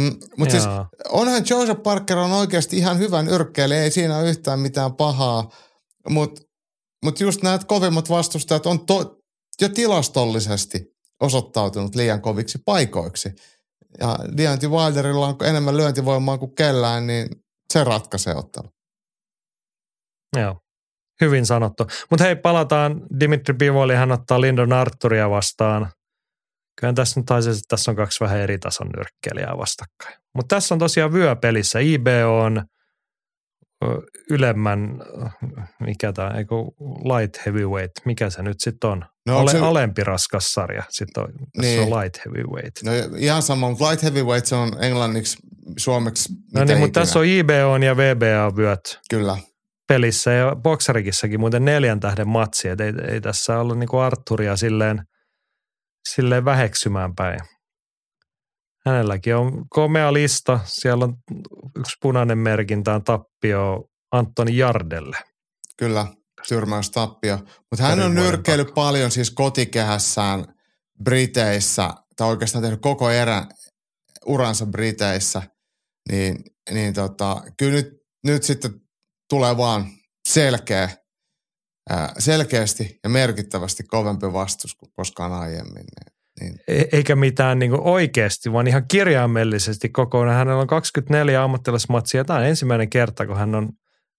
Mm, 0.00 0.16
mutta 0.38 0.52
siis 0.52 0.64
onhan 1.08 1.42
Joseph 1.50 1.82
Parker 1.82 2.18
on 2.18 2.32
oikeasti 2.32 2.76
ihan 2.76 2.98
hyvän 2.98 3.28
yrkkeilijä, 3.28 3.82
ei 3.82 3.90
siinä 3.90 4.18
ole 4.18 4.30
yhtään 4.30 4.60
mitään 4.60 4.94
pahaa, 4.94 5.50
mutta 6.08 6.42
mutta 7.04 7.24
just 7.24 7.42
näitä 7.42 7.64
kovimmat 7.64 8.10
vastustajat 8.10 8.66
on 8.66 8.86
to, 8.86 9.16
jo 9.60 9.68
tilastollisesti 9.68 10.84
osoittautunut 11.20 11.94
liian 11.94 12.22
koviksi 12.22 12.58
paikoiksi. 12.64 13.28
Ja 14.00 14.18
Deontay 14.36 14.68
Wilderilla 14.68 15.26
on 15.26 15.36
enemmän 15.44 15.76
lyöntivoimaa 15.76 16.38
kuin 16.38 16.54
kellään, 16.54 17.06
niin 17.06 17.28
se 17.72 17.84
ratkaisee 17.84 18.34
ottelu. 18.34 18.68
Joo, 20.36 20.60
hyvin 21.20 21.46
sanottu. 21.46 21.86
Mutta 22.10 22.24
hei, 22.24 22.36
palataan 22.36 23.02
Dimitri 23.20 23.54
Bivoli, 23.54 23.94
hän 23.94 24.12
ottaa 24.12 24.40
Lindon 24.40 24.72
Arturia 24.72 25.30
vastaan. 25.30 25.92
Kyllä 26.80 26.92
tässä 26.92 27.20
nyt 27.20 27.26
taisi, 27.26 27.50
että 27.50 27.60
tässä 27.68 27.90
on 27.90 27.96
kaksi 27.96 28.20
vähän 28.20 28.38
eri 28.38 28.58
tason 28.58 28.88
nyrkkeliä 28.96 29.58
vastakkain. 29.58 30.16
Mutta 30.34 30.56
tässä 30.56 30.74
on 30.74 30.78
tosiaan 30.78 31.12
vyöpelissä. 31.12 31.78
IB 31.78 32.06
on 32.26 32.64
ylemmän, 34.30 35.02
mikä 35.80 36.12
tämä, 36.12 36.28
eikö 36.28 36.54
light 37.04 37.46
heavyweight, 37.46 37.92
mikä 38.04 38.30
se 38.30 38.42
nyt 38.42 38.60
sitten 38.60 38.90
on? 38.90 39.04
No, 39.26 39.38
Ole, 39.38 39.50
se... 39.50 39.58
Alempi 39.58 40.04
raskas 40.04 40.52
sarja, 40.52 40.82
sitten 40.90 41.22
on, 41.22 41.28
niin. 41.60 41.80
on 41.80 42.00
light 42.00 42.20
heavyweight. 42.26 42.82
No 42.84 42.92
ihan 43.18 43.42
sama, 43.42 43.68
mutta 43.70 43.90
light 43.90 44.02
heavyweight 44.02 44.46
se 44.46 44.54
on 44.54 44.84
englanniksi, 44.84 45.38
suomeksi 45.78 46.32
No 46.54 46.64
niin, 46.64 46.78
mutta 46.78 47.00
tässä 47.00 47.18
on 47.18 47.24
IBO 47.24 47.76
ja 47.84 47.96
VBA 47.96 48.56
vyöt. 48.56 49.00
Kyllä. 49.10 49.36
Pelissä 49.88 50.32
ja 50.32 50.56
boksarikissakin 50.56 51.40
muuten 51.40 51.64
neljän 51.64 52.00
tähden 52.00 52.28
matsi, 52.28 52.68
että 52.68 52.84
ei, 52.84 52.92
ei 53.08 53.20
tässä 53.20 53.58
ollut 53.58 53.78
niinku 53.78 53.98
Arturia 53.98 54.56
silleen, 54.56 55.02
silleen 56.14 56.44
väheksymään 56.44 57.14
päin. 57.14 57.40
Hänelläkin 58.86 59.36
on 59.36 59.68
komea 59.68 60.12
lista. 60.12 60.60
Siellä 60.64 61.04
on 61.04 61.16
yksi 61.78 61.96
punainen 62.02 62.38
merkintä 62.38 62.94
on 62.94 63.04
tappio 63.04 63.84
Antoni 64.12 64.56
Jardelle. 64.56 65.16
Kyllä, 65.76 66.06
tappio. 66.92 67.36
Mutta 67.36 67.82
hän 67.82 68.00
on 68.00 68.14
nyrkkeillyt 68.14 68.74
paljon 68.74 69.10
siis 69.10 69.30
kotikehässään 69.30 70.44
Briteissä, 71.04 71.90
tai 72.16 72.28
oikeastaan 72.28 72.62
tehnyt 72.62 72.80
koko 72.80 73.10
erä, 73.10 73.46
uransa 74.26 74.66
Briteissä. 74.66 75.42
Niin, 76.10 76.44
niin 76.70 76.94
tota, 76.94 77.42
kyllä 77.58 77.72
nyt, 77.72 77.88
nyt 78.26 78.42
sitten 78.42 78.80
tulee 79.28 79.56
vaan 79.56 79.86
selkeä, 80.28 80.88
selkeästi 82.18 82.98
ja 83.04 83.10
merkittävästi 83.10 83.82
kovempi 83.82 84.32
vastus 84.32 84.74
kuin 84.74 84.92
koskaan 84.96 85.32
aiemmin. 85.32 85.84
Niin. 86.42 86.58
E- 86.68 86.88
eikä 86.92 87.16
mitään 87.16 87.58
niin 87.58 87.80
oikeasti, 87.80 88.52
vaan 88.52 88.66
ihan 88.66 88.88
kirjaimellisesti 88.88 89.88
kokonaan. 89.88 90.36
Hänellä 90.36 90.60
on 90.60 90.66
24 90.66 91.42
ammattilaismatsia. 91.42 92.24
Tämä 92.24 92.38
on 92.38 92.44
ensimmäinen 92.44 92.90
kerta, 92.90 93.26
kun 93.26 93.36
hän 93.36 93.54
on 93.54 93.68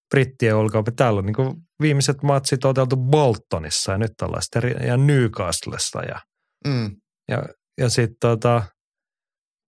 brittien 0.10 0.56
ulkoa. 0.56 0.84
Täällä 0.96 1.20
on 1.20 1.26
niin 1.26 1.36
viimeiset 1.82 2.24
matsit 2.24 2.60
toteutu 2.60 2.98
Boltonissa 2.98 3.92
ja 3.92 3.98
nyt 3.98 4.12
sitten 4.18 4.88
ja 4.88 4.98
Newcastlessa 4.98 6.04
ja, 6.04 6.20
mm. 6.68 6.96
ja, 7.28 7.44
ja 7.78 7.90
sitten 7.90 8.18
tota, 8.20 8.64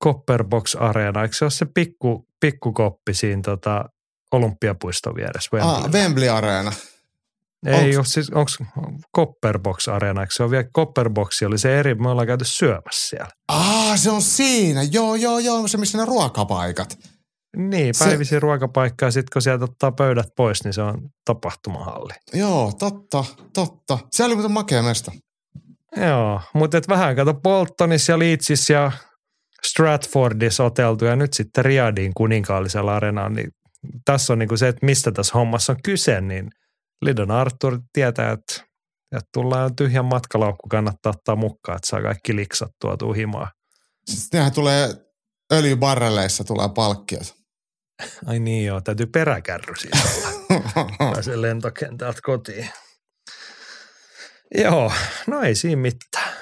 Copperbox 0.04 0.76
Arena. 0.76 1.22
Eikö 1.22 1.36
se 1.36 1.46
ole 1.46 1.52
se 1.52 1.66
pikku, 1.76 2.28
pikkukoppi 2.40 3.14
siinä 3.14 3.42
tota, 3.46 3.86
Olympiapuiston 4.32 5.16
vieressä? 5.16 5.50
Wembley. 5.54 5.76
Ah, 5.76 5.92
Wembley 5.92 6.30
Arena. 6.30 6.72
Ei 7.66 7.98
ole 7.98 8.06
siis, 8.06 8.30
onko 8.30 8.52
Copperbox 9.16 9.88
Arena, 9.88 10.22
eikö 10.22 10.34
se 10.34 10.44
on 10.44 10.52
vielä 10.52 10.64
Copperbox 10.76 11.42
oli 11.42 11.58
se 11.58 11.80
eri, 11.80 11.96
me 11.96 12.10
ollaan 12.10 12.28
käyty 12.28 12.46
syömässä 12.46 13.10
siellä. 13.10 13.30
Ah, 13.48 14.00
se 14.00 14.12
on 14.12 14.22
siinä, 14.22 14.84
joo, 14.84 15.16
joo, 15.16 15.40
joo, 15.40 15.68
se 15.68 15.78
missä 15.78 15.98
ne 15.98 16.06
ruokapaikat. 16.06 16.98
Niin, 17.58 17.96
päivisin 18.00 18.36
se... 18.36 18.40
ruokapaikka 18.40 19.06
ja 19.06 19.12
sitten 19.12 19.30
kun 19.34 19.42
sieltä 19.42 19.66
ottaa 19.66 19.92
pöydät 19.92 20.28
pois, 20.38 20.64
niin 20.64 20.74
se 20.74 20.82
on 20.82 21.10
tapahtumahalli. 21.26 22.14
Joo, 22.34 22.72
totta, 22.80 23.26
totta. 23.54 24.00
Se 24.12 24.24
oli 24.24 24.36
muuten 24.36 24.52
makea 24.52 24.84
mesta. 24.84 25.12
Joo, 25.98 26.42
mutta 26.54 26.78
et 26.78 26.88
vähän 26.88 27.16
kato 27.16 27.34
Boltonissa 27.34 28.12
ja 28.12 28.20
Leedsissä 28.20 28.74
ja 28.74 28.92
Stratfordissa 29.68 30.64
oteltu 30.64 31.06
ja 31.06 31.16
nyt 31.16 31.34
sitten 31.34 31.66
Riadin 31.66 32.12
kuninkaallisella 32.14 32.96
areenalla, 32.96 33.30
niin 33.30 33.50
tässä 34.06 34.34
on 34.34 34.40
niinku 34.40 34.58
se, 34.58 34.68
että 34.68 34.86
mistä 34.86 35.12
tässä 35.12 35.34
hommassa 35.34 35.74
on 35.74 35.80
kyse, 35.84 36.22
niin– 36.22 36.50
Lidon 37.02 37.32
Arthur 37.32 37.80
tietää, 37.94 38.32
että, 38.32 38.54
että 39.12 39.30
tullaan 39.34 39.76
tyhjän 39.76 40.06
matkalaukku, 40.06 40.70
kannattaa 40.70 41.14
ottaa 41.16 41.36
mukaan, 41.36 41.76
että 41.76 41.88
saa 41.88 42.02
kaikki 42.02 42.36
liksat 42.36 42.72
tuotua 42.82 43.14
himaa. 43.14 43.52
Sitten 44.06 44.38
nehän 44.38 44.54
tulee 44.54 44.90
öljybarreleissa 45.54 46.44
tulee 46.44 46.70
palkkiot. 46.76 47.36
Ai 48.26 48.40
niin 48.40 48.66
joo, 48.66 48.82
täytyy 48.82 49.06
peräkärry 49.06 49.76
siitä 49.76 49.98
olla. 50.16 50.90
Pääsee 51.14 51.42
lentokentältä 51.42 52.20
kotiin. 52.24 52.70
Joo, 54.58 54.92
no 55.28 55.42
ei 55.42 55.56
siinä 55.56 55.82
mitään. 55.82 56.36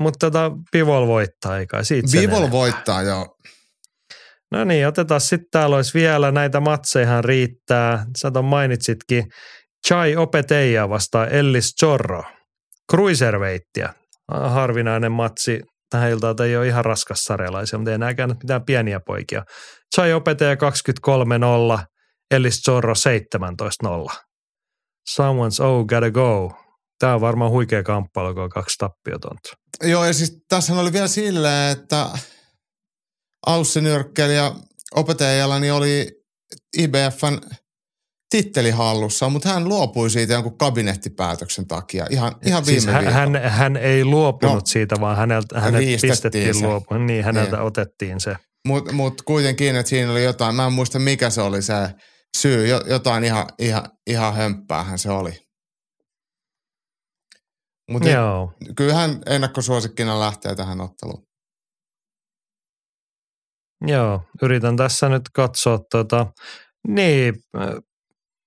Mutta 0.00 0.26
tota, 0.26 0.52
Pivol 0.72 1.06
voittaa, 1.06 1.58
eikä 1.58 1.82
siitä 1.82 2.08
Pivol 2.12 2.50
voittaa, 2.50 3.02
joo. 3.02 3.36
No 4.50 4.64
niin, 4.64 4.88
otetaan 4.88 5.20
sitten 5.20 5.48
täällä 5.50 5.76
olisi 5.76 5.94
vielä 5.94 6.32
näitä 6.32 6.60
matseja 6.60 7.22
riittää. 7.22 8.06
Sä 8.18 8.30
ton 8.30 8.44
mainitsitkin 8.44 9.24
Chai 9.86 10.16
Opeteja 10.16 10.88
vastaa 10.88 11.26
Ellis 11.26 11.74
Chorro. 11.80 12.22
Cruiserweittiä. 12.90 13.94
Harvinainen 14.32 15.12
matsi. 15.12 15.60
Tähän 15.90 16.10
iltaan 16.10 16.36
ei 16.44 16.56
ole 16.56 16.66
ihan 16.66 16.84
raskas 16.84 17.18
sarjalaisia, 17.18 17.78
mutta 17.78 17.90
ei 17.90 17.94
enääkään 17.94 18.36
mitään 18.42 18.64
pieniä 18.64 19.00
poikia. 19.06 19.44
Chai 19.94 20.12
Opeteja 20.12 20.54
23-0, 20.54 20.58
Ellis 22.30 22.60
Chorro 22.62 22.94
17-0. 24.12 24.14
Someone's 25.10 25.64
oh 25.64 25.86
gotta 25.86 26.10
go. 26.10 26.52
Tämä 26.98 27.14
on 27.14 27.20
varmaan 27.20 27.50
huikea 27.50 27.82
kamppailu, 27.82 28.34
kun 28.34 28.42
on 28.42 28.50
kaksi 28.50 28.78
tappiotonta. 28.78 29.50
Joo, 29.82 30.04
ja 30.04 30.12
siis 30.12 30.38
tässä 30.48 30.74
oli 30.74 30.92
vielä 30.92 31.08
silleen, 31.08 31.78
että 31.78 32.06
Aussi 33.46 33.80
ja 34.34 34.54
opettajalla 34.94 35.58
niin 35.58 35.72
oli 35.72 36.08
IBFn 36.78 37.40
titteli 38.30 38.70
hallussaan, 38.70 39.32
mutta 39.32 39.48
hän 39.48 39.68
luopui 39.68 40.10
siitä 40.10 40.32
jonkun 40.32 40.58
kabinettipäätöksen 40.58 41.66
takia 41.66 42.06
ihan, 42.10 42.32
ihan 42.46 42.66
viime 42.66 42.80
siis 42.80 42.92
hän, 42.92 43.12
hän, 43.12 43.36
hän 43.44 43.76
ei 43.76 44.04
luopunut 44.04 44.54
no, 44.54 44.60
siitä, 44.64 44.96
vaan 45.00 45.16
häneltä, 45.16 45.60
hänet 45.60 46.00
pistettiin 46.02 46.62
luopumaan. 46.62 47.06
Niin, 47.06 47.24
häneltä 47.24 47.56
niin. 47.56 47.66
otettiin 47.66 48.20
se. 48.20 48.36
Mutta 48.66 48.92
mut 48.92 49.22
kuitenkin, 49.22 49.76
että 49.76 49.90
siinä 49.90 50.12
oli 50.12 50.24
jotain, 50.24 50.54
mä 50.54 50.66
en 50.66 50.72
muista 50.72 50.98
mikä 50.98 51.30
se 51.30 51.42
oli 51.42 51.62
se 51.62 51.74
syy, 52.36 52.66
jotain 52.86 53.24
ihan, 53.24 53.46
ihan, 53.58 53.84
ihan 54.06 54.34
hömppäähän 54.34 54.98
se 54.98 55.10
oli. 55.10 55.32
Mutta 57.90 58.08
kyllähän 58.76 59.18
ennakkosuosikkina 59.26 60.20
lähtee 60.20 60.54
tähän 60.54 60.80
otteluun. 60.80 61.26
Joo, 63.86 64.22
yritän 64.42 64.76
tässä 64.76 65.08
nyt 65.08 65.22
katsoa 65.34 65.78
tota, 65.90 66.26
niin, 66.88 67.34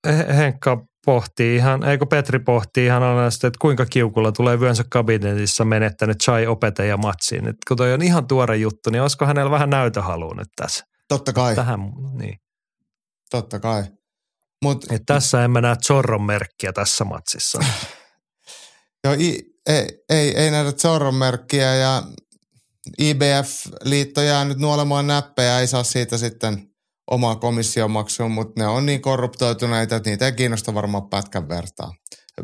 Henkka 0.07 0.85
pohtii 1.05 1.55
ihan, 1.55 1.83
eikö 1.83 2.05
Petri 2.05 2.39
pohtii 2.39 2.85
ihan 2.85 3.03
aina 3.03 3.27
että 3.27 3.49
kuinka 3.61 3.85
kiukulla 3.85 4.31
tulee 4.31 4.59
vyönsä 4.59 4.83
kabinetissa 4.89 5.65
menettänyt 5.65 6.17
chai 6.17 6.47
opettaja 6.47 6.97
matsiin. 6.97 7.47
Et 7.47 7.55
kun 7.67 7.77
toi 7.77 7.93
on 7.93 8.01
ihan 8.01 8.27
tuore 8.27 8.57
juttu, 8.57 8.89
niin 8.89 9.01
olisiko 9.01 9.25
hänellä 9.25 9.51
vähän 9.51 9.69
näytöhalua 9.69 10.35
nyt 10.35 10.47
tässä? 10.55 10.85
Totta 11.07 11.33
kai. 11.33 11.55
Tähän, 11.55 11.79
niin. 12.13 12.37
Totta 13.31 13.59
kai. 13.59 13.83
Mut, 14.61 14.91
Et 14.91 15.03
tässä 15.05 15.43
en 15.43 15.51
mä 15.51 15.61
näe 15.61 15.75
Zorron 15.75 16.23
merkkiä 16.23 16.73
tässä 16.73 17.03
matsissa. 17.03 17.59
Joo, 19.03 19.13
i, 19.13 19.39
ei, 19.65 19.87
ei, 20.09 20.37
ei 20.37 20.51
näitä 20.51 20.71
Zorron 20.71 21.15
merkkiä 21.15 21.75
ja 21.75 22.03
IBF-liitto 23.01 24.21
jää 24.21 24.45
nyt 24.45 24.57
nuolemaan 24.57 25.07
näppejä, 25.07 25.59
ei 25.59 25.67
saa 25.67 25.83
siitä 25.83 26.17
sitten– 26.17 26.67
komissiomaksuun, 27.39 28.31
mutta 28.31 28.61
ne 28.61 28.67
on 28.67 28.85
niin 28.85 29.01
korruptoituneita, 29.01 29.95
että 29.95 30.09
niitä 30.09 30.25
ei 30.25 30.31
kiinnosta 30.31 30.73
varmaan 30.73 31.09
pätkän 31.09 31.49
vertaa. 31.49 31.93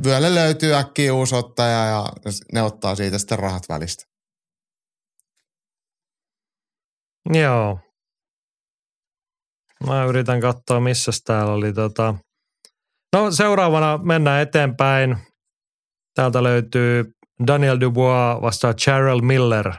Vyölle 0.05 0.35
löytyy 0.35 0.75
äkkiä 0.75 1.13
uusi 1.13 1.35
ottaja 1.35 1.85
ja 1.85 2.05
ne 2.53 2.61
ottaa 2.61 2.95
siitä 2.95 3.17
sitten 3.17 3.39
rahat 3.39 3.63
välistä. 3.69 4.03
Joo. 7.33 7.79
Mä 9.87 10.05
yritän 10.05 10.41
katsoa, 10.41 10.79
missä 10.79 11.11
täällä 11.25 11.53
oli 11.53 11.73
tota... 11.73 12.15
No 13.15 13.31
seuraavana 13.31 13.97
mennään 13.97 14.41
eteenpäin. 14.41 15.17
Täältä 16.15 16.43
löytyy 16.43 17.05
Daniel 17.47 17.79
Dubois 17.79 18.41
vastaan 18.41 18.75
Cheryl 18.75 19.21
Miller. 19.21 19.73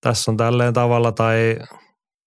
Tässä 0.00 0.30
on 0.30 0.36
tälleen 0.36 0.74
tavalla 0.74 1.12
tai 1.12 1.56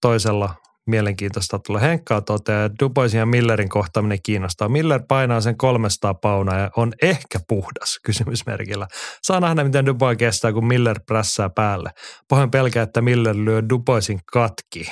toisella 0.02 0.56
mielenkiintoista 0.88 1.60
tulla. 1.60 1.80
Henkkaa 1.80 2.22
toteaa, 2.22 2.66
että 2.66 2.76
Duboisin 2.80 3.18
ja 3.18 3.26
Millerin 3.26 3.70
kohtaaminen 3.70 4.20
kiinnostaa. 4.24 4.70
Miller 4.70 5.02
painaa 5.08 5.42
sen 5.42 5.58
300 5.58 6.14
paunaa 6.14 6.60
ja 6.60 6.72
on 6.78 6.94
ehkä 7.02 7.40
puhdas, 7.48 8.00
kysymysmerkillä. 8.06 8.88
Saa 9.22 9.40
nähdä, 9.40 9.64
miten 9.64 9.86
Dubois 9.86 10.18
kestää, 10.18 10.54
kun 10.54 10.68
Miller 10.68 11.00
prässää 11.08 11.50
päälle. 11.50 11.90
Pohjan 12.30 12.52
pelkää, 12.52 12.84
että 12.84 13.02
Miller 13.02 13.36
lyö 13.36 13.64
Duboisin 13.70 14.20
katki. 14.34 14.92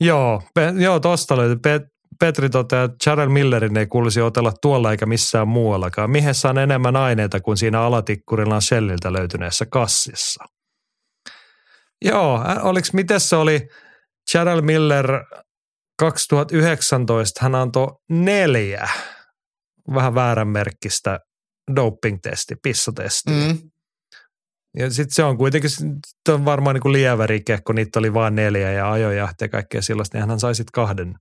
Joo, 0.00 0.42
pe- 0.54 0.72
joo 0.76 1.00
tosta 1.00 1.36
löytyy. 1.36 1.56
Pe- 1.56 1.86
Petri 2.20 2.50
toteaa, 2.50 2.84
että 2.84 2.96
Charles 3.04 3.28
Millerin 3.28 3.76
ei 3.76 3.86
kuulisi 3.86 4.20
otella 4.20 4.52
tuolla 4.62 4.90
eikä 4.90 5.06
missään 5.06 5.48
muuallakaan. 5.48 6.10
Mihin 6.10 6.34
on 6.50 6.58
enemmän 6.58 6.96
aineita 6.96 7.40
kuin 7.40 7.56
siinä 7.56 7.80
alatikkurillaan 7.80 8.62
Shelliltä 8.62 9.12
löytyneessä 9.12 9.66
kassissa? 9.66 10.44
Joo, 12.04 12.44
oliko, 12.62 12.88
miten 12.92 13.20
se 13.20 13.36
oli, 13.36 13.68
Cheryl 14.32 14.60
Miller 14.60 15.24
2019 15.98 17.40
hän 17.42 17.54
antoi 17.54 17.88
neljä 18.08 18.88
vähän 19.94 20.14
väärän 20.14 20.48
merkkistä 20.48 21.20
doping-testi. 21.76 22.54
Mm. 23.26 23.70
Ja 24.76 24.90
sitten 24.90 25.14
se 25.14 25.24
on 25.24 25.38
kuitenkin 25.38 25.70
on 26.28 26.44
varmaan 26.44 26.74
niin 26.74 26.82
kuin 26.82 26.92
lievä 26.92 27.26
rike, 27.26 27.58
kun 27.66 27.74
niitä 27.74 27.98
oli 27.98 28.14
vain 28.14 28.34
neljä 28.34 28.72
ja 28.72 28.92
ajojahti 28.92 29.44
ja 29.44 29.48
kaikkea 29.48 29.82
sellaista, 29.82 30.18
niin 30.18 30.28
hän 30.28 30.40
sai 30.40 30.54
sitten 30.54 30.72
kahden 30.72 31.14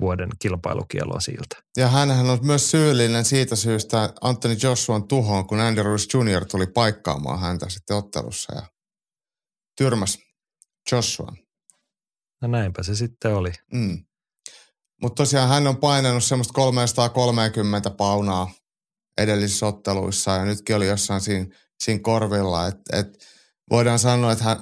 vuoden 0.00 0.30
kilpailukielon 0.38 1.20
siltä. 1.20 1.56
Ja 1.76 1.88
hän 1.88 2.10
on 2.10 2.38
myös 2.42 2.70
syyllinen 2.70 3.24
siitä 3.24 3.56
syystä 3.56 4.12
Anthony 4.20 4.56
Joshuan 4.62 5.08
tuhoon, 5.08 5.46
kun 5.46 5.60
Andy 5.60 5.82
Ruiz 5.82 6.06
Jr. 6.14 6.44
tuli 6.44 6.66
paikkaamaan 6.66 7.40
häntä 7.40 7.68
sitten 7.68 7.96
ottelussa 7.96 8.54
ja 8.54 8.62
tyrmäs 9.78 10.18
Joshuan. 10.92 11.43
No 12.44 12.48
näinpä 12.48 12.82
se 12.82 12.94
sitten 12.94 13.34
oli. 13.34 13.52
Mm. 13.72 14.04
Mutta 15.02 15.22
tosiaan 15.22 15.48
hän 15.48 15.66
on 15.66 15.76
painanut 15.76 16.24
semmoista 16.24 16.52
330 16.52 17.90
paunaa 17.90 18.50
edellisissä 19.18 19.66
otteluissa 19.66 20.30
ja 20.30 20.44
nytkin 20.44 20.76
oli 20.76 20.86
jossain 20.86 21.20
siinä, 21.20 21.46
siinä 21.84 22.00
korvilla. 22.02 22.66
Et, 22.66 22.76
et 22.92 23.26
voidaan 23.70 23.98
sanoa, 23.98 24.32
että, 24.32 24.44
hän, 24.44 24.56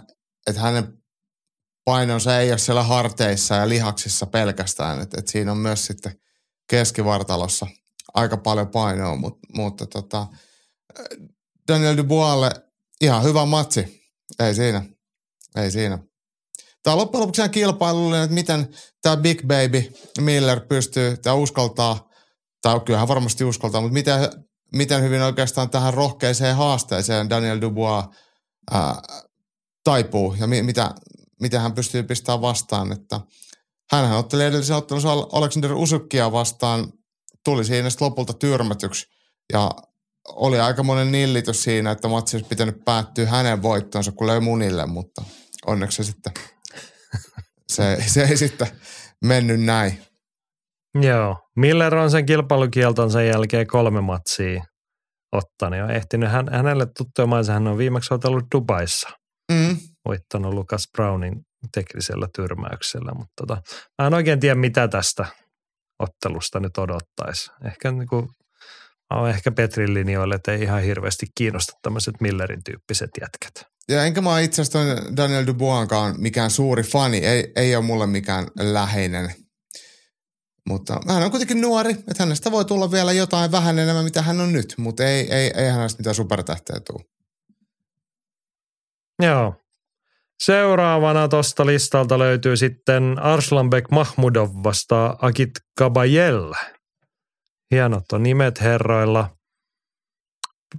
että 0.47 0.61
hänen 0.61 0.99
painonsa 1.85 2.39
ei 2.39 2.51
ole 2.51 2.59
siellä 2.59 2.83
harteissa 2.83 3.55
ja 3.55 3.69
lihaksissa 3.69 4.27
pelkästään. 4.27 5.01
Et, 5.01 5.15
et 5.15 5.29
siinä 5.29 5.53
on 5.53 5.59
myös 5.59 5.87
sitten 5.87 6.21
keskivartalossa 6.71 7.67
aika 8.15 8.37
paljon 8.37 8.69
painoa, 8.69 9.17
mut, 9.17 9.39
mutta 9.55 9.87
tota, 9.87 10.27
Daniel 11.69 11.97
Duboislle 11.97 12.51
ihan 13.01 13.23
hyvä 13.23 13.47
matsi. 13.47 14.11
Ei 14.39 14.55
siinä. 14.55 14.85
Ei 15.57 15.71
siinä. 15.71 16.12
Tämä 16.83 16.95
on 16.95 16.99
loppujen 16.99 17.21
lopuksi 17.21 17.49
kilpailullinen, 17.49 18.25
että 18.25 18.35
miten 18.35 18.69
tämä 19.03 19.17
Big 19.17 19.43
Baby 19.43 19.93
Miller 20.21 20.61
pystyy, 20.61 21.17
tämä 21.17 21.35
uskaltaa, 21.35 22.09
tai 22.63 22.81
kyllähän 22.81 23.09
varmasti 23.09 23.45
uskaltaa, 23.45 23.81
mutta 23.81 23.93
miten, 23.93 24.19
miten 24.73 25.03
hyvin 25.03 25.23
oikeastaan 25.23 25.71
tähän 25.71 25.95
rohkeiseen 25.95 26.57
haasteeseen 26.57 27.31
Daniel 27.31 27.61
Dubois 27.61 28.05
ää, 28.71 29.03
taipuu 29.85 30.35
ja 30.41 30.47
mi, 30.47 30.63
mitä, 30.63 30.95
mitä 31.41 31.61
hän 31.61 31.75
pystyy 31.75 32.03
pistämään 32.03 32.41
vastaan. 32.41 32.93
Että 32.93 33.21
hänhän 33.93 34.19
otteli 34.19 34.45
edellisen 34.45 34.77
ottelussa 34.77 35.13
Alexander 35.33 35.73
Usukkia 35.73 36.33
vastaan, 36.33 36.93
tuli 37.45 37.65
siinä 37.65 37.89
lopulta 38.01 38.33
tyrmätyksi 38.33 39.07
ja 39.53 39.71
oli 40.29 40.61
aika 40.61 40.83
monen 40.83 41.13
nillitys 41.13 41.63
siinä, 41.63 41.91
että 41.91 42.09
matsi 42.09 42.37
olisi 42.37 42.49
pitänyt 42.49 42.85
päättyä 42.85 43.27
hänen 43.27 43.63
voittonsa, 43.63 44.13
kun 44.13 44.27
löi 44.27 44.41
munille, 44.41 44.87
mutta 44.87 45.25
onneksi 45.67 45.97
se 45.97 46.05
sitten 46.05 46.33
se, 47.73 48.05
se 48.07 48.23
ei 48.23 48.36
sitten 48.36 48.69
mennyt 49.24 49.61
näin. 49.61 49.99
Joo. 51.01 51.36
Miller 51.57 51.94
on 51.94 52.11
sen 52.11 52.27
kilpailukielton 52.27 53.11
sen 53.11 53.27
jälkeen 53.27 53.66
kolme 53.66 54.01
matsia 54.01 54.65
ottanut 55.32 55.78
ja 55.78 55.89
ehtinyt. 55.89 56.31
Hän, 56.31 56.49
hänelle 56.53 56.86
tuttuja 56.99 57.27
maissa 57.27 57.53
hän 57.53 57.66
on 57.66 57.78
viimeksi 57.78 58.15
otellut 58.15 58.44
Dubaissa. 58.55 59.09
Mm. 59.53 59.77
Voittanut 60.09 60.55
Lucas 60.55 60.89
Brownin 60.93 61.35
teknisellä 61.74 62.28
tyrmäyksellä, 62.36 63.12
mutta 63.15 63.32
tota, 63.36 63.62
mä 64.03 64.07
en 64.07 64.15
oikein 64.15 64.40
tiedä 64.40 64.55
mitä 64.55 64.89
tästä 64.89 65.27
ottelusta 65.99 66.61
nyt 66.61 66.78
odottaisi. 66.78 67.51
Ehkä 67.65 67.93
niin 67.93 68.09
kuin, 68.09 68.28
mä 69.15 69.20
olen 69.20 69.35
ehkä 69.35 69.53
Petrin 69.53 69.94
linjoille, 69.94 70.35
että 70.35 70.53
ei 70.53 70.62
ihan 70.62 70.82
hirveästi 70.82 71.27
kiinnosta 71.35 71.73
tämmöiset 71.82 72.15
Millerin 72.20 72.65
tyyppiset 72.65 73.11
jätkät. 73.20 73.72
Ja 73.93 74.05
enkä 74.05 74.20
mä 74.20 74.40
itse 74.40 74.62
asiassa 74.62 75.16
Daniel 75.16 75.47
Duboiskaan 75.47 76.14
mikään 76.19 76.51
suuri 76.51 76.82
fani, 76.82 77.19
ei, 77.19 77.52
ei 77.56 77.77
ole 77.77 77.85
mulle 77.85 78.06
mikään 78.06 78.47
läheinen. 78.59 79.35
Mutta 80.69 81.01
hän 81.09 81.23
on 81.23 81.31
kuitenkin 81.31 81.60
nuori, 81.60 81.90
että 81.90 82.14
hänestä 82.19 82.51
voi 82.51 82.64
tulla 82.64 82.90
vielä 82.90 83.12
jotain 83.12 83.52
vähän 83.52 83.78
enemmän, 83.78 84.05
mitä 84.05 84.23
hän 84.23 84.40
on 84.40 84.52
nyt, 84.52 84.74
mutta 84.78 85.05
ei, 85.05 85.35
ei, 85.35 85.51
ei 85.56 85.70
hänestä 85.70 86.01
mitään 86.01 86.14
supertähteä 86.14 86.81
tule. 86.86 87.05
Joo. 89.23 89.55
Seuraavana 90.43 91.28
tuosta 91.28 91.66
listalta 91.66 92.19
löytyy 92.19 92.56
sitten 92.56 93.19
Arslanbek 93.19 93.90
Mahmudov 93.90 94.51
vasta 94.64 95.16
Akit 95.23 95.51
Kabayel. 95.78 96.52
Hienot 97.70 98.12
on 98.12 98.23
nimet 98.23 98.60
herroilla– 98.60 99.28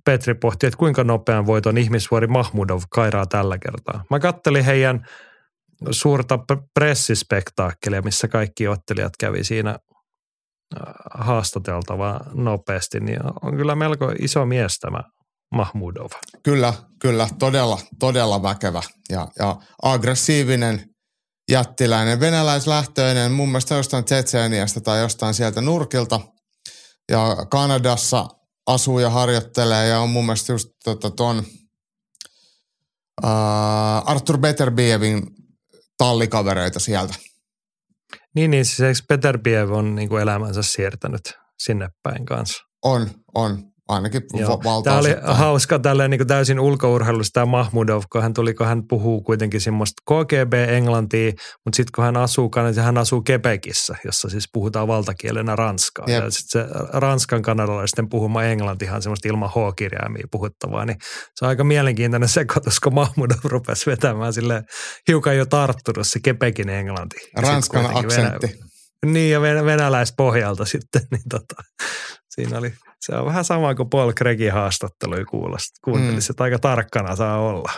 Petri 0.06 0.34
pohti, 0.34 0.66
että 0.68 0.78
kuinka 0.78 1.04
nopean 1.04 1.46
voiton 1.46 1.78
ihmisvuori 1.78 2.28
Mahmudov 2.28 2.82
kairaa 2.90 3.26
tällä 3.26 3.58
kertaa. 3.58 4.06
Mä 4.10 4.20
kattelin 4.20 4.66
heidän 4.66 5.08
suurta 5.92 6.40
pressispektaakkelia, 6.74 8.02
missä 8.02 8.28
kaikki 8.28 8.68
ottelijat 8.68 9.14
kävi 9.20 9.44
siinä 9.44 9.70
äh, 9.70 9.78
haastateltava 11.14 12.20
nopeasti, 12.34 13.00
niin 13.00 13.20
on 13.42 13.58
kyllä 13.58 13.76
melko 13.76 14.12
iso 14.20 14.46
mies 14.46 14.80
tämä 14.80 15.04
Mahmudov. 15.56 16.10
Kyllä, 16.44 16.74
kyllä, 17.00 17.28
todella, 17.40 17.80
todella 18.00 18.44
väkevä 18.44 18.82
ja, 19.10 19.28
ja 19.40 19.56
aggressiivinen 19.82 20.90
jättiläinen, 21.52 22.20
venäläislähtöinen, 22.20 23.32
mun 23.32 23.50
mielestä 23.50 23.76
jostain 23.76 24.04
Tsetseeniasta 24.04 24.82
tai 24.82 25.00
jostain 25.00 25.34
sieltä 25.34 25.62
nurkilta. 25.62 26.20
Ja 27.12 27.36
Kanadassa 27.50 28.26
asuu 28.68 29.00
ja 29.00 29.10
harjoittelee 29.10 29.88
ja 29.88 30.00
on 30.00 30.10
mun 30.10 30.26
mielestä 30.26 30.54
just 30.54 30.70
tota, 30.84 31.10
ton 31.10 31.44
uh, 33.24 33.30
Arthur 34.06 34.38
Betterbievin 34.38 35.22
tallikavereita 35.98 36.80
sieltä. 36.80 37.14
Niin, 38.36 38.52
niin 38.52 38.66
siis 38.66 38.80
eikö 38.80 39.00
Peter 39.08 39.40
Biev 39.40 39.72
on 39.72 39.96
niin 39.96 40.10
kuin 40.10 40.22
elämänsä 40.22 40.62
siirtänyt 40.62 41.34
sinne 41.60 41.90
päin 42.04 42.26
kanssa? 42.26 42.64
On, 42.84 43.10
on. 43.36 43.73
Ainakin 43.90 44.22
Joo. 44.34 44.50
va- 44.52 44.58
Tämä 44.58 44.74
oli 44.76 44.84
valtaosittain. 44.84 45.38
hauska 45.38 45.80
tälleen 45.80 46.10
niin 46.12 46.28
täysin 46.28 46.60
ulkourheilusta 46.60 47.34
tämä 47.34 47.46
Mahmudov, 47.46 48.04
kun 48.12 48.22
hän 48.22 48.34
tuli, 48.34 48.54
kun 48.54 48.68
hän 48.68 48.88
puhuu 48.88 49.22
kuitenkin 49.22 49.62
semmoista 49.62 50.02
KGB-englantia, 50.12 51.32
mutta 51.66 51.76
sitten 51.76 51.92
kun 51.96 52.04
hän 52.04 52.18
asuu, 52.18 52.50
Kanadassa, 52.50 52.82
hän 52.82 52.98
asuu 52.98 53.24
Quebecissä, 53.30 53.96
jossa 54.06 54.30
siis 54.30 54.46
puhutaan 54.54 54.88
valtakielenä 54.88 55.56
ranskaa. 55.56 56.06
Jep. 56.08 56.24
Ja 56.24 56.30
sitten 56.32 56.62
se 56.68 56.74
ranskan 56.94 57.42
kanadalaisten 57.42 58.10
puhuma 58.10 58.44
englantihan 58.44 59.02
semmoista 59.02 59.28
ilman 59.28 59.50
H-kirjaimia 59.50 60.28
puhuttavaa, 60.32 60.86
niin 60.86 60.98
se 61.36 61.46
on 61.46 61.50
aika 61.50 61.64
mielenkiintoinen 61.64 62.30
sekoitus, 62.30 62.80
kun 62.80 62.94
Mahmudov 62.94 63.38
rupesi 63.44 63.86
vetämään 63.92 64.34
sille 64.34 64.64
hiukan 65.08 65.38
jo 65.38 65.46
tarttunut 65.46 66.08
se 66.08 66.20
Quebecin 66.28 66.70
englanti. 66.70 67.16
Ranskan 67.38 67.84
kuitenkin 67.86 68.18
Venä- 68.18 68.28
aksentti. 68.36 68.60
niin, 69.06 69.32
ja 69.32 69.42
venä- 69.42 69.66
venäläispohjalta 69.66 70.66
sitten, 70.66 71.02
niin 71.12 71.22
tota, 71.30 71.56
siinä 72.36 72.58
oli, 72.58 72.74
se 73.00 73.16
on 73.16 73.26
vähän 73.26 73.46
sama 73.46 73.76
kuin 73.76 73.90
Paul 73.90 74.12
Craigin 74.12 74.54
haastatteluja 74.54 75.26
kuulosti. 75.26 75.80
Kuuntelisi, 75.84 76.30
mm. 76.30 76.34
että 76.34 76.44
aika 76.44 76.60
tarkkana 76.60 77.16
saa 77.16 77.40
olla. 77.40 77.72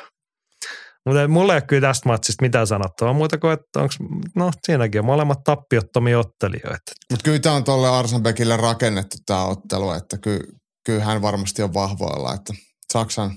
Mutta 1.06 1.28
mulla 1.28 1.54
ei 1.54 1.58
ole 1.58 1.62
kyllä 1.62 1.88
tästä 1.88 2.10
matsista 2.10 2.46
mitään 2.46 2.68
sanottavaa, 2.68 3.14
muuta 3.14 3.38
kuin, 3.38 3.54
että 3.54 3.80
onks, 3.80 3.98
no 4.36 4.52
siinäkin 4.64 5.02
on 5.02 5.06
molemmat 5.06 5.44
tappiottomia 5.44 6.20
ottelijoita. 6.20 6.92
Mutta 7.12 7.24
kyllä 7.24 7.40
tämä 7.40 7.56
on 7.56 7.64
tuolle 7.64 7.90
Arsenbekille 7.90 8.58
rakennettu 8.58 9.18
tämä 9.26 9.46
ottelu, 9.46 9.92
että 9.92 10.18
ky, 10.18 10.40
kyllä 10.86 11.04
hän 11.04 11.22
varmasti 11.22 11.64
on 11.64 11.74
vahvoilla, 11.74 12.34
että 12.34 12.54
Saksan 12.94 13.32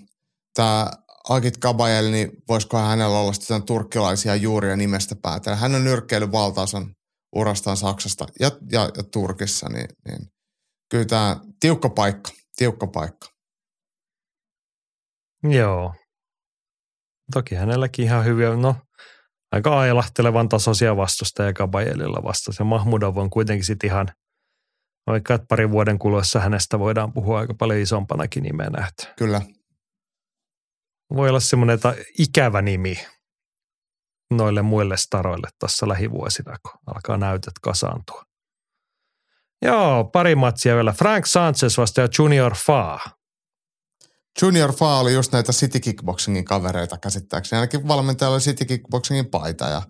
tämä 0.54 0.90
Agit 1.28 1.56
Kabayel, 1.56 2.10
niin 2.10 2.30
voisiko 2.48 2.78
hänellä 2.78 3.18
olla 3.18 3.32
sitten 3.32 3.62
turkkilaisia 3.62 4.34
juuria 4.34 4.76
nimestä 4.76 5.16
päätellä. 5.22 5.56
Hän 5.56 5.74
on 5.74 5.84
nyrkkeily 5.84 6.32
valtaosan 6.32 6.94
urastaan 7.36 7.76
Saksasta 7.76 8.26
ja, 8.40 8.50
ja, 8.72 8.90
ja 8.96 9.02
Turkissa, 9.12 9.68
niin, 9.68 9.88
niin 10.08 10.20
kyllä 10.90 11.04
tämä 11.04 11.36
tiukka 11.60 11.88
paikka, 11.88 12.30
tiukka 12.56 12.86
paikka. 12.86 13.28
Joo. 15.42 15.94
Toki 17.32 17.54
hänelläkin 17.54 18.04
ihan 18.04 18.24
hyviä, 18.24 18.56
no 18.56 18.76
aika 19.52 19.78
ailahtelevan 19.78 20.48
tasoisia 20.48 20.96
vastustajia 20.96 21.52
Kabajelilla 21.52 22.22
vastasi. 22.24 22.62
Ja 22.62 22.64
Mahmudov 22.64 23.16
on 23.16 23.30
kuitenkin 23.30 23.64
sitten 23.64 23.90
ihan, 23.90 24.08
vaikka 25.06 25.34
että 25.34 25.46
parin 25.46 25.70
vuoden 25.70 25.98
kuluessa 25.98 26.40
hänestä 26.40 26.78
voidaan 26.78 27.12
puhua 27.12 27.38
aika 27.38 27.54
paljon 27.54 27.80
isompanakin 27.80 28.42
nimenä. 28.42 28.86
Että 28.86 29.14
Kyllä. 29.18 29.40
voi 31.14 31.28
olla 31.28 31.40
semmoinen 31.40 31.74
että 31.74 31.94
ikävä 32.18 32.62
nimi 32.62 32.98
noille 34.30 34.62
muille 34.62 34.96
staroille 34.96 35.48
tuossa 35.60 35.88
lähivuosina, 35.88 36.56
kun 36.62 36.80
alkaa 36.86 37.16
näytöt 37.16 37.54
kasaantua. 37.62 38.27
Joo, 39.62 40.04
pari 40.04 40.34
matsia 40.34 40.74
vielä. 40.74 40.92
Frank 40.92 41.26
Sanchez 41.26 41.78
vastaa 41.78 42.08
Junior 42.18 42.54
Fa. 42.54 42.98
Junior 44.42 44.72
Fa 44.72 44.98
oli 44.98 45.12
just 45.12 45.32
näitä 45.32 45.52
City 45.52 45.80
Kickboxingin 45.80 46.44
kavereita 46.44 46.98
käsittääkseni. 46.98 47.60
Ainakin 47.60 47.88
valmentajalla 47.88 48.34
oli 48.34 48.42
City 48.42 48.64
Kickboxingin 48.64 49.30
paita 49.30 49.64
ja 49.68 49.82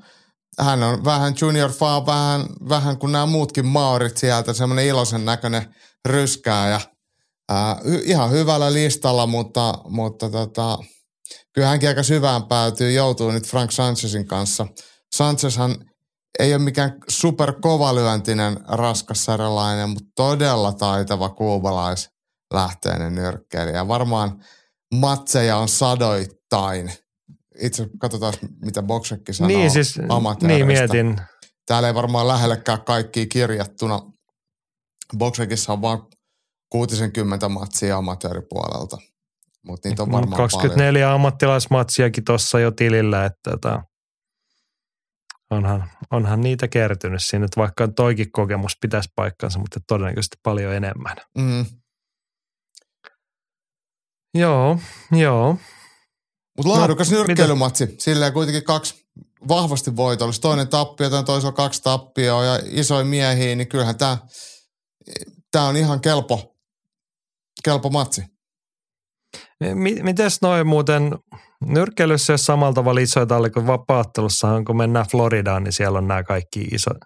hän 0.60 0.82
on 0.82 1.04
vähän 1.04 1.34
Junior 1.40 1.72
Fa, 1.72 2.06
vähän, 2.06 2.46
vähän 2.68 2.98
kuin 2.98 3.12
nämä 3.12 3.26
muutkin 3.26 3.66
Maurit 3.66 4.16
sieltä, 4.16 4.52
semmoinen 4.52 4.86
iloisen 4.86 5.24
näköinen 5.24 5.74
ryskää 6.04 6.68
ja 6.68 6.80
y- 7.84 8.02
ihan 8.04 8.30
hyvällä 8.30 8.72
listalla, 8.72 9.26
mutta, 9.26 9.74
mutta 9.88 10.30
tota, 10.30 10.78
kyllä 11.52 11.68
hänkin 11.68 11.88
aika 11.88 12.02
syvään 12.02 12.42
päätyy, 12.42 12.92
joutuu 12.92 13.30
nyt 13.30 13.46
Frank 13.46 13.70
Sanchezin 13.70 14.26
kanssa. 14.26 14.66
Sanchezhan 15.16 15.76
ei 16.38 16.54
ole 16.54 16.62
mikään 16.62 16.98
super 17.08 17.52
kovalyöntinen 17.60 18.56
raskassarjalainen, 18.68 19.88
mutta 19.88 20.10
todella 20.16 20.72
taitava 20.72 21.28
kuubalaislähteinen 21.28 23.14
nyrkkeilijä. 23.14 23.76
Ja 23.76 23.88
varmaan 23.88 24.44
matseja 24.94 25.56
on 25.56 25.68
sadoittain. 25.68 26.92
Itse 27.60 27.88
katsotaan, 27.98 28.34
mitä 28.64 28.82
Boksekki 28.82 29.32
sanoo 29.32 29.48
Niin 29.48 29.70
siis, 29.70 30.00
amatööreistä. 30.08 30.46
niin 30.46 30.66
mietin. 30.66 31.16
Täällä 31.66 31.88
ei 31.88 31.94
varmaan 31.94 32.28
lähellekään 32.28 32.84
kaikki 32.84 33.26
kirjattuna. 33.26 34.00
Boksekissa 35.18 35.72
on 35.72 35.82
vain 35.82 35.98
60 36.70 37.48
matsia 37.48 37.96
amatööripuolelta. 37.96 38.98
Mutta 39.66 39.88
niitä 39.88 40.02
on 40.02 40.12
varmaan 40.12 40.36
24 40.36 41.00
paljon. 41.00 41.14
ammattilaismatsiakin 41.14 42.24
tuossa 42.24 42.60
jo 42.60 42.70
tilillä, 42.70 43.24
että 43.24 43.50
tota, 43.50 43.82
onhan, 45.50 45.90
onhan 46.10 46.40
niitä 46.40 46.68
kertynyt 46.68 47.24
siinä, 47.24 47.44
että 47.44 47.60
vaikka 47.60 47.88
toikin 47.88 48.32
kokemus 48.32 48.76
pitäisi 48.80 49.08
paikkansa, 49.16 49.58
mutta 49.58 49.80
todennäköisesti 49.86 50.36
paljon 50.42 50.74
enemmän. 50.74 51.16
Mm. 51.38 51.66
Joo, 54.34 54.78
joo. 55.12 55.58
Mutta 56.56 56.72
laadukas 56.72 57.10
No, 57.10 57.18
no, 57.18 57.24
nyrkkeilymatsi. 57.24 57.94
Silleen 57.98 58.32
kuitenkin 58.32 58.64
kaksi 58.64 59.08
vahvasti 59.48 59.96
voitollista. 59.96 60.42
Toinen 60.42 60.68
tappio, 60.68 61.10
toinen 61.10 61.26
toisella 61.26 61.52
kaksi 61.52 61.82
tappioa 61.82 62.44
ja 62.44 62.60
isoja 62.64 63.04
miehiä, 63.04 63.56
niin 63.56 63.68
kyllähän 63.68 63.98
tämä 63.98 64.18
tää 65.50 65.64
on 65.64 65.76
ihan 65.76 66.00
kelpo, 66.00 66.56
kelpo 67.64 67.90
matsi. 67.90 68.37
Mites 70.02 70.42
noin 70.42 70.66
muuten, 70.66 71.14
nyrkkeilyssä 71.66 72.32
jos 72.32 72.46
samalla 72.46 72.72
tavalla 72.72 73.00
isoja 73.00 73.26
talli 73.26 73.50
kuin 73.50 73.66
vapaattelussa, 73.66 74.62
kun 74.66 74.76
mennään 74.76 75.06
Floridaan, 75.10 75.64
niin 75.64 75.72
siellä 75.72 75.98
on 75.98 76.08
nämä 76.08 76.22
kaikki 76.22 76.60
isot, 76.60 76.96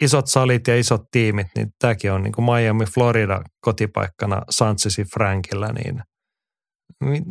isot 0.00 0.26
salit 0.26 0.66
ja 0.66 0.76
isot 0.76 1.02
tiimit, 1.10 1.46
niin 1.56 1.68
tämäkin 1.78 2.12
on 2.12 2.22
niin 2.22 2.32
kuin 2.32 2.44
Miami, 2.44 2.84
Florida 2.84 3.42
kotipaikkana 3.60 4.42
Sanchezin 4.50 5.06
Frankillä, 5.14 5.68
niin 5.72 6.02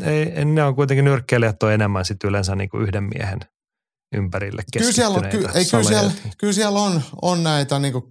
ei, 0.04 0.46
ne 0.46 0.64
on 0.64 0.76
kuitenkin 0.76 1.06
nyrkkeilijät 1.06 1.64
on 1.64 1.74
enemmän 1.74 2.06
sit 2.06 2.24
yleensä 2.24 2.56
niin 2.56 2.70
kuin 2.70 2.84
yhden 2.84 3.04
miehen 3.04 3.40
ympärille 4.16 4.64
Kyllä 4.78 4.92
siellä, 4.92 5.18
on, 5.18 5.30
ky, 5.30 5.38
ei, 5.38 5.66
kyllä 5.66 5.84
siellä, 5.84 6.12
kyllä 6.38 6.54
siellä 6.54 6.80
on, 6.80 7.02
on 7.22 7.44
näitä 7.44 7.80
niin 7.80 7.94
kuin, 7.94 8.04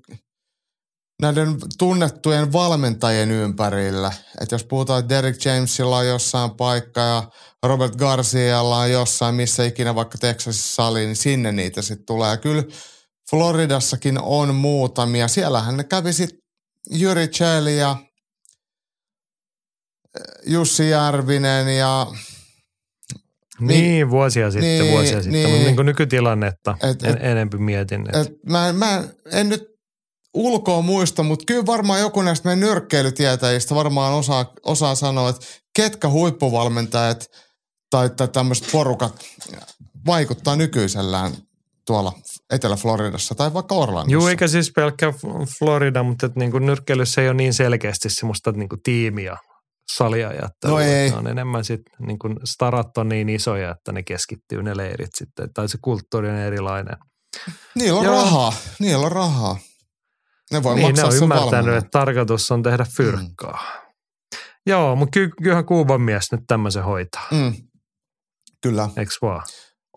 näiden 1.22 1.56
tunnettujen 1.78 2.52
valmentajien 2.52 3.30
ympärillä. 3.30 4.12
Että 4.40 4.54
jos 4.54 4.64
puhutaan, 4.64 5.00
että 5.00 5.14
Derek 5.14 5.44
Jamesilla 5.44 5.96
on 5.96 6.06
jossain 6.06 6.50
paikka 6.50 7.00
ja 7.00 7.22
Robert 7.62 7.96
Garcialla 7.96 8.78
on 8.78 8.90
jossain, 8.90 9.34
missä 9.34 9.64
ikinä 9.64 9.94
vaikka 9.94 10.18
Texasissa 10.18 10.84
oli, 10.84 11.00
niin 11.00 11.16
sinne 11.16 11.52
niitä 11.52 11.82
sitten 11.82 12.06
tulee. 12.06 12.36
Kyllä 12.36 12.62
Floridassakin 13.30 14.18
on 14.22 14.54
muutamia. 14.54 15.28
Siellähän 15.28 15.76
ne 15.76 15.84
kävi 15.84 16.12
sitten 16.12 16.38
Jyri 16.90 17.28
Cheli 17.28 17.78
ja 17.78 17.96
Jussi 20.46 20.90
Järvinen 20.90 21.78
ja 21.78 22.06
niin, 23.60 23.82
niin, 23.82 24.10
vuosia 24.10 24.50
sitten, 24.50 24.78
niin, 24.78 24.92
vuosia 24.92 25.22
sitten, 25.22 25.32
niin, 25.32 25.50
mutta 25.50 25.64
niin 25.64 25.76
kuin 25.76 25.86
nykytilannetta 25.86 26.76
et, 26.82 27.02
en, 27.02 27.16
et, 27.16 27.24
enempi 27.24 27.58
mietin. 27.58 28.06
Et. 28.08 28.16
Et 28.16 28.32
mä, 28.46 28.72
mä 28.72 29.04
en 29.32 29.48
nyt 29.48 29.77
ulkoa 30.34 30.82
muista, 30.82 31.22
mutta 31.22 31.44
kyllä 31.46 31.66
varmaan 31.66 32.00
joku 32.00 32.22
näistä 32.22 32.48
meidän 32.48 32.60
nyrkkeilytietäjistä 32.60 33.74
varmaan 33.74 34.14
osaa, 34.14 34.52
osaa 34.62 34.94
sanoa, 34.94 35.28
että 35.28 35.46
ketkä 35.76 36.08
huippuvalmentajat 36.08 37.30
tai, 37.90 38.10
tai 38.10 38.28
tämmöiset 38.28 38.68
porukat 38.72 39.24
vaikuttaa 40.06 40.56
nykyisellään 40.56 41.32
tuolla 41.86 42.12
Etelä-Floridassa 42.50 43.34
tai 43.34 43.54
vaikka 43.54 43.74
Orlandossa. 43.74 44.12
Joo, 44.12 44.28
eikä 44.28 44.48
siis 44.48 44.72
pelkkä 44.76 45.12
Florida, 45.58 46.02
mutta 46.02 46.26
että 46.26 46.40
niin 46.40 46.50
kuin 46.50 46.66
nyrkkeilyssä 46.66 47.22
ei 47.22 47.28
ole 47.28 47.36
niin 47.36 47.54
selkeästi 47.54 48.10
semmoista 48.10 48.52
niin 48.52 48.68
kuin 48.68 48.82
tiimiä 48.82 49.36
saliajattelua. 49.96 50.80
No 50.80 50.86
ei. 50.86 51.12
on 51.12 51.26
enemmän 51.26 51.64
sitten, 51.64 51.94
niin 52.06 52.18
kuin 52.18 52.36
starat 52.44 52.98
on 52.98 53.08
niin 53.08 53.28
isoja, 53.28 53.70
että 53.70 53.92
ne 53.92 54.02
keskittyy 54.02 54.62
ne 54.62 54.76
leirit 54.76 55.10
sitten, 55.14 55.52
tai 55.54 55.68
se 55.68 55.78
kulttuuri 55.82 56.28
on 56.28 56.34
erilainen. 56.34 56.96
Niillä 57.74 57.98
on 57.98 58.04
Joo. 58.04 58.14
rahaa, 58.14 58.52
niillä 58.78 59.06
on 59.06 59.12
rahaa. 59.12 59.58
Ne 60.52 60.62
voi 60.62 60.74
niin, 60.74 60.86
maksaa 60.86 61.10
ne 61.10 61.16
on 61.16 61.22
ymmärtänyt, 61.22 61.76
että 61.76 61.90
tarkoitus 61.90 62.50
on 62.50 62.62
tehdä 62.62 62.86
fyrkkaa. 62.96 63.60
Mm. 63.62 63.88
Joo, 64.66 64.96
mutta 64.96 65.10
ky- 65.10 65.30
kyllähän 65.42 65.64
Kuuban 65.64 66.00
mies 66.00 66.32
nyt 66.32 66.40
tämmöisen 66.46 66.84
hoitaa. 66.84 67.26
Mm. 67.30 67.54
Kyllä. 68.62 68.88
Eikö 68.96 69.12
vaan? 69.22 69.42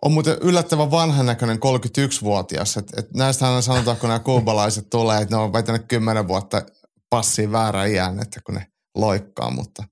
On 0.02 0.12
muuten 0.12 0.36
yllättävän 0.40 0.90
vanhan 0.90 1.26
näköinen 1.26 1.56
31-vuotias. 1.56 2.76
Et, 2.76 2.86
et 2.96 3.06
näistähän 3.14 3.62
sanotaan, 3.62 3.96
kun 3.96 4.08
nämä 4.08 4.18
kuubalaiset 4.18 4.90
tulee, 4.90 5.22
että 5.22 5.36
ne 5.36 5.42
on 5.42 5.52
vetänyt 5.52 5.82
10 5.88 6.28
vuotta 6.28 6.62
passiin 7.10 7.52
väärän 7.52 7.90
iän, 7.90 8.20
että 8.22 8.40
kun 8.46 8.54
ne 8.54 8.66
loikkaa, 8.94 9.50
mutta, 9.50 9.84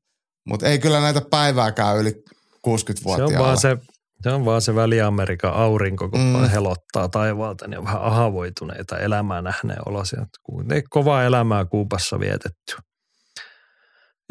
mutta 0.48 0.66
ei 0.66 0.78
kyllä 0.78 1.00
näitä 1.00 1.20
päivääkään 1.30 1.98
yli 1.98 2.24
60-vuotiailla. 2.68 3.28
Se 3.28 3.38
on 3.38 3.44
vaan 3.44 3.60
se, 3.60 3.76
se, 4.22 4.30
on 4.30 4.44
vaan 4.44 4.62
se 4.62 4.74
väli-Amerikan 4.74 5.54
aurinko, 5.54 6.08
kun 6.08 6.20
mm. 6.20 6.48
helottaa 6.48 7.08
taivaalta, 7.08 7.68
niin 7.68 7.78
on 7.78 7.84
vähän 7.84 8.02
ahavoituneita 8.02 8.98
elämää 8.98 9.42
nähneen 9.42 9.88
olosia. 9.88 10.26
Ei 10.72 10.82
kovaa 10.90 11.24
elämää 11.24 11.64
Kuupassa 11.64 12.20
vietetty. 12.20 12.76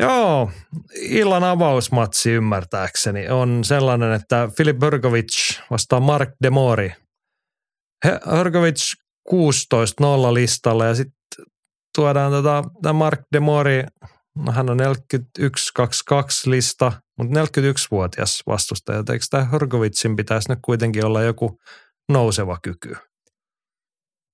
Joo, 0.02 0.52
illan 0.96 1.44
avausmatsi 1.44 2.32
ymmärtääkseni 2.32 3.30
on 3.30 3.64
sellainen, 3.64 4.12
että 4.12 4.50
Filip 4.58 4.78
Hrgovic 4.84 5.60
vastaa 5.72 6.00
Mark 6.00 6.30
Demori. 6.44 6.94
Hrgovic 8.40 8.94
16-0 9.30 9.34
listalla 10.34 10.86
ja 10.86 10.96
sitten 10.96 11.46
tuodaan 11.96 12.32
tota, 12.32 12.64
tämä 12.82 12.94
Mark 12.94 13.22
Demori, 13.34 13.84
no 14.36 14.52
hän 14.52 14.70
on 14.70 14.80
41-22 14.80 14.82
lista, 16.46 16.92
mutta 17.18 17.44
41-vuotias 17.44 18.44
vastustaja. 18.48 19.04
Eikö 19.12 19.26
tämä 19.30 19.46
Horkovitsin 19.46 20.16
pitäisi 20.16 20.50
nyt 20.50 20.60
kuitenkin 20.66 21.06
olla 21.06 21.22
joku 21.22 21.60
nouseva 22.10 22.58
kyky? 22.64 22.96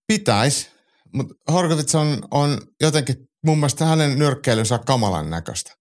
Pitäisi, 0.07 0.69
mutta 1.13 1.35
Horkovits 1.51 1.95
on, 1.95 2.19
on 2.31 2.57
jotenkin 2.81 3.15
mun 3.45 3.57
mielestä 3.57 3.85
hänen 3.85 4.19
nyrkkeilynsä 4.19 4.79
kamalan 4.85 5.29
näköistä. 5.29 5.75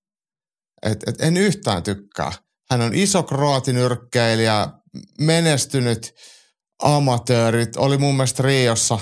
Et, 0.82 0.98
et 1.08 1.20
en 1.20 1.36
yhtään 1.36 1.82
tykkää. 1.82 2.32
Hän 2.70 2.80
on 2.80 2.94
iso 2.94 3.22
kroatinyrkkeilijä, 3.22 4.68
menestynyt 5.20 6.14
amatöörit. 6.82 7.76
Oli 7.76 7.98
mun 7.98 8.14
mielestä 8.14 8.42
Riossa 8.42 8.98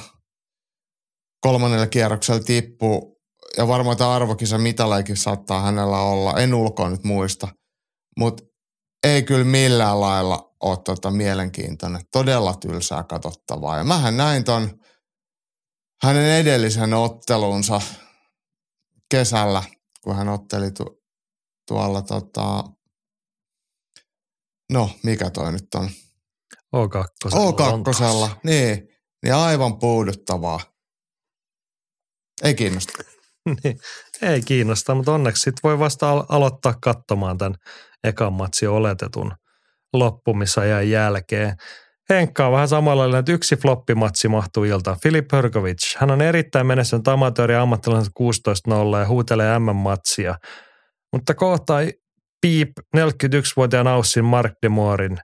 kolmannella 1.40 1.86
kierroksella 1.86 2.42
tippu 2.42 3.11
ja 3.56 3.68
varmaan 3.68 3.96
tämä 3.96 4.14
arvokisa 4.14 4.58
mitalaikin 4.58 5.16
saattaa 5.16 5.62
hänellä 5.62 6.00
olla. 6.00 6.38
En 6.38 6.54
ulkoa 6.54 6.90
nyt 6.90 7.04
muista, 7.04 7.48
mutta 8.18 8.44
ei 9.06 9.22
kyllä 9.22 9.44
millään 9.44 10.00
lailla 10.00 10.54
ole 10.60 10.78
tota 10.84 11.10
mielenkiintoinen. 11.10 12.00
Todella 12.12 12.54
tylsää 12.54 13.02
katsottavaa. 13.02 13.78
Ja 13.78 13.84
mähän 13.84 14.16
näin 14.16 14.44
ton 14.44 14.80
hänen 16.02 16.40
edellisen 16.40 16.94
ottelunsa 16.94 17.80
kesällä, 19.10 19.62
kun 20.00 20.16
hän 20.16 20.28
otteli 20.28 20.70
tu- 20.70 21.02
tuolla 21.68 22.02
tota, 22.02 22.64
no 24.72 24.90
mikä 25.02 25.30
toi 25.30 25.52
nyt 25.52 25.74
on? 25.74 25.90
O2. 26.76 27.30
O2, 27.32 28.36
niin, 28.44 28.88
niin 29.22 29.34
aivan 29.34 29.78
puuduttavaa. 29.78 30.60
Ei 32.42 32.54
kiinnosta. 32.54 33.11
niin, 33.64 33.78
ei 34.22 34.42
kiinnosta, 34.42 34.94
mutta 34.94 35.12
onneksi 35.12 35.40
sit 35.40 35.54
voi 35.62 35.78
vasta 35.78 36.10
al- 36.10 36.24
aloittaa 36.28 36.74
katsomaan 36.82 37.38
tämän 37.38 37.54
ekan 38.04 38.32
matsin 38.32 38.68
oletetun 38.68 39.32
loppumisajan 39.92 40.90
jälkeen. 40.90 41.56
Henkka 42.10 42.46
on 42.46 42.52
vähän 42.52 42.68
samalla 42.68 43.18
että 43.18 43.32
yksi 43.32 43.56
floppimatsi 43.56 44.28
mahtuu 44.28 44.64
iltaan. 44.64 44.96
Filip 45.02 45.32
Hörkovic, 45.32 45.96
hän 45.96 46.10
on 46.10 46.22
erittäin 46.22 46.66
menestynyt 46.66 47.08
amatööri 47.08 47.54
ammattilaisen 47.54 48.12
16-0 48.96 48.98
ja 48.98 49.06
huutelee 49.06 49.58
M-matsia. 49.58 50.34
Mutta 51.12 51.34
kohta 51.34 51.74
piip 52.40 52.70
41-vuotiaan 52.96 53.86
Aussin 53.86 54.24
Mark 54.24 54.52
Demorin. 54.62 55.18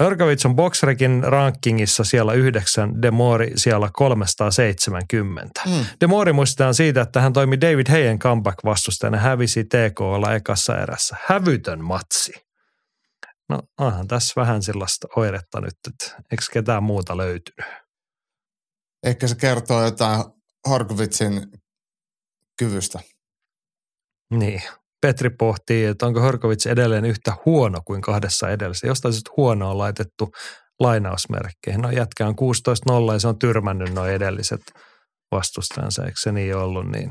Hörkovic 0.00 0.46
on 0.46 0.56
Boxrekin 0.56 1.24
rankingissa 1.24 2.04
siellä 2.04 2.32
yhdeksän, 2.32 3.02
Demori 3.02 3.52
siellä 3.56 3.90
370. 3.92 5.62
Mm. 5.66 5.86
Demori 6.00 6.32
muistetaan 6.32 6.74
siitä, 6.74 7.00
että 7.00 7.20
hän 7.20 7.32
toimi 7.32 7.60
David 7.60 7.90
Heyen 7.90 8.18
comeback-vastustajana 8.18 9.16
hävisi 9.16 9.64
TKlla 9.64 10.34
ekassa 10.34 10.78
erässä. 10.78 11.16
Hävytön 11.26 11.84
matsi. 11.84 12.32
No 13.48 13.62
onhan 13.78 14.08
tässä 14.08 14.40
vähän 14.40 14.62
sellaista 14.62 15.08
oiretta 15.16 15.60
nyt, 15.60 15.74
että 15.88 16.22
eikö 16.30 16.44
ketään 16.52 16.82
muuta 16.82 17.16
löytynyt? 17.16 17.70
Ehkä 19.02 19.26
se 19.26 19.34
kertoo 19.34 19.84
jotain 19.84 20.24
Horkovitsin 20.68 21.46
kyvystä. 22.58 23.00
Niin. 24.30 24.62
Petri 25.06 25.30
pohtii, 25.30 25.84
että 25.84 26.06
onko 26.06 26.20
Horkovits 26.20 26.66
edelleen 26.66 27.04
yhtä 27.04 27.32
huono 27.44 27.78
kuin 27.84 28.02
kahdessa 28.02 28.50
edellisessä. 28.50 28.86
Jostain 28.86 29.14
syystä 29.14 29.30
huono 29.36 29.70
on 29.70 29.78
laitettu 29.78 30.30
lainausmerkkeihin. 30.80 31.80
No 31.80 31.90
jätkä 31.90 32.26
on 32.26 32.34
16-0 33.10 33.12
ja 33.12 33.18
se 33.18 33.28
on 33.28 33.38
tyrmännyt 33.38 33.94
nuo 33.94 34.06
edelliset 34.06 34.60
vastustajansa, 35.32 36.04
eikö 36.04 36.20
se 36.20 36.32
niin 36.32 36.56
ollut, 36.56 36.90
niin 36.90 37.10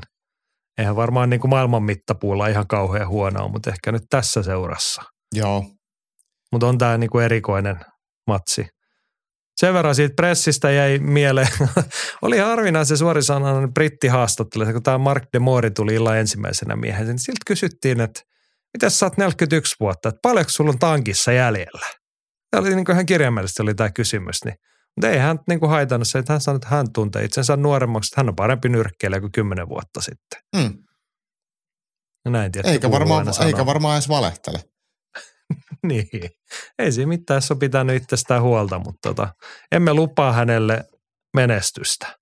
eihän 0.77 0.95
varmaan 0.95 1.29
niin 1.29 1.39
kuin 1.39 1.49
maailman 1.49 1.83
mittapuulla 1.83 2.47
ihan 2.47 2.67
kauhean 2.67 3.07
huonoa, 3.07 3.47
mutta 3.47 3.69
ehkä 3.69 3.91
nyt 3.91 4.03
tässä 4.09 4.43
seurassa. 4.43 5.01
Joo, 5.35 5.65
mutta 6.51 6.67
on 6.67 6.77
tämä 6.77 6.97
niinku 6.97 7.19
erikoinen 7.19 7.79
matsi. 8.27 8.67
Sen 9.57 9.73
verran 9.73 9.95
siitä 9.95 10.13
pressistä 10.15 10.71
jäi 10.71 10.99
mieleen, 10.99 11.47
oli 12.21 12.37
harvinaisen 12.37 12.97
suorisanainen 12.97 13.73
brittihaastattelu, 13.73 14.65
kun 14.65 14.83
tämä 14.83 14.97
Mark 14.97 15.23
de 15.33 15.39
Mori 15.39 15.71
tuli 15.71 15.95
illan 15.95 16.17
ensimmäisenä 16.17 16.75
miehen, 16.75 17.07
niin 17.07 17.19
siltä 17.19 17.39
kysyttiin, 17.47 18.01
että 18.01 18.21
mitä 18.73 18.89
sä 18.89 19.05
oot 19.05 19.17
41 19.17 19.75
vuotta, 19.79 20.09
että 20.09 20.19
paljonko 20.21 20.49
sulla 20.49 20.69
on 20.69 20.79
tankissa 20.79 21.31
jäljellä? 21.31 21.87
Tämä 22.51 22.61
oli 22.61 22.75
niin 22.75 22.85
kuin 22.85 22.93
ihan 22.93 23.05
kirjaimellisesti 23.05 23.63
oli 23.63 23.75
tämä 23.75 23.91
kysymys, 23.91 24.45
niin 24.45 24.55
mutta 24.95 25.09
ei 25.09 25.17
hän 25.17 25.39
niin 25.47 25.59
kuin 25.59 25.69
haitannut 25.69 26.07
se, 26.07 26.19
että 26.19 26.33
hän 26.33 26.41
sanoi, 26.41 26.55
että 26.55 26.67
hän 26.67 26.93
tuntee 26.93 27.23
itsensä 27.23 27.57
nuoremmaksi, 27.57 28.07
että 28.07 28.21
hän 28.21 28.29
on 28.29 28.35
parempi 28.35 28.69
nyrkkeilijä 28.69 29.19
kuin 29.19 29.31
kymmenen 29.31 29.69
vuotta 29.69 30.01
sitten. 30.01 30.39
Ja 32.25 32.31
näin 32.31 32.51
tietysti 32.51 32.73
eikä, 32.73 32.91
varmaan, 32.91 33.27
eikä 33.45 33.65
varmaan 33.65 33.95
edes 33.95 34.09
valehtele. 34.09 34.63
niin, 35.87 36.29
ei 36.79 36.91
siinä 36.91 37.09
mitään, 37.09 37.37
jos 37.37 37.51
on 37.51 37.59
pitänyt 37.59 38.03
itsestään 38.03 38.41
huolta, 38.41 38.79
mutta 38.79 39.09
tota, 39.09 39.33
emme 39.71 39.93
lupaa 39.93 40.33
hänelle 40.33 40.83
menestystä. 41.35 42.17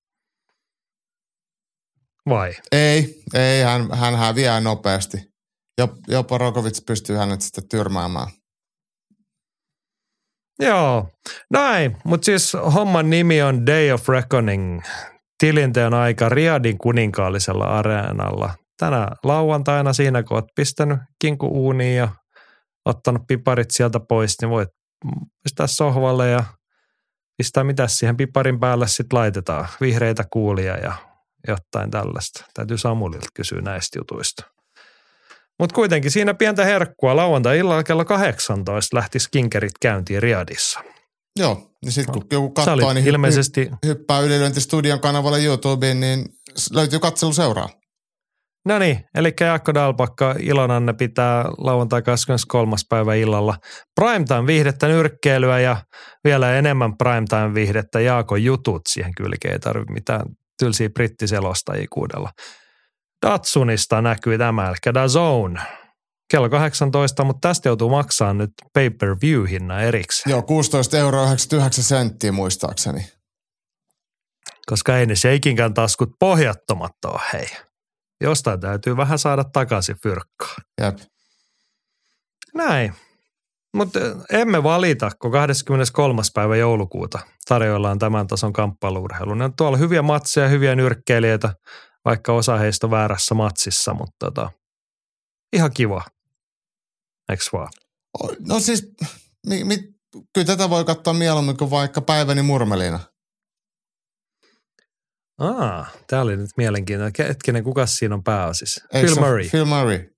Vai? 2.30 2.54
Ei, 2.72 3.24
ei, 3.34 3.62
hän, 3.62 3.98
hän 3.98 4.16
häviää 4.16 4.60
nopeasti. 4.60 5.18
Jopa 6.08 6.38
Rokovic 6.38 6.86
pystyy 6.86 7.16
hänet 7.16 7.42
sitten 7.42 7.70
tyrmäämään. 7.70 8.28
Joo, 10.60 11.10
näin. 11.52 11.98
Mutta 12.06 12.26
siis 12.26 12.54
homman 12.74 13.10
nimi 13.10 13.42
on 13.42 13.66
Day 13.66 13.92
of 13.92 14.10
Reckoning. 14.10 14.82
Tilinteon 15.38 15.94
aika 15.94 16.30
Riadin 16.30 16.78
kuninkaallisella 16.78 17.66
areenalla. 17.66 18.56
Tänä 18.80 19.08
lauantaina 19.24 19.94
siinä, 19.94 20.24
kun 20.24 20.38
oot 20.38 20.46
pistänyt 20.56 21.00
kinku 21.22 21.48
uuniin 21.48 21.98
ja 21.98 22.10
ottanut 22.86 23.22
piparit 23.28 23.72
sieltä 23.72 24.00
pois, 24.00 24.36
niin 24.42 24.50
voit 24.50 24.70
pistää 25.44 25.68
sohvalle 25.68 26.30
ja 26.30 26.44
pistää 27.38 27.64
mitä 27.64 27.88
siihen 27.88 28.18
piparin 28.18 28.60
päälle 28.60 28.88
sitten 28.88 29.20
laitetaan. 29.20 29.68
Vihreitä 29.82 30.24
kuulia 30.34 30.78
ja 30.78 30.94
jotain 31.48 31.92
tällaista. 31.92 32.46
Täytyy 32.54 32.78
Samulilta 32.78 33.28
kysyä 33.34 33.62
näistä 33.62 34.00
jutuista. 34.00 34.44
Mutta 35.60 35.76
kuitenkin 35.76 36.12
siinä 36.12 36.34
pientä 36.34 36.66
herkkua 36.66 37.16
lauantai-illalla 37.16 37.84
kello 37.84 38.06
18 38.06 38.98
lähti 38.98 39.20
skinkerit 39.20 39.72
käyntiin 39.82 40.22
Riadissa. 40.22 40.80
Joo, 41.40 41.72
niin 41.84 41.92
sitten 41.92 42.14
kun 42.14 42.28
joku 42.32 42.50
katsoo, 42.50 42.94
niin 42.94 43.08
ilmeisesti... 43.08 43.70
hyppää 43.86 44.20
ylilöintistudion 44.20 45.00
kanavalle 45.00 45.44
YouTubeen, 45.44 46.00
niin 46.00 46.26
löytyy 46.72 47.00
katselu 47.00 47.34
seuraa. 47.34 47.70
No 48.66 48.80
niin, 48.80 49.06
eli 49.16 49.34
Jaakko 49.40 49.74
Dalpakka 49.74 50.36
Ilonanne 50.40 50.94
pitää 50.94 51.46
lauantai 51.58 52.02
23. 52.02 52.76
päivä 52.90 53.16
illalla 53.16 53.58
primetime-viihdettä 54.02 54.88
nyrkkeilyä 54.88 55.60
ja 55.60 55.78
vielä 56.24 56.56
enemmän 56.56 56.98
primetime-viihdettä 56.98 58.00
Jaakon 58.00 58.44
jutut 58.44 58.82
siihen 58.90 59.16
kylkeen. 59.16 59.54
Ei 59.54 59.60
tarvitse 59.60 59.94
mitään 59.94 60.26
tylsiä 60.60 60.90
brittiselostajia 60.90 61.88
kuudella. 61.90 62.30
Datsunista 63.26 64.02
näkyy 64.02 64.38
tämä, 64.38 64.68
eli 64.68 64.76
The 64.94 65.08
Zone. 65.08 65.62
Kello 66.32 66.50
18, 66.50 67.24
mutta 67.24 67.48
tästä 67.48 67.70
joutuu 67.70 67.90
maksaa 67.90 68.34
nyt 68.34 68.50
pay-per-view-hinnan 68.74 69.84
erikseen. 69.84 70.32
Joo, 70.32 70.42
16 70.42 70.98
euroa 70.98 71.24
99 71.24 71.84
senttiä 71.84 72.32
muistaakseni. 72.32 73.08
Koska 74.66 74.98
ei 74.98 75.06
ne 75.06 75.16
sheikinkään 75.16 75.74
taskut 75.74 76.10
pohjattomat 76.20 76.92
ole, 77.06 77.22
hei. 77.34 77.48
Jostain 78.24 78.60
täytyy 78.60 78.98
vähän 78.98 79.20
saada 79.20 79.44
takaisin 79.44 79.96
fyrkkaa. 80.04 80.56
Jep. 80.82 80.98
Näin. 82.54 82.94
Mutta 83.74 84.00
emme 84.32 84.64
valita, 84.64 85.12
kun 85.22 85.32
23. 85.32 86.22
päivä 86.34 86.56
joulukuuta 86.56 87.20
tarjoillaan 87.48 88.00
tämän 88.00 88.28
tason 88.28 88.54
kamppailuurheilu. 88.54 89.34
Ne 89.34 89.44
on 89.44 89.56
tuolla 89.56 89.78
hyviä 89.78 90.02
matseja, 90.02 90.48
hyviä 90.48 90.76
nyrkkeilijöitä, 90.76 91.56
vaikka 92.06 92.34
osa 92.34 92.58
heistä 92.58 92.88
on 92.88 92.92
väärässä 92.92 93.36
matsissa, 93.36 93.94
mutta 93.94 94.16
tota, 94.20 94.52
ihan 95.54 95.72
kiva. 95.74 96.04
Eiks 97.30 97.54
vaan? 97.54 97.70
No 98.48 98.60
siis, 98.60 98.92
mi, 99.48 99.64
mi, 99.64 99.78
kyllä 100.34 100.46
tätä 100.46 100.70
voi 100.70 100.86
katsoa 100.86 101.14
mieluummin 101.14 101.58
kuin 101.58 101.72
vaikka 101.72 102.02
Päiväni 102.02 102.42
murmelina. 102.42 103.00
Aa, 105.40 105.86
tämä 106.08 106.22
oli 106.22 106.38
nyt 106.38 106.50
mielenkiintoinen. 106.58 107.28
Hetkinen, 107.28 107.64
kuka 107.64 107.86
siinä 107.86 108.16
on 108.16 108.24
pääosissa? 108.24 108.86
Eikö 108.94 109.08
Phil 109.08 109.20
Murray. 109.20 109.50
Phil 109.50 109.66
Murray. 109.66 110.10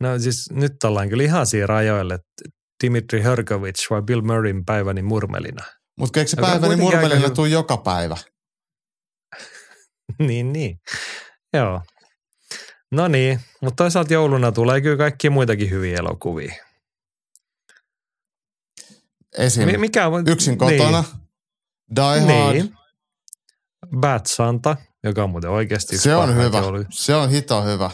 No 0.00 0.18
siis 0.18 0.50
nyt 0.50 0.84
ollaan 0.84 1.08
kyllä 1.08 1.22
ihan 1.22 1.46
siinä 1.46 1.66
rajoille, 1.66 2.18
Dimitri 2.82 3.20
Hörkovic 3.22 3.90
vai 3.90 4.02
Bill 4.02 4.22
Murrayn 4.22 4.64
päiväni 4.64 5.02
murmelina. 5.02 5.64
Mutta 5.98 6.18
eikö 6.20 6.30
se 6.30 6.36
päiväni 6.40 6.76
murmelina 6.76 7.30
tuu 7.30 7.44
joka 7.44 7.76
päivä? 7.76 8.16
niin, 10.28 10.52
niin. 10.52 10.78
Joo. 11.52 11.82
No 12.92 13.08
niin, 13.08 13.40
mutta 13.60 13.84
toisaalta 13.84 14.12
jouluna 14.12 14.52
tulee 14.52 14.80
kyllä 14.80 14.96
kaikki 14.96 15.30
muitakin 15.30 15.70
hyviä 15.70 15.96
elokuvia. 15.98 16.54
Esim. 19.38 19.80
Mikä 19.80 20.08
on? 20.08 20.28
Yksin 20.28 20.58
kotona. 20.58 21.02
Niin. 21.02 21.96
Die 21.96 22.20
Hard, 22.20 22.54
Niin. 22.54 22.74
Bad 24.00 24.20
Santa, 24.26 24.76
joka 25.04 25.24
on 25.24 25.30
muuten 25.30 25.50
oikeasti 25.50 25.98
se 25.98 26.14
on 26.14 26.36
hyvä. 26.36 26.58
joulu- 26.58 26.84
Se 26.90 27.14
on 27.14 27.30
hito 27.30 27.64
hyvä. 27.64 27.90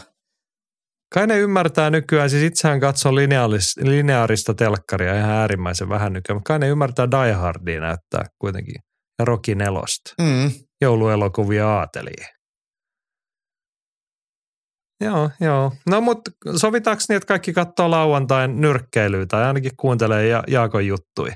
Kai 1.13 1.27
ne 1.27 1.39
ymmärtää 1.39 1.89
nykyään, 1.89 2.29
siis 2.29 2.43
itsehän 2.43 2.79
katsoo 2.79 3.15
lineaalis, 3.15 3.77
lineaarista 3.77 4.53
telkkaria 4.53 5.17
ihan 5.17 5.29
äärimmäisen 5.31 5.89
vähän 5.89 6.13
nykyään, 6.13 6.35
mutta 6.37 6.47
kai 6.47 6.59
ne 6.59 6.67
ymmärtää 6.69 7.07
Die 7.11 7.33
Hardia 7.33 7.79
näyttää 7.79 8.25
kuitenkin 8.39 8.75
ja 9.19 9.25
Rocky 9.25 9.55
nelosta. 9.55 10.13
Mm. 10.21 10.51
jouluelokuvia 10.81 11.67
aateliin. 11.69 12.27
Joo, 15.03 15.29
joo. 15.41 15.71
No 15.89 16.01
mutta 16.01 16.31
sovitaanko 16.57 17.03
niin, 17.09 17.17
että 17.17 17.27
kaikki 17.27 17.53
katsoo 17.53 17.91
lauantain 17.91 18.61
nyrkkeilyä 18.61 19.25
tai 19.25 19.43
ainakin 19.43 19.71
kuuntelee 19.77 20.27
ja- 20.27 20.43
Jaakon 20.47 20.87
juttui? 20.87 21.29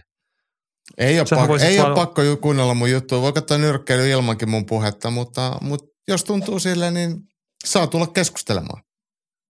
Ei, 0.97 1.19
ole, 1.19 1.27
Sähän 1.27 1.47
pakko, 1.47 1.65
ei 1.65 1.77
vaan- 1.77 1.87
ole 1.87 1.95
pakko 1.95 2.21
kuunnella 2.41 2.73
mun 2.73 2.91
juttua. 2.91 3.21
Voi 3.21 3.33
katsoa 3.33 3.57
nyrkkeily 3.57 4.09
ilmankin 4.09 4.49
mun 4.49 4.65
puhetta, 4.65 5.09
mutta, 5.09 5.57
mutta 5.61 5.85
jos 6.07 6.23
tuntuu 6.23 6.59
sille, 6.59 6.91
niin 6.91 7.15
saa 7.65 7.87
tulla 7.87 8.07
keskustelemaan. 8.07 8.83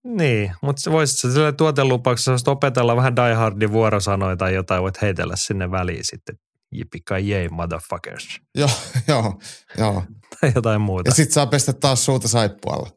Niin, 0.04 0.52
mutta 0.62 0.92
voisit 0.92 1.20
sä 1.20 1.34
sille 1.34 1.52
tuotelupauksessa 1.52 2.52
opetella 2.52 2.96
vähän 2.96 3.16
Die 3.16 3.34
Hardin 3.34 3.72
vuorosanoja 3.72 4.38
tai 4.38 4.54
jotain, 4.54 4.82
voit 4.82 5.02
heitellä 5.02 5.36
sinne 5.36 5.72
väliin 5.72 6.06
sitten. 6.06 6.36
Jipika 6.72 7.20
jei, 7.20 7.50
motherfuckers. 7.50 8.28
Joo, 8.58 8.70
joo, 9.08 9.40
joo. 9.78 10.04
Tai 10.42 10.52
jotain 10.56 10.82
muuta. 10.82 11.10
Ja 11.10 11.14
sit 11.14 11.32
saa 11.32 11.46
pestä 11.48 11.74
taas 11.74 12.06
suuta 12.06 12.28
saippualla. 12.28 12.90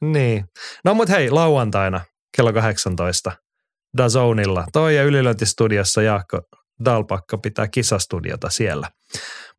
Niin. 0.00 0.44
No 0.84 0.94
mut 0.94 1.08
hei, 1.08 1.30
lauantaina 1.30 2.00
kello 2.36 2.52
18 2.52 3.32
Dazonilla. 3.96 4.64
Toi 4.72 4.96
ja 4.96 5.02
ylilöintistudiossa 5.04 6.02
Jaakko 6.02 6.40
Dalpakka 6.84 7.38
pitää 7.38 7.68
kisastudiota 7.68 8.50
siellä. 8.50 8.90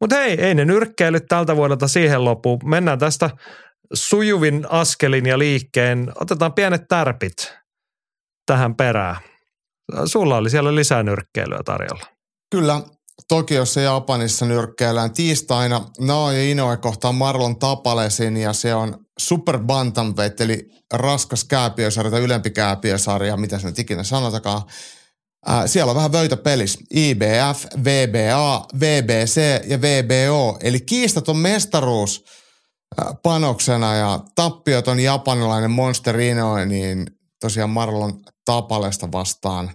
Mutta 0.01 0.15
hei, 0.15 0.41
ei 0.41 0.55
ne 0.55 0.65
nyrkkeilyt 0.65 1.25
tältä 1.29 1.55
vuodelta 1.55 1.87
siihen 1.87 2.25
lopu. 2.25 2.59
Mennään 2.63 2.99
tästä 2.99 3.29
sujuvin 3.93 4.65
askelin 4.69 5.25
ja 5.25 5.39
liikkeen. 5.39 6.11
Otetaan 6.15 6.53
pienet 6.53 6.81
tärpit 6.89 7.53
tähän 8.45 8.75
perään. 8.75 9.15
Sulla 10.05 10.37
oli 10.37 10.49
siellä 10.49 10.75
lisää 10.75 11.03
nyrkkeilyä 11.03 11.59
tarjolla. 11.65 12.05
Kyllä, 12.51 12.81
Tokiossa 13.27 13.81
ja 13.81 13.93
Japanissa 13.93 14.45
nyrkkeillään 14.45 15.13
tiistaina 15.13 15.81
Naoya 15.99 16.43
Inoue 16.43 16.77
kohtaa 16.77 17.11
Marlon 17.11 17.59
Tapalesin 17.59 18.37
ja 18.37 18.53
se 18.53 18.73
on 18.73 19.05
Super 19.19 19.59
Bantamweight 19.59 20.41
eli 20.41 20.69
raskas 20.93 21.43
kääpiösarja 21.43 22.11
tai 22.11 22.21
ylempi 22.21 22.49
kääpiösarja, 22.49 23.37
mitä 23.37 23.59
se 23.59 23.67
nyt 23.67 23.79
ikinä 23.79 24.03
sanotakaan. 24.03 24.61
Ää, 25.45 25.67
siellä 25.67 25.89
on 25.89 25.95
vähän 25.95 26.11
vöytä 26.11 26.37
pelis. 26.37 26.77
IBF, 26.95 27.65
VBA, 27.83 28.67
VBC 28.79 29.41
ja 29.67 29.81
VBO, 29.81 30.57
eli 30.61 30.79
kiistaton 30.79 31.37
mestaruus 31.37 32.23
ää, 32.97 33.13
panoksena 33.23 33.95
ja 33.95 34.19
tappiot 34.35 34.87
on 34.87 34.99
japanilainen 34.99 35.71
Monster 35.71 36.19
Inoue, 36.19 36.65
niin 36.65 37.07
tosiaan 37.41 37.69
Marlon 37.69 38.21
Tapalesta 38.45 39.11
vastaan. 39.11 39.71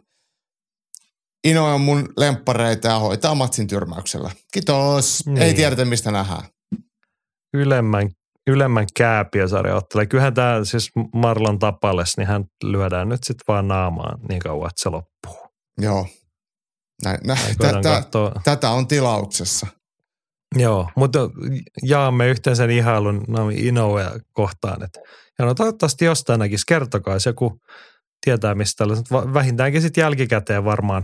Inoue 1.45 1.73
on 1.73 1.81
mun 1.81 2.09
lemppareita 2.17 2.89
ja 2.89 2.99
hoitaa 2.99 3.35
matsin 3.35 3.67
tyrmäyksellä. 3.67 4.31
Kiitos. 4.53 5.27
Niin. 5.27 5.43
Ei 5.43 5.55
tiedetä 5.55 5.85
mistä 5.85 6.11
nähdään. 6.11 6.43
Ylemmän, 7.55 8.11
ylemmän 8.47 8.87
kääpiösarja 8.97 9.77
ottelee. 9.77 10.07
Kyllähän 10.07 10.35
tämä 10.35 10.65
siis 10.65 10.91
Marlon 11.15 11.59
Tapales, 11.59 12.17
niin 12.17 12.27
hän 12.27 12.45
lyödään 12.65 13.09
nyt 13.09 13.25
sitten 13.25 13.45
vaan 13.49 13.69
naamaan 13.69 14.21
niin 14.29 14.41
kauan, 14.41 14.69
että 14.69 14.83
se 14.83 14.89
loppuu. 14.89 15.44
Joo. 15.79 16.07
Näin, 17.05 17.19
nä, 17.25 17.37
tätä, 17.59 18.03
tätä 18.45 18.71
on 18.71 18.89
tilauksessa. 18.89 19.67
Joo, 20.57 20.91
mutta 20.97 21.19
jaamme 21.83 22.29
yhteen 22.29 22.57
sen 22.57 22.71
ihailun 22.71 23.25
Naomi 23.29 23.55
Inoue 23.55 24.05
kohtaan. 24.33 24.83
Että, 24.83 25.01
ja 25.39 25.45
no 25.45 25.55
toivottavasti 25.55 26.05
jostain 26.05 26.39
näkisi, 26.39 26.65
kertokaa 26.69 27.15
jos 27.15 27.27
joku 27.27 27.61
tietää 28.25 28.55
mistä 28.55 28.79
tällaiset, 28.79 29.07
vähintäänkin 29.11 29.83
sitten 29.83 30.03
jälkikäteen 30.03 30.65
varmaan 30.65 31.03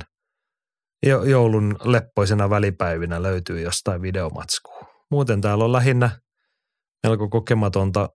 jo- 1.07 1.25
joulun 1.25 1.77
leppoisena 1.85 2.51
välipäivinä 2.51 3.23
löytyy 3.23 3.61
jostain 3.61 4.03
videomatskua. 4.03 4.81
Muuten 5.11 5.41
täällä 5.41 5.65
on 5.65 5.73
lähinnä 5.73 6.21
melko 7.07 7.29
kokematonta 7.29 8.09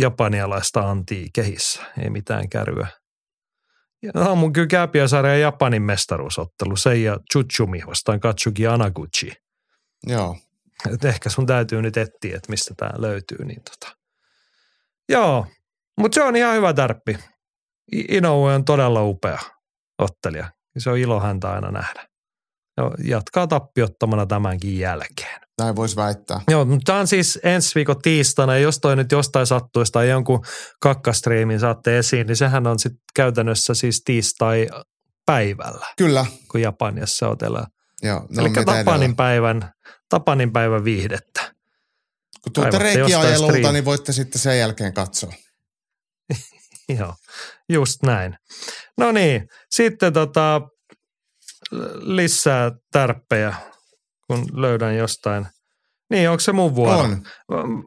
japanialaista 0.00 0.90
antia 0.90 1.26
kehissä, 1.34 1.82
ei 2.02 2.10
mitään 2.10 2.48
kärryä. 2.48 2.88
Ja 4.02 4.34
mun 4.34 4.52
kyllä 4.52 4.66
Kääpiösarjan 4.66 5.40
Japanin 5.40 5.82
mestaruusottelu, 5.82 6.76
Seija 6.76 7.18
Chuchumi 7.32 7.82
vastaan 7.86 8.20
Katsuki 8.20 8.66
Anaguchi. 8.66 9.32
Joo. 10.06 10.36
Et 10.94 11.04
ehkä 11.04 11.28
sun 11.28 11.46
täytyy 11.46 11.82
nyt 11.82 11.96
etsiä, 11.96 12.36
että 12.36 12.50
mistä 12.50 12.74
tämä 12.76 12.90
löytyy. 12.98 13.44
Niin 13.44 13.62
tota. 13.62 13.96
Joo, 15.08 15.46
mutta 16.00 16.14
se 16.14 16.22
on 16.22 16.36
ihan 16.36 16.54
hyvä 16.54 16.72
tärppi. 16.72 17.18
I- 17.92 18.16
Inoue 18.16 18.54
on 18.54 18.64
todella 18.64 19.02
upea 19.02 19.38
ottelija. 19.98 20.50
Se 20.78 20.90
on 20.90 20.98
ilo 20.98 21.20
häntä 21.20 21.52
aina 21.52 21.70
nähdä. 21.70 22.08
Ja 22.76 22.90
jatkaa 23.04 23.46
tappiottomana 23.46 24.26
tämänkin 24.26 24.78
jälkeen. 24.78 25.41
Näin 25.58 25.76
voisi 25.76 25.96
väittää. 25.96 26.40
Joo, 26.48 26.64
mutta 26.64 26.84
tämä 26.84 26.98
on 26.98 27.06
siis 27.06 27.38
ensi 27.42 27.74
viikon 27.74 28.02
tiistaina, 28.02 28.54
ja 28.54 28.60
jos 28.60 28.78
toi 28.78 28.96
nyt 28.96 29.12
jostain 29.12 29.46
sattuisi 29.46 29.92
tai 29.92 30.08
jonkun 30.08 30.44
kakkastriimin 30.80 31.60
saatte 31.60 31.98
esiin, 31.98 32.26
niin 32.26 32.36
sehän 32.36 32.66
on 32.66 32.78
sitten 32.78 33.02
käytännössä 33.14 33.74
siis 33.74 34.02
tiistai 34.04 34.68
päivällä, 35.26 35.86
Kyllä. 35.96 36.26
kun 36.50 36.60
Japaniassa 36.60 37.28
otellaan. 37.28 37.66
Joo, 38.02 38.26
no 38.36 38.42
Eli 38.42 38.50
Tapanin 38.64 39.16
päivän, 39.16 39.72
Tapanin 40.08 40.52
päivän 40.52 40.84
viihdettä. 40.84 41.54
Kun 42.42 42.52
tuutte 42.52 42.78
reikiajelulta, 42.78 43.72
niin 43.72 43.84
voitte 43.84 44.12
sitten 44.12 44.40
sen 44.40 44.58
jälkeen 44.58 44.92
katsoa. 44.92 45.32
Joo, 46.98 47.14
just 47.68 48.02
näin. 48.02 48.36
No 48.98 49.12
niin, 49.12 49.48
sitten 49.70 50.12
tota, 50.12 50.60
lisää 52.00 52.70
tärppejä, 52.92 53.54
kun 54.26 54.46
löydän 54.52 54.96
jostain. 54.96 55.46
Niin, 56.10 56.30
onko 56.30 56.40
se 56.40 56.52
mun 56.52 56.74
vuoro? 56.74 56.98
On. 56.98 57.22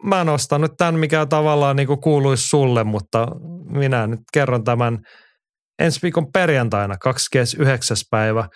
Mä 0.04 0.24
nostan 0.24 0.62
nyt 0.62 0.72
tämän, 0.78 0.96
mikä 0.96 1.26
tavallaan 1.26 1.76
niin 1.76 1.88
kuuluisi 2.04 2.48
sulle, 2.48 2.84
mutta 2.84 3.28
minä 3.70 4.08
nyt 4.08 4.20
kerron 4.34 4.64
tämän 4.64 5.00
ensi 5.80 6.00
viikon 6.02 6.32
perjantaina 6.32 6.98
29. 6.98 7.98
päivä 8.12 8.50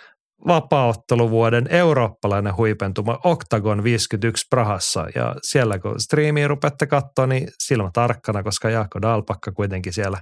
vapaaotteluvuoden 0.48 1.68
eurooppalainen 1.70 2.58
huipentuma 2.58 3.20
Octagon 3.24 3.84
51 3.84 4.46
Prahassa. 4.50 5.06
Ja 5.16 5.36
siellä 5.44 5.80
kun 5.80 6.00
striimiä 6.00 6.48
rupeatte 6.48 6.88
katsoa, 6.88 7.28
niin 7.28 7.48
silmä 7.64 7.90
tarkkana, 7.94 8.44
koska 8.44 8.70
Jaakko 8.70 9.02
Dalpakka 9.02 9.52
kuitenkin 9.52 9.94
siellä 9.94 10.22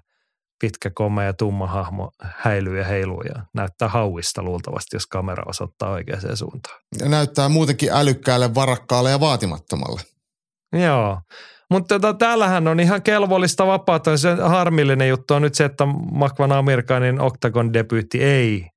pitkä, 0.59 0.89
komea 0.89 1.25
ja 1.25 1.33
tumma 1.33 1.67
hahmo 1.67 2.11
häilyy 2.23 2.77
ja 2.77 2.83
heiluu 2.83 3.21
ja 3.21 3.43
näyttää 3.53 3.87
hauista 3.87 4.43
luultavasti, 4.43 4.95
jos 4.95 5.07
kamera 5.07 5.43
osoittaa 5.47 5.89
oikeaan 5.89 6.37
suuntaan. 6.37 6.81
Ja 6.99 7.09
näyttää 7.09 7.49
muutenkin 7.49 7.89
älykkäälle, 7.91 8.55
varakkaalle 8.55 9.09
ja 9.09 9.19
vaatimattomalle. 9.19 10.01
Joo, 10.73 11.21
mutta 11.71 11.99
tota, 11.99 12.13
täällähän 12.13 12.67
on 12.67 12.79
ihan 12.79 13.01
kelvollista 13.01 13.67
vapaata. 13.67 14.17
Se 14.17 14.35
harmillinen 14.41 15.09
juttu 15.09 15.33
on 15.33 15.41
nyt 15.41 15.55
se, 15.55 15.65
että 15.65 15.85
Makvan 16.11 16.51
Amerikanin 16.51 17.21
Octagon 17.21 17.73
debyytti 17.73 18.23
ei 18.23 18.69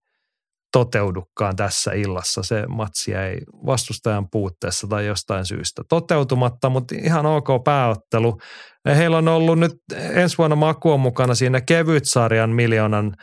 toteudukaan 0.73 1.57
tässä 1.57 1.93
illassa. 1.93 2.43
Se 2.43 2.65
matsi 2.69 3.15
ei 3.15 3.39
vastustajan 3.67 4.27
puutteessa 4.31 4.87
tai 4.87 5.07
jostain 5.07 5.47
syystä 5.47 5.83
toteutumatta, 5.89 6.71
mutta 6.71 6.95
ihan 7.03 7.27
ok 7.27 7.49
pääottelu. 7.65 8.39
Heillä 8.87 9.19
on 9.19 9.29
ollut 9.29 9.59
nyt 9.59 9.73
ensi 10.15 10.39
vuonna 10.39 10.57
Maku 10.57 10.91
on 10.91 11.01
mukana 11.01 11.35
siinä 11.35 11.61
kevytsarjan 11.61 12.51
miljoonan 12.51 13.15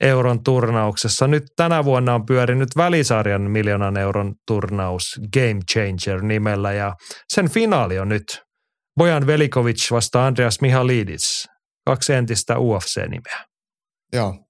euron 0.00 0.44
turnauksessa. 0.44 1.26
Nyt 1.26 1.42
tänä 1.56 1.84
vuonna 1.84 2.14
on 2.14 2.26
pyörinyt 2.26 2.68
välisarjan 2.76 3.50
miljoonan 3.50 3.96
euron 3.96 4.34
turnaus 4.46 5.20
Game 5.32 5.60
Changer 5.72 6.22
nimellä 6.22 6.72
ja 6.72 6.94
sen 7.32 7.50
finaali 7.50 7.98
on 7.98 8.08
nyt 8.08 8.42
Bojan 8.98 9.26
Velikovic 9.26 9.90
vasta 9.90 10.26
Andreas 10.26 10.60
Mihalidis, 10.60 11.48
kaksi 11.86 12.12
entistä 12.12 12.54
UFC-nimeä. 12.58 13.44
Joo. 14.12 14.41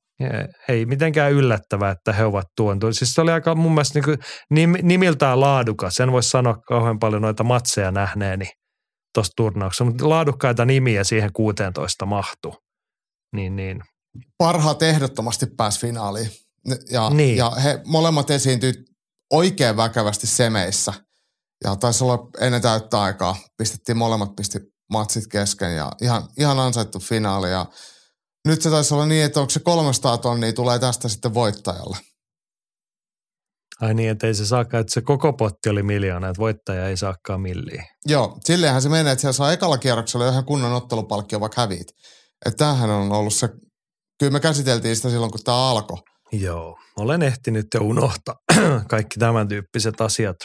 Ei 0.69 0.87
mitenkään 0.87 1.33
yllättävää, 1.33 1.91
että 1.91 2.13
he 2.13 2.25
ovat 2.25 2.47
tuon. 2.57 2.79
Siis 2.91 3.15
se 3.15 3.21
oli 3.21 3.31
aika 3.33 3.55
mun 3.55 3.73
mielestä 3.75 4.01
niin 4.01 4.19
nim, 4.51 4.75
nimiltään 4.83 5.41
laadukas. 5.41 5.95
Sen 5.95 6.13
voisi 6.13 6.29
sanoa 6.29 6.57
kauhean 6.69 6.99
paljon 6.99 7.23
noita 7.23 7.45
matseja 7.45 7.91
nähneeni 7.91 8.51
tuossa 9.15 9.33
turnauksessa, 9.37 9.85
mutta 9.85 10.09
laadukkaita 10.09 10.65
nimiä 10.65 11.05
siihen 11.05 11.33
16 11.33 12.07
mahtuu. 12.07 12.55
Niin, 13.37 13.57
niin. 13.57 13.83
Parhaat 14.39 14.83
ehdottomasti 14.83 15.47
pääsi 15.57 15.81
finaaliin. 15.81 16.31
Ja, 16.91 17.11
Niin. 17.11 17.37
ja 17.37 17.51
he 17.51 17.81
molemmat 17.87 18.31
esiintyivät 18.31 18.77
oikein 19.33 19.77
väkevästi 19.77 20.27
semeissä. 20.27 20.93
Ja 21.65 21.77
taisi 21.77 22.05
olla 22.05 22.19
ennen 22.41 22.63
täyttä 22.63 23.03
aikaa. 23.03 23.37
Pistettiin 23.59 23.97
molemmat 23.97 24.37
pisti 24.37 24.59
matsit 24.93 25.25
kesken 25.31 25.77
ja 25.77 25.93
ihan, 26.03 26.23
ihan 26.39 26.59
ansaittu 26.59 26.99
finaali. 26.99 27.51
Ja 27.51 27.67
nyt 28.48 28.62
se 28.62 28.70
taisi 28.70 28.94
olla 28.94 29.06
niin, 29.06 29.24
että 29.24 29.40
onko 29.40 29.51
se 29.51 29.60
300 29.60 30.19
tonnia 30.19 30.52
tulee 30.52 30.78
tästä 30.78 31.09
sitten 31.09 31.35
voittajalle. 31.35 31.97
Ai 33.81 33.94
niin, 33.94 34.10
että 34.10 34.27
ei 34.27 34.35
se 34.35 34.47
saakaan, 34.47 34.81
että 34.81 34.94
se 34.94 35.01
koko 35.01 35.32
potti 35.32 35.69
oli 35.69 35.82
miljoona, 35.82 36.28
että 36.28 36.40
voittaja 36.40 36.89
ei 36.89 36.97
saakaan 36.97 37.40
milliä. 37.40 37.86
Joo, 38.06 38.39
silleenhän 38.44 38.82
se 38.82 38.89
menee, 38.89 39.12
että 39.12 39.20
siellä 39.20 39.32
saa 39.32 39.52
ekalla 39.52 39.78
kierroksella 39.78 40.28
ihan 40.28 40.44
kunnon 40.44 40.73
ottelupalkkio, 40.73 41.40
vaikka 41.40 41.60
häviit. 41.60 41.89
Että 42.47 42.56
tämähän 42.56 42.90
on 42.90 43.12
ollut 43.12 43.35
se, 43.35 43.48
kyllä 44.19 44.32
me 44.32 44.40
käsiteltiin 44.40 44.97
sitä 44.97 45.10
silloin, 45.10 45.31
kun 45.32 45.40
tämä 45.44 45.70
alkoi. 45.70 45.98
Joo, 46.32 46.78
olen 46.97 47.23
ehtinyt 47.23 47.66
jo 47.74 47.81
unohtaa 47.81 48.35
kaikki 48.90 49.19
tämän 49.19 49.48
tyyppiset 49.48 50.01
asiat. 50.01 50.36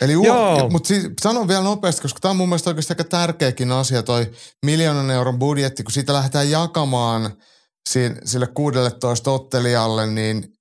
Eli 0.00 0.12
Joo. 0.12 0.68
mutta 0.70 0.86
siis 0.86 1.06
sanon 1.22 1.48
vielä 1.48 1.62
nopeasti, 1.62 2.02
koska 2.02 2.20
tämä 2.20 2.30
on 2.30 2.36
mun 2.36 2.48
mielestä 2.48 2.70
oikeasti 2.70 2.92
aika 2.92 3.04
tärkeäkin 3.04 3.72
asia, 3.72 4.02
toi 4.02 4.30
miljoonan 4.64 5.10
euron 5.10 5.38
budjetti, 5.38 5.82
kun 5.82 5.92
siitä 5.92 6.12
lähdetään 6.12 6.50
jakamaan 6.50 7.36
siinä, 7.90 8.14
sille 8.24 8.46
16 8.46 9.30
ottelijalle, 9.30 10.06
niin 10.06 10.56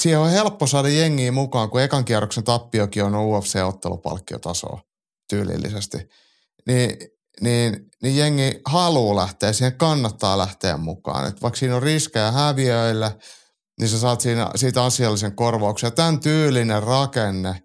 siihen 0.00 0.20
on 0.20 0.30
helppo 0.30 0.66
saada 0.66 0.88
jengiä 0.88 1.32
mukaan, 1.32 1.70
kun 1.70 1.82
ekan 1.82 2.04
kierroksen 2.04 2.44
tappiokin 2.44 3.04
on 3.04 3.14
UFC-ottelupalkkiotasoa 3.14 4.80
tyylillisesti. 5.28 5.98
Niin, 6.66 6.96
niin, 7.40 7.86
niin 8.02 8.16
jengi 8.16 8.60
haluaa 8.66 9.16
lähteä, 9.16 9.52
siihen 9.52 9.78
kannattaa 9.78 10.38
lähteä 10.38 10.76
mukaan. 10.76 11.28
Et 11.28 11.42
vaikka 11.42 11.58
siinä 11.58 11.76
on 11.76 11.82
riskejä 11.82 12.30
häviöille, 12.30 13.18
niin 13.80 13.88
sä 13.88 13.98
saat 13.98 14.20
siinä, 14.20 14.50
siitä 14.54 14.84
asiallisen 14.84 15.36
korvauksen. 15.36 15.86
Ja 15.86 15.90
tämän 15.90 16.20
tyylinen 16.20 16.82
rakenne, 16.82 17.62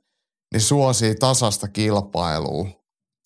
niin 0.53 0.61
suosii 0.61 1.15
tasasta 1.15 1.67
kilpailua. 1.67 2.67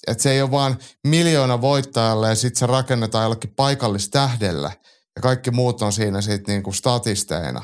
Et 0.07 0.19
se 0.19 0.31
ei 0.31 0.41
ole 0.41 0.51
vaan 0.51 0.77
miljoona 1.07 1.61
voittajalle 1.61 2.29
ja 2.29 2.35
sitten 2.35 2.59
se 2.59 2.65
rakennetaan 2.65 3.23
jollekin 3.23 3.53
paikallistähdelle 3.55 4.73
ja 5.15 5.21
kaikki 5.21 5.51
muut 5.51 5.81
on 5.81 5.93
siinä 5.93 6.21
sitten 6.21 6.53
niinku 6.53 6.71
statisteina. 6.71 7.61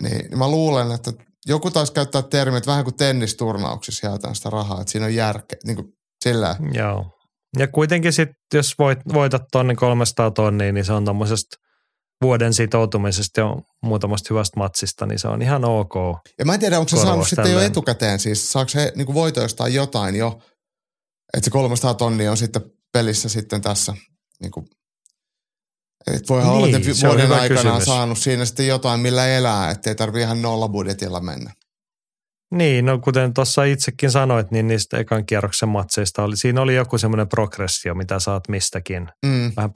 Niin, 0.00 0.18
niin 0.18 0.38
mä 0.38 0.50
luulen, 0.50 0.92
että 0.92 1.12
joku 1.46 1.70
taisi 1.70 1.92
käyttää 1.92 2.22
termiä, 2.22 2.58
että 2.58 2.70
vähän 2.70 2.84
kuin 2.84 2.96
tennisturnauksissa 2.96 4.06
jaetaan 4.06 4.34
sitä 4.34 4.50
rahaa, 4.50 4.80
että 4.80 4.92
siinä 4.92 5.06
on 5.06 5.14
järkeä, 5.14 5.58
niin 5.64 5.76
kuin 5.76 5.92
sillä. 6.24 6.56
Joo. 6.72 7.18
Ja 7.58 7.68
kuitenkin 7.68 8.12
sitten, 8.12 8.36
jos 8.54 8.74
voit, 8.78 8.98
voitat 9.12 9.42
tonni 9.52 9.74
300 9.74 10.30
tonnia, 10.30 10.72
niin 10.72 10.84
se 10.84 10.92
on 10.92 11.04
tuommoisesta 11.04 11.56
vuoden 12.22 12.54
sitoutumisesta 12.54 13.40
ja 13.40 13.46
muutamasta 13.82 14.26
hyvästä 14.34 14.60
matsista, 14.60 15.06
niin 15.06 15.18
se 15.18 15.28
on 15.28 15.42
ihan 15.42 15.64
ok. 15.64 15.94
Ja 16.38 16.44
mä 16.44 16.54
en 16.54 16.60
tiedä, 16.60 16.78
onko 16.78 16.88
se 16.88 16.96
saanut 16.96 17.28
sitten 17.28 17.52
jo 17.52 17.60
etukäteen, 17.60 18.18
siis 18.18 18.52
saako 18.52 18.68
se 18.68 18.92
niin 18.96 19.14
voitoistaan 19.14 19.74
jotain 19.74 20.16
jo, 20.16 20.38
että 21.36 21.44
se 21.44 21.50
300 21.50 21.94
tonnia 21.94 22.30
on 22.30 22.36
sitten 22.36 22.62
pelissä 22.92 23.28
sitten 23.28 23.60
tässä. 23.62 23.94
Niin 24.40 24.50
kuin, 24.50 24.66
et 26.14 26.28
voihan 26.28 26.52
Niin, 26.52 26.56
olla, 26.64 26.76
että 26.76 27.08
on 27.08 27.10
vuoden 27.10 27.32
aikana 27.32 27.60
on 27.60 27.66
kysymys. 27.66 27.84
saanut 27.84 28.18
siinä 28.18 28.44
sitten 28.44 28.66
jotain, 28.66 29.00
millä 29.00 29.26
elää, 29.28 29.70
ettei 29.70 29.94
tarvitse 29.94 30.22
ihan 30.22 30.42
nolla 30.42 30.68
budjetilla 30.68 31.20
mennä. 31.20 31.52
Niin, 32.54 32.84
no 32.86 32.98
kuten 32.98 33.34
tuossa 33.34 33.64
itsekin 33.64 34.10
sanoit, 34.10 34.50
niin 34.50 34.66
niistä 34.68 34.98
ekan 34.98 35.26
kierroksen 35.26 35.68
matseista 35.68 36.22
oli, 36.22 36.36
siinä 36.36 36.60
oli 36.62 36.74
joku 36.74 36.98
semmoinen 36.98 37.28
progressio, 37.28 37.94
mitä 37.94 38.18
saat 38.20 38.48
mistäkin, 38.48 39.08
Mm. 39.26 39.52
vähän 39.56 39.72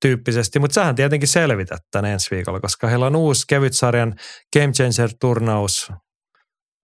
PFL-tyyppisesti, 0.00 0.58
mutta 0.58 0.74
sähän 0.74 0.94
tietenkin 0.94 1.28
selvität 1.28 1.80
tämän 1.90 2.10
ensi 2.10 2.30
viikolla, 2.30 2.60
koska 2.60 2.86
heillä 2.88 3.06
on 3.06 3.16
uusi 3.16 3.44
kevytsarjan 3.48 4.14
Game 4.56 4.72
Changer-turnaus 4.72 5.92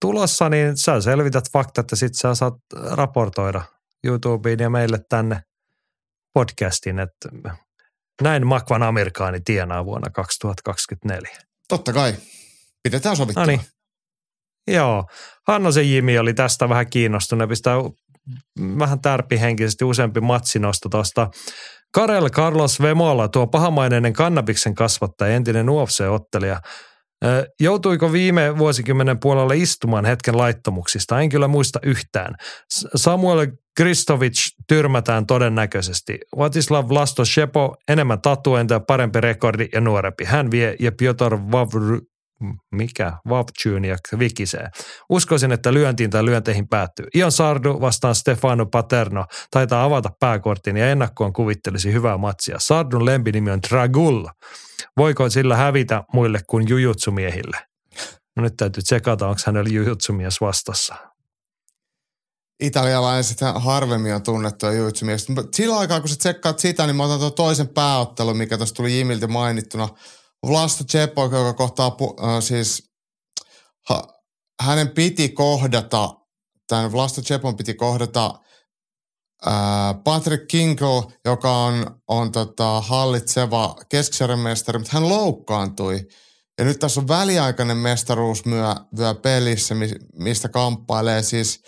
tulossa, 0.01 0.49
niin 0.49 0.77
sä 0.77 1.01
selvität 1.01 1.43
faktat 1.53 1.91
ja 1.91 1.97
sitten 1.97 2.19
sä 2.19 2.35
saat 2.35 2.53
raportoida 2.91 3.61
YouTubeen 4.03 4.59
ja 4.59 4.69
meille 4.69 4.99
tänne 5.09 5.41
podcastiin, 6.33 6.99
että 6.99 7.29
näin 8.21 8.47
Makvan 8.47 8.83
Amerikaani 8.83 9.39
tienaa 9.45 9.85
vuonna 9.85 10.09
2024. 10.09 11.29
Totta 11.67 11.93
kai. 11.93 12.15
Pidetään 12.83 13.15
sovittua. 13.15 13.43
No 13.43 13.47
niin. 13.47 13.61
Joo. 14.67 15.05
Hannosen 15.47 15.91
Jimi 15.91 16.17
oli 16.17 16.33
tästä 16.33 16.69
vähän 16.69 16.89
kiinnostunut. 16.89 17.49
Pistää 17.49 17.75
vähän 18.79 19.01
tärpihenkisesti 19.01 19.85
useampi 19.85 20.21
matsinosto 20.21 20.89
tuosta. 20.89 21.29
Karel 21.93 22.29
Carlos 22.29 22.81
Vemola, 22.81 23.27
tuo 23.27 23.47
pahamaineinen 23.47 24.13
kannabiksen 24.13 24.75
kasvattaja, 24.75 25.35
entinen 25.35 25.69
UFC-ottelija. 25.69 26.59
Joutuiko 27.59 28.11
viime 28.11 28.57
vuosikymmenen 28.57 29.19
puolella 29.19 29.53
istumaan 29.53 30.05
hetken 30.05 30.37
laittomuksista? 30.37 31.19
En 31.21 31.29
kyllä 31.29 31.47
muista 31.47 31.79
yhtään. 31.83 32.35
Samuel 32.95 33.47
Kristovic 33.77 34.47
tyrmätään 34.67 35.25
todennäköisesti. 35.25 36.19
Vatislav 36.37 36.89
Vlasto 36.89 37.25
Shepo, 37.25 37.75
enemmän 37.87 38.21
tatuointia, 38.21 38.79
parempi 38.79 39.21
rekordi 39.21 39.69
ja 39.73 39.81
nuorempi. 39.81 40.23
Hän 40.23 40.51
vie 40.51 40.75
ja 40.79 40.91
Piotr 40.91 41.37
Vavr, 41.51 42.01
mikä, 42.71 43.13
Vavchunia 43.29 43.97
vikisee. 44.19 44.67
Uskoisin, 45.09 45.51
että 45.51 45.73
lyöntiin 45.73 46.09
tai 46.09 46.25
lyönteihin 46.25 46.67
päättyy. 46.67 47.05
Ion 47.15 47.31
Sardu 47.31 47.81
vastaan 47.81 48.15
Stefano 48.15 48.65
Paterno 48.65 49.25
taitaa 49.51 49.83
avata 49.83 50.09
pääkortin 50.19 50.77
ja 50.77 50.91
ennakkoon 50.91 51.33
kuvittelisi 51.33 51.93
hyvää 51.93 52.17
matsia. 52.17 52.55
Sardun 52.59 53.05
lempinimi 53.05 53.51
on 53.51 53.59
Dragul. 53.69 54.25
Voiko 54.97 55.29
sillä 55.29 55.55
hävitä 55.55 56.03
muille 56.13 56.39
kuin 56.49 56.69
jujutsumiehille? 56.69 57.57
No 58.35 58.43
nyt 58.43 58.53
täytyy 58.57 58.83
tsekata, 58.83 59.27
onko 59.27 59.41
hänellä 59.45 59.69
jujutsumies 59.69 60.41
vastassa. 60.41 60.95
italialaiset 62.59 63.37
harvemmin 63.55 64.15
on 64.15 64.23
tunnettuja 64.23 64.71
juitsumies. 64.71 65.27
Sillä 65.55 65.77
aikaa, 65.77 65.99
kun 65.99 66.09
sä 66.09 66.15
tsekkaat 66.15 66.59
sitä, 66.59 66.85
niin 66.85 66.95
mä 66.95 67.03
otan 67.03 67.33
toisen 67.33 67.67
pääottelun, 67.67 68.37
mikä 68.37 68.57
tuossa 68.57 68.75
tuli 68.75 68.97
Jimiltä 68.97 69.27
mainittuna. 69.27 69.89
Vlasto 70.47 70.83
Cepo, 70.83 71.23
joka 71.23 71.53
kohtaa, 71.53 71.87
äh, 71.87 72.43
siis 72.43 72.91
ha, 73.89 74.07
hänen 74.61 74.89
piti 74.89 75.29
kohdata, 75.29 76.13
tämän 76.67 76.91
Vlasto 76.91 77.21
Cepon 77.21 77.57
piti 77.57 77.73
kohdata 77.73 78.39
äh, 79.47 79.53
Patrick 80.03 80.47
Kinkle, 80.47 81.03
joka 81.25 81.51
on, 81.57 82.01
on 82.07 82.31
tota, 82.31 82.81
hallitseva 82.81 83.75
keskisarjan 83.89 84.39
mestari, 84.39 84.79
mutta 84.79 84.91
hän 84.93 85.09
loukkaantui. 85.09 86.07
Ja 86.57 86.65
nyt 86.65 86.79
tässä 86.79 86.99
on 86.99 87.07
väliaikainen 87.07 87.77
mestaruus 87.77 88.45
myö, 88.45 88.75
pelissä, 89.21 89.75
mi- 89.75 89.99
mistä 90.13 90.49
kamppailee 90.49 91.23
siis 91.23 91.63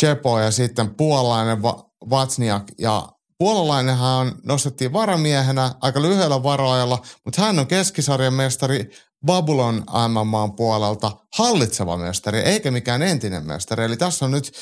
Chepo 0.00 0.40
ja 0.40 0.50
sitten 0.50 0.94
puolalainen 0.94 1.62
Va- 1.62 1.90
Vatsniak. 2.10 2.64
Ja 2.78 3.08
puolalainenhan 3.38 4.26
on, 4.26 4.32
nostettiin 4.44 4.92
varamiehenä 4.92 5.74
aika 5.80 6.02
lyhyellä 6.02 6.42
varoajalla, 6.42 7.02
mutta 7.24 7.42
hän 7.42 7.58
on 7.58 7.66
keskisarjan 7.66 8.34
mestari 8.34 8.90
Babylon 9.26 9.84
MMAn 10.08 10.52
puolelta 10.56 11.12
hallitseva 11.38 11.96
mestari, 11.96 12.38
eikä 12.38 12.70
mikään 12.70 13.02
entinen 13.02 13.46
mestari. 13.46 13.84
Eli 13.84 13.96
tässä 13.96 14.24
on 14.24 14.30
nyt 14.30 14.52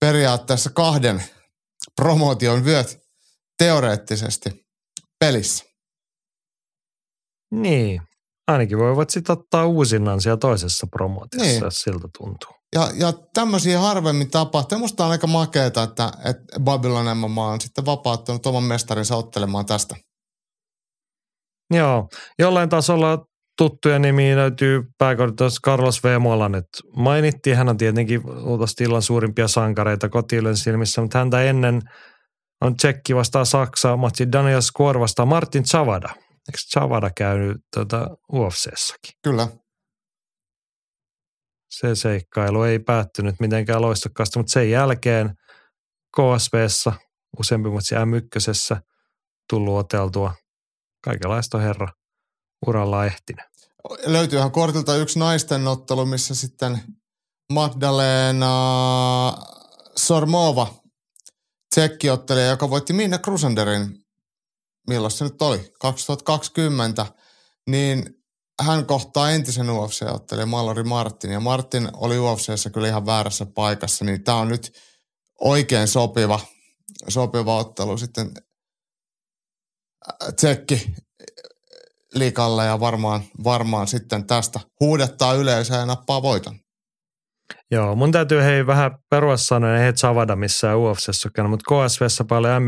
periaatteessa 0.00 0.70
kahden 0.70 1.24
promootion 1.96 2.64
vyöt 2.64 2.98
teoreettisesti 3.58 4.66
pelissä. 5.18 5.64
Niin, 7.50 8.02
ainakin 8.46 8.78
voivat 8.78 9.10
sitten 9.10 9.32
ottaa 9.32 9.66
uusinnan 9.66 10.20
siellä 10.20 10.36
toisessa 10.36 10.86
promootiossa, 10.86 11.60
Niin. 11.60 11.72
siltä 11.72 12.08
tuntuu. 12.18 12.59
Ja, 12.74 12.90
ja 12.94 13.12
tämmöisiä 13.34 13.80
harvemmin 13.80 14.30
tapahtuu. 14.30 14.78
Musta 14.78 15.04
on 15.04 15.10
aika 15.10 15.26
makeeta, 15.26 15.82
että, 15.82 16.12
että 16.24 16.60
Babylon 16.60 17.16
MMA 17.16 17.46
on 17.46 17.60
sitten 17.60 17.86
vapauttanut 17.86 18.46
oman 18.46 18.62
mestarinsa 18.62 19.16
ottelemaan 19.16 19.66
tästä. 19.66 19.96
Joo, 21.74 22.08
jollain 22.38 22.68
tasolla 22.68 23.24
tuttuja 23.58 23.98
nimiä 23.98 24.36
löytyy 24.36 24.82
pääkortissa 24.98 25.60
Carlos 25.64 26.04
V. 26.04 26.20
Molan, 26.20 26.52
nyt 26.52 26.66
mainittiin, 26.96 27.56
hän 27.56 27.68
on 27.68 27.76
tietenkin 27.76 28.22
illan 28.80 29.02
suurimpia 29.02 29.48
sankareita 29.48 30.08
kotiylen 30.08 30.56
silmissä, 30.56 31.00
mutta 31.00 31.18
häntä 31.18 31.42
ennen 31.42 31.82
on 32.60 32.76
Tsekki 32.76 33.16
vastaan 33.16 33.46
Saksa, 33.46 33.96
matsi 33.96 34.32
Daniel 34.32 34.60
Skor 34.60 35.00
vastaan 35.00 35.28
Martin 35.28 35.64
Chavada. 35.64 36.08
Eikö 36.18 36.58
Chavada 36.72 37.10
käynyt 37.16 37.56
tuota 37.74 38.06
UFCssäkin? 38.32 39.12
Kyllä. 39.24 39.48
Se 41.70 41.94
seikkailu 41.94 42.62
ei 42.62 42.78
päättynyt 42.78 43.40
mitenkään 43.40 43.82
loistokkaasti, 43.82 44.38
mutta 44.38 44.52
sen 44.52 44.70
jälkeen 44.70 45.34
KSVssä, 46.16 46.92
useampi 47.38 47.70
matsi 47.70 47.94
M1, 47.94 48.80
tullut 49.50 49.78
oteltua. 49.78 50.34
Kaikenlaista 51.04 51.58
herra 51.58 51.88
uralla 52.66 53.06
ehtinyt. 53.06 53.44
Löytyyhän 54.06 54.50
kortilta 54.50 54.96
yksi 54.96 55.18
naisten 55.18 55.68
ottelu, 55.68 56.06
missä 56.06 56.34
sitten 56.34 56.80
Magdalena 57.52 59.36
Sormova, 59.96 60.74
tsekkiottelija, 61.74 62.46
joka 62.46 62.70
voitti 62.70 62.92
Minna 62.92 63.18
Crusanderin, 63.18 64.04
milloin 64.88 65.10
se 65.10 65.24
nyt 65.24 65.42
oli, 65.42 65.72
2020, 65.80 67.06
niin 67.66 68.19
hän 68.60 68.86
kohtaa 68.86 69.30
entisen 69.30 69.66
UFC-ottelijan 69.66 70.48
Mallory 70.48 70.82
Martin, 70.82 71.32
ja 71.32 71.40
Martin 71.40 71.88
oli 71.96 72.18
UFCssä 72.18 72.70
kyllä 72.70 72.88
ihan 72.88 73.06
väärässä 73.06 73.46
paikassa, 73.54 74.04
niin 74.04 74.24
tämä 74.24 74.38
on 74.38 74.48
nyt 74.48 74.72
oikein 75.40 75.88
sopiva, 75.88 76.40
sopiva 77.08 77.56
ottelu 77.56 77.98
sitten 77.98 78.30
äh, 80.08 80.34
tsekki 80.36 80.94
liikalle 82.14 82.64
ja 82.64 82.80
varmaan, 82.80 83.22
varmaan 83.44 83.86
sitten 83.86 84.26
tästä 84.26 84.60
huudettaa 84.80 85.34
yleisöä 85.34 85.78
ja 85.78 85.86
nappaa 85.86 86.22
voiton. 86.22 86.58
Joo, 87.70 87.96
mun 87.96 88.12
täytyy 88.12 88.42
hei 88.42 88.66
vähän 88.66 88.90
perua 89.10 89.36
sanoa, 89.36 89.76
ei 89.76 89.88
et 89.88 89.98
Savada 89.98 90.36
missään 90.36 90.78
UFCssä 90.78 91.28
mutta 91.48 91.74
KSVssä 91.74 92.24
paljon 92.24 92.62
m 92.62 92.66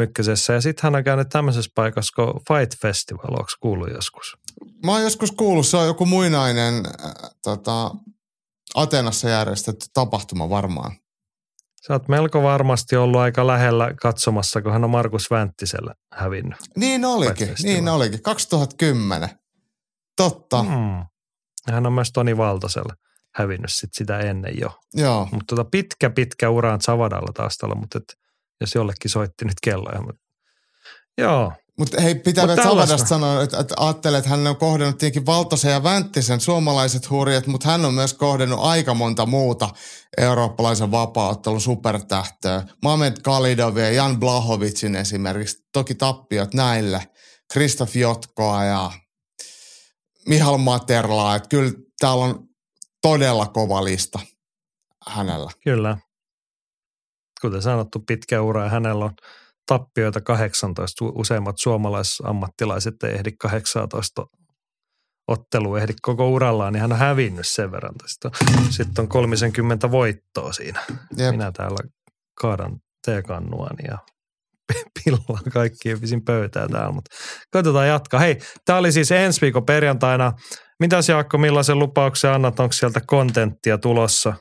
ja 0.52 0.60
sitten 0.60 0.82
hän 0.82 0.94
on 0.94 1.04
käynyt 1.04 1.28
tämmöisessä 1.28 1.70
paikassa 1.74 2.12
kuin 2.14 2.32
Fight 2.48 2.80
Festival, 2.82 3.30
onko 3.30 3.52
kuullut 3.60 3.90
joskus? 3.94 4.36
Mä 4.84 4.92
oon 4.92 5.02
joskus 5.02 5.32
kuullut, 5.32 5.66
se 5.66 5.76
on 5.76 5.86
joku 5.86 6.06
muinainen 6.06 6.74
äh, 6.74 7.12
tota, 7.42 7.90
Atenassa 8.74 9.28
järjestetty 9.28 9.86
tapahtuma 9.94 10.50
varmaan. 10.50 10.92
Sä 11.86 11.92
oot 11.92 12.08
melko 12.08 12.42
varmasti 12.42 12.96
ollut 12.96 13.20
aika 13.20 13.46
lähellä 13.46 13.94
katsomassa, 14.02 14.62
kun 14.62 14.72
hän 14.72 14.84
on 14.84 14.90
Markus 14.90 15.30
Vänttisellä 15.30 15.94
hävinnyt. 16.12 16.58
Niin 16.76 17.04
olikin, 17.04 17.48
niin 17.62 17.88
olikin. 17.88 18.22
2010. 18.22 19.28
Totta. 20.16 20.62
Mm. 20.62 21.06
Hän 21.72 21.86
on 21.86 21.92
myös 21.92 22.12
Toni 22.12 22.36
Valtasella 22.36 22.94
hävinnyt 23.34 23.72
sit 23.72 23.94
sitä 23.94 24.18
ennen 24.18 24.60
jo. 24.60 24.80
Joo. 24.94 25.28
Mutta 25.32 25.56
tota 25.56 25.70
pitkä, 25.70 26.10
pitkä 26.10 26.50
ura 26.50 26.72
on 26.72 26.80
Savadalla 26.80 27.32
taustalla, 27.32 27.74
mutta 27.74 27.98
et, 27.98 28.18
jos 28.60 28.74
jollekin 28.74 29.10
soitti 29.10 29.44
nyt 29.44 29.60
kelloja. 29.62 30.02
Mutta, 30.02 30.22
joo. 31.18 31.52
Mutta 31.78 32.00
hei, 32.00 32.14
pitää 32.14 32.46
Mut 32.46 32.62
Savadasta 32.62 33.06
sanoa, 33.06 33.42
että, 33.42 33.58
että 33.58 33.74
ajattelee, 33.78 34.18
että 34.18 34.30
hän 34.30 34.46
on 34.46 34.56
kohdannut 34.56 34.98
tietenkin 34.98 35.26
Valtosen 35.26 35.72
ja 35.72 35.82
Vänttisen 35.82 36.40
suomalaiset 36.40 37.10
hurjat, 37.10 37.46
mutta 37.46 37.68
hän 37.68 37.84
on 37.84 37.94
myös 37.94 38.14
kohdannut 38.14 38.60
aika 38.62 38.94
monta 38.94 39.26
muuta 39.26 39.68
eurooppalaisen 40.18 40.90
vapaaottelun 40.90 41.60
supertähtöä. 41.60 42.62
Mamed 42.82 43.16
Kalidovia, 43.22 43.90
Jan 43.90 44.20
Blahovicin 44.20 44.96
esimerkiksi, 44.96 45.64
toki 45.72 45.94
tappiot 45.94 46.54
näille, 46.54 47.08
Kristof 47.52 47.96
Jotkoa 47.96 48.64
ja 48.64 48.92
Mihal 50.28 50.58
Materlaa, 50.58 51.36
että 51.36 51.48
kyllä 51.48 51.72
täällä 52.00 52.24
on 52.24 52.48
todella 53.02 53.46
kova 53.46 53.84
lista 53.84 54.18
hänellä. 55.08 55.50
Kyllä. 55.64 55.98
Kuten 57.40 57.62
sanottu, 57.62 58.00
pitkä 58.06 58.42
ura 58.42 58.64
ja 58.64 58.70
hänellä 58.70 59.04
on 59.04 59.14
tappioita 59.66 60.20
18. 60.20 61.04
Useimmat 61.04 61.56
suomalaisammattilaiset 61.58 63.02
ei 63.02 63.14
ehdi 63.14 63.30
18 63.32 64.26
ottelu 65.28 65.76
ehdi 65.76 65.92
koko 66.02 66.30
urallaan, 66.30 66.72
niin 66.72 66.80
hän 66.80 66.92
on 66.92 66.98
hävinnyt 66.98 67.48
sen 67.48 67.72
verran. 67.72 67.94
Sitten 68.06 68.30
on, 68.58 68.72
sitten 68.72 69.02
on 69.02 69.08
30 69.08 69.90
voittoa 69.90 70.52
siinä. 70.52 70.80
Jep. 71.16 71.30
Minä 71.30 71.52
täällä 71.52 71.88
kaadan 72.40 72.76
teekannuani 73.06 73.84
ja 73.88 73.98
pillaan 75.04 75.44
kaikkien 75.52 76.00
pisin 76.00 76.24
pöytää 76.24 76.68
täällä, 76.68 76.92
mutta 76.92 77.16
koitetaan 77.50 77.88
jatkaa. 77.88 78.20
Hei, 78.20 78.38
tämä 78.64 78.78
oli 78.78 78.92
siis 78.92 79.12
ensi 79.12 79.40
viikon 79.40 79.64
perjantaina. 79.64 80.32
Mitäs 80.80 81.08
Jaakko, 81.08 81.38
millaisen 81.38 81.78
lupauksen 81.78 82.30
annat? 82.30 82.60
Onko 82.60 82.72
sieltä 82.72 83.00
kontenttia 83.06 83.78
tulossa? 83.78 84.34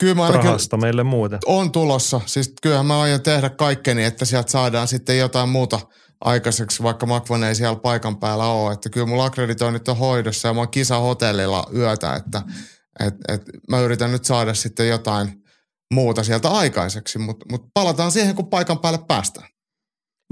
Kyllä 0.00 0.14
mä 0.14 0.28
Prahasta 0.28 0.76
meille 0.76 1.02
muuten. 1.02 1.38
On 1.46 1.72
tulossa. 1.72 2.20
Siis 2.26 2.54
kyllähän 2.62 2.86
mä 2.86 3.00
aion 3.00 3.22
tehdä 3.22 3.50
kaikkeni, 3.50 4.04
että 4.04 4.24
sieltä 4.24 4.50
saadaan 4.50 4.88
sitten 4.88 5.18
jotain 5.18 5.48
muuta 5.48 5.80
aikaiseksi, 6.20 6.82
vaikka 6.82 7.06
Makvan 7.06 7.44
ei 7.44 7.54
siellä 7.54 7.76
paikan 7.76 8.16
päällä 8.16 8.46
ole. 8.46 8.72
Että 8.72 8.90
kyllä 8.90 9.06
mulla 9.06 9.24
akkreditoinnit 9.24 9.88
on 9.88 9.96
hoidossa 9.96 10.48
ja 10.48 10.54
mä 10.54 10.60
oon 10.60 10.70
kisahotellilla 10.70 11.64
yötä, 11.76 12.14
että 12.14 12.42
et, 13.00 13.14
et 13.28 13.42
mä 13.68 13.80
yritän 13.80 14.12
nyt 14.12 14.24
saada 14.24 14.54
sitten 14.54 14.88
jotain 14.88 15.32
muuta 15.94 16.24
sieltä 16.24 16.48
aikaiseksi, 16.48 17.18
mutta 17.18 17.46
mut 17.50 17.66
palataan 17.74 18.12
siihen, 18.12 18.34
kun 18.34 18.50
paikan 18.50 18.78
päälle 18.78 18.98
päästään. 19.08 19.48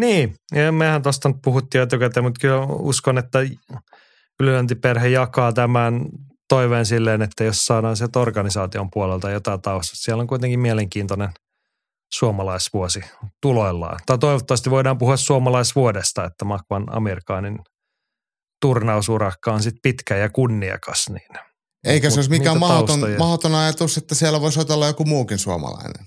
Niin, 0.00 0.34
ja 0.54 0.72
mehän 0.72 1.02
tuosta 1.02 1.30
puhuttiin 1.44 1.82
etukäteen, 1.82 2.24
mutta 2.24 2.40
kyllä 2.40 2.66
uskon, 2.66 3.18
että 3.18 3.38
ylilöntiperhe 4.40 5.08
jakaa 5.08 5.52
tämän 5.52 6.00
toiveen 6.48 6.86
silleen, 6.86 7.22
että 7.22 7.44
jos 7.44 7.66
saadaan 7.66 7.96
se 7.96 8.08
organisaation 8.16 8.90
puolelta 8.90 9.30
jotain 9.30 9.62
taustasta. 9.62 10.04
Siellä 10.04 10.20
on 10.20 10.26
kuitenkin 10.26 10.60
mielenkiintoinen 10.60 11.30
suomalaisvuosi 12.12 13.00
tuloillaan. 13.42 13.98
Tai 14.06 14.18
toivottavasti 14.18 14.70
voidaan 14.70 14.98
puhua 14.98 15.16
suomalaisvuodesta, 15.16 16.24
että 16.24 16.44
Makvan 16.44 16.96
Amerikaanin 16.96 17.58
turnausurakka 18.60 19.52
on 19.52 19.62
sitten 19.62 19.80
pitkä 19.82 20.16
ja 20.16 20.30
kunniakas. 20.30 21.04
Niin. 21.08 21.30
Eikä 21.84 22.10
se 22.10 22.18
olisi 22.18 22.30
mikään 22.30 22.58
mahdoton, 22.58 23.00
mahdoton 23.18 23.54
ajatus, 23.54 23.96
että 23.96 24.14
siellä 24.14 24.40
voisi 24.40 24.60
olla 24.72 24.86
joku 24.86 25.04
muukin 25.04 25.38
suomalainen. 25.38 26.06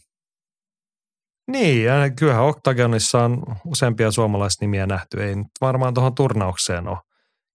Niin, 1.51 1.83
ja 1.83 1.93
kyllähän 2.19 2.43
Octagonissa 2.43 3.23
on 3.23 3.43
useampia 3.65 4.11
suomalaisnimiä 4.11 4.87
nähty. 4.87 5.23
Ei 5.23 5.35
nyt 5.35 5.47
varmaan 5.61 5.93
tuohon 5.93 6.15
turnaukseen 6.15 6.87
ole 6.87 6.97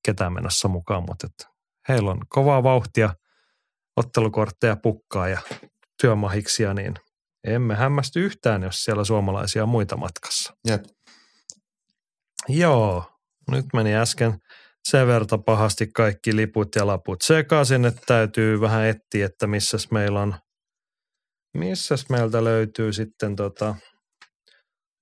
ketään 0.07 0.33
menossa 0.33 0.69
mukaan, 0.69 1.05
mutta 1.09 1.27
että 1.27 1.56
heillä 1.89 2.11
on 2.11 2.21
kovaa 2.29 2.63
vauhtia, 2.63 3.15
ottelukortteja 3.97 4.77
pukkaa 4.77 5.29
ja 5.29 5.41
työmahiksia, 6.01 6.75
niin 6.75 6.95
emme 7.45 7.75
hämmästy 7.75 8.25
yhtään, 8.25 8.63
jos 8.63 8.85
siellä 8.85 9.05
suomalaisia 9.05 9.63
on 9.63 9.69
muita 9.69 9.97
matkassa. 9.97 10.57
Jep. 10.69 10.85
Joo, 12.49 13.05
nyt 13.51 13.67
meni 13.73 13.97
äsken 13.97 14.39
sen 14.89 15.07
verta 15.07 15.39
pahasti 15.39 15.87
kaikki 15.87 16.37
liput 16.37 16.75
ja 16.75 16.87
laput 16.87 17.23
sekaisin, 17.23 17.85
että 17.85 18.03
täytyy 18.07 18.61
vähän 18.61 18.87
etsiä, 18.87 19.27
että 19.27 19.47
missäs 19.47 19.91
meillä 19.91 20.21
on, 20.21 20.35
missäs 21.55 22.09
meiltä 22.09 22.45
löytyy 22.45 22.93
sitten 22.93 23.37
tota, 23.37 23.75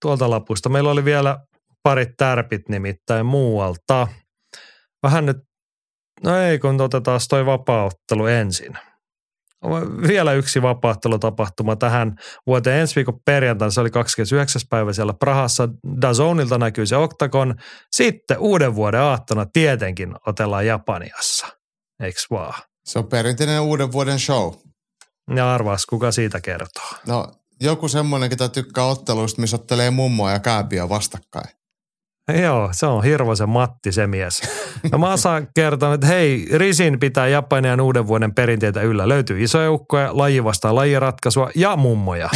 tuolta 0.02 0.31
lapusta. 0.31 0.69
Meillä 0.69 0.90
oli 0.90 1.05
vielä 1.05 1.39
parit 1.82 2.16
tärpit 2.16 2.69
nimittäin 2.69 3.27
muualta. 3.27 4.09
Vähän 5.02 5.27
nyt 5.27 5.36
No 6.22 6.36
ei, 6.36 6.58
kun 6.58 6.80
otetaan 6.80 7.20
toi 7.30 7.46
vapaaottelu 7.46 8.26
ensin. 8.26 8.78
Vielä 10.08 10.32
yksi 10.32 10.62
vapaattelutapahtuma 10.62 11.76
tähän 11.76 12.16
vuoteen 12.46 12.80
ensi 12.80 12.96
viikon 12.96 13.20
perjantaina, 13.24 13.70
se 13.70 13.80
oli 13.80 13.90
29. 13.90 14.62
päivä 14.70 14.92
siellä 14.92 15.14
Prahassa. 15.14 15.68
Dazonilta 16.00 16.58
näkyy 16.58 16.86
se 16.86 16.96
Octagon. 16.96 17.54
Sitten 17.92 18.38
uuden 18.38 18.74
vuoden 18.74 19.00
aattona 19.00 19.46
tietenkin 19.52 20.14
otellaan 20.26 20.66
Japaniassa, 20.66 21.46
eiks 22.02 22.26
vaan? 22.30 22.62
Se 22.84 22.98
on 22.98 23.08
perinteinen 23.08 23.60
uuden 23.60 23.92
vuoden 23.92 24.18
show. 24.18 24.54
Ja 25.34 25.54
arvaas, 25.54 25.86
kuka 25.86 26.12
siitä 26.12 26.40
kertoo? 26.40 26.90
No 27.06 27.32
joku 27.60 27.88
semmoinen, 27.88 28.30
ketä 28.30 28.48
tykkää 28.48 28.84
otteluista, 28.84 29.40
missä 29.40 29.56
ottelee 29.56 29.90
mummoa 29.90 30.30
ja 30.30 30.40
kääpiä 30.40 30.88
vastakkain. 30.88 31.56
Joo, 32.32 32.68
se 32.72 32.86
on 32.86 33.05
Hirvosen 33.05 33.48
Matti 33.48 33.92
se 33.92 34.06
mies. 34.06 34.42
No 34.92 35.12
osaan 35.12 35.48
kertoa, 35.55 35.94
että 35.94 36.06
hei, 36.06 36.46
Risin 36.52 37.01
pitää 37.01 37.28
Japanian 37.28 37.80
uuden 37.80 38.06
vuoden 38.06 38.34
perinteitä 38.34 38.82
yllä. 38.82 39.09
Löytyy 39.09 39.42
isoja 39.42 39.72
ukkoja, 39.72 40.10
laji 40.12 40.44
vastaan 40.44 40.74
lajiratkaisua 40.74 41.51
ja 41.55 41.76
mummoja. 41.76 42.30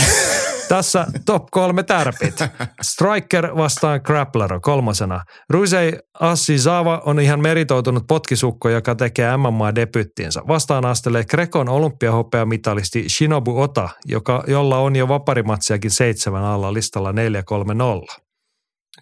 Tässä 0.69 1.07
top 1.27 1.47
kolme 1.51 1.83
tärpit. 1.83 2.35
Striker 2.83 3.57
vastaan 3.57 4.01
Grappler 4.05 4.61
kolmosena. 4.61 5.21
Ruisei 5.51 5.93
Assizawa 6.21 7.03
on 7.07 7.21
ihan 7.21 7.41
meritoitunut 7.41 8.05
potkisukko, 8.09 8.69
joka 8.69 8.95
tekee 8.95 9.37
MMA-debyttinsä. 9.37 10.43
Vastaan 10.49 10.87
astelee 10.87 11.25
Grekon 11.25 11.69
olympiahopeamitalisti 11.69 13.09
Shinobu 13.09 13.61
Ota, 13.61 13.89
joka, 14.05 14.45
jolla 14.47 14.79
on 14.79 14.97
jo 14.97 15.09
vaparimatsiakin 15.09 15.91
seitsemän 15.91 16.45
alla 16.45 16.75
listalla 16.75 17.13
4-3-0. 17.13 17.15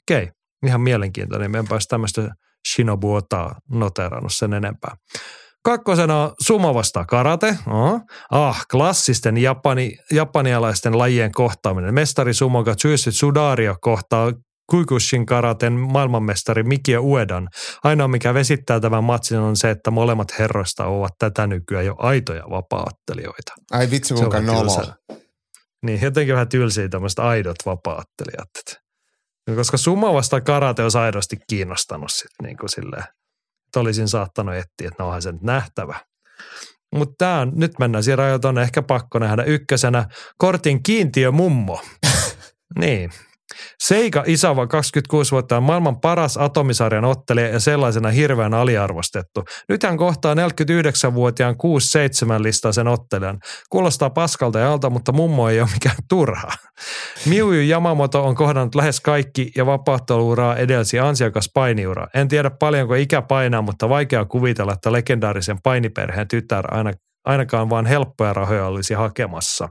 Okei, 0.02 0.30
ihan 0.66 0.80
mielenkiintoinen. 0.80 1.50
Me 1.50 1.58
en 1.58 1.68
pääsi 1.68 1.88
tämmöistä 1.88 2.34
Shinobuotaa 2.72 3.54
noterannut 3.70 4.32
sen 4.34 4.52
enempää. 4.52 4.96
Kakkosena 5.64 6.22
on 6.22 6.34
sumo 6.40 6.74
vasta 6.74 7.04
karate. 7.04 7.58
Oh. 7.66 8.00
Ah, 8.30 8.66
klassisten 8.70 9.36
japani, 9.36 9.98
japanialaisten 10.10 10.98
lajien 10.98 11.32
kohtaaminen. 11.32 11.94
Mestari 11.94 12.34
sumo 12.34 12.64
Katsuyoshi 12.64 13.12
Sudario 13.12 13.76
kohtaa 13.80 14.32
Kuikushin 14.70 15.26
karaten 15.26 15.72
maailmanmestari 15.72 16.62
Mikio 16.62 17.00
Uedan. 17.00 17.48
Ainoa 17.84 18.08
mikä 18.08 18.34
vesittää 18.34 18.80
tämän 18.80 19.04
matsin 19.04 19.38
on 19.38 19.56
se, 19.56 19.70
että 19.70 19.90
molemmat 19.90 20.38
herroista 20.38 20.86
ovat 20.86 21.12
tätä 21.18 21.46
nykyään 21.46 21.86
jo 21.86 21.94
aitoja 21.98 22.42
vapaattelijoita. 22.50 23.52
Ai 23.70 23.90
vitsi 23.90 24.14
kuinka 24.14 24.40
nolo. 24.40 24.92
Niin, 25.82 26.02
jotenkin 26.02 26.34
vähän 26.34 26.48
tylsiä 26.48 26.88
tämmöiset 26.88 27.18
aidot 27.18 27.56
vapaattelijat. 27.66 28.85
Koska 29.54 29.76
sumo 29.76 30.14
vasta 30.14 30.40
karate 30.40 30.82
on 30.82 30.90
aidosti 31.00 31.36
kiinnostanut 31.48 32.12
sitten 32.12 32.46
niin 32.46 32.56
kuin 32.56 32.70
silleen, 32.70 33.04
että 33.66 33.80
olisin 33.80 34.08
saattanut 34.08 34.54
etsiä, 34.54 34.88
että 34.88 35.02
no 35.02 35.06
onhan 35.06 35.22
se 35.22 35.32
nyt 35.32 35.42
nähtävä. 35.42 36.00
Mutta 36.94 37.46
nyt 37.54 37.72
mennään 37.78 38.04
siinä 38.04 38.16
rajoiton 38.16 38.58
ehkä 38.58 38.82
pakko 38.82 39.18
nähdä 39.18 39.42
ykkösenä 39.42 40.08
kortin 40.38 40.82
kiintiö 40.82 41.32
mummo. 41.32 41.82
niin, 42.80 43.10
Seika 43.78 44.24
Isava, 44.26 44.66
26 44.66 45.32
vuotta, 45.32 45.56
on 45.56 45.62
maailman 45.62 46.00
paras 46.00 46.36
atomisarjan 46.36 47.04
ottelija 47.04 47.48
ja 47.48 47.60
sellaisena 47.60 48.10
hirveän 48.10 48.54
aliarvostettu. 48.54 49.44
Nyt 49.68 49.82
hän 49.82 49.96
kohtaa 49.96 50.34
49-vuotiaan 50.34 51.54
6-7 52.38 52.42
listaisen 52.42 52.88
ottelijan. 52.88 53.38
Kuulostaa 53.70 54.10
paskalta 54.10 54.58
ja 54.58 54.72
alta, 54.72 54.90
mutta 54.90 55.12
mummo 55.12 55.48
ei 55.48 55.60
ole 55.60 55.68
mikään 55.74 55.96
turha. 56.08 56.50
Miuju 57.26 57.68
Yamamoto 57.68 58.24
on 58.24 58.34
kohdannut 58.34 58.74
lähes 58.74 59.00
kaikki 59.00 59.50
ja 59.56 59.66
vapaatteluuraa 59.66 60.56
edelsi 60.56 60.98
ansiokas 60.98 61.50
painiura. 61.54 62.06
En 62.14 62.28
tiedä 62.28 62.50
paljonko 62.50 62.94
ikä 62.94 63.22
painaa, 63.22 63.62
mutta 63.62 63.88
vaikea 63.88 64.24
kuvitella, 64.24 64.72
että 64.72 64.92
legendaarisen 64.92 65.58
painiperheen 65.62 66.28
tytär 66.28 66.74
aina 66.74 66.92
ainakaan 67.24 67.70
vaan 67.70 67.86
helppoja 67.86 68.32
rahoja 68.32 68.66
olisi 68.66 68.94
hakemassa. 68.94 69.68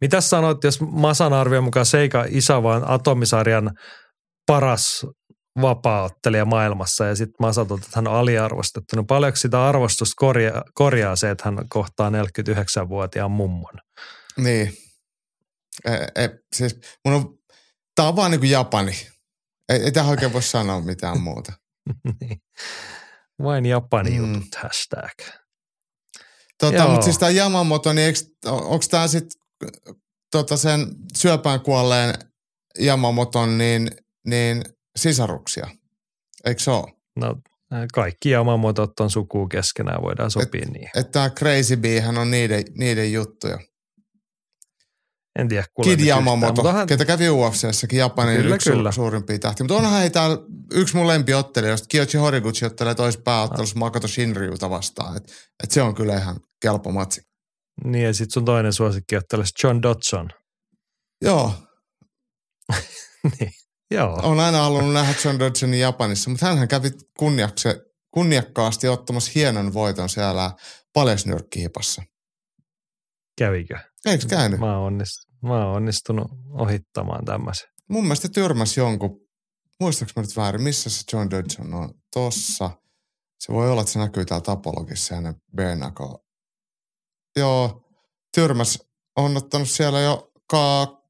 Mitä 0.00 0.20
sanoit, 0.20 0.64
jos 0.64 0.80
Masan 0.80 1.32
arvion 1.32 1.64
mukaan 1.64 1.86
Seika 1.86 2.24
Isa 2.28 2.62
vaan 2.62 2.90
atomisarjan 2.90 3.70
paras 4.46 5.06
vapaaottelija 5.60 6.44
maailmassa 6.44 7.06
ja 7.06 7.16
sitten 7.16 7.36
Masa 7.40 7.62
että 7.62 7.88
hän 7.94 8.08
on 8.08 8.14
aliarvostettu. 8.14 8.96
No 8.96 9.04
paljonko 9.04 9.36
sitä 9.36 9.68
arvostusta 9.68 10.14
korjaa, 10.16 10.62
korjaa 10.74 11.16
se, 11.16 11.30
että 11.30 11.44
hän 11.44 11.68
kohtaa 11.68 12.10
49-vuotiaan 12.10 13.30
mummon? 13.30 13.74
Niin. 14.36 14.72
E, 15.84 15.92
e, 16.24 16.28
siis 16.56 16.78
mun 17.04 17.14
on, 17.14 17.38
tää 17.94 18.08
on 18.08 18.16
vaan 18.16 18.30
niin 18.30 18.40
kuin 18.40 18.50
Japani. 18.50 19.06
Ei, 19.68 19.82
ei 19.82 19.92
tähän 19.92 20.10
oikein 20.10 20.32
voi 20.32 20.42
sanoa 20.42 20.80
mitään 20.80 21.20
muuta. 21.28 21.52
niin. 22.20 22.42
Vain 23.42 23.66
Japani 23.66 24.16
jutut 24.16 24.36
mm. 24.36 24.60
hashtag. 24.62 25.34
Tota, 26.58 26.88
mutta 26.88 27.04
siis 27.04 27.18
tämä 27.18 27.30
Yamamoto, 27.30 27.92
niin 27.92 28.14
onko 28.46 28.84
tämä 28.90 29.08
sitten 29.08 29.39
tota 30.30 30.56
sen 30.56 30.86
syöpään 31.16 31.60
kuolleen 31.60 32.14
Yamamoton 32.80 33.58
niin, 33.58 33.90
niin 34.26 34.64
sisaruksia? 34.96 35.68
Eikö 36.44 36.60
se 36.60 36.70
ole? 36.70 36.92
No 37.16 37.36
kaikki 37.94 38.30
Yamamotot 38.30 39.00
on 39.00 39.10
sukuu 39.10 39.48
keskenään, 39.48 40.02
voidaan 40.02 40.30
sopia 40.30 40.62
et, 40.62 40.72
niin. 40.72 40.88
Että 40.96 41.12
tämä 41.12 41.30
Crazy 41.30 41.76
Beehän 41.76 42.18
on 42.18 42.30
niiden, 42.30 42.64
niiden 42.78 43.12
juttuja. 43.12 43.58
En 45.38 45.48
tiedä, 45.48 45.64
Kid 45.82 46.00
Yamamoto, 46.00 46.62
onhan... 46.62 46.86
ketä 46.86 47.04
kävi 47.04 47.28
UFCssäkin 47.28 47.98
Japanin 47.98 48.36
kyllä, 48.36 48.54
yksi 48.54 48.70
kyllä. 48.70 48.92
suurimpia 48.92 49.38
tähtiä. 49.38 49.64
Mutta 49.64 49.74
onhan 49.74 50.00
hei 50.00 50.10
täällä 50.10 50.38
yksi 50.72 50.96
mun 50.96 51.06
josta 51.68 51.86
Kiyoshi 51.88 52.18
Horiguchi 52.18 52.64
ottelee 52.64 52.94
toisessa 52.94 53.22
pääottelussa 53.24 53.74
ah. 53.76 53.78
Makoto 53.78 54.08
Shinryuta 54.08 54.70
vastaan. 54.70 55.16
Et, 55.16 55.32
et 55.64 55.70
se 55.70 55.82
on 55.82 55.94
kyllä 55.94 56.16
ihan 56.16 56.40
kelpo 56.62 56.92
matsi. 56.92 57.29
Niin 57.84 58.04
ja 58.04 58.14
sitten 58.14 58.32
sun 58.32 58.44
toinen 58.44 58.72
suosikki 58.72 59.16
ottelee 59.16 59.44
John 59.64 59.82
Dodson. 59.82 60.30
Joo. 61.24 61.54
niin, 63.40 63.50
joo. 63.90 64.20
On 64.22 64.40
aina 64.40 64.58
halunnut 64.58 64.92
nähdä 64.92 65.14
John 65.24 65.38
Dodsonin 65.38 65.80
Japanissa, 65.80 66.30
mutta 66.30 66.46
hän 66.46 66.68
kävi 66.68 66.90
kunniakse, 67.18 67.80
kunniakkaasti 68.10 68.88
ottamassa 68.88 69.32
hienon 69.34 69.74
voiton 69.74 70.08
siellä 70.08 70.52
paljasnyrkkihipassa. 70.92 72.02
Kävikö? 73.38 73.78
Eikö 74.06 74.26
käynyt? 74.28 74.60
Mä 74.60 74.78
oon, 74.78 74.86
onnistunut, 74.86 75.42
mä 75.42 75.66
oon 75.66 75.76
onnistunut 75.76 76.26
ohittamaan 76.50 77.24
tämmöisen. 77.24 77.68
Mun 77.88 78.04
mielestä 78.04 78.28
tyrmäsi 78.28 78.80
jonkun, 78.80 79.20
muistaaks 79.80 80.16
mä 80.16 80.22
nyt 80.22 80.36
väärin, 80.36 80.62
missä 80.62 80.90
se 80.90 81.02
John 81.12 81.30
Dodson 81.30 81.74
on? 81.74 81.94
Tossa. 82.14 82.70
Se 83.40 83.52
voi 83.52 83.70
olla, 83.70 83.80
että 83.80 83.92
se 83.92 83.98
näkyy 83.98 84.24
täällä 84.24 84.42
tapologissa 84.42 85.20
ne 85.20 85.34
Bernako. 85.56 86.24
Joo, 87.36 87.82
tyrmäs 88.34 88.90
on 89.16 89.36
ottanut 89.36 89.68
siellä 89.68 90.00
jo 90.00 90.32
ka- 90.50 91.02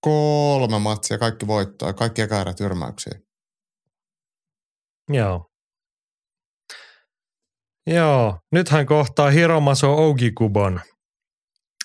kolme 0.00 0.78
matsia, 0.78 1.18
kaikki 1.18 1.46
voittoa, 1.46 1.92
kaikki 1.92 2.22
eka 2.22 2.54
tyrmäyksiä. 2.56 3.20
Joo. 5.08 5.50
Joo, 7.86 8.38
nyt 8.52 8.68
hän 8.68 8.86
kohtaa 8.86 9.30
Hiromaso 9.30 10.08
Ogikubon– 10.08 10.80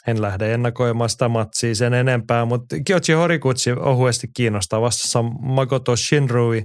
en 0.08 0.22
lähde 0.22 0.54
ennakoimaan 0.54 1.10
sitä 1.10 1.30
matsia 1.30 1.76
sen 1.76 1.94
enempää, 1.94 2.46
mutta 2.46 2.76
Kyochi 2.86 3.14
Horikutsi 3.14 3.72
ohuesti 3.72 4.28
kiinnostaa 4.36 4.82
vastassa 4.82 5.22
Makoto 5.42 5.96
Shinrui. 5.96 6.64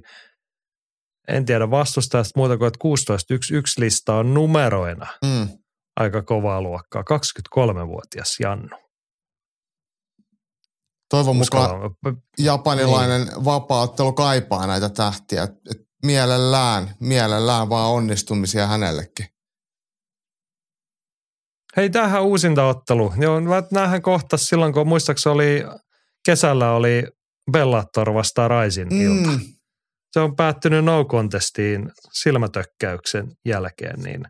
En 1.29 1.45
tiedä 1.45 1.71
vastustajasta 1.71 2.41
muuta 2.41 2.59
kuin, 2.59 2.69
että 2.69 2.79
16.1 3.15 3.59
lista 3.79 4.15
on 4.15 4.35
numeroina. 4.35 5.07
Mm. 5.25 5.49
Aika 5.97 6.23
kovaa 6.23 6.63
luokkaa. 6.63 7.03
23-vuotias 7.03 8.37
Jannu. 8.41 8.85
Toivon 11.11 11.37
mukaan 11.37 11.71
japanilainen 12.39 13.27
niin. 13.27 13.45
vapaaottelu 13.45 14.13
kaipaa 14.13 14.67
näitä 14.67 14.89
tähtiä. 14.89 15.43
Et 15.43 15.81
mielellään, 16.05 16.95
mielellään 17.01 17.69
vaan 17.69 17.91
onnistumisia 17.91 18.67
hänellekin. 18.67 19.27
Hei, 21.77 21.91
tähän 21.91 22.23
uusinta 22.23 22.67
ottelu. 22.67 23.13
Joo, 23.19 23.41
näähän 23.71 24.03
kohta 24.03 24.37
silloin, 24.37 24.73
kun 24.73 24.89
muistaakseni 24.89 25.33
oli 25.35 25.65
kesällä 26.25 26.73
oli 26.73 27.05
Bellator 27.53 28.15
vastaan 28.15 28.51
Raisin 28.51 28.89
mm. 28.89 29.01
ilta. 29.01 29.41
Se 30.13 30.21
on 30.21 30.37
päättynyt 30.37 30.85
no 30.85 31.05
contestiin 31.05 31.91
silmätökkäyksen 32.13 33.33
jälkeen, 33.45 34.01
niin 34.01 34.25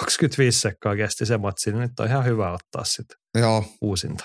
25 0.00 0.60
sekkaa 0.60 0.96
kesti 0.96 1.26
se 1.26 1.38
matsi, 1.38 1.70
niin 1.70 1.80
nyt 1.80 2.00
on 2.00 2.06
ihan 2.06 2.24
hyvä 2.24 2.52
ottaa 2.52 2.84
sitten 2.84 3.16
Joo. 3.34 3.64
uusinta. 3.80 4.24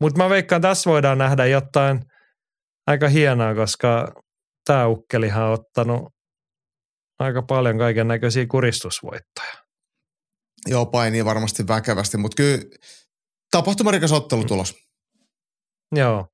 Mutta 0.00 0.18
mä 0.18 0.30
veikkaan, 0.30 0.62
tässä 0.62 0.90
voidaan 0.90 1.18
nähdä 1.18 1.46
jotain 1.46 2.00
aika 2.86 3.08
hienoa, 3.08 3.54
koska 3.54 4.12
tämä 4.64 4.86
ukkelihan 4.86 5.44
on 5.44 5.52
ottanut 5.52 6.12
aika 7.18 7.42
paljon 7.42 7.78
kaiken 7.78 8.08
näköisiä 8.08 8.46
kuristusvoittoja. 8.46 9.54
Joo, 10.66 10.86
painii 10.86 11.24
varmasti 11.24 11.68
väkevästi, 11.68 12.16
mutta 12.16 12.36
kyllä 12.36 12.58
tapahtumarikas 13.50 14.12
ottelutulos. 14.12 14.74
Joo. 15.96 16.26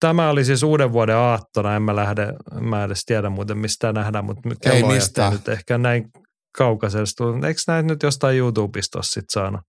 Tämä 0.00 0.30
oli 0.30 0.44
siis 0.44 0.62
uuden 0.62 0.92
vuoden 0.92 1.16
aattona, 1.16 1.76
en 1.76 1.82
mä 1.82 1.96
lähde, 1.96 2.26
mä 2.60 2.84
edes 2.84 3.04
tiedä 3.04 3.30
muuten 3.30 3.58
mistä 3.58 3.92
nähdään, 3.92 4.24
mutta 4.24 4.48
kello 4.62 4.76
ei 4.76 4.94
mistään. 4.94 5.32
nyt 5.32 5.48
ehkä 5.48 5.78
näin 5.78 6.10
kaukaisesti. 6.56 7.22
Eikö 7.46 7.60
näin 7.66 7.86
nyt 7.86 8.02
jostain 8.02 8.36
YouTubesta 8.36 8.98
ole 8.98 9.04
sit 9.04 9.24
saanut? 9.30 9.60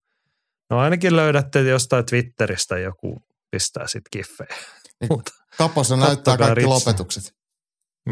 No 0.70 0.78
ainakin 0.78 1.16
löydätte 1.16 1.60
jostain 1.62 2.06
Twitteristä 2.06 2.78
joku 2.78 3.22
pistää 3.50 3.86
sit 3.86 4.02
kiffejä. 4.10 4.56
Niin, 5.00 5.22
Kapossa 5.58 5.96
näyttää 5.96 6.36
kaikki 6.36 6.54
ritsa. 6.54 6.70
lopetukset. 6.70 7.32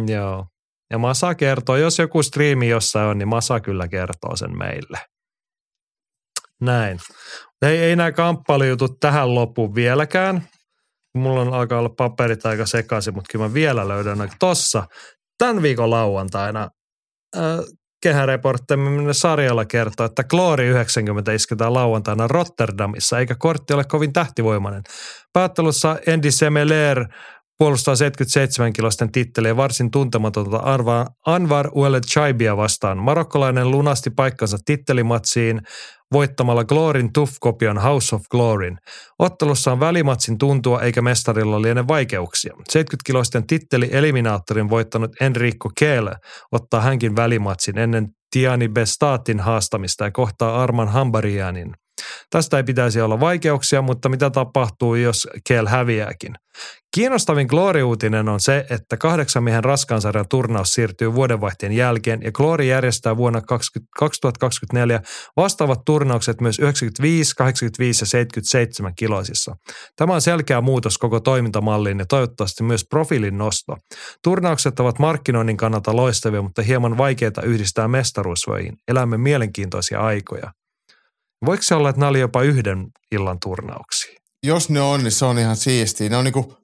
Joo. 0.06 0.46
Ja 0.90 0.98
Masa 0.98 1.34
kertoo, 1.34 1.76
jos 1.76 1.98
joku 1.98 2.22
striimi 2.22 2.68
jossain 2.68 3.08
on, 3.08 3.18
niin 3.18 3.28
Masa 3.28 3.60
kyllä 3.60 3.88
kertoo 3.88 4.36
sen 4.36 4.58
meille. 4.58 5.00
Näin. 6.60 6.98
Ei, 7.62 7.78
ei 7.78 7.96
nämä 7.96 8.12
kamppailujutut 8.12 9.00
tähän 9.00 9.34
loppu 9.34 9.74
vieläkään. 9.74 10.48
Mulla 11.14 11.40
on 11.40 11.54
alkaa 11.54 11.78
olla 11.78 11.88
paperit 11.88 12.46
aika 12.46 12.66
sekaisin, 12.66 13.14
mutta 13.14 13.28
kyllä 13.32 13.48
mä 13.48 13.54
vielä 13.54 13.88
löydän. 13.88 14.30
Tossa, 14.38 14.86
tämän 15.38 15.62
viikon 15.62 15.90
lauantaina 15.90 16.70
äh, 17.36 17.42
kehäreporttimme 18.04 19.14
sarjalla 19.14 19.64
kertoo, 19.64 20.06
että 20.06 20.24
Kloori 20.24 20.66
90 20.66 21.32
isketään 21.32 21.74
lauantaina 21.74 22.28
Rotterdamissa, 22.28 23.18
eikä 23.18 23.34
kortti 23.38 23.74
ole 23.74 23.84
kovin 23.84 24.12
tähtivoimainen. 24.12 24.82
Päättelussa 25.32 25.96
Andy 26.12 26.30
Semeler 26.30 27.06
puolustaa 27.58 27.96
77 27.96 28.72
kilosten 28.72 29.12
titteliä 29.12 29.56
varsin 29.56 29.90
tuntematonta 29.90 30.56
Arva, 30.56 31.06
Anvar 31.26 31.70
Uelle 31.74 32.00
Chaibia 32.00 32.56
vastaan. 32.56 32.98
Marokkolainen 32.98 33.70
lunasti 33.70 34.10
paikkansa 34.10 34.58
tittelimatsiin 34.64 35.60
voittamalla 36.12 36.64
Glorin 36.64 37.12
Tuff-kopion 37.12 37.78
House 37.78 38.16
of 38.16 38.22
Gloryn. 38.30 38.78
Ottelussa 39.18 39.72
on 39.72 39.80
välimatsin 39.80 40.38
tuntua 40.38 40.82
eikä 40.82 41.02
mestarilla 41.02 41.62
liene 41.62 41.88
vaikeuksia. 41.88 42.54
70-kiloisten 42.54 43.46
titteli 43.46 43.88
eliminaattorin 43.92 44.70
voittanut 44.70 45.10
Enrico 45.20 45.70
Keele 45.78 46.16
ottaa 46.52 46.80
hänkin 46.80 47.16
välimatsin 47.16 47.78
ennen 47.78 48.08
Tiani 48.30 48.68
Bestaatin 48.68 49.40
haastamista 49.40 50.04
ja 50.04 50.10
kohtaa 50.10 50.62
Arman 50.62 50.88
Hambarianin. 50.88 51.74
Tästä 52.30 52.56
ei 52.56 52.64
pitäisi 52.64 53.00
olla 53.00 53.20
vaikeuksia, 53.20 53.82
mutta 53.82 54.08
mitä 54.08 54.30
tapahtuu, 54.30 54.94
jos 54.94 55.28
Kel 55.48 55.66
häviääkin? 55.66 56.34
Kiinnostavin 56.94 57.46
Glory-uutinen 57.46 58.28
on 58.28 58.40
se, 58.40 58.66
että 58.70 58.96
kahdeksan 58.96 59.42
miehen 59.42 59.64
raskansarjan 59.64 60.28
turnaus 60.30 60.68
siirtyy 60.70 61.14
vuodenvaihteen 61.14 61.72
jälkeen 61.72 62.22
ja 62.22 62.32
Glory 62.32 62.64
järjestää 62.64 63.16
vuonna 63.16 63.40
2024 63.98 65.00
vastaavat 65.36 65.80
turnaukset 65.86 66.40
myös 66.40 66.58
95, 66.58 67.34
85 67.36 68.02
ja 68.02 68.06
77 68.06 68.92
kiloisissa. 68.96 69.56
Tämä 69.96 70.14
on 70.14 70.20
selkeä 70.20 70.60
muutos 70.60 70.98
koko 70.98 71.20
toimintamalliin 71.20 71.98
ja 71.98 72.06
toivottavasti 72.06 72.62
myös 72.62 72.86
profiilin 72.90 73.38
nosto. 73.38 73.76
Turnaukset 74.24 74.80
ovat 74.80 74.98
markkinoinnin 74.98 75.56
kannalta 75.56 75.96
loistavia, 75.96 76.42
mutta 76.42 76.62
hieman 76.62 76.98
vaikeita 76.98 77.42
yhdistää 77.42 77.88
mestaruusvoihin. 77.88 78.76
Elämme 78.88 79.18
mielenkiintoisia 79.18 80.00
aikoja. 80.00 80.50
Voiko 81.46 81.62
se 81.62 81.74
olla, 81.74 81.88
että 81.88 82.00
nämä 82.00 82.10
oli 82.10 82.20
jopa 82.20 82.42
yhden 82.42 82.86
illan 83.12 83.38
turnauksia? 83.42 84.14
Jos 84.42 84.70
ne 84.70 84.80
on, 84.80 85.02
niin 85.02 85.12
se 85.12 85.24
on 85.24 85.38
ihan 85.38 85.56
siistiä. 85.56 86.08
Ne 86.08 86.16
on 86.16 86.24
niinku 86.24 86.56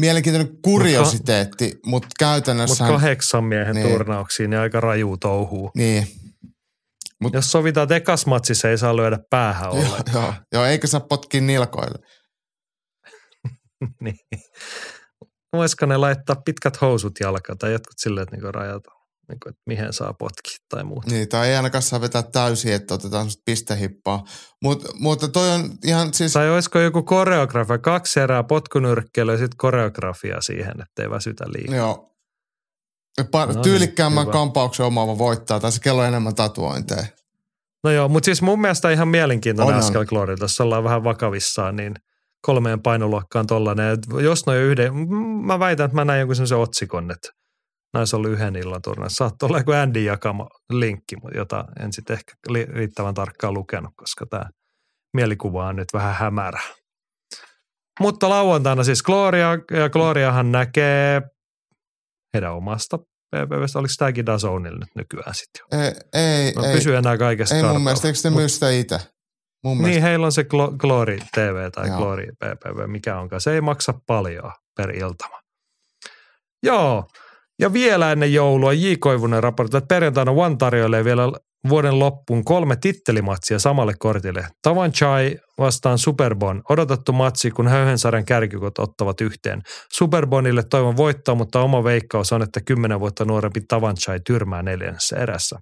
mielenkiintoinen 0.00 0.62
kuriositeetti, 0.62 1.64
mutta 1.64 1.86
mut 1.86 2.06
käytännössä... 2.18 2.84
Mutta 2.84 2.98
kahdeksan 2.98 3.44
miehen 3.44 3.74
niin. 3.74 3.88
turnauksiin 3.88 4.50
niin 4.50 4.60
aika 4.60 4.80
raju 4.80 5.16
touhuu. 5.16 5.70
Niin. 5.76 6.06
Mut, 7.20 7.34
Jos 7.34 7.52
sovitaan, 7.52 7.82
että 7.82 7.96
ekas 7.96 8.26
matsissa 8.26 8.68
ei 8.68 8.78
saa 8.78 8.96
lyödä 8.96 9.18
päähän 9.30 9.70
ollenkaan. 9.70 10.04
Joo, 10.14 10.22
joo, 10.22 10.34
joo 10.52 10.64
eikö 10.64 10.86
saa 10.86 11.00
potkin 11.00 11.46
nilkoille. 11.46 11.98
niin. 14.04 14.18
Voisiko 15.52 15.86
ne 15.86 15.96
laittaa 15.96 16.36
pitkät 16.44 16.80
housut 16.80 17.12
jalkaan 17.20 17.58
tai 17.58 17.72
jotkut 17.72 17.98
silleen, 17.98 18.22
että 18.22 18.36
niinku 18.36 18.52
rajata 18.52 18.97
niin 19.28 19.40
kuin, 19.42 19.50
että 19.50 19.62
mihin 19.66 19.92
saa 19.92 20.14
potki 20.18 20.56
tai 20.68 20.84
muuta. 20.84 21.10
Niin, 21.10 21.28
tai 21.28 21.48
ei 21.48 21.56
ainakaan 21.56 21.82
saa 21.82 22.00
vetää 22.00 22.22
täysin, 22.22 22.72
että 22.72 22.94
otetaan 22.94 23.20
semmoista 23.22 23.42
pistehippaa. 23.44 24.24
Mut, 24.62 24.84
mutta 24.94 25.28
toi 25.28 25.50
on 25.50 25.70
ihan 25.84 26.14
siis... 26.14 26.32
Tai 26.32 26.50
olisiko 26.50 26.78
joku 26.78 27.02
koreografia, 27.02 27.78
kaksi 27.78 28.20
erää 28.20 28.44
potkunyrkkeilyä 28.44 29.34
ja 29.34 29.38
sitten 29.38 29.56
koreografia 29.56 30.40
siihen, 30.40 30.74
ettei 30.82 31.10
väsytä 31.10 31.44
liikaa. 31.48 31.76
Joo. 31.76 32.04
Pa- 33.22 33.46
No 33.46 33.52
niin, 33.52 33.62
tyylikkäämmän 33.62 34.22
hyvä. 34.22 34.32
kampauksen 34.32 34.86
omaava 34.86 35.18
voittaa, 35.18 35.60
tai 35.60 35.72
se 35.72 35.80
kello 35.80 36.00
on 36.02 36.08
enemmän 36.08 36.34
tatuointeja. 36.34 37.06
No 37.84 37.90
joo, 37.90 38.08
mutta 38.08 38.24
siis 38.24 38.42
mun 38.42 38.60
mielestä 38.60 38.90
ihan 38.90 39.08
mielenkiintoinen 39.08 39.74
On, 39.74 39.80
on. 39.80 39.84
askel 39.86 40.04
Glorilta, 40.04 40.44
jos 40.44 40.60
ollaan 40.60 40.84
vähän 40.84 41.04
vakavissaan, 41.04 41.76
niin 41.76 41.94
kolmeen 42.42 42.82
painoluokkaan 42.82 43.46
tollanen. 43.46 43.92
Et 43.92 44.00
jos 44.22 44.46
noin 44.46 44.60
yhden, 44.60 44.92
mä 45.46 45.58
väitän, 45.58 45.84
että 45.84 45.94
mä 45.94 46.04
näin 46.04 46.18
jonkun 46.18 46.36
sellaisen 46.36 46.58
otsikon, 46.58 47.10
että 47.10 47.28
näissä 47.94 48.16
ollut 48.16 48.30
yhden 48.30 48.56
illan 48.56 48.82
turnaus. 48.82 49.12
Saattaa 49.12 49.46
olla 49.46 49.58
joku 49.58 49.72
Andy 49.72 50.00
jakama 50.02 50.48
linkki, 50.72 51.16
mutta 51.22 51.38
jota 51.38 51.64
en 51.80 51.92
sitten 51.92 52.14
ehkä 52.14 52.32
riittävän 52.74 53.14
tarkkaan 53.14 53.54
lukenut, 53.54 53.92
koska 53.96 54.26
tämä 54.26 54.44
mielikuva 55.14 55.66
on 55.66 55.76
nyt 55.76 55.88
vähän 55.92 56.14
hämärä. 56.14 56.60
Mutta 58.00 58.28
lauantaina 58.28 58.84
siis 58.84 59.02
Gloria, 59.02 59.48
ja 59.70 59.88
Gloriahan 59.90 60.52
näkee 60.52 61.22
heidän 62.34 62.52
omasta 62.54 62.98
PPVstä. 62.98 63.78
Oliko 63.78 63.94
tämäkin 63.98 64.26
Dazonilla 64.26 64.78
nyt 64.78 64.88
nykyään 64.94 65.34
sitten 65.34 65.60
jo? 65.72 65.78
Ei, 65.84 65.92
ei, 66.12 66.52
No, 66.52 66.64
ei, 66.64 66.72
pysy 66.74 66.96
enää 66.96 67.18
kaikesta 67.18 67.54
ei 67.54 67.62
mun 67.62 67.68
kartalla. 67.68 67.84
mielestä, 67.84 68.08
eikö 68.08 68.18
ne 68.24 68.30
myy 68.30 68.48
sitä 68.48 68.70
itse? 68.70 68.98
Mun 69.64 69.76
Niin, 69.76 69.82
mielestä. 69.82 70.02
heillä 70.08 70.26
on 70.26 70.32
se 70.32 70.42
Glo- 70.42 70.76
Glory 70.76 71.18
TV 71.34 71.70
tai 71.70 71.88
Joo. 71.88 71.96
Glory 71.98 72.26
PPV, 72.26 72.86
mikä 72.86 73.18
onkaan. 73.18 73.40
Se 73.40 73.52
ei 73.52 73.60
maksa 73.60 73.94
paljon 74.06 74.52
per 74.76 74.90
iltama. 74.90 75.40
Joo, 76.62 77.08
ja 77.58 77.72
vielä 77.72 78.12
ennen 78.12 78.34
joulua 78.34 78.72
J. 78.72 78.86
Koivunen 78.98 79.42
raportoi, 79.42 79.78
että 79.78 79.94
perjantaina 79.94 80.32
One 80.32 80.56
tarjoilee 80.56 81.04
vielä 81.04 81.22
vuoden 81.68 81.98
loppuun 81.98 82.44
kolme 82.44 82.76
tittelimatsia 82.76 83.58
samalle 83.58 83.94
kortille. 83.98 84.46
Tavan 84.62 84.92
Chai 84.92 85.36
vastaan 85.58 85.98
Superbon. 85.98 86.62
Odotettu 86.68 87.12
matsi, 87.12 87.50
kun 87.50 87.68
Höyhensarjan 87.68 88.24
kärkikot 88.24 88.78
ottavat 88.78 89.20
yhteen. 89.20 89.62
Superbonille 89.92 90.62
toivon 90.70 90.96
voittoa, 90.96 91.34
mutta 91.34 91.60
oma 91.60 91.84
veikkaus 91.84 92.32
on, 92.32 92.42
että 92.42 92.60
kymmenen 92.60 93.00
vuotta 93.00 93.24
nuorempi 93.24 93.60
Tavan 93.68 93.96
Chai 93.96 94.20
tyrmää 94.26 94.62
neljännessä 94.62 95.16
erässä. 95.16 95.58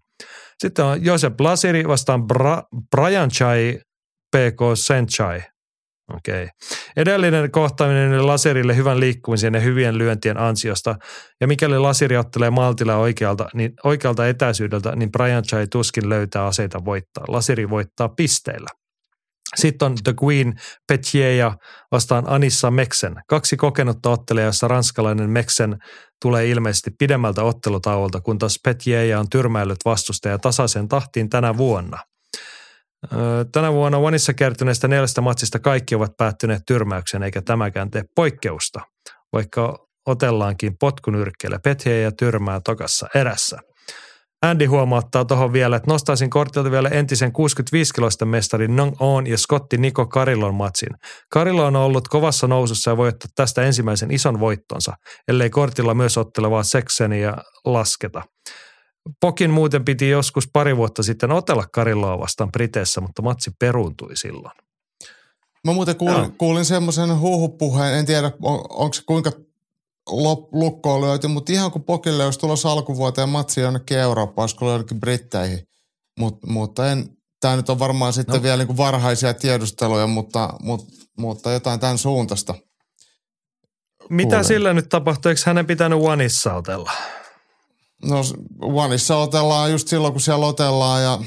Sitten 0.59 0.85
on 0.85 1.05
Josep 1.05 1.40
Lasiri 1.40 1.89
vastaan 1.89 2.20
Bra- 2.20 2.81
Brian 2.97 3.31
Chai 3.31 3.78
PK 4.36 4.60
Senchai. 4.74 5.43
Okei. 6.15 6.43
Okay. 6.43 6.49
Edellinen 6.97 7.51
kohtaaminen 7.51 8.27
Laserille 8.27 8.77
hyvän 8.77 9.01
liikkumisen 9.01 9.55
ja 9.55 9.61
hyvien 9.61 9.99
lyöntien 9.99 10.39
ansiosta. 10.39 10.97
Ja 11.41 11.47
mikäli 11.47 11.78
Lasiri 11.78 12.16
ottelee 12.16 12.51
maltilla 12.51 12.97
oikealta, 12.97 13.49
niin 13.55 13.73
oikealta 13.85 14.28
etäisyydeltä, 14.28 14.97
niin 14.97 15.12
Brian 15.12 15.43
Chai 15.43 15.66
tuskin 15.66 16.09
löytää 16.09 16.47
aseita 16.47 16.85
voittaa. 16.85 17.24
Lasiri 17.28 17.70
voittaa 17.70 18.09
pisteillä. 18.09 18.69
Sitten 19.57 19.87
on 19.87 19.95
The 20.05 20.15
Queen 20.24 20.55
Petjeja 20.89 21.57
vastaan 21.93 22.24
Anissa 22.27 22.70
Meksen. 22.70 23.15
Kaksi 23.28 23.57
kokenutta 23.57 24.11
ottelijaa, 24.11 24.49
jossa 24.49 24.69
ranskalainen 24.69 25.31
Meksen 25.31 25.77
tulee 26.23 26.47
ilmeisesti 26.47 26.91
pidemmältä 26.99 27.43
ottelutauolta, 27.43 28.20
kun 28.20 28.39
taas 28.39 28.59
Petjeja 28.65 29.20
on 29.20 29.28
tyrmäillyt 29.31 29.78
vastustaja 29.85 30.39
tasaisen 30.39 30.89
tahtiin 30.89 31.28
tänä 31.28 31.57
vuonna. 31.57 31.99
Tänä 33.53 33.73
vuonna 33.73 34.03
Vanissa 34.03 34.35
kertyneistä 34.35 34.89
neljästä 34.89 35.20
matsista 35.20 35.59
kaikki 35.59 35.95
ovat 35.95 36.16
päättyneet 36.19 36.62
tyrmäyksen, 36.66 37.23
eikä 37.23 37.43
tämäkään 37.43 37.91
tee 37.91 38.03
poikkeusta, 38.16 38.81
vaikka 39.33 39.78
otellaankin 40.07 40.73
potkunyrkkeellä 40.81 41.59
Petjeja 41.65 42.03
ja 42.03 42.12
tyrmää 42.12 42.61
tokassa 42.65 43.07
erässä. 43.15 43.59
Andy 44.43 44.66
huomauttaa 44.66 45.24
tuohon 45.24 45.53
vielä, 45.53 45.77
että 45.77 45.91
nostaisin 45.91 46.31
kortilta 46.31 46.70
vielä 46.70 46.89
entisen 46.89 47.31
65-kiloisten 47.31 48.28
mestarin 48.28 48.77
Nong 48.77 48.97
On 49.01 49.27
ja 49.27 49.39
Scotti 49.39 49.78
Niko 49.78 50.07
Karilon 50.07 50.55
matsin. 50.55 50.89
Karilo 51.33 51.66
on 51.66 51.77
ollut 51.77 52.09
kovassa 52.09 52.47
nousussa 52.47 52.91
ja 52.91 52.97
voi 52.97 53.09
ottaa 53.09 53.28
tästä 53.35 53.62
ensimmäisen 53.62 54.11
ison 54.11 54.41
voittonsa, 54.41 54.93
ellei 55.28 55.51
kortilla 55.51 55.95
myös 55.95 56.19
ottelevaa 56.19 56.62
Sekseniä 56.62 57.35
lasketa. 57.65 58.23
Pokin 59.20 59.51
muuten 59.51 59.85
piti 59.85 60.09
joskus 60.09 60.49
pari 60.53 60.77
vuotta 60.77 61.03
sitten 61.03 61.33
otella 61.33 61.65
Kariloa 61.73 62.19
vastaan 62.19 62.53
Briteissä, 62.53 63.01
mutta 63.01 63.23
matsi 63.23 63.51
peruuntui 63.59 64.16
silloin. 64.16 64.55
Mä 65.65 65.73
muuten 65.73 65.97
kuulin, 65.97 66.16
Joo. 66.16 66.31
kuulin 66.39 66.65
semmoisen 66.65 67.20
huhupuheen, 67.20 67.95
en 67.99 68.07
tiedä 68.07 68.33
on, 68.43 68.65
onko 68.69 68.93
se 68.95 69.03
kuinka 69.07 69.33
lop, 70.11 70.55
lukkoon 70.55 71.01
löyty, 71.01 71.28
mutta 71.28 71.53
ihan 71.53 71.70
kun 71.70 71.85
Pokille 71.85 72.24
olisi 72.24 72.39
tulossa 72.39 72.73
alkuvuoteen 72.73 73.28
matsi 73.28 73.61
jonnekin 73.61 73.99
Eurooppaan, 73.99 74.43
olisiko 74.43 74.70
jonnekin 74.70 75.01
Britteihin. 75.01 75.69
Mut, 76.19 76.39
mutta 76.47 76.91
en, 76.93 77.09
tämä 77.41 77.57
nyt 77.57 77.70
on 77.70 77.78
varmaan 77.78 78.12
sitten 78.12 78.33
No. 78.33 78.37
no. 78.37 78.43
vielä 78.43 78.57
niin 78.57 78.66
kuin 78.66 78.77
varhaisia 78.77 79.35
tiedusteluja, 79.35 80.07
mutta, 80.07 80.51
mutta, 80.62 80.87
mutta 81.19 81.53
jotain 81.53 81.81
tämän 81.81 81.99
suuntaista. 81.99 82.55
Mitä 84.11 84.28
Kuulen. 84.28 84.45
sillä 84.45 84.73
nyt 84.73 84.89
tapahtui? 84.89 85.31
Eikö 85.31 85.41
hänen 85.47 85.66
pitänyt 85.66 85.99
Oneissa 86.03 86.55
otella? 86.55 86.93
No 88.05 88.16
Oneissa 88.60 89.16
otellaan 89.16 89.70
just 89.70 89.89
silloin, 89.89 90.12
kun 90.12 90.20
siellä 90.20 90.47
otellaan 90.47 91.02
ja 91.02 91.18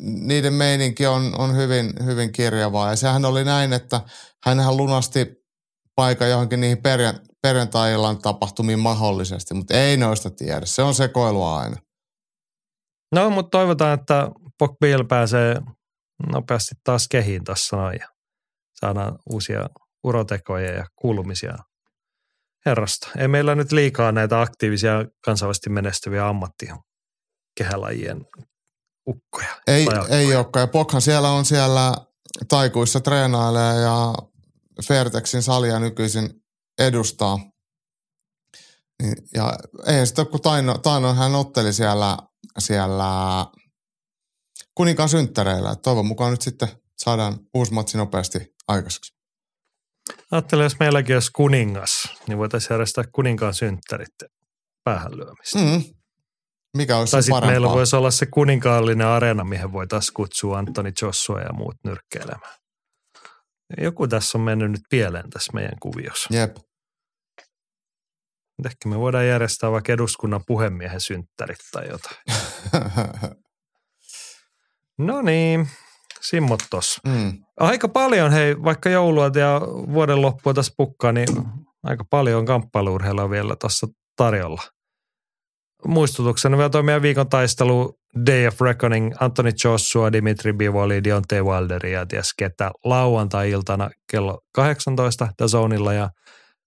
niiden 0.00 0.54
meininki 0.54 1.06
on, 1.06 1.40
on 1.40 1.56
hyvin, 1.56 1.92
hyvin 2.04 2.32
kirjavaa. 2.32 2.90
Ja 2.90 2.96
sehän 2.96 3.24
oli 3.24 3.44
näin, 3.44 3.72
että 3.72 4.00
hänhän 4.44 4.76
lunasti 4.76 5.26
paikan 5.94 6.30
johonkin 6.30 6.60
niihin 6.60 6.82
perjan, 6.82 7.20
perjantai-illan 7.42 8.18
tapahtumiin 8.18 8.78
mahdollisesti, 8.78 9.54
mutta 9.54 9.74
ei 9.74 9.96
noista 9.96 10.30
tiedä. 10.30 10.66
Se 10.66 10.82
on 10.82 10.94
sekoilua 10.94 11.58
aina. 11.58 11.76
No, 13.14 13.30
mutta 13.30 13.58
toivotaan, 13.58 14.00
että 14.00 14.30
Pok 14.58 14.78
Bill 14.80 15.04
pääsee 15.04 15.56
nopeasti 16.32 16.74
taas 16.84 17.08
kehiin 17.08 17.42
noin 17.72 17.98
ja 18.00 18.08
saadaan 18.80 19.18
uusia 19.30 19.68
urotekoja 20.04 20.72
ja 20.72 20.86
kuulumisia 20.96 21.54
herrasta. 22.66 23.08
Ei 23.18 23.28
meillä 23.28 23.54
nyt 23.54 23.72
liikaa 23.72 24.12
näitä 24.12 24.40
aktiivisia 24.40 25.04
kansainvälisesti 25.24 25.70
menestyviä 25.70 26.28
ammattikehälajien 26.28 28.26
ukkoja. 29.08 29.60
Ei, 29.66 29.86
ei 30.10 30.36
olekaan. 30.36 30.62
Ja 30.62 30.66
Pokhan 30.66 31.02
siellä 31.02 31.30
on 31.30 31.44
siellä 31.44 31.94
taikuissa 32.48 33.00
treenailee 33.00 33.80
ja 33.80 34.14
Fairtexin 34.88 35.42
salia 35.42 35.78
nykyisin 35.80 36.30
edustaa. 36.78 37.38
Niin, 39.02 39.16
Ja 39.34 39.58
ei 39.86 40.06
sitten, 40.06 40.26
kun 40.26 40.40
Taino, 40.40 40.78
Taino 40.78 41.14
hän 41.14 41.34
otteli 41.34 41.72
siellä, 41.72 42.18
siellä 42.58 43.46
kuninkaan 44.74 45.08
synttäreillä. 45.08 45.76
Toivon 45.76 46.06
mukaan 46.06 46.30
nyt 46.30 46.42
sitten 46.42 46.68
saadaan 46.98 47.38
uusi 47.54 47.72
matsi 47.72 47.98
nopeasti 47.98 48.38
aikaiseksi. 48.68 49.21
Ajattelin, 50.30 50.62
jos 50.62 50.78
meilläkin 50.80 51.16
olisi 51.16 51.30
kuningas, 51.34 51.90
niin 52.28 52.38
voitaisiin 52.38 52.74
järjestää 52.74 53.04
kuninkaan 53.12 53.54
synttärit 53.54 54.14
päähän 54.84 55.16
lyömistä. 55.16 55.58
Mm. 55.58 55.94
Mikä 56.76 56.96
olisi 56.96 57.10
Tai 57.10 57.22
sitten 57.22 57.46
meillä 57.46 57.68
voisi 57.68 57.96
olla 57.96 58.10
se 58.10 58.26
kuninkaallinen 58.26 59.06
areena, 59.06 59.44
mihin 59.44 59.72
voitaisiin 59.72 60.14
kutsua 60.14 60.58
Antoni 60.58 60.92
Joshua 61.02 61.40
ja 61.40 61.52
muut 61.52 61.76
nyrkkeilemään. 61.84 62.54
Joku 63.78 64.08
tässä 64.08 64.38
on 64.38 64.44
mennyt 64.44 64.70
nyt 64.70 64.80
pieleen 64.90 65.30
tässä 65.30 65.52
meidän 65.54 65.78
kuviossa. 65.80 66.34
Jep. 66.34 66.56
Ehkä 68.66 68.88
me 68.88 68.98
voidaan 68.98 69.26
järjestää 69.26 69.70
vaikka 69.70 69.92
eduskunnan 69.92 70.40
puhemiehen 70.46 71.00
synttärit 71.00 71.58
tai 71.72 71.88
jotain. 71.88 72.16
No 74.98 75.22
niin, 75.22 75.68
simmot 76.22 76.60
tossa. 76.70 77.00
mm. 77.06 77.32
Aika 77.60 77.88
paljon, 77.88 78.32
hei, 78.32 78.62
vaikka 78.62 78.88
joulua 78.90 79.30
ja 79.34 79.60
vuoden 79.92 80.22
loppua 80.22 80.54
tässä 80.54 80.72
pukkaa, 80.76 81.12
niin 81.12 81.28
aika 81.82 82.04
paljon 82.10 82.46
kamppailuurheilua 82.46 83.30
vielä 83.30 83.56
tuossa 83.60 83.86
tarjolla. 84.16 84.62
Muistutuksena 85.86 86.56
vielä 86.56 86.70
toi 86.70 86.82
meidän 86.82 87.02
viikon 87.02 87.28
taistelu 87.28 87.98
Day 88.26 88.46
of 88.46 88.60
Reckoning, 88.60 89.12
Anthony 89.20 89.50
Joshua, 89.64 90.12
Dimitri 90.12 90.52
Bivoli, 90.52 91.04
Deontay 91.04 91.42
Wilder 91.42 91.86
ja 91.86 92.06
ties 92.06 92.34
ketä 92.38 92.70
lauantai-iltana 92.84 93.90
kello 94.10 94.40
18 94.54 95.28
Dazonilla 95.38 95.92
ja 95.92 96.10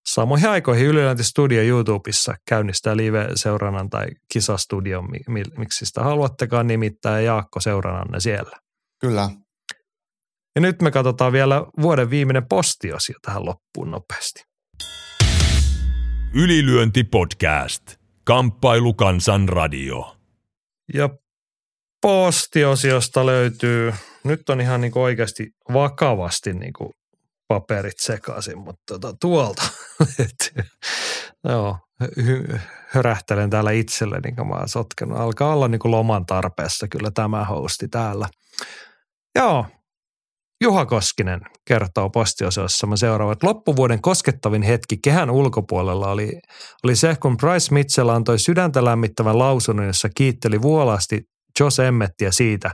samoihin 0.06 0.50
aikoihin 0.50 0.86
Ylilänti 0.88 1.24
Studio 1.24 1.62
YouTubessa 1.62 2.36
käynnistää 2.50 2.98
live-seurannan 2.98 3.90
tai 3.90 4.06
kisastudion, 4.34 5.12
mi- 5.12 5.20
mi- 5.28 5.58
miksi 5.58 5.86
sitä 5.86 6.04
haluattekaan 6.04 6.68
nimittää, 6.68 7.20
ja 7.20 7.26
Jaakko 7.26 7.60
seurannanne 7.60 8.20
siellä. 8.20 8.58
Kyllä. 9.02 9.30
Ja 10.56 10.62
nyt 10.62 10.82
me 10.82 10.92
katsotaan 10.92 11.32
vielä 11.32 11.66
vuoden 11.82 12.10
viimeinen 12.10 12.48
postiosio 12.48 13.16
tähän 13.22 13.46
loppuun 13.46 13.92
nopeasti. 13.92 14.44
Ylilyönti 16.34 17.04
podcast. 17.04 17.82
Kamppailu 18.24 18.94
kansan 18.94 19.50
radio. 19.50 20.18
Ja 20.94 21.10
postiosiosta 22.02 23.26
löytyy, 23.26 23.94
nyt 24.24 24.50
on 24.50 24.62
ihan 24.62 24.82
niin 24.82 24.92
kuin 24.92 25.04
oikeasti 25.04 25.50
vakavasti 25.74 26.54
niin 26.54 26.74
kuin 26.74 26.90
paperit 27.48 28.00
sekaisin, 28.00 28.58
mutta 28.58 28.84
tota, 28.88 29.14
tuolta 29.22 29.64
löytyy. 30.00 30.72
Joo, 31.44 31.78
hy- 32.04 32.60
hörähtelen 32.88 33.50
täällä 33.50 33.72
itselleni, 33.72 34.36
kun 34.36 34.48
mä 34.48 34.56
oon 34.56 34.70
sotkenut. 34.70 35.18
Alkaa 35.18 35.54
olla 35.54 35.68
niin 35.68 35.80
kuin 35.80 35.92
loman 35.92 36.26
tarpeessa 36.26 36.88
kyllä 36.88 37.12
tämä 37.12 37.46
hosti 37.46 37.88
täällä. 37.88 38.30
Joo, 39.36 39.66
Juha 40.62 40.86
Koskinen 40.86 41.42
kertoo 41.68 42.10
postiosiossa 42.10 42.88
seuraava, 42.96 43.32
että 43.32 43.48
loppuvuoden 43.48 44.02
koskettavin 44.02 44.62
hetki 44.62 44.98
kehän 45.04 45.30
ulkopuolella 45.30 46.12
oli, 46.12 46.40
oli 46.84 46.96
se, 46.96 47.16
kun 47.22 47.38
Bryce 47.38 47.74
Mitchell 47.74 48.10
antoi 48.10 48.40
sydäntä 48.40 48.86
lämmittävän 48.86 49.40
lausunnon, 49.40 49.86
jossa 49.88 50.10
kiitteli 50.16 50.62
vuolaasti 50.62 51.22
Jos 51.60 51.80
Emmettiä 51.80 52.32
siitä, 52.32 52.72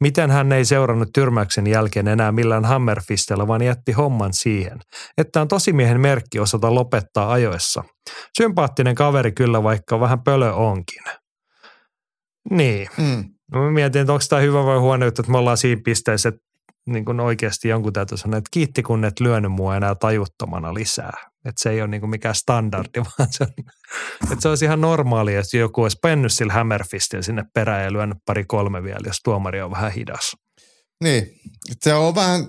miten 0.00 0.30
hän 0.30 0.52
ei 0.52 0.64
seurannut 0.64 1.08
tyrmäyksen 1.14 1.66
jälkeen 1.66 2.08
enää 2.08 2.32
millään 2.32 2.64
hammerfistellä, 2.64 3.46
vaan 3.46 3.62
jätti 3.62 3.92
homman 3.92 4.32
siihen, 4.32 4.78
että 5.18 5.40
on 5.40 5.48
tosimiehen 5.48 6.00
merkki 6.00 6.40
osata 6.40 6.74
lopettaa 6.74 7.32
ajoissa. 7.32 7.84
Sympaattinen 8.38 8.94
kaveri 8.94 9.32
kyllä, 9.32 9.62
vaikka 9.62 10.00
vähän 10.00 10.22
pölö 10.24 10.52
onkin. 10.52 11.02
Niin. 12.50 12.88
Mm. 12.98 13.24
No 13.52 13.64
mä 13.64 13.70
mietin, 13.70 14.00
että 14.00 14.12
onko 14.12 14.24
tämä 14.28 14.42
hyvä 14.42 14.64
vai 14.64 14.78
huono 14.78 15.04
juttu, 15.04 15.22
että 15.22 15.32
me 15.32 15.38
ollaan 15.38 15.56
siinä 15.56 15.80
pisteessä, 15.84 16.28
että 16.28 16.40
niin 16.86 17.04
kuin 17.04 17.20
oikeasti 17.20 17.68
jonkun 17.68 17.92
täytyy 17.92 18.18
sanoa, 18.18 18.38
että 18.38 18.48
kiitti 18.50 18.82
kun 18.82 19.04
et 19.04 19.20
lyönyt 19.20 19.52
mua 19.52 19.76
enää 19.76 19.94
tajuttomana 19.94 20.74
lisää. 20.74 21.30
Että 21.44 21.62
se 21.62 21.70
ei 21.70 21.80
ole 21.80 21.88
niin 21.88 22.00
kuin 22.00 22.10
mikään 22.10 22.34
standardi, 22.34 23.00
vaan 23.18 23.28
se 23.32 23.44
on, 23.44 23.64
että 24.22 24.42
se 24.42 24.48
olisi 24.48 24.64
ihan 24.64 24.80
normaali, 24.80 25.34
että 25.34 25.56
joku 25.56 25.82
olisi 25.82 25.98
pennyt 26.02 26.32
sillä 26.32 26.52
hammerfistillä 26.52 27.22
sinne 27.22 27.42
perään 27.54 27.84
ja 27.84 27.92
lyönyt 27.92 28.18
pari 28.26 28.44
kolme 28.44 28.82
vielä, 28.82 29.06
jos 29.06 29.16
tuomari 29.24 29.62
on 29.62 29.70
vähän 29.70 29.92
hidas. 29.92 30.36
Niin, 31.04 31.30
se 31.80 31.94
on 31.94 32.14
vähän, 32.14 32.46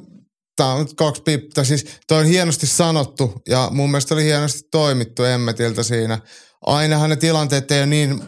tämä 0.55 0.69
on 0.69 0.79
nyt 0.79 0.93
kaksi 0.93 1.21
pippää, 1.21 1.63
siis 1.63 1.99
toi 2.07 2.19
on 2.19 2.25
hienosti 2.25 2.67
sanottu 2.67 3.41
ja 3.49 3.69
mun 3.71 3.91
mielestä 3.91 4.13
oli 4.13 4.23
hienosti 4.23 4.59
toimittu 4.71 5.23
Emmetiltä 5.23 5.83
siinä. 5.83 6.19
Ainahan 6.61 7.09
ne 7.09 7.15
tilanteet 7.15 7.71
ei 7.71 7.79
ole 7.79 7.85
niin, 7.85 8.23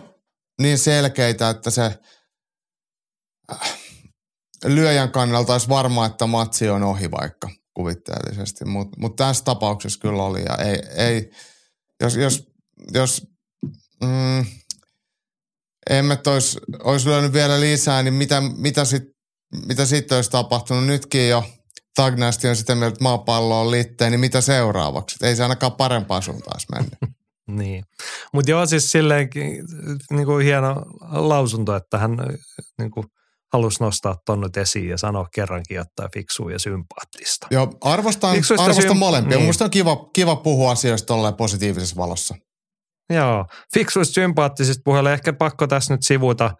niin 0.62 0.78
selkeitä, 0.78 1.50
että 1.50 1.70
se 1.70 2.00
äh, 3.52 3.87
lyöjän 4.68 5.12
kannalta 5.12 5.54
olisi 5.54 5.70
varma, 5.70 6.06
että 6.06 6.28
matsi 6.28 6.70
on 6.70 6.84
ohi 6.84 7.12
vaikka 7.12 7.50
kuvitteellisesti, 7.74 8.66
mutta 8.66 9.00
mut 9.00 9.16
tässä 9.16 9.44
tapauksessa 9.44 10.00
kyllä 10.00 10.24
oli 10.24 10.44
ja 10.44 10.56
ei, 10.56 10.80
ei 10.96 11.32
jos, 12.04 12.16
jos, 12.16 12.48
jos 12.94 13.28
mm, 14.04 14.46
Emmet 15.90 16.28
olisi, 16.28 16.60
olisi 16.84 17.10
lyönyt 17.10 17.34
vielä 17.34 17.60
lisää, 17.60 18.04
niin 18.04 18.14
mitä, 18.14 18.42
mitä 18.42 18.86
sitten 18.86 19.18
mitä 19.68 19.86
sitten 19.86 20.16
olisi 20.16 20.32
tapahtunut? 20.32 20.86
Nytkin 20.86 21.30
jo 21.30 21.44
Tagnasti 21.96 22.48
on 22.48 22.56
sitä 22.56 22.76
mieltä, 22.76 22.94
että 22.94 23.04
maapallo 23.04 23.62
on 23.62 23.72
litteen, 23.72 24.12
niin 24.12 24.20
mitä 24.20 24.42
seuraavaksi? 24.42 25.26
Ei 25.26 25.36
se 25.36 25.44
ainakaan 25.44 25.72
parempaan 25.72 26.24
suuntaan 26.24 26.60
mennyt. 26.72 26.94
Niin. 27.50 27.84
Mutta 28.34 28.52
joo, 28.52 28.66
siis 28.66 28.92
silleen 28.92 29.30
niin 30.12 30.26
kuin 30.26 30.46
hieno 30.46 30.86
lausunto, 31.12 31.76
että 31.76 31.98
hän 31.98 32.18
niin 32.78 32.92
kuin 32.92 33.08
halusi 33.54 33.84
nostaa 33.84 34.16
ton 34.26 34.42
nyt 34.42 34.58
esiin 34.58 34.90
ja 34.90 34.98
sanoa 34.98 35.28
kerrankin 35.34 35.76
jotain 35.76 36.12
fiksua 36.14 36.52
ja 36.52 36.60
sympaattista. 36.60 37.48
Joo, 37.52 37.74
arvostan, 37.82 38.36
Fiksuista 38.36 38.64
arvostan 38.64 38.96
sym- 38.96 39.00
molempia. 39.00 39.38
niin. 39.38 39.46
Musta 39.46 39.64
on 39.64 39.72
kiva, 39.72 40.10
kiva 40.14 40.36
puhua 40.36 40.72
asioista 40.72 41.06
tolleen 41.06 41.36
positiivisessa 41.36 41.96
valossa. 41.96 42.36
Joo, 43.14 43.46
fiksuista 43.74 44.14
sympaattisista 44.14 44.82
puheella 44.86 45.12
ehkä 45.12 45.34
pakko 45.34 45.68
tässä 45.68 45.94
nyt 45.94 46.04
sivuta. 46.04 46.52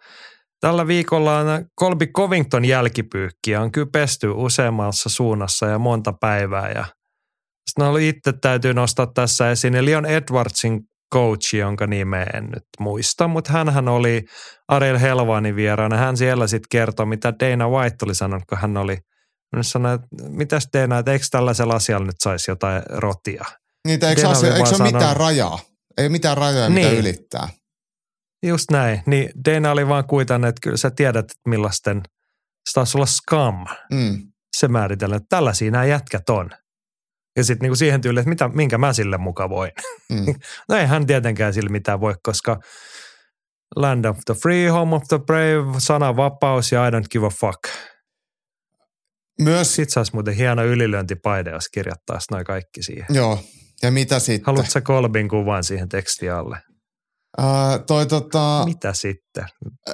Tällä 0.60 0.86
viikolla 0.86 1.38
on 1.38 1.46
Colby 1.80 2.06
Covington 2.06 2.64
jälkipyykkiä 2.64 3.60
on 3.60 3.72
kyllä 3.72 3.88
pesty 3.92 4.28
useammassa 4.28 5.08
suunnassa 5.08 5.66
ja 5.66 5.78
monta 5.78 6.12
päivää. 6.20 6.70
Ja 6.70 6.84
sitten 7.70 7.86
oli 7.86 8.08
itse 8.08 8.32
täytyy 8.40 8.74
nostaa 8.74 9.06
tässä 9.14 9.50
esiin. 9.50 9.84
Leon 9.84 10.06
Edwardsin 10.06 10.80
coach, 11.14 11.54
jonka 11.54 11.86
nimeä 11.86 12.26
en 12.34 12.44
nyt 12.44 12.64
muista, 12.80 13.28
mutta 13.28 13.52
hän 13.52 13.88
oli 13.88 14.24
Ariel 14.68 14.98
Helvanin 14.98 15.56
vieraana. 15.56 15.96
Hän 15.96 16.16
siellä 16.16 16.46
sitten 16.46 16.68
kertoi, 16.70 17.06
mitä 17.06 17.32
Dana 17.40 17.68
White 17.68 17.96
oli 18.04 18.14
sanonut, 18.14 18.44
kun 18.48 18.58
hän 18.58 18.76
oli 18.76 18.98
sanoi, 19.62 19.94
että 19.94 20.06
mitäs 20.28 20.68
Dana, 20.72 20.98
että 20.98 21.12
eikö 21.12 21.24
tällaisella 21.30 21.74
asialla 21.74 22.06
nyt 22.06 22.16
saisi 22.22 22.50
jotain 22.50 22.82
rotia? 22.88 23.44
Niitä 23.86 24.08
eikö, 24.08 24.22
Dana 24.22 24.32
asia, 24.32 24.56
eikö 24.56 24.68
se 24.68 24.82
ole 24.82 24.92
mitään 24.92 25.16
rajaa? 25.16 25.58
Ei 25.98 26.08
mitään 26.08 26.36
rajoja, 26.36 26.70
mitä 26.70 26.88
Niin. 26.88 26.98
ylittää. 27.00 27.48
Just 28.46 28.70
näin. 28.70 29.02
Niin 29.06 29.30
Dana 29.48 29.70
oli 29.72 29.88
vaan 29.88 30.04
kuitannut, 30.06 30.48
että 30.48 30.60
kyllä 30.62 30.76
sä 30.76 30.90
tiedät, 30.90 31.24
että 31.24 31.34
millaisten, 31.48 32.02
se 32.68 32.72
taisi 32.74 32.98
olla 32.98 33.06
scam, 33.06 33.66
Mm. 33.92 34.22
se 34.56 34.68
määritellä, 34.68 35.16
että 35.16 35.26
tällaisia 35.28 35.70
nämä 35.70 35.84
jätkät 35.84 36.28
on. 36.28 36.50
Ja 37.38 37.44
sitten 37.44 37.64
niinku 37.64 37.76
siihen 37.76 38.00
tyyliin, 38.00 38.20
että 38.20 38.28
mitä, 38.28 38.48
minkä 38.48 38.78
mä 38.78 38.92
sille 38.92 39.18
muka 39.18 39.48
voin. 39.48 39.70
Mm. 40.10 40.24
No 40.68 40.76
ei 40.76 40.86
hän 40.86 41.06
tietenkään 41.06 41.54
sille 41.54 41.70
mitään 41.70 42.00
voi, 42.00 42.14
koska 42.22 42.58
land 43.76 44.04
of 44.04 44.18
the 44.26 44.34
free, 44.34 44.68
home 44.68 44.96
of 44.96 45.02
the 45.08 45.18
brave, 45.18 45.80
sana 45.80 46.16
vapaus 46.16 46.72
ja 46.72 46.88
I 46.88 46.90
don't 46.90 47.06
give 47.10 47.26
a 47.26 47.30
fuck. 47.30 47.58
Myös, 49.40 49.74
Sitten 49.74 49.92
saisi 49.92 50.12
muuten 50.14 50.34
hieno 50.34 50.64
ylilyöntipaide, 50.64 51.50
jos 51.50 51.68
kirjoittaisi 51.68 52.26
noin 52.30 52.44
kaikki 52.44 52.82
siihen. 52.82 53.06
joo. 53.10 53.38
Ja 53.82 53.90
mitä 53.90 54.18
sitten? 54.18 54.46
Haluatko 54.46 54.70
sä 54.70 54.80
Kolbin 54.80 55.28
kuvan 55.28 55.64
siihen 55.64 55.88
tekstiin 55.88 56.32
alle? 56.32 56.58
Ää, 57.38 57.78
toi 57.78 58.06
tota, 58.06 58.62
Mitä 58.64 58.92
sitten? 58.92 59.44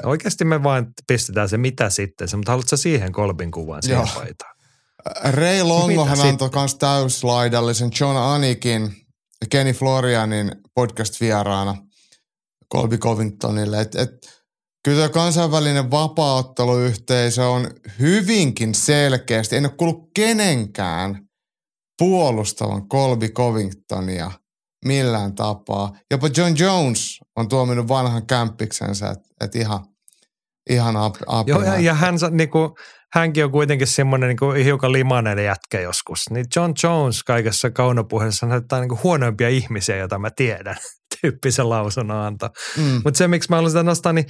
Oikeasti 0.04 0.44
me 0.44 0.62
vain 0.62 0.86
pistetään 1.08 1.48
se 1.48 1.58
mitä 1.58 1.90
sitten, 1.90 2.28
se, 2.28 2.36
mutta 2.36 2.52
haluatko 2.52 2.76
siihen 2.76 3.12
Kolbin 3.12 3.50
kuvan 3.50 3.82
siihen 3.82 3.98
Joo. 4.06 4.14
paitaan? 4.14 4.53
Ray 5.24 5.62
Longohan 5.62 6.18
Mitä 6.18 6.28
antoi 6.28 6.50
myös 6.54 6.74
täyslaidallisen 6.74 7.90
John 8.00 8.16
Anikin 8.16 8.82
ja 9.40 9.46
Kenny 9.50 9.72
Florianin 9.72 10.52
podcast-vieraana 10.74 11.76
Colby 12.72 12.98
Covingtonille. 12.98 13.80
Et, 13.80 13.94
et, 13.94 14.10
kyllä 14.84 15.08
kansainvälinen 15.08 15.90
vapaaotteluyhteisö 15.90 17.48
on 17.48 17.70
hyvinkin 17.98 18.74
selkeästi, 18.74 19.56
en 19.56 19.66
ole 19.66 19.74
kuullut 19.76 20.10
kenenkään 20.14 21.28
puolustavan 21.98 22.88
Colby 22.88 23.28
Covingtonia 23.28 24.30
millään 24.84 25.34
tapaa. 25.34 25.92
Jopa 26.10 26.28
John 26.36 26.54
Jones 26.58 27.20
on 27.36 27.48
tuominut 27.48 27.88
vanhan 27.88 28.26
kämppiksensä, 28.26 29.10
että 29.10 29.28
et 29.40 29.56
ihan, 29.56 29.84
ihan 30.70 30.96
ap, 30.96 31.16
ap, 31.26 31.48
Joo, 31.48 31.62
ja, 31.62 31.80
ja 31.80 31.94
hän, 31.94 32.18
sa- 32.18 32.30
niinku, 32.30 32.76
hänkin 33.14 33.44
on 33.44 33.50
kuitenkin 33.50 33.86
semmoinen 33.86 34.28
niinku, 34.28 34.50
hiukan 34.52 34.92
limainen 34.92 35.44
jätkä 35.44 35.80
joskus. 35.80 36.30
Niin 36.30 36.46
John 36.56 36.72
Jones 36.82 37.24
kaikessa 37.24 37.70
kaunopuheessa 37.70 38.46
on 38.46 38.80
niinku 38.80 38.98
huonoimpia 39.02 39.48
ihmisiä, 39.48 39.96
joita 39.96 40.18
mä 40.18 40.30
tiedän, 40.36 40.76
tyyppisen 41.20 41.68
lausunnon 41.68 42.16
antaa. 42.16 42.50
Mm. 42.76 43.00
Mutta 43.04 43.18
se, 43.18 43.28
miksi 43.28 43.50
mä 43.50 43.56
haluan 43.56 43.70
sitä 43.70 43.82
nostaa, 43.82 44.12
niin 44.12 44.26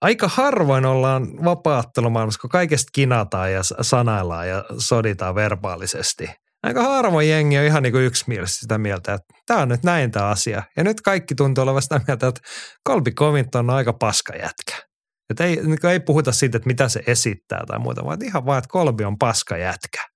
aika 0.00 0.28
harvoin 0.28 0.84
ollaan 0.84 1.26
vapaattelumaailmassa, 1.44 2.40
kun 2.40 2.50
kaikesta 2.50 2.90
kinataan 2.92 3.52
ja 3.52 3.60
sanaillaan 3.80 4.48
ja 4.48 4.64
soditaan 4.78 5.34
verbaalisesti. 5.34 6.30
Aika 6.62 6.82
harvoin 6.82 7.28
jengi 7.28 7.58
on 7.58 7.64
ihan 7.64 7.82
niin 7.82 7.92
kuin 7.92 8.04
yksimielisesti 8.04 8.60
sitä 8.60 8.78
mieltä, 8.78 9.14
että 9.14 9.34
tämä 9.46 9.60
on 9.60 9.68
nyt 9.68 9.82
näin 9.82 10.10
tämä 10.10 10.26
asia. 10.26 10.62
Ja 10.76 10.84
nyt 10.84 11.00
kaikki 11.00 11.34
tuntuu 11.34 11.62
olevan 11.62 11.82
sitä 11.82 12.00
mieltä, 12.06 12.26
että 12.26 12.40
Kolbi 12.84 13.10
Covington 13.10 13.70
on 13.70 13.76
aika 13.76 13.92
paska 13.92 14.36
jätkä. 14.36 14.91
Että 15.30 15.44
ei, 15.44 15.56
niin 15.56 15.86
ei 15.86 16.00
puhuta 16.00 16.32
siitä, 16.32 16.56
että 16.56 16.66
mitä 16.66 16.88
se 16.88 17.02
esittää 17.06 17.64
tai 17.66 17.78
muuta, 17.78 18.04
vaan 18.04 18.24
ihan 18.24 18.46
vaan, 18.46 18.58
että 18.58 18.68
Kolbi 18.68 19.04
on 19.04 19.18
paska 19.18 19.56
jätkä. 19.56 20.06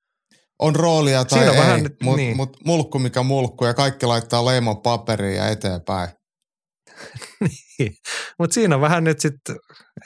on 0.58 0.76
roolia 0.76 1.24
tai 1.24 1.38
Siinä 1.38 1.50
on 1.50 1.56
ei, 1.56 1.62
vähän 1.62 1.80
mutta 1.82 2.16
niin. 2.16 2.36
mut 2.36 2.56
mulkku 2.64 2.98
mikä 2.98 3.22
mulkku 3.22 3.64
ja 3.64 3.74
kaikki 3.74 4.06
laittaa 4.06 4.44
leimon 4.44 4.82
paperiin 4.82 5.36
ja 5.36 5.48
eteenpäin. 5.48 6.08
Mutta 8.38 8.54
siinä 8.54 8.74
on 8.74 8.80
vähän 8.80 9.04
nyt 9.04 9.20
sitten, 9.20 9.56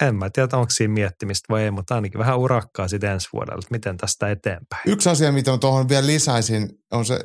en 0.01 0.16
mä 0.16 0.31
tiedä, 0.31 0.56
onko 0.56 0.70
siinä 0.70 0.94
miettimistä 0.94 1.47
vai 1.51 1.62
ei, 1.62 1.70
mutta 1.70 1.94
ainakin 1.94 2.18
vähän 2.18 2.39
urakkaa 2.39 2.89
sitten 2.89 3.10
ensi 3.10 3.28
vuodelle, 3.32 3.59
että 3.59 3.70
miten 3.70 3.97
tästä 3.97 4.31
eteenpäin. 4.31 4.82
Yksi 4.86 5.09
asia, 5.09 5.32
mitä 5.32 5.59
tuohon 5.59 5.89
vielä 5.89 6.06
lisäisin, 6.06 6.68
on 6.93 7.05
se, 7.05 7.20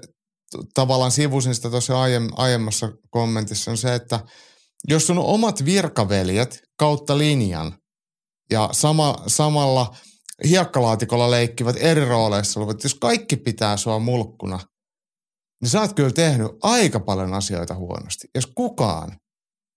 tavallaan 0.74 1.12
sivusin 1.12 1.56
sitä 1.56 1.70
tuossa 1.70 2.02
aiem, 2.02 2.28
aiemmassa 2.36 2.92
kommentissa, 3.10 3.72
on 3.72 3.78
se, 3.78 3.96
että 3.96 4.20
jos 4.88 5.08
sun 5.08 5.18
omat 5.18 5.66
virkaveljet 5.66 6.62
kautta 6.80 7.18
linjan 7.18 7.78
ja 8.52 8.70
sama, 8.72 9.16
samalla 9.28 9.96
hiekkalaatikolla 10.44 11.32
leikkivät 11.32 11.76
eri 11.80 12.06
rooleissa 12.06 12.60
olevat, 12.60 12.84
jos 12.84 12.96
kaikki 12.96 13.38
pitää 13.38 13.78
sua 13.78 14.00
mulkkuna, 14.00 14.60
niin 15.62 15.70
sä 15.70 15.82
oot 15.82 15.94
kyllä 15.94 16.12
tehnyt 16.12 16.52
aika 16.64 17.00
paljon 17.00 17.34
asioita 17.34 17.76
huonosti. 17.76 18.28
Jos 18.36 18.46
kukaan 18.46 19.18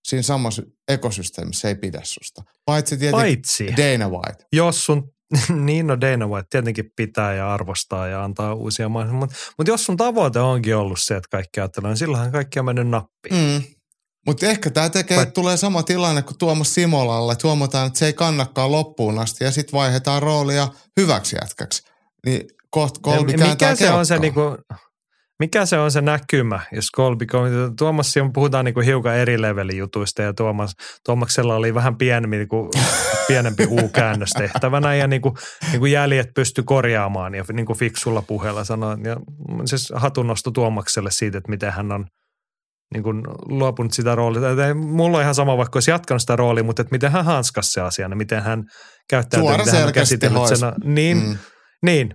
siinä 0.07 0.21
samassa 0.21 0.63
ekosysteemissä 0.87 1.67
ei 1.67 1.75
pidä 1.75 2.01
susta. 2.03 2.43
Paitsi 2.65 2.97
tietenkin 2.97 3.35
Paitsi, 3.35 3.67
Dana 3.77 4.09
White. 4.09 4.45
jos 4.53 4.85
sun, 4.85 5.11
niin 5.65 5.87
no 5.87 6.01
Dana 6.01 6.27
White 6.27 6.47
tietenkin 6.49 6.91
pitää 6.95 7.33
ja 7.33 7.53
arvostaa 7.53 8.07
ja 8.07 8.23
antaa 8.23 8.53
uusia 8.53 8.89
mahdollisuuksia, 8.89 9.19
mutta, 9.19 9.53
mutta 9.57 9.71
jos 9.71 9.85
sun 9.85 9.97
tavoite 9.97 10.39
onkin 10.39 10.75
ollut 10.75 10.99
se, 11.01 11.15
että 11.15 11.27
kaikki 11.31 11.59
ajattelee, 11.59 11.89
niin 11.89 11.97
silloinhan 11.97 12.31
kaikki 12.31 12.59
on 12.59 12.65
mennyt 12.65 12.87
nappiin. 12.87 13.35
Mm. 13.35 13.78
Mutta 14.27 14.45
ehkä 14.45 14.69
tämä 14.69 14.89
tekee, 14.89 15.17
Vai- 15.17 15.23
että 15.23 15.33
tulee 15.33 15.57
sama 15.57 15.83
tilanne 15.83 16.21
kuin 16.21 16.37
Tuomas 16.37 16.73
Simolalle, 16.73 17.33
että 17.33 17.47
huomataan, 17.47 17.87
että 17.87 17.99
se 17.99 18.05
ei 18.05 18.13
kannakaan 18.13 18.71
loppuun 18.71 19.19
asti 19.19 19.43
ja 19.43 19.51
sitten 19.51 19.73
vaihdetaan 19.73 20.21
roolia 20.21 20.67
hyväksi 20.99 21.35
jätkäksi. 21.41 21.83
Niin 22.25 22.47
kohta 22.69 22.99
kääntää 23.03 23.49
mikä 23.49 23.75
se 23.75 23.91
on 23.91 24.05
se, 24.05 24.19
niinku, 24.19 24.41
Mikä 25.39 25.65
se 25.65 25.77
on 25.77 25.91
se 25.91 26.01
näkymä, 26.01 26.59
jos 26.71 26.87
Covington, 26.95 27.75
Tuomas, 27.77 28.15
puhutaan 28.33 28.65
niin 28.65 28.73
kuin 28.73 28.85
hiukan 28.85 29.15
eri 29.15 29.41
levelin 29.41 29.77
jutuista 29.77 30.21
ja 30.21 30.33
Tuomas, 30.33 30.71
Tuomaksella 31.05 31.55
oli 31.55 31.73
vähän 31.73 31.97
pienempi, 31.97 32.37
niin 32.37 32.47
kuin, 32.47 32.69
pienempi 33.27 33.65
U-käännös 33.65 34.29
tehtävänä 34.37 34.95
ja 34.95 35.07
niin 35.07 35.21
kuin, 35.21 35.35
niin 35.71 35.79
kuin 35.79 35.91
jäljet 35.91 36.27
pystyi 36.35 36.63
korjaamaan 36.63 37.35
ja 37.35 37.43
niin 37.53 37.65
kuin 37.65 37.79
fiksulla 37.79 38.21
puheella 38.21 38.63
sanoa. 38.63 38.97
Ja 39.03 39.17
siis 39.65 39.93
hatunnosto 39.95 40.51
Tuomakselle 40.51 41.11
siitä, 41.11 41.37
että 41.37 41.49
miten 41.49 41.71
hän 41.71 41.91
on 41.91 42.05
niin 42.93 43.03
kuin 43.03 43.23
luopunut 43.45 43.93
sitä 43.93 44.15
roolia. 44.15 44.75
Mulla 44.75 45.17
on 45.17 45.21
ihan 45.21 45.35
sama, 45.35 45.57
vaikka 45.57 45.77
olisi 45.77 45.91
jatkanut 45.91 46.21
sitä 46.21 46.35
roolia, 46.35 46.63
mutta 46.63 46.81
että 46.81 46.91
miten 46.91 47.11
hän 47.11 47.25
hanskasi 47.25 47.71
se 47.71 47.81
asian, 47.81 48.17
miten 48.17 48.43
hän 48.43 48.63
käyttää, 49.09 49.39
miten 49.57 49.81
hän 49.81 49.93
käsitellyt 49.93 50.47
sen. 50.47 50.73
Niin, 50.83 51.17
mm. 51.17 51.37
niin. 51.85 52.13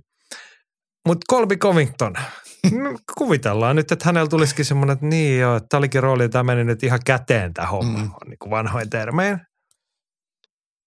Mutta 1.08 1.24
Colby 1.30 1.56
Covington, 1.56 2.14
kuvitellaan 3.18 3.76
nyt, 3.76 3.92
että 3.92 4.04
hänellä 4.04 4.28
tulisikin 4.28 4.64
semmoinen, 4.64 4.94
että 4.94 5.06
niin 5.06 5.40
joo, 5.40 5.56
että 5.56 5.66
tämä 5.70 5.78
olikin 5.78 6.02
rooli, 6.02 6.28
tämä 6.28 6.42
meni 6.42 6.64
nyt 6.64 6.82
ihan 6.82 7.00
käteen 7.06 7.52
tämä 7.52 7.68
homma, 7.68 7.98
mm. 7.98 8.10
niin 8.26 8.38
kuin 8.38 8.50
vanhoin 8.50 8.90
termein. 8.90 9.38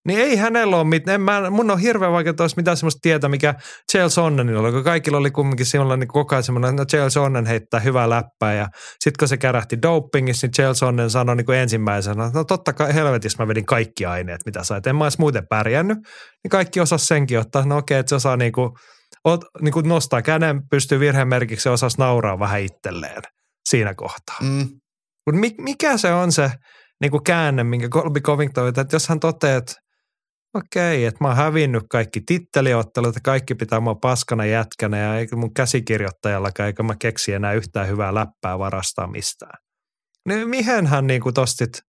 Niin 0.07 0.19
ei 0.19 0.35
hänellä 0.35 0.75
ole 0.77 0.83
mitään, 0.83 1.21
mä, 1.21 1.49
mun 1.49 1.71
on 1.71 1.79
hirveän 1.79 2.11
vaikea 2.11 2.33
olisi 2.39 2.55
mitään 2.57 2.77
semmoista 2.77 2.99
tietä, 3.01 3.29
mikä 3.29 3.55
Charles 3.91 4.17
Onnenilla 4.17 4.61
oli, 4.61 4.71
kun 4.71 4.83
kaikilla 4.83 5.17
oli 5.17 5.31
kumminkin 5.31 5.65
silloin 5.65 5.99
niin 5.99 6.07
koko 6.07 6.35
ajan 6.35 6.43
semmoinen, 6.43 6.69
että 6.69 6.81
no 6.81 6.85
Charles 6.85 7.17
Onnen 7.17 7.45
heittää 7.45 7.79
hyvää 7.79 8.09
läppää 8.09 8.53
ja 8.53 8.67
sitten 8.99 9.19
kun 9.19 9.27
se 9.27 9.37
kärähti 9.37 9.81
dopingissa, 9.81 10.47
niin 10.47 10.53
Charles 10.53 10.83
Onnen 10.83 11.09
sanoi 11.09 11.35
niin 11.35 11.45
kuin 11.45 11.57
ensimmäisenä, 11.57 12.31
no 12.33 12.43
totta 12.43 12.73
kai 12.73 12.93
helvetissä 12.93 13.43
mä 13.43 13.47
vedin 13.47 13.65
kaikki 13.65 14.05
aineet, 14.05 14.41
mitä 14.45 14.63
sait, 14.63 14.87
en 14.87 14.95
mä 14.95 15.03
olisi 15.03 15.19
muuten 15.19 15.47
pärjännyt, 15.49 15.97
niin 16.43 16.49
kaikki 16.49 16.79
osas 16.79 17.07
senkin 17.07 17.39
ottaa, 17.39 17.65
no 17.65 17.77
okei, 17.77 17.99
että 17.99 18.09
se 18.09 18.15
osaa 18.15 18.37
niin 18.37 18.51
kuin 18.51 18.69
ot, 19.23 19.41
niin 19.61 19.73
kuin 19.73 19.89
nostaa 19.89 20.21
käden, 20.21 20.61
pystyy 20.69 20.99
virheen 20.99 21.27
merkiksi 21.27 21.69
ja 21.69 21.73
osasi 21.73 21.97
nauraa 21.97 22.39
vähän 22.39 22.61
itselleen 22.61 23.21
siinä 23.69 23.93
kohtaa. 23.93 24.37
Mm. 24.41 24.67
Mutta 25.25 25.61
mikä 25.61 25.97
se 25.97 26.13
on 26.13 26.31
se 26.31 26.51
niin 27.01 27.11
kuin 27.11 27.23
käänne, 27.23 27.63
minkä 27.63 27.89
Colby 27.89 28.19
Covington, 28.19 28.67
että 28.67 28.85
jos 28.93 29.09
hän 29.09 29.19
toteaa, 29.19 29.57
että 29.57 29.73
okei, 30.57 31.05
että 31.05 31.17
mä 31.23 31.27
oon 31.27 31.37
hävinnyt 31.37 31.83
kaikki 31.89 32.21
titteliottelut 32.21 33.15
ja 33.15 33.21
kaikki 33.23 33.55
pitää 33.55 33.79
mua 33.79 33.95
paskana 33.95 34.45
jätkänä 34.45 34.97
ja 34.97 35.17
eikä 35.17 35.35
mun 35.35 35.53
käsikirjoittajallakaan, 35.53 36.67
eikä 36.67 36.83
mä 36.83 36.95
keksi 36.99 37.33
enää 37.33 37.53
yhtään 37.53 37.87
hyvää 37.87 38.13
läppää 38.13 38.59
varastaa 38.59 39.07
mistään. 39.07 39.57
Niin 40.27 40.49
mihin 40.49 40.87
hän 40.87 41.07
niin 41.07 41.21
kuin 41.21 41.33
tostit, 41.33 41.81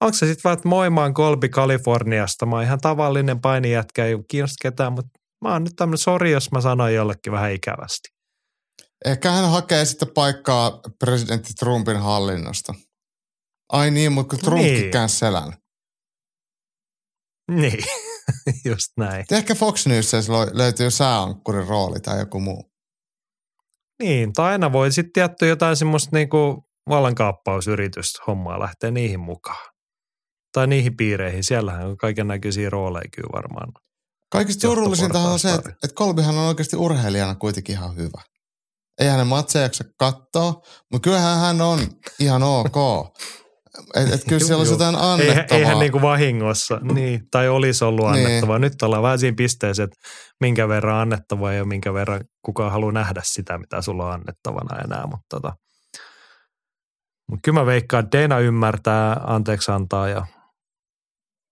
onko 0.00 0.14
se 0.16 0.26
sitten 0.26 0.44
vaan, 0.44 0.54
että 0.54 0.68
moi 0.68 0.90
mä 0.90 1.00
oon 1.00 1.14
Colby 1.14 1.48
Kaliforniasta, 1.48 2.46
mä 2.46 2.56
oon 2.56 2.64
ihan 2.64 2.80
tavallinen 2.80 3.40
painijätkä, 3.40 4.04
ei 4.04 4.16
kiinnosta 4.30 4.62
ketään, 4.62 4.92
mutta 4.92 5.10
mä 5.44 5.52
oon 5.52 5.64
nyt 5.64 5.72
tämmöinen 5.76 5.98
sori, 5.98 6.30
jos 6.30 6.52
mä 6.52 6.60
sanoin 6.60 6.94
jollekin 6.94 7.32
vähän 7.32 7.52
ikävästi. 7.52 8.08
Ehkä 9.04 9.30
hän 9.30 9.50
hakee 9.50 9.84
sitten 9.84 10.08
paikkaa 10.14 10.80
presidentti 10.98 11.52
Trumpin 11.60 11.96
hallinnosta. 11.96 12.74
Ai 13.72 13.90
niin, 13.90 14.12
mutta 14.12 14.36
kun 14.36 14.44
Trumpkin 14.44 14.90
niin. 14.94 15.08
selän. 15.08 15.52
Niin, 17.50 17.84
just 18.70 18.92
näin. 18.96 19.24
Ehkä 19.30 19.54
Fox 19.54 19.86
News 19.86 20.12
löytyy 20.52 20.90
sääankkurin 20.90 21.66
rooli 21.66 22.00
tai 22.00 22.18
joku 22.18 22.40
muu. 22.40 22.70
Niin, 24.02 24.32
tai 24.32 24.52
aina 24.52 24.72
voi 24.72 24.92
sitten 24.92 25.12
tietty 25.12 25.48
jotain 25.48 25.76
semmoista 25.76 26.10
niinku 26.12 26.64
vallankaappausyritystä 26.88 28.18
hommaa 28.26 28.60
lähteä 28.60 28.90
niihin 28.90 29.20
mukaan. 29.20 29.70
Tai 30.52 30.66
niihin 30.66 30.96
piireihin, 30.96 31.44
siellähän 31.44 31.86
on 31.86 31.96
kaiken 31.96 32.28
näköisiä 32.28 32.70
rooleja 32.70 33.08
kyllä 33.14 33.30
varmaan. 33.32 33.72
Kaikista 34.30 34.60
surullisinta 34.60 35.18
on 35.18 35.38
se, 35.38 35.54
että, 35.54 35.70
että 35.70 35.94
Kolbihan 35.94 36.38
on 36.38 36.48
oikeasti 36.48 36.76
urheilijana 36.76 37.34
kuitenkin 37.34 37.74
ihan 37.74 37.96
hyvä. 37.96 38.22
Ei 38.98 39.08
hänen 39.08 39.26
matseja 39.26 39.62
jaksa 39.62 39.84
katsoa, 39.98 40.62
mutta 40.92 41.04
kyllähän 41.04 41.38
hän 41.38 41.60
on 41.60 41.80
ihan 42.20 42.42
ok. 42.42 42.76
Et, 43.94 44.12
et 44.12 44.24
kyllä 44.28 44.38
siellä 44.38 44.58
olisi 44.58 44.72
jotain 44.72 44.96
annettavaa. 44.96 45.58
Eihän 45.58 45.78
niin 45.78 45.92
kuin 45.92 46.02
vahingossa, 46.02 46.80
niin, 46.82 47.20
tai 47.30 47.48
olisi 47.48 47.84
ollut 47.84 48.12
niin. 48.12 48.26
annettavaa. 48.26 48.58
Nyt 48.58 48.82
ollaan 48.82 49.02
vähän 49.02 49.18
siinä 49.18 49.34
pisteessä, 49.36 49.82
että 49.82 49.96
minkä 50.40 50.68
verran 50.68 51.00
annettavaa 51.00 51.52
ja 51.52 51.64
minkä 51.64 51.94
verran 51.94 52.20
kukaan 52.44 52.72
haluaa 52.72 52.92
nähdä 52.92 53.20
sitä, 53.24 53.58
mitä 53.58 53.82
sulla 53.82 54.06
on 54.06 54.12
annettavana 54.12 54.80
enää. 54.84 55.06
Mutta 55.06 55.26
tota, 55.30 55.52
mut 57.30 57.40
kyllä 57.44 57.60
mä 57.60 57.66
veikkaan, 57.66 58.04
että 58.04 58.22
Dana 58.22 58.38
ymmärtää, 58.38 59.20
anteeksi 59.26 59.70
antaa 59.70 60.08
ja 60.08 60.26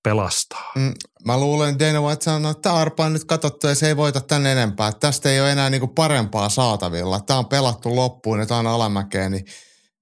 pelastaa. 0.05 0.73
Mm, 0.77 0.93
mä 1.25 1.41
luulen, 1.41 1.71
että 1.71 1.87
Dana 1.87 2.01
White 2.01 2.25
sanoo, 2.25 2.51
että 2.51 2.63
tämä 2.63 2.75
arpa 2.75 3.05
on 3.05 3.13
nyt 3.13 3.25
katsottu 3.25 3.67
ja 3.67 3.75
se 3.75 3.89
ei 3.89 3.97
voita 3.97 4.21
tänne 4.21 4.53
enempää. 4.53 4.93
Tästä 4.93 5.31
ei 5.31 5.41
ole 5.41 5.53
enää 5.53 5.71
niinku 5.71 5.89
parempaa 5.89 6.49
saatavilla. 6.49 7.21
Tämä 7.21 7.39
on 7.39 7.47
pelattu 7.47 7.97
loppuun 7.97 8.39
ja 8.39 8.47
tämä 8.47 8.61
on 8.61 8.67
alamäkeen, 8.67 9.33
niin 9.33 9.45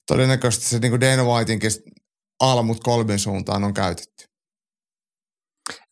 todennäköisesti 0.07 0.69
se 0.69 0.79
niinku 0.79 1.01
Dana 1.01 1.25
Whiteinkin 1.25 1.71
almut 2.41 2.81
kolmin 2.81 3.19
suuntaan 3.19 3.65
on 3.65 3.75
käytetty. 3.75 4.25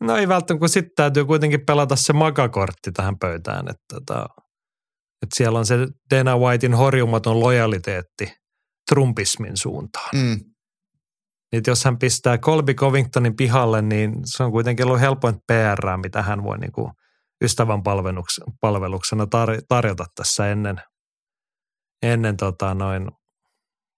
No 0.01 0.17
ei 0.17 0.29
välttämättä, 0.29 0.61
kun 0.61 0.69
sitten 0.69 0.93
täytyy 0.97 1.25
kuitenkin 1.25 1.67
pelata 1.67 1.97
se 1.97 2.13
makakortti 2.13 2.93
tähän 2.93 3.19
pöytään, 3.19 3.69
että, 3.69 3.71
että, 3.71 3.95
tota, 3.95 4.27
että 5.23 5.37
siellä 5.37 5.59
on 5.59 5.67
se 5.67 5.77
Dana 6.15 6.39
Whitein 6.39 6.75
horjumaton 6.75 7.41
lojaliteetti 7.41 8.33
Trumpismin 8.91 9.57
suuntaan. 9.57 10.11
Mm. 10.15 10.41
Niin 11.53 11.63
jos 11.67 11.85
hän 11.85 11.99
pistää 11.99 12.39
Colby 12.39 12.75
Covingtonin 12.75 13.37
pihalle, 13.37 13.83
niin 13.83 14.13
se 14.25 14.43
on 14.43 14.53
kuitenkin 14.53 14.87
ollut 14.87 15.01
helpoin 15.01 15.35
PR, 15.47 15.97
mitä 15.97 16.23
hän 16.23 16.43
voi 16.43 16.59
niin 16.59 16.73
kuin 16.73 16.93
ystävän 17.45 17.83
palveluksena 18.61 19.25
tar- 19.25 19.63
tarjota 19.69 20.05
tässä 20.15 20.49
ennen, 20.49 20.81
ennen 22.03 22.37
tota 22.37 22.75
noin 22.75 23.09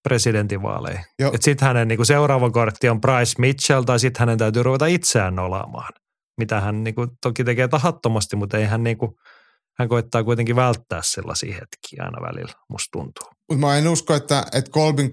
presidentinvaaleihin. 0.06 1.04
Sitten 1.40 1.66
hänen 1.68 1.88
niin 1.88 1.96
kuin 1.96 2.06
seuraava 2.06 2.50
kortti 2.50 2.88
on 2.88 3.00
Bryce 3.00 3.34
Mitchell 3.38 3.82
tai 3.82 4.00
sitten 4.00 4.20
hänen 4.20 4.38
täytyy 4.38 4.62
ruveta 4.62 4.86
itseään 4.86 5.34
nolaamaan. 5.34 5.92
Mitä 6.38 6.60
hän 6.60 6.84
niin 6.84 6.94
kuin, 6.94 7.08
toki 7.22 7.44
tekee 7.44 7.68
tahattomasti, 7.68 8.36
mutta 8.36 8.58
ei 8.58 8.64
hän 8.64 8.82
niin 8.82 8.98
kuin, 8.98 9.12
hän 9.78 9.88
koittaa 9.88 10.24
kuitenkin 10.24 10.56
välttää 10.56 11.00
sellaisia 11.04 11.54
hetkiä 11.54 12.04
aina 12.04 12.22
välillä, 12.22 12.52
musta 12.70 12.88
tuntuu. 12.92 13.28
Mutta 13.48 13.66
mä 13.66 13.78
en 13.78 13.88
usko, 13.88 14.14
että, 14.14 14.46
että 14.52 14.70
Kolbin 14.70 15.12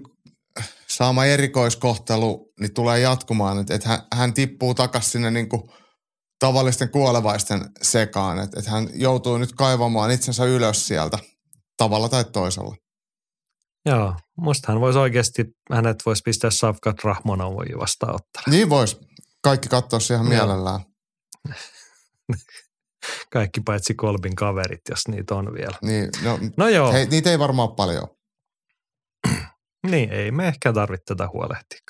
saama 0.88 1.24
erikoiskohtelu 1.24 2.52
niin 2.60 2.74
tulee 2.74 3.00
jatkumaan, 3.00 3.58
että, 3.58 3.74
että 3.74 3.88
hän, 3.88 3.98
hän 4.14 4.34
tippuu 4.34 4.74
takaisin 4.74 5.10
sinne 5.10 5.30
niin 5.30 5.48
kuin 5.48 5.62
tavallisten 6.38 6.90
kuolevaisten 6.90 7.60
sekaan, 7.82 8.38
että, 8.38 8.58
että 8.58 8.70
hän 8.70 8.88
joutuu 8.94 9.38
nyt 9.38 9.52
kaivamaan 9.52 10.10
itsensä 10.10 10.44
ylös 10.44 10.86
sieltä 10.86 11.18
tavalla 11.76 12.08
tai 12.08 12.24
toisella. 12.24 12.76
Joo, 13.86 14.14
musta 14.36 14.72
hän 14.72 14.80
voisi 14.80 14.98
oikeasti, 14.98 15.44
hänet 15.72 15.96
voisi 16.06 16.22
pistää 16.24 16.50
Savkat 16.50 17.04
Rahmonovoji 17.04 17.78
vastaanottaa. 17.80 18.42
Niin 18.46 18.70
voisi. 18.70 18.96
Kaikki 19.42 19.68
katsoa 19.68 19.98
ihan 20.10 20.28
mielellään. 20.28 20.80
Kaikki 23.32 23.60
paitsi 23.60 23.94
Kolbin 23.94 24.34
kaverit, 24.34 24.80
jos 24.90 25.08
niitä 25.08 25.34
on 25.34 25.54
vielä. 25.54 25.78
Niin, 25.82 26.10
no, 26.22 26.38
no 26.56 26.68
joo. 26.68 26.92
Hei, 26.92 27.06
niitä 27.06 27.30
ei 27.30 27.38
varmaan 27.38 27.74
paljon. 27.74 28.08
niin, 29.90 30.10
ei 30.10 30.30
me 30.30 30.48
ehkä 30.48 30.72
tarvitse 30.72 31.04
tätä 31.04 31.28
huolehtia. 31.32 31.80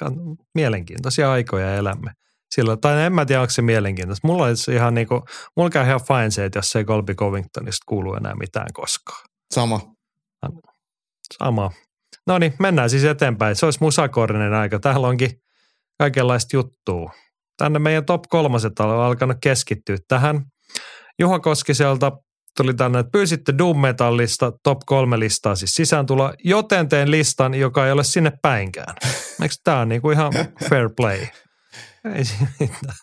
Mielenkiintoisia 0.54 1.32
aikoja 1.32 1.74
elämme. 1.74 2.10
Sillä, 2.54 2.76
tai 2.76 3.02
en 3.02 3.12
mä 3.12 3.26
tiedä, 3.26 3.40
onko 3.40 3.50
se 3.50 3.62
mielenkiintoista. 3.62 4.26
Mulla 4.26 4.44
olisi 4.44 4.72
ihan 4.72 4.94
niin 4.94 5.08
kuin, 5.08 5.22
mulla 5.56 5.70
käy 5.70 5.86
ihan 5.86 6.00
fine 6.06 6.30
se, 6.30 6.44
että 6.44 6.58
jos 6.58 6.76
ei 6.76 6.84
Colby 6.84 7.14
Covingtonista 7.14 7.84
kuulu 7.86 8.14
enää 8.14 8.34
mitään 8.34 8.72
koskaan. 8.72 9.24
Sama. 9.54 9.80
Sama. 11.38 11.70
No 12.26 12.38
niin, 12.38 12.54
mennään 12.58 12.90
siis 12.90 13.04
eteenpäin. 13.04 13.56
Se 13.56 13.66
olisi 13.66 13.78
musakorinen 13.80 14.54
aika. 14.54 14.78
Täällä 14.78 15.08
onkin 15.08 15.30
kaikenlaista 15.98 16.56
juttua. 16.56 17.12
Tänne 17.56 17.78
meidän 17.78 18.04
top 18.04 18.22
kolmaset 18.28 18.80
on 18.80 18.90
alkanut 18.90 19.36
keskittyä 19.40 19.96
tähän. 20.08 20.42
Juha 21.18 21.40
Koskiselta 21.40 22.12
tuli 22.56 22.74
tänne, 22.74 22.98
että 22.98 23.10
pyysitte 23.10 23.54
Doom 23.58 23.80
Metallista 23.80 24.52
top 24.62 24.78
kolme 24.86 25.18
listaa 25.18 25.54
siis 25.54 25.74
sisääntulo, 25.74 26.32
joten 26.44 26.88
teen 26.88 27.10
listan, 27.10 27.54
joka 27.54 27.86
ei 27.86 27.92
ole 27.92 28.04
sinne 28.04 28.32
päinkään. 28.42 28.94
Eikö 29.42 29.54
tämä 29.64 29.80
on 29.80 29.88
niinku 29.88 30.10
ihan 30.10 30.32
fair 30.70 30.90
play? 30.96 31.26
Ei 32.14 32.24
siinä 32.24 32.46
mitään. 32.60 32.94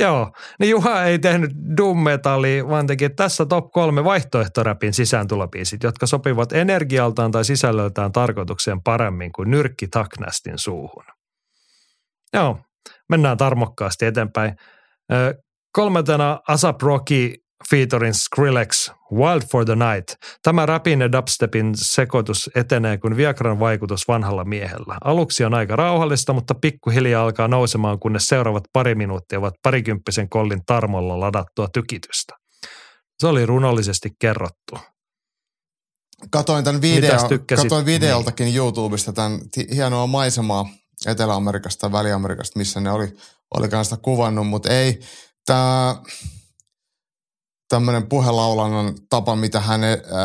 Joo, 0.00 0.32
niin 0.58 0.70
Juha 0.70 1.04
ei 1.04 1.18
tehnyt 1.18 1.50
doom 1.76 2.02
metallia, 2.02 2.68
vaan 2.68 2.86
teki 2.86 3.10
tässä 3.10 3.46
top 3.46 3.70
kolme 3.70 4.04
vaihtoehtoräpin 4.04 4.94
sisääntulopiisit, 4.94 5.82
jotka 5.82 6.06
sopivat 6.06 6.52
energialtaan 6.52 7.30
tai 7.30 7.44
sisällöltään 7.44 8.12
tarkoitukseen 8.12 8.82
paremmin 8.82 9.32
kuin 9.32 9.50
nyrkki 9.50 9.88
Taknastin 9.88 10.58
suuhun. 10.58 11.04
Joo, 12.34 12.58
mennään 13.08 13.36
tarmokkaasti 13.36 14.06
eteenpäin. 14.06 14.56
Kolmantena 15.72 16.40
Asap 16.48 16.82
Rocky 16.82 17.34
featuring 17.70 18.14
Skrillex, 18.14 18.90
Wild 19.12 19.42
for 19.52 19.64
the 19.64 19.74
Night. 19.74 20.08
Tämä 20.42 20.66
rapin 20.66 21.00
ja 21.00 21.12
dubstepin 21.12 21.72
sekoitus 21.74 22.50
etenee 22.54 22.98
kuin 22.98 23.16
Viagran 23.16 23.60
vaikutus 23.60 24.08
vanhalla 24.08 24.44
miehellä. 24.44 24.98
Aluksi 25.04 25.44
on 25.44 25.54
aika 25.54 25.76
rauhallista, 25.76 26.32
mutta 26.32 26.54
pikkuhiljaa 26.54 27.24
alkaa 27.24 27.48
nousemaan, 27.48 27.98
kunnes 27.98 28.26
seuraavat 28.28 28.64
pari 28.72 28.94
minuuttia 28.94 29.38
ovat 29.38 29.54
parikymppisen 29.62 30.28
kollin 30.28 30.60
tarmolla 30.66 31.20
ladattua 31.20 31.68
tykitystä. 31.72 32.34
Se 33.18 33.26
oli 33.26 33.46
runollisesti 33.46 34.10
kerrottu. 34.18 34.78
Katoin, 36.30 36.64
tämän 36.64 36.82
video, 36.82 37.18
katoin 37.56 37.86
videoltakin 37.86 38.44
niin. 38.44 38.56
YouTubesta 38.56 39.12
tämän 39.12 39.40
hienoa 39.74 40.06
maisemaa 40.06 40.68
Etelä-Amerikasta 41.06 41.86
ja 41.86 41.92
Väli-Amerikasta, 41.92 42.58
missä 42.58 42.80
ne 42.80 42.90
oli, 42.90 43.16
oli 43.54 43.68
kanssa 43.68 43.96
kuvannut, 43.96 44.46
mutta 44.46 44.70
ei 44.70 45.00
tämä 45.46 45.96
tämmöinen 47.70 48.08
puhelaulannan 48.08 48.94
tapa, 49.10 49.36
mitä 49.36 49.60
hän 49.60 49.80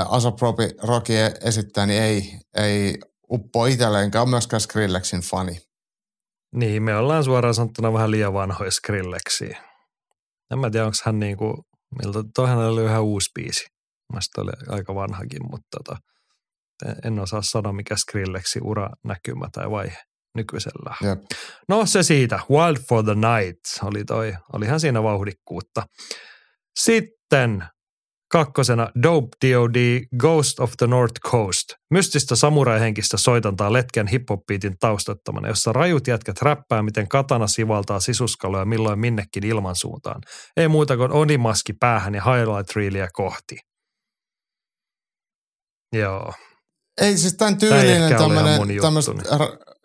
Asapropi 0.09 0.63
Rocky 0.83 1.13
esittää, 1.41 1.85
niin 1.85 2.03
ei, 2.03 2.39
ei 2.57 2.97
uppo 3.31 3.65
itselleen, 3.65 4.03
enkä 4.03 4.21
ole 4.21 4.29
myöskään 4.29 4.61
Skrillexin 4.61 5.21
fani. 5.21 5.57
Niin, 6.55 6.83
me 6.83 6.97
ollaan 6.97 7.23
suoraan 7.23 7.53
sanottuna 7.53 7.93
vähän 7.93 8.11
liian 8.11 8.33
vanhoja 8.33 8.71
Skrillexia. 8.71 9.61
En 10.51 10.59
mä 10.59 10.69
tiedä, 10.69 10.85
onko 10.85 10.97
hän 11.05 11.19
niinku, 11.19 11.65
miltä, 12.03 12.19
toihan 12.35 12.57
oli 12.57 12.83
ihan 12.83 13.03
uusi 13.03 13.29
biisi. 13.35 13.65
Mielestäni 14.11 14.43
oli 14.43 14.77
aika 14.77 14.95
vanhakin, 14.95 15.41
mutta 15.51 15.67
tota, 15.77 15.97
en 17.05 17.19
osaa 17.19 17.41
sanoa, 17.41 17.73
mikä 17.73 17.95
Skrillexin 17.95 18.63
ura 18.63 18.89
näkymä 19.03 19.47
tai 19.51 19.71
vaihe 19.71 19.97
nykyisellä. 20.35 20.95
Jep. 21.01 21.19
No 21.69 21.85
se 21.85 22.03
siitä, 22.03 22.39
Wild 22.49 22.77
for 22.89 23.03
the 23.03 23.13
Night 23.15 23.59
oli 23.83 24.05
toi, 24.05 24.33
olihan 24.53 24.79
siinä 24.79 25.03
vauhdikkuutta. 25.03 25.83
Sitten 26.79 27.24
kakkosena 28.31 28.89
Dope 29.03 29.27
D.O.D. 29.45 30.01
Ghost 30.17 30.59
of 30.59 30.71
the 30.77 30.87
North 30.87 31.21
Coast. 31.31 31.65
Mystistä 31.91 32.35
samurai-henkistä 32.35 33.17
soitantaa 33.17 33.73
letken 33.73 34.07
hip 34.07 34.23
taustattomana, 34.79 35.47
jossa 35.47 35.73
rajut 35.73 36.07
jätkät 36.07 36.41
räppää, 36.41 36.83
miten 36.83 37.07
katana 37.07 37.47
sivaltaa 37.47 37.99
sisuskaloja 37.99 38.65
milloin 38.65 38.99
minnekin 38.99 39.45
ilmansuuntaan. 39.45 40.21
Ei 40.57 40.67
muuta 40.67 40.97
kuin 40.97 41.11
onimaski 41.11 41.73
päähän 41.73 42.15
ja 42.15 42.21
highlight 42.23 42.75
reelia 42.75 43.07
kohti. 43.13 43.57
Joo. 45.93 46.33
Ei 47.01 47.17
siis 47.17 47.33
tämän 47.33 47.57
tyylinen 47.57 48.17
tämmöinen, 48.17 48.61
tämmöiset 48.81 49.15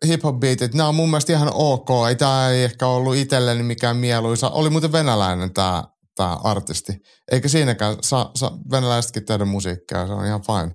hip-hop 0.06 0.40
beatit, 0.40 0.74
nämä 0.74 0.88
on 0.88 0.94
mun 0.94 1.10
mielestä 1.10 1.32
ihan 1.32 1.50
ok. 1.54 1.88
Ei 2.08 2.16
tämä 2.16 2.50
ei 2.50 2.64
ehkä 2.64 2.86
ollut 2.86 3.16
itselleni 3.16 3.62
mikään 3.62 3.96
mieluisa. 3.96 4.50
Oli 4.50 4.70
muuten 4.70 4.92
venäläinen 4.92 5.54
tämä, 5.54 5.84
tämä 6.20 6.36
artisti. 6.44 6.92
Eikä 7.32 7.48
siinäkään 7.48 7.96
saa, 8.02 8.30
saa 8.34 8.58
venäläisetkin 8.70 9.24
tehdä 9.24 9.44
musiikkia, 9.44 10.06
se 10.06 10.12
on 10.12 10.26
ihan 10.26 10.42
fine. 10.42 10.74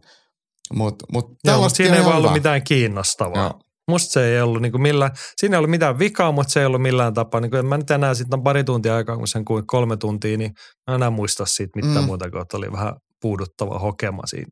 Mut, 0.73 0.95
mut 1.11 1.25
Joo, 1.43 1.61
mutta 1.61 1.75
siinä 1.75 1.97
ei 1.97 2.05
vaan 2.05 2.17
ollut 2.17 2.33
mitään 2.33 2.63
kiinnostavaa. 2.63 3.43
Joo. 3.43 3.59
Musta 3.87 4.11
se 4.11 4.35
ei 4.35 4.41
ollut 4.41 4.61
niinku 4.61 4.77
millään, 4.77 5.11
siinä 5.37 5.55
ei 5.55 5.57
ollut 5.57 5.69
mitään 5.69 5.99
vikaa, 5.99 6.31
mutta 6.31 6.53
se 6.53 6.59
ei 6.59 6.65
ollut 6.65 6.81
millään 6.81 7.13
tapaa. 7.13 7.41
Niin 7.41 7.55
en 7.55 7.65
mä 7.65 7.77
nyt 7.77 7.91
enää 7.91 8.13
sitten 8.13 8.43
pari 8.43 8.63
tuntia 8.63 8.95
aikaa, 8.95 9.17
kun 9.17 9.27
sen 9.27 9.45
kuin 9.45 9.67
kolme 9.67 9.97
tuntia, 9.97 10.37
niin 10.37 10.51
mä 10.87 10.93
en 10.93 10.95
enää 10.95 11.09
muista 11.09 11.45
siitä 11.45 11.71
mitään 11.75 11.93
Mm. 11.93 11.99
mm. 11.99 12.05
muuta 12.05 12.31
kuin, 12.31 12.41
että 12.41 12.57
oli 12.57 12.71
vähän 12.71 12.93
puuduttava 13.21 13.79
hokema 13.79 14.21
siinä 14.25 14.49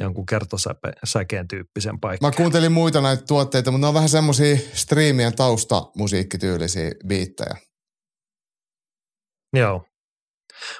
jonkun 0.00 0.26
kertosäkeen 0.26 1.48
tyyppisen 1.48 2.00
paikan. 2.00 2.28
Mä 2.28 2.36
kuuntelin 2.36 2.72
muita 2.72 3.00
näitä 3.00 3.22
tuotteita, 3.26 3.70
mutta 3.70 3.84
ne 3.84 3.88
on 3.88 3.94
vähän 3.94 4.08
semmosia 4.08 4.56
striimien 4.74 5.36
taustamusiikkityylisiä 5.36 6.90
biittejä. 7.06 7.56
Joo. 9.56 9.84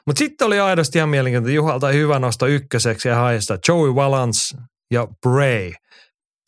Mutta 0.06 0.18
sitten 0.18 0.46
oli 0.46 0.60
aidosti 0.60 0.98
ihan 0.98 1.08
mielenkiintoista. 1.08 1.54
Juhalta 1.54 1.88
hyvä 1.88 2.18
nosto 2.18 2.46
ykköseksi 2.46 3.08
ja 3.08 3.16
haista 3.16 3.58
Joey 3.68 3.94
Valance 3.94 4.56
ja 4.90 5.06
Bray. 5.22 5.72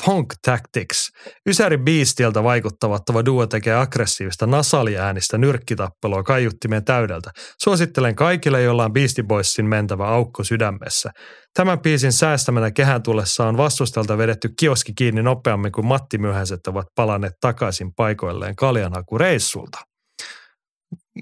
Punk 0.05 0.35
Tactics. 0.45 1.09
Ysäri 1.49 1.79
Beastiltä 1.79 2.43
vaikuttavattava 2.43 3.25
duo 3.25 3.47
tekee 3.47 3.75
aggressiivista 3.75 4.47
nasaliäänistä 4.47 5.39
nyrkkitappelua 5.39 6.23
kaiuttimeen 6.23 6.85
täydeltä. 6.85 7.31
Suosittelen 7.63 8.15
kaikille, 8.15 8.63
joilla 8.63 8.85
on 8.85 8.93
Beastie 8.93 9.25
Boysin 9.25 9.67
mentävä 9.67 10.09
aukko 10.09 10.45
sydämessä. 10.45 11.11
Tämän 11.55 11.81
biisin 11.81 12.13
säästämänä 12.13 12.71
kehän 12.71 13.03
tullessa 13.03 13.47
on 13.47 13.57
vastustelta 13.57 14.19
vedetty 14.19 14.49
kioski 14.59 14.93
kiinni 14.95 15.23
nopeammin 15.23 15.73
kuin 15.73 15.87
Matti 15.87 16.19
Myöhäiset 16.19 16.67
ovat 16.67 16.87
palanneet 16.95 17.35
takaisin 17.41 17.95
paikoilleen 17.97 18.57
kaljanhakureissulta 18.57 19.79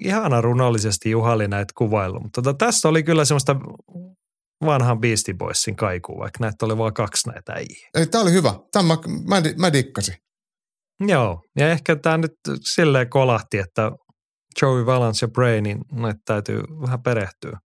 ihana 0.01 0.41
runollisesti 0.41 1.11
Juhali 1.11 1.49
näitä 1.49 1.73
kuvaillut. 1.77 2.23
Mutta 2.23 2.43
tota, 2.43 2.67
tässä 2.67 2.89
oli 2.89 3.03
kyllä 3.03 3.25
semmoista 3.25 3.57
vanhan 4.65 5.01
Beastie 5.01 5.35
Boysin 5.35 5.77
kaikua, 5.77 6.19
vaikka 6.19 6.39
näitä 6.41 6.67
oli 6.67 6.79
vain 6.79 6.95
kaksi 6.95 7.29
näitä 7.31 7.53
äijä. 7.53 7.89
Ei, 7.95 8.07
tää 8.07 8.21
oli 8.21 8.33
hyvä. 8.33 8.55
Tämä 8.73 8.89
mä, 8.89 8.99
mä, 9.29 9.45
di- 9.45 9.55
mä 9.59 9.73
dikkasin. 9.73 10.15
Joo, 11.01 11.43
ja 11.59 11.71
ehkä 11.71 11.97
tämä 11.97 12.19
nyt 12.19 12.33
silleen 12.61 13.11
kolahti, 13.11 13.59
että 13.59 13.93
Joey 14.63 14.87
Valance 14.87 15.27
ja 15.27 15.31
Bray, 15.31 15.61
niin 15.61 15.79
näitä 15.93 16.21
täytyy 16.25 16.61
vähän 16.83 17.03
perehtyä 17.03 17.59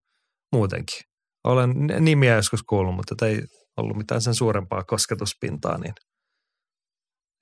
muutenkin. 0.52 1.00
Olen 1.44 1.74
nimiä 2.00 2.34
joskus 2.34 2.62
kuullut, 2.62 2.94
mutta 2.94 3.26
ei 3.26 3.42
ollut 3.76 3.96
mitään 3.96 4.20
sen 4.20 4.34
suurempaa 4.34 4.84
kosketuspintaa, 4.84 5.78
niin 5.78 5.94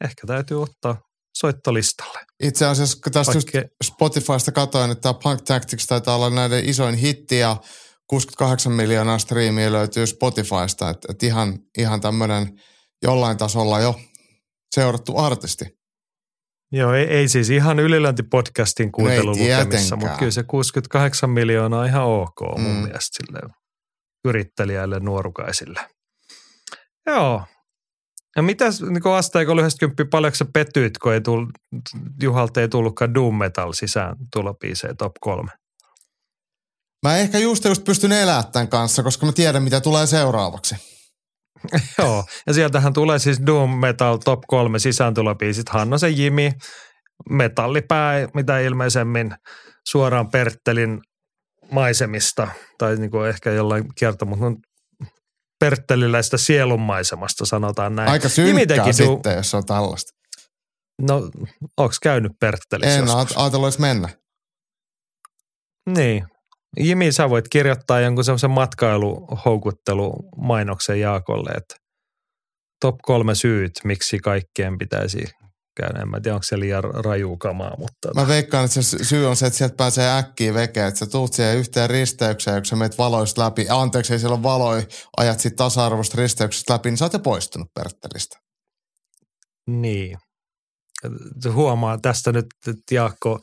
ehkä 0.04 0.26
täytyy 0.26 0.62
ottaa 0.62 1.00
soittolistalle. 1.38 2.18
Itse 2.42 2.66
asiassa 2.66 2.98
kun 3.04 3.12
tästä 3.12 3.32
just 3.36 3.54
Vaikka- 3.54 3.74
Spotifysta 3.84 4.52
katsoin, 4.52 4.90
että 4.90 5.02
tämä 5.02 5.14
Punk 5.22 5.42
Tactics 5.42 5.86
taitaa 5.86 6.16
olla 6.16 6.30
näiden 6.30 6.68
isoin 6.68 6.94
hitti 6.94 7.38
ja 7.38 7.56
68 8.06 8.72
miljoonaa 8.72 9.18
striimiä 9.18 9.72
löytyy 9.72 10.06
Spotifysta. 10.06 10.90
Että 10.90 11.08
et 11.10 11.22
ihan, 11.22 11.58
ihan 11.78 12.00
tämmöinen 12.00 12.60
jollain 13.02 13.36
tasolla 13.38 13.80
jo 13.80 14.00
seurattu 14.74 15.18
artisti. 15.18 15.64
Joo, 16.72 16.94
ei, 16.94 17.04
ei 17.04 17.28
siis 17.28 17.50
ihan 17.50 17.78
ylilöintipodcastin 17.78 18.92
kuuntelulukemissa, 18.92 19.56
tietenkään. 19.68 19.98
mutta 19.98 20.18
kyllä 20.18 20.30
se 20.30 20.42
68 20.42 21.30
miljoonaa 21.30 21.80
on 21.80 21.86
ihan 21.86 22.02
ok 22.04 22.40
mun 22.58 22.70
Mm. 22.70 22.82
mielestä 22.82 23.16
sille 23.16 23.40
yrittelijäille, 24.24 25.00
nuorukaisille. 25.00 25.80
Joo. 27.06 27.42
Ja 28.36 28.42
mitäs 28.42 28.82
niin 28.82 29.14
asteikolla 29.14 29.60
90, 29.60 30.04
paljonko 30.10 30.34
sä 30.34 30.44
petyit, 30.52 30.98
kun 30.98 31.12
ei 31.12 31.20
tull, 31.20 31.46
Juhalta 32.22 32.60
ei 32.60 32.68
tullutkaan 32.68 33.14
Doom 33.14 33.38
Metal 33.38 33.72
sisään 33.72 34.16
tulopiiseen 34.32 34.96
top 34.96 35.12
kolme? 35.20 35.50
Mä 37.06 37.16
ehkä 37.16 37.38
just 37.38 37.64
just 37.64 37.84
pystyn 37.84 38.12
elämään 38.12 38.52
tämän 38.52 38.68
kanssa, 38.68 39.02
koska 39.02 39.26
mä 39.26 39.32
tiedän, 39.32 39.62
mitä 39.62 39.80
tulee 39.80 40.06
seuraavaksi. 40.06 40.76
Joo, 41.98 42.24
ja 42.46 42.52
sieltähän 42.52 42.92
tulee 42.92 43.18
siis 43.18 43.40
Doom 43.46 43.78
Metal 43.78 44.16
top 44.16 44.40
kolme 44.46 44.78
sisääntulopiisit. 44.78 45.68
Hannosen 45.68 46.18
Jimi, 46.18 46.52
metallipää, 47.30 48.28
mitä 48.34 48.58
ilmeisemmin 48.58 49.34
suoraan 49.88 50.30
Perttelin 50.30 51.00
maisemista, 51.70 52.48
tai 52.78 52.96
niin 52.96 53.10
kuin 53.10 53.28
ehkä 53.28 53.50
jollain 53.50 53.84
mutta 54.24 54.46
on 54.46 54.56
Pertteliläistä 55.58 56.36
sielunmaisemasta, 56.36 57.46
sanotaan 57.46 57.96
näin. 57.96 58.10
Aika 58.10 58.28
Jimi 58.36 58.58
synkkää 58.60 58.76
teki 58.84 58.90
du- 58.90 58.92
sitten, 58.92 59.36
jos 59.36 59.54
on 59.54 59.66
tällaista. 59.66 60.12
No, 61.02 61.30
onks 61.76 62.00
käynyt 62.00 62.32
Perttelissä 62.40 62.98
En 62.98 63.06
joskus? 63.06 63.36
ajatellut 63.38 63.66
edes 63.66 63.78
mennä. 63.78 64.08
Niin. 65.90 66.26
Jimi, 66.80 67.12
sä 67.12 67.30
voit 67.30 67.48
kirjoittaa 67.48 68.00
jonkun 68.00 68.24
semmoisen 68.24 68.50
matkailuhoukuttelumainoksen 68.50 71.00
Jaakolle, 71.00 71.50
että 71.50 71.74
top 72.80 72.96
kolme 73.02 73.34
syyt, 73.34 73.72
miksi 73.84 74.18
kaikkien 74.18 74.78
pitäisi 74.78 75.24
käydä. 75.76 76.00
En 76.02 76.08
mä 76.08 76.20
tiedä, 76.20 76.34
onko 76.34 76.42
se 76.42 76.60
liian 76.60 76.84
raju 76.84 77.36
kamaa, 77.36 77.76
mutta 77.78 78.14
Mä 78.14 78.28
veikkaan, 78.28 78.64
että 78.64 78.82
se 78.82 79.04
syy 79.04 79.26
on 79.26 79.36
se, 79.36 79.46
että 79.46 79.56
sieltä 79.56 79.76
pääsee 79.76 80.18
äkkiä 80.18 80.54
vekeä, 80.54 80.86
että 80.86 80.98
sä 80.98 81.06
tuut 81.06 81.32
siihen 81.32 81.56
yhteen 81.56 81.90
risteykseen, 81.90 82.56
kun 82.56 82.64
sä 82.66 82.76
meet 82.76 82.98
valoista 82.98 83.42
läpi. 83.44 83.66
Anteeksi, 83.70 84.12
ei 84.12 84.18
siellä 84.18 84.34
ole 84.34 84.42
valoja, 84.42 84.82
ajat 85.16 85.40
sit 85.40 85.56
tasa-arvoista 85.56 86.16
risteyksestä 86.18 86.72
läpi, 86.72 86.88
niin 86.90 86.98
sä 86.98 87.04
oot 87.04 87.12
jo 87.12 87.18
poistunut 87.18 87.68
Perttelistä. 87.74 88.36
niin. 89.66 90.16
Huomaa 91.52 91.98
tästä 91.98 92.32
nyt, 92.32 92.46
että 92.68 92.94
Jaakko 92.94 93.38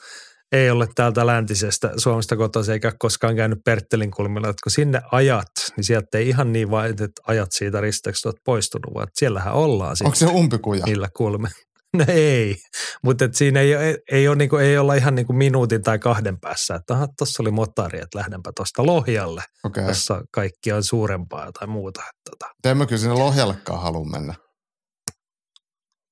ei 0.52 0.70
ole 0.70 0.88
täältä 0.96 1.26
läntisestä 1.28 1.92
Suomesta 1.98 2.36
kotoisin 2.36 2.74
eikä 2.74 2.92
koskaan 3.00 3.36
käynyt 3.36 3.60
Perttelin 3.66 4.12
kulmilla, 4.12 4.50
että 4.50 4.64
kun 4.64 4.72
sinne 4.72 5.02
ajat, 5.12 5.48
niin 5.78 5.84
sieltä 5.84 6.18
ei 6.18 6.30
ihan 6.30 6.54
niin 6.54 6.72
vain, 6.72 6.92
että 6.92 7.22
ajat 7.28 7.52
siitä 7.52 7.82
risteyksestä 7.82 8.30
olet 8.30 8.44
poistunut, 8.46 8.94
vaan 8.94 9.04
että 9.04 9.20
siellähän 9.20 9.54
ollaan 9.54 9.96
Onko 10.04 10.16
se 10.16 10.26
umpikuja? 10.26 10.86
niillä 10.86 11.10
kulme. 11.18 11.50
No 11.98 12.06
ei, 12.08 12.56
mutta 13.04 13.30
siinä 13.32 13.60
ei, 13.60 13.74
ei, 13.74 13.98
ei, 14.12 14.28
ole 14.28 14.36
niinku, 14.36 14.56
ei 14.56 14.78
olla 14.78 14.94
ihan 14.94 15.16
niinku 15.16 15.34
minuutin 15.34 15.82
tai 15.82 16.00
kahden 16.00 16.40
päässä, 16.40 16.76
että 16.76 17.08
tuossa 17.18 17.44
oli 17.44 17.52
motari, 17.52 18.00
että 18.00 18.18
lähdenpä 18.20 18.52
tuosta 18.56 18.86
Lohjalle. 18.86 19.44
Okay. 19.64 19.88
jossa 19.88 20.22
kaikki 20.32 20.72
on 20.72 20.84
suurempaa 20.84 21.52
tai 21.52 21.68
muuta. 21.68 22.02
Tota. 22.30 22.54
En 22.66 22.78
mä 22.78 22.86
kyllä 22.86 23.00
sinne 23.00 23.16
Lohjallekaan 23.16 23.82
halua 23.82 24.06
mennä. 24.06 24.34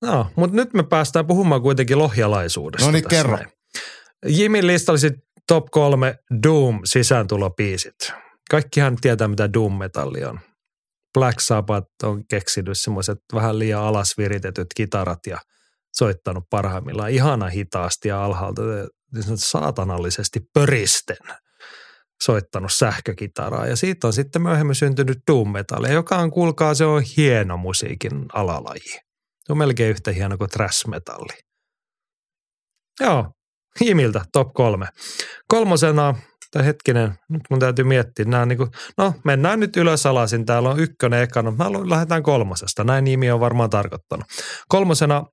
No, 0.01 0.27
mutta 0.35 0.55
nyt 0.55 0.73
me 0.73 0.83
päästään 0.83 1.27
puhumaan 1.27 1.61
kuitenkin 1.61 1.97
lohjalaisuudesta. 1.97 2.85
No 2.85 2.91
niin, 2.91 3.07
kerro. 3.07 3.37
näin. 3.37 3.49
Jimin 4.27 4.67
listalla 4.67 4.97
sit 4.97 5.13
top 5.47 5.65
kolme 5.71 6.15
Doom 6.43 6.79
sisääntulopiisit. 6.85 8.13
Kaikkihan 8.49 8.97
tietää, 9.01 9.27
mitä 9.27 9.53
Doom 9.53 9.77
metalli 9.77 10.23
on. 10.23 10.39
Black 11.13 11.39
Sabbath 11.39 11.87
on 12.03 12.27
keksinyt 12.27 12.77
semmoiset 12.77 13.17
vähän 13.33 13.59
liian 13.59 13.81
alas 13.81 14.17
viritetyt 14.17 14.67
kitarat 14.75 15.19
ja 15.27 15.37
soittanut 15.91 16.43
parhaimmillaan 16.49 17.11
ihana 17.11 17.49
hitaasti 17.49 18.07
ja 18.07 18.25
alhaalta 18.25 18.61
niin 19.13 19.37
saatanallisesti 19.37 20.39
pöristen. 20.53 21.17
soittanut 22.23 22.73
sähkökitaraa. 22.73 23.67
Ja 23.67 23.75
siitä 23.75 24.07
on 24.07 24.13
sitten 24.13 24.41
myöhemmin 24.41 24.75
syntynyt 24.75 25.17
doom 25.31 25.51
metalli, 25.51 25.93
joka 25.93 26.17
on, 26.17 26.31
kuulkaa, 26.31 26.73
se 26.73 26.85
on 26.85 27.03
hieno 27.17 27.57
musiikin 27.57 28.25
alalaji. 28.33 28.99
Se 29.39 29.51
on 29.51 29.57
melkein 29.57 29.91
yhtä 29.91 30.11
hieno 30.11 30.37
kuin 30.37 30.49
thrash 30.49 30.87
metalli. 30.87 31.33
Joo, 32.99 33.31
Jimiltä 33.79 34.21
top 34.33 34.53
kolme. 34.53 34.87
Kolmosena, 35.47 36.15
tai 36.51 36.65
hetkinen, 36.65 37.13
nyt 37.29 37.41
mun 37.49 37.59
täytyy 37.59 37.85
miettiä. 37.85 38.25
Nämä 38.25 38.45
niin 38.45 38.57
kuin, 38.57 38.69
no 38.97 39.13
mennään 39.23 39.59
nyt 39.59 39.77
ylös 39.77 40.05
alasin. 40.05 40.45
Täällä 40.45 40.69
on 40.69 40.79
ykkönen 40.79 41.21
ekana. 41.21 41.51
Mä 41.51 41.71
lähdetään 41.71 42.23
kolmosesta. 42.23 42.83
Näin 42.83 43.03
nimi 43.03 43.31
on 43.31 43.39
varmaan 43.39 43.69
tarkoittanut. 43.69 44.25
Kolmosena 44.67 45.23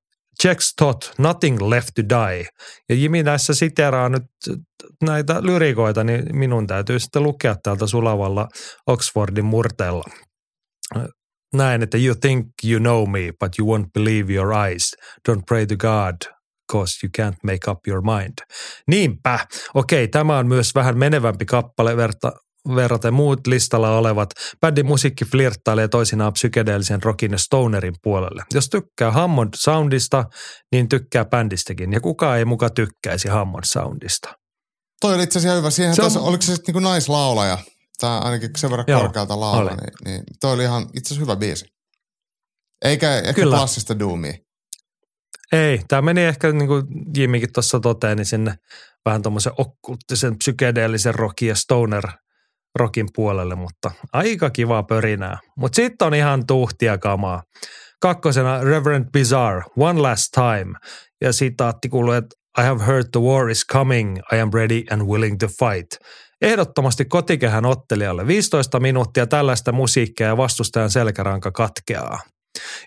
Checks 0.43 0.73
Tot, 0.77 1.13
Nothing 1.19 1.63
Left 1.63 1.89
to 1.95 2.03
Die. 2.03 2.47
Ja 2.89 2.95
Jimi 2.95 3.23
näissä 3.23 3.55
siteraa 3.55 4.09
nyt 4.09 4.23
näitä 5.03 5.43
lyrikoita, 5.43 6.05
niin 6.05 6.37
minun 6.37 6.67
täytyy 6.67 6.99
sitten 6.99 7.23
lukea 7.23 7.57
täältä 7.63 7.87
sulavalla 7.87 8.49
Oxfordin 8.87 9.45
murteella. 9.45 10.05
Näin, 11.55 11.83
että 11.83 11.99
you 11.99 12.15
think 12.15 12.47
you 12.65 12.81
know 12.81 13.11
me, 13.11 13.33
but 13.41 13.59
you 13.59 13.77
won't 13.77 13.91
believe 13.95 14.33
your 14.35 14.53
eyes. 14.53 14.97
Don't 15.31 15.43
pray 15.49 15.67
to 15.67 15.77
God, 15.77 16.17
cause 16.73 17.07
you 17.07 17.11
can't 17.21 17.37
make 17.43 17.71
up 17.71 17.79
your 17.87 18.03
mind. 18.03 18.35
Niinpä. 18.87 19.39
Okei, 19.75 20.09
tämä 20.09 20.39
on 20.39 20.47
myös 20.47 20.75
vähän 20.75 20.99
menevämpi 20.99 21.45
kappale 21.45 21.97
verta, 21.97 22.33
verraten 22.77 23.15
muut 23.15 23.47
listalla 23.47 23.99
olevat. 23.99 24.31
Bändin 24.61 24.87
musiikki 24.87 25.25
flirttailee 25.25 25.89
toisinaan 25.89 26.33
psykedeellisen 26.33 27.03
rockin 27.03 27.33
ja 27.33 27.39
stonerin 27.39 27.95
puolelle. 28.03 28.45
Jos 28.55 28.69
tykkää 28.69 29.11
Hammond 29.11 29.55
Soundista, 29.57 30.25
niin 30.73 30.89
tykkää 30.89 31.25
bändistäkin. 31.25 31.93
Ja 31.93 32.01
kuka 32.01 32.37
ei 32.37 32.45
muka 32.45 32.71
tykkäisi 32.71 33.29
Hammond 33.29 33.65
Soundista. 33.67 34.35
Toi 35.01 35.15
oli 35.15 35.23
itse 35.23 35.39
asiassa 35.39 35.57
hyvä. 35.57 35.71
Siihen 35.71 35.95
se 35.95 36.03
on... 36.03 36.13
tos, 36.13 36.23
oliko 36.23 36.43
se 36.43 36.55
sitten 36.55 36.75
niinku 36.75 36.89
naislaulaja? 36.89 37.59
Tämä 38.01 38.19
ainakin 38.19 38.51
sen 38.57 38.71
verran 38.71 38.85
Joo, 38.89 39.01
korkealta 39.01 39.41
laula, 39.41 39.71
niin, 39.71 39.93
niin 40.05 40.23
toi 40.41 40.53
oli 40.53 40.63
ihan 40.63 40.83
itse 40.83 41.09
asiassa 41.09 41.21
hyvä 41.21 41.37
biisi. 41.37 41.65
Eikä 42.85 43.17
ehkä 43.17 43.33
Kyllä. 43.33 43.57
klassista 43.57 43.99
doomia. 43.99 44.35
Ei, 45.53 45.81
tämä 45.89 46.03
meni 46.03 46.25
ehkä 46.25 46.53
niin 46.53 46.69
kuin 46.69 46.85
Jimikin 47.17 47.53
tuossa 47.53 47.81
toteeni 47.81 48.17
niin 48.17 48.27
sinne 48.27 48.55
vähän 49.05 49.23
tuommoisen 49.23 49.53
okkulttisen 49.59 50.39
psykedeellisen 50.39 51.15
rockin 51.15 51.49
ja 51.49 51.55
stoner 51.55 52.05
rockin 52.79 53.07
puolelle, 53.15 53.55
mutta 53.55 53.91
aika 54.13 54.51
kivaa 54.51 54.83
pörinää. 54.83 55.39
Mutta 55.57 55.77
sitten 55.77 56.07
on 56.07 56.15
ihan 56.15 56.47
tuhtia 56.47 56.99
kamaa. 56.99 57.43
Kakkosena 58.01 58.65
Reverend 58.65 59.05
Bizarre, 59.13 59.63
One 59.77 60.01
Last 60.01 60.27
Time. 60.35 60.79
Ja 61.21 61.33
sitaatti 61.33 61.89
kuuluu, 61.89 62.13
että 62.13 62.37
I 62.61 62.63
have 62.63 62.87
heard 62.87 63.07
the 63.13 63.21
war 63.21 63.51
is 63.51 63.67
coming, 63.73 64.19
I 64.33 64.41
am 64.41 64.51
ready 64.55 64.83
and 64.91 65.03
willing 65.03 65.39
to 65.39 65.47
fight. 65.47 65.87
Ehdottomasti 66.43 67.05
kotikehän 67.05 67.67
ottelijalle 67.67 68.27
15 68.27 68.81
minuuttia 68.81 69.27
tällaista 69.27 69.73
musiikkia 69.73 70.27
ja 70.27 70.37
vastustajan 70.37 70.91
selkäranka 70.91 71.51
katkeaa. 71.51 72.21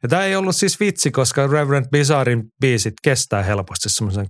Ja 0.04 0.10
tämä 0.10 0.26
ei 0.26 0.36
ollut 0.36 0.56
siis 0.56 0.80
vitsi, 0.80 1.12
koska 1.12 1.48
Reverend 1.48 1.86
Bizarrin 1.92 2.44
biisit 2.62 2.94
kestää 3.04 3.44
helposti 3.44 3.90
semmoisen 3.90 4.26
13-17 4.26 4.28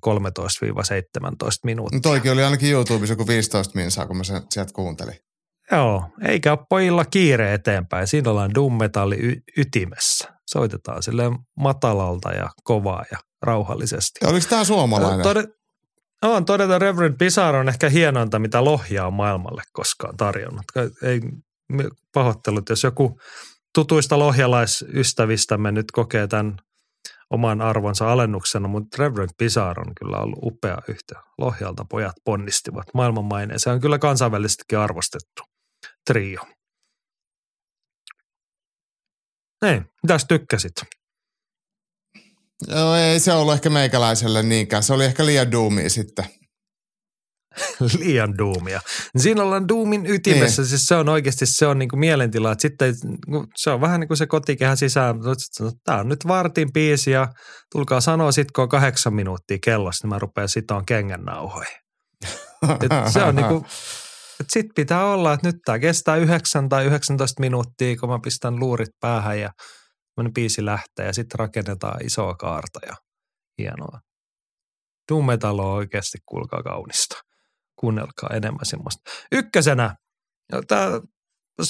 minuuttia. 1.66 1.98
No 1.98 2.02
toikin 2.02 2.32
oli 2.32 2.44
ainakin 2.44 2.72
YouTubessa 2.72 3.12
joku 3.12 3.28
15 3.28 3.76
minsaa, 3.76 4.06
kun 4.06 4.18
mä 4.18 4.24
sen 4.24 4.42
sieltä 4.50 4.74
kuuntelin. 4.74 5.16
Joo, 5.72 6.06
eikä 6.28 6.52
ole 6.52 6.66
pojilla 6.70 7.06
kiire 7.06 7.54
eteenpäin. 7.54 8.08
Siinä 8.08 8.30
ollaan 8.30 8.54
doom 8.54 8.78
metalli 8.78 9.18
y- 9.20 9.42
ytimessä. 9.58 10.34
Soitetaan 10.48 11.04
sille 11.04 11.24
matalalta 11.60 12.32
ja 12.32 12.50
kovaa 12.64 13.06
ja 13.12 13.18
rauhallisesti. 13.42 14.20
Ja 14.22 14.30
oliko 14.30 14.46
tämä 14.50 14.64
suomalainen? 14.64 15.24
Tode, 15.24 15.44
on 16.22 16.46
todeta 16.46 16.80
Reverend 16.80 17.16
Bizarre 17.18 17.60
on 17.60 17.70
ehkä 17.70 17.90
hienointa, 17.90 18.40
mitä 18.40 18.64
Lohja 18.64 19.08
on 19.08 19.14
maailmalle 19.14 19.62
koskaan 19.74 20.18
tarjonnut. 20.18 20.66
Ei 21.04 21.22
pahoittelut, 22.14 22.70
jos 22.70 22.84
joku 22.84 23.20
tutuista 23.76 24.20
lohjalaisystävistämme 24.20 25.72
nyt 25.72 25.92
kokee 25.92 26.28
tämän 26.28 26.58
oman 27.30 27.62
arvonsa 27.62 28.12
alennuksena, 28.12 28.68
mutta 28.68 29.04
Reverend 29.04 29.30
Bizarre 29.38 29.84
on 29.88 29.96
kyllä 29.96 30.18
ollut 30.18 30.40
upea 30.42 30.78
yhtä. 30.88 31.16
Lohjalta 31.38 31.86
pojat 31.90 32.16
ponnistivat 32.24 32.86
maailmanmaineen. 32.94 33.60
Se 33.60 33.70
on 33.70 33.80
kyllä 33.80 34.00
kansainvälisestikin 34.00 34.80
arvostettu 34.80 35.44
trio. 36.08 36.42
Ei, 39.62 39.82
mitäs 40.04 40.26
tykkäsit? 40.26 40.74
Joo, 42.68 42.96
ei 42.96 43.20
se 43.20 43.34
ollut 43.34 43.54
ehkä 43.54 43.70
meikäläiselle 43.70 44.44
niinkään. 44.44 44.84
Se 44.84 44.94
oli 44.94 45.06
ehkä 45.06 45.26
liian 45.26 45.52
duumia 45.52 45.90
sitten. 45.90 46.26
liian 48.00 48.38
duumia. 48.38 48.82
Siinä 49.18 49.44
ollaan 49.44 49.68
duumin 49.68 50.06
ytimessä, 50.06 50.62
niin. 50.62 50.70
siis 50.70 50.88
se 50.88 50.96
on 50.96 51.10
oikeasti 51.10 51.46
se 51.46 51.68
on 51.68 51.80
niinku 51.80 51.96
mielentila, 51.96 52.52
että 52.52 52.62
sitten 52.62 52.96
niinku, 53.04 53.46
se 53.56 53.70
on 53.70 53.82
vähän 53.82 54.00
niin 54.00 54.08
kuin 54.08 54.18
se 54.18 54.28
kotikehä 54.28 54.76
sisään, 54.76 55.16
tämä 55.84 56.00
on 56.00 56.10
nyt 56.10 56.28
vartin 56.28 56.74
biisi 56.74 57.12
ja 57.12 57.28
tulkaa 57.72 58.02
sanoa 58.02 58.32
sit, 58.32 58.52
kun 58.52 58.62
on 58.62 58.70
kahdeksan 58.70 59.14
minuuttia 59.14 59.58
kellossa, 59.64 60.08
niin 60.08 60.10
mä 60.10 60.20
rupean 60.20 60.50
sitoon 60.50 60.86
kengän 60.86 61.22
nauhoihin. 61.22 61.78
se 63.14 63.24
on 63.24 63.36
niinku, 63.36 63.66
että 64.42 64.54
sit 64.54 64.66
pitää 64.76 65.06
olla, 65.06 65.34
että 65.34 65.48
nyt 65.48 65.56
tämä 65.66 65.80
kestää 65.80 66.16
9 66.16 66.70
tai 66.70 66.86
19 66.86 67.40
minuuttia, 67.40 67.96
kun 67.96 68.10
mä 68.10 68.20
pistän 68.24 68.60
luurit 68.60 68.90
päähän 69.00 69.40
ja 69.40 69.52
biisi 70.34 70.66
lähtee 70.66 71.06
ja 71.06 71.14
sitten 71.14 71.40
rakennetaan 71.40 72.06
isoa 72.06 72.36
kaarta 72.36 72.80
ja 72.88 72.96
hienoa. 73.58 74.00
Doom 75.12 75.26
Metal 75.26 75.60
on 75.60 75.66
oikeasti 75.66 76.18
kuulkaa 76.26 76.64
kaunista 76.64 77.16
kuunnelkaa 77.76 78.30
enemmän 78.34 78.66
semmoista. 78.66 79.02
Ykkösenä, 79.32 79.96
tämä 80.68 81.02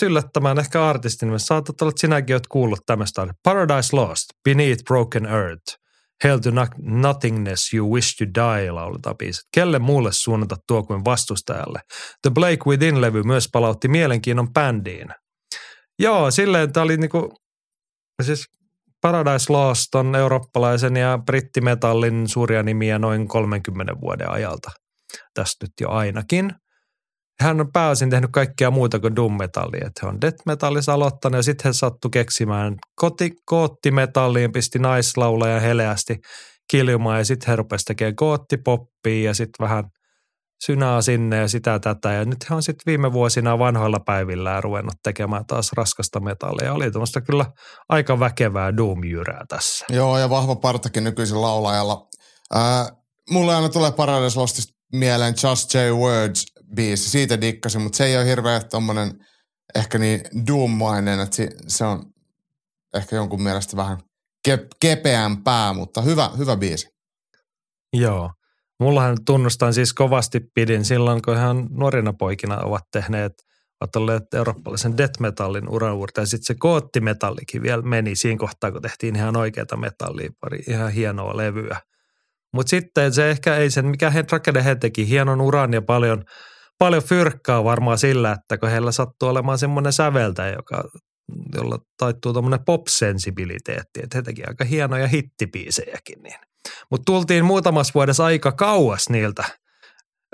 yllättämään 0.03 0.59
ehkä 0.59 0.89
artistin 0.89 1.27
nimessä, 1.27 1.45
saatat 1.45 1.81
olla, 1.81 1.89
että 1.89 2.01
sinäkin 2.01 2.35
olet 2.35 2.47
kuullut 2.47 2.79
tämmöistä. 2.85 3.27
Paradise 3.43 3.95
Lost, 3.95 4.25
Beneath 4.43 4.83
Broken 4.83 5.25
Earth, 5.25 5.77
Hell 6.23 6.39
to 6.39 6.49
Nothingness, 6.81 7.73
You 7.73 7.93
Wish 7.93 8.15
to 8.17 8.25
Die 8.25 8.71
lauletaan 8.71 9.17
biisit. 9.17 9.43
Kelle 9.53 9.79
muulle 9.79 10.11
suunnata 10.11 10.55
tuo 10.67 10.83
kuin 10.83 11.05
vastustajalle? 11.05 11.79
The 12.21 12.31
Blake 12.33 12.63
Within-levy 12.67 13.23
myös 13.23 13.49
palautti 13.51 13.87
mielenkiinnon 13.87 14.53
bändiin. 14.53 15.07
Joo, 15.99 16.31
silleen 16.31 16.73
tämä 16.73 16.83
oli 16.83 16.97
niinku, 16.97 17.33
siis 18.21 18.45
Paradise 19.01 19.53
Lost 19.53 19.95
on 19.95 20.15
eurooppalaisen 20.15 20.97
ja 20.97 21.19
brittimetallin 21.25 22.27
suuria 22.27 22.63
nimiä 22.63 22.99
noin 22.99 23.27
30 23.27 24.01
vuoden 24.01 24.29
ajalta 24.29 24.71
tästä 25.33 25.65
nyt 25.65 25.73
jo 25.81 25.89
ainakin. 25.89 26.51
Hän 27.41 27.61
on 27.61 27.71
pääosin 27.73 28.09
tehnyt 28.09 28.31
kaikkea 28.31 28.71
muuta 28.71 28.99
kuin 28.99 29.15
doom 29.15 29.37
metallia. 29.37 29.87
Että 29.87 29.99
hän 30.03 30.13
on 30.13 30.21
death 30.21 30.37
metallissa 30.45 30.93
aloittanut 30.93 31.37
ja 31.37 31.43
sitten 31.43 31.63
hän 31.63 31.73
sattui 31.73 32.11
keksimään 32.11 32.75
koti, 32.95 33.31
koottimetalliin, 33.45 34.51
pisti 34.51 34.79
naislaulaja 34.79 35.59
heleästi 35.59 36.17
kiljumaan 36.71 37.17
ja 37.17 37.25
sitten 37.25 37.47
hän 37.47 37.57
rupesi 37.57 37.85
tekemään 37.85 38.15
koottipoppia 38.15 39.29
ja 39.29 39.33
sitten 39.33 39.63
vähän 39.63 39.83
synää 40.65 41.01
sinne 41.01 41.37
ja 41.37 41.47
sitä 41.47 41.79
tätä. 41.79 42.13
Ja 42.13 42.25
nyt 42.25 42.43
hän 42.43 42.55
on 42.55 42.63
sitten 42.63 42.83
viime 42.85 43.13
vuosina 43.13 43.59
vanhoilla 43.59 43.99
päivillä 43.99 44.61
ruvennut 44.61 44.95
tekemään 45.03 45.45
taas 45.45 45.71
raskasta 45.77 46.19
metallia. 46.19 46.73
Oli 46.73 46.91
tuommoista 46.91 47.21
kyllä 47.21 47.45
aika 47.89 48.19
väkevää 48.19 48.77
doom-jyrää 48.77 49.45
tässä. 49.49 49.85
Joo, 49.89 50.17
ja 50.17 50.29
vahva 50.29 50.55
partakin 50.55 51.03
nykyisin 51.03 51.41
laulajalla. 51.41 52.07
Ää, 52.53 52.89
mulle 53.29 53.55
aina 53.55 53.69
tulee 53.69 53.91
Paradise 53.91 54.39
Lostista 54.39 54.73
mieleen 54.93 55.33
Just 55.43 55.73
J 55.73 55.77
Words 55.77 56.45
biisi, 56.75 57.09
siitä 57.09 57.41
dikkasin, 57.41 57.81
mutta 57.81 57.97
se 57.97 58.05
ei 58.05 58.17
ole 58.17 58.25
hirveän 58.25 58.61
tommonen 58.69 59.11
ehkä 59.75 59.97
niin 59.97 60.21
doom-mainen, 60.47 61.19
että 61.19 61.37
se 61.67 61.85
on 61.85 62.03
ehkä 62.95 63.15
jonkun 63.15 63.41
mielestä 63.41 63.77
vähän 63.77 63.97
ke- 64.49 64.67
kepeämpää, 64.81 65.73
mutta 65.73 66.01
hyvä, 66.01 66.29
hyvä 66.37 66.57
biisi. 66.57 66.87
Joo. 67.93 68.31
Mullahan 68.79 69.17
tunnustan 69.25 69.73
siis 69.73 69.93
kovasti 69.93 70.39
pidin 70.55 70.85
silloin, 70.85 71.21
kun 71.21 71.33
ihan 71.33 71.67
nuorina 71.69 72.13
poikina 72.13 72.57
ovat 72.57 72.83
tehneet, 72.91 73.33
ovat 73.81 73.95
olleet 73.95 74.33
eurooppalaisen 74.33 74.97
death 74.97 75.19
metallin 75.19 75.69
uran 75.69 75.93
uurta. 75.93 76.21
Ja 76.21 76.25
sitten 76.25 76.45
se 76.45 76.55
koottimetallikin 76.59 77.61
vielä 77.61 77.81
meni 77.81 78.15
siinä 78.15 78.37
kohtaa, 78.39 78.71
kun 78.71 78.81
tehtiin 78.81 79.15
ihan 79.15 79.37
oikeata 79.37 79.77
metallia, 79.77 80.29
pari 80.39 80.59
ihan 80.67 80.91
hienoa 80.91 81.37
levyä. 81.37 81.81
Mutta 82.53 82.69
sitten 82.69 83.13
se 83.13 83.29
ehkä 83.29 83.55
ei 83.55 83.69
sen, 83.69 83.85
mikä 83.85 84.09
he 84.09 84.25
teki, 84.79 85.09
hienon 85.09 85.41
uran 85.41 85.73
ja 85.73 85.81
paljon, 85.81 86.23
paljon 86.81 87.03
fyrkkaa 87.03 87.63
varmaan 87.63 87.97
sillä, 87.97 88.31
että 88.31 88.57
kun 88.57 88.69
heillä 88.69 88.91
sattuu 88.91 89.29
olemaan 89.29 89.57
semmoinen 89.57 89.93
säveltäjä, 89.93 90.55
joka, 90.55 90.83
jolla 91.55 91.79
taittuu 91.97 92.33
tuommoinen 92.33 92.65
pop-sensibiliteetti, 92.65 93.99
että 94.03 94.17
he 94.17 94.21
teki 94.21 94.43
aika 94.47 94.65
hienoja 94.65 95.07
hittipiisejäkin. 95.07 96.23
Niin. 96.23 96.39
Mutta 96.91 97.05
tultiin 97.05 97.45
muutamassa 97.45 97.93
vuodessa 97.93 98.25
aika 98.25 98.51
kauas 98.51 99.09
niiltä 99.09 99.43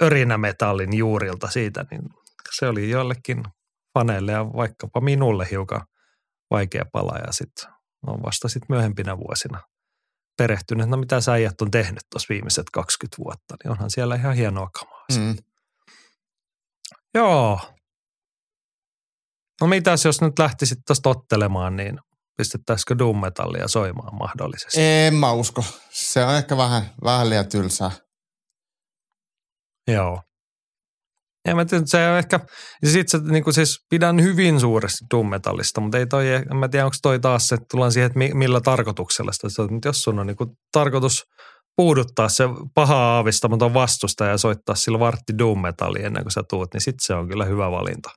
örinämetallin 0.01 0.97
juurilta 0.97 1.47
siitä, 1.49 1.85
niin 1.91 2.01
se 2.59 2.67
oli 2.67 2.89
jollekin 2.89 3.43
faneille 3.93 4.31
ja 4.31 4.45
vaikkapa 4.45 5.01
minulle 5.01 5.47
hiukan 5.51 5.81
vaikea 6.51 6.85
pala 6.91 7.17
ja 7.17 7.31
sitten 7.31 7.69
on 8.07 8.23
vasta 8.23 8.47
sitten 8.47 8.67
myöhempinä 8.69 9.17
vuosina 9.17 9.61
perehtynyt, 10.37 10.83
että 10.83 10.95
no 10.95 10.97
mitä 10.97 11.21
sä 11.21 11.33
äijät 11.33 11.61
on 11.61 11.71
tehnyt 11.71 12.03
tuossa 12.11 12.33
viimeiset 12.33 12.69
20 12.73 13.23
vuotta, 13.23 13.55
niin 13.63 13.71
onhan 13.71 13.89
siellä 13.89 14.15
ihan 14.15 14.35
hienoa 14.35 14.69
kamaa. 14.69 15.05
Mm. 15.17 15.35
Joo. 17.17 17.59
No 19.61 19.67
mitäs 19.67 20.05
jos 20.05 20.21
nyt 20.21 20.39
lähtisit 20.39 20.77
tuosta 20.87 21.13
tottelemaan, 21.13 21.75
niin 21.75 21.99
pistettäisikö 22.37 22.95
doom 22.97 23.21
metallia 23.21 23.67
soimaan 23.67 24.15
mahdollisesti? 24.15 24.81
En 24.81 25.15
mä 25.15 25.31
usko. 25.31 25.63
Se 25.89 26.25
on 26.25 26.35
ehkä 26.35 26.57
vähän, 26.57 26.89
vähän 27.03 27.29
liian 27.29 27.49
tylsää. 27.49 27.91
Joo. 29.87 30.21
Ja 31.47 31.55
mä 31.55 31.65
tiedän, 31.65 31.87
se 31.87 32.09
on 32.09 32.17
ehkä, 32.17 32.39
sit 32.85 33.09
se, 33.09 33.17
niin 33.17 33.53
siis 33.53 33.77
pidän 33.89 34.23
hyvin 34.23 34.59
suuresti 34.59 35.05
doom 35.13 35.29
metallista, 35.29 35.81
mutta 35.81 35.97
ei 35.97 36.07
toi, 36.07 36.27
en 36.33 36.57
mä 36.57 36.67
tiedä 36.67 36.85
onko 36.85 36.97
toi 37.01 37.19
taas 37.19 37.47
se, 37.47 37.57
tullaan 37.71 37.91
siihen, 37.91 38.07
että 38.07 38.19
millä 38.37 38.61
tarkoituksella 38.61 39.31
sitä, 39.31 39.67
mutta 39.71 39.87
jos 39.87 40.03
sun 40.03 40.19
on 40.19 40.27
niin 40.27 40.57
tarkoitus 40.71 41.23
puuduttaa 41.77 42.29
se 42.29 42.43
paha 42.73 42.95
aavistamaton 42.95 43.73
vastustaja 43.73 44.31
ja 44.31 44.37
soittaa 44.37 44.75
sillä 44.75 44.99
vartti 44.99 45.37
doom 45.37 45.61
metalli 45.61 46.03
ennen 46.03 46.23
kuin 46.23 46.31
sä 46.31 46.43
tuut, 46.49 46.73
niin 46.73 46.81
sitten 46.81 47.05
se 47.05 47.13
on 47.13 47.27
kyllä 47.27 47.45
hyvä 47.45 47.71
valinta. 47.71 48.09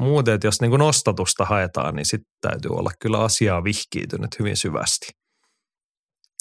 Muuten, 0.00 0.34
että 0.34 0.46
jos 0.46 0.60
niin 0.60 0.70
kuin 0.70 0.78
nostatusta 0.78 1.44
haetaan, 1.44 1.94
niin 1.94 2.06
sitten 2.06 2.32
täytyy 2.40 2.70
olla 2.70 2.90
kyllä 3.00 3.18
asiaa 3.18 3.64
vihkiytynyt 3.64 4.38
hyvin 4.38 4.56
syvästi. 4.56 5.06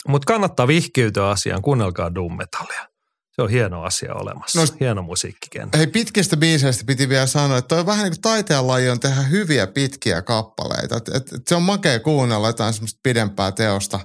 Mutta 0.07 0.25
kannattaa 0.25 0.67
vihkiytyä 0.67 1.29
asiaan, 1.29 1.61
kuunnelkaa 1.61 2.15
doom 2.15 2.37
metallia. 2.37 2.87
Se 3.31 3.41
on 3.41 3.49
hieno 3.49 3.83
asia 3.83 4.13
olemassa. 4.13 4.61
No, 4.61 4.67
hieno 4.79 5.01
musiikkikenttä. 5.01 5.77
Hei, 5.77 5.87
pitkistä 5.87 6.37
biiseistä 6.37 6.83
piti 6.87 7.09
vielä 7.09 7.25
sanoa, 7.25 7.57
että 7.57 7.67
toi 7.67 7.79
on 7.79 7.85
vähän 7.85 8.03
niin 8.03 8.11
kuin 8.11 8.21
taiteenlaji 8.21 8.89
on 8.89 8.99
tehdä 8.99 9.21
hyviä 9.21 9.67
pitkiä 9.67 10.21
kappaleita. 10.21 10.97
Et, 10.97 11.09
et, 11.09 11.33
et 11.33 11.47
se 11.47 11.55
on 11.55 11.63
makea 11.63 11.99
kuunnella 11.99 12.47
jotain 12.47 12.73
semmoista 12.73 12.99
pidempää 13.03 13.51
teosta, 13.51 13.99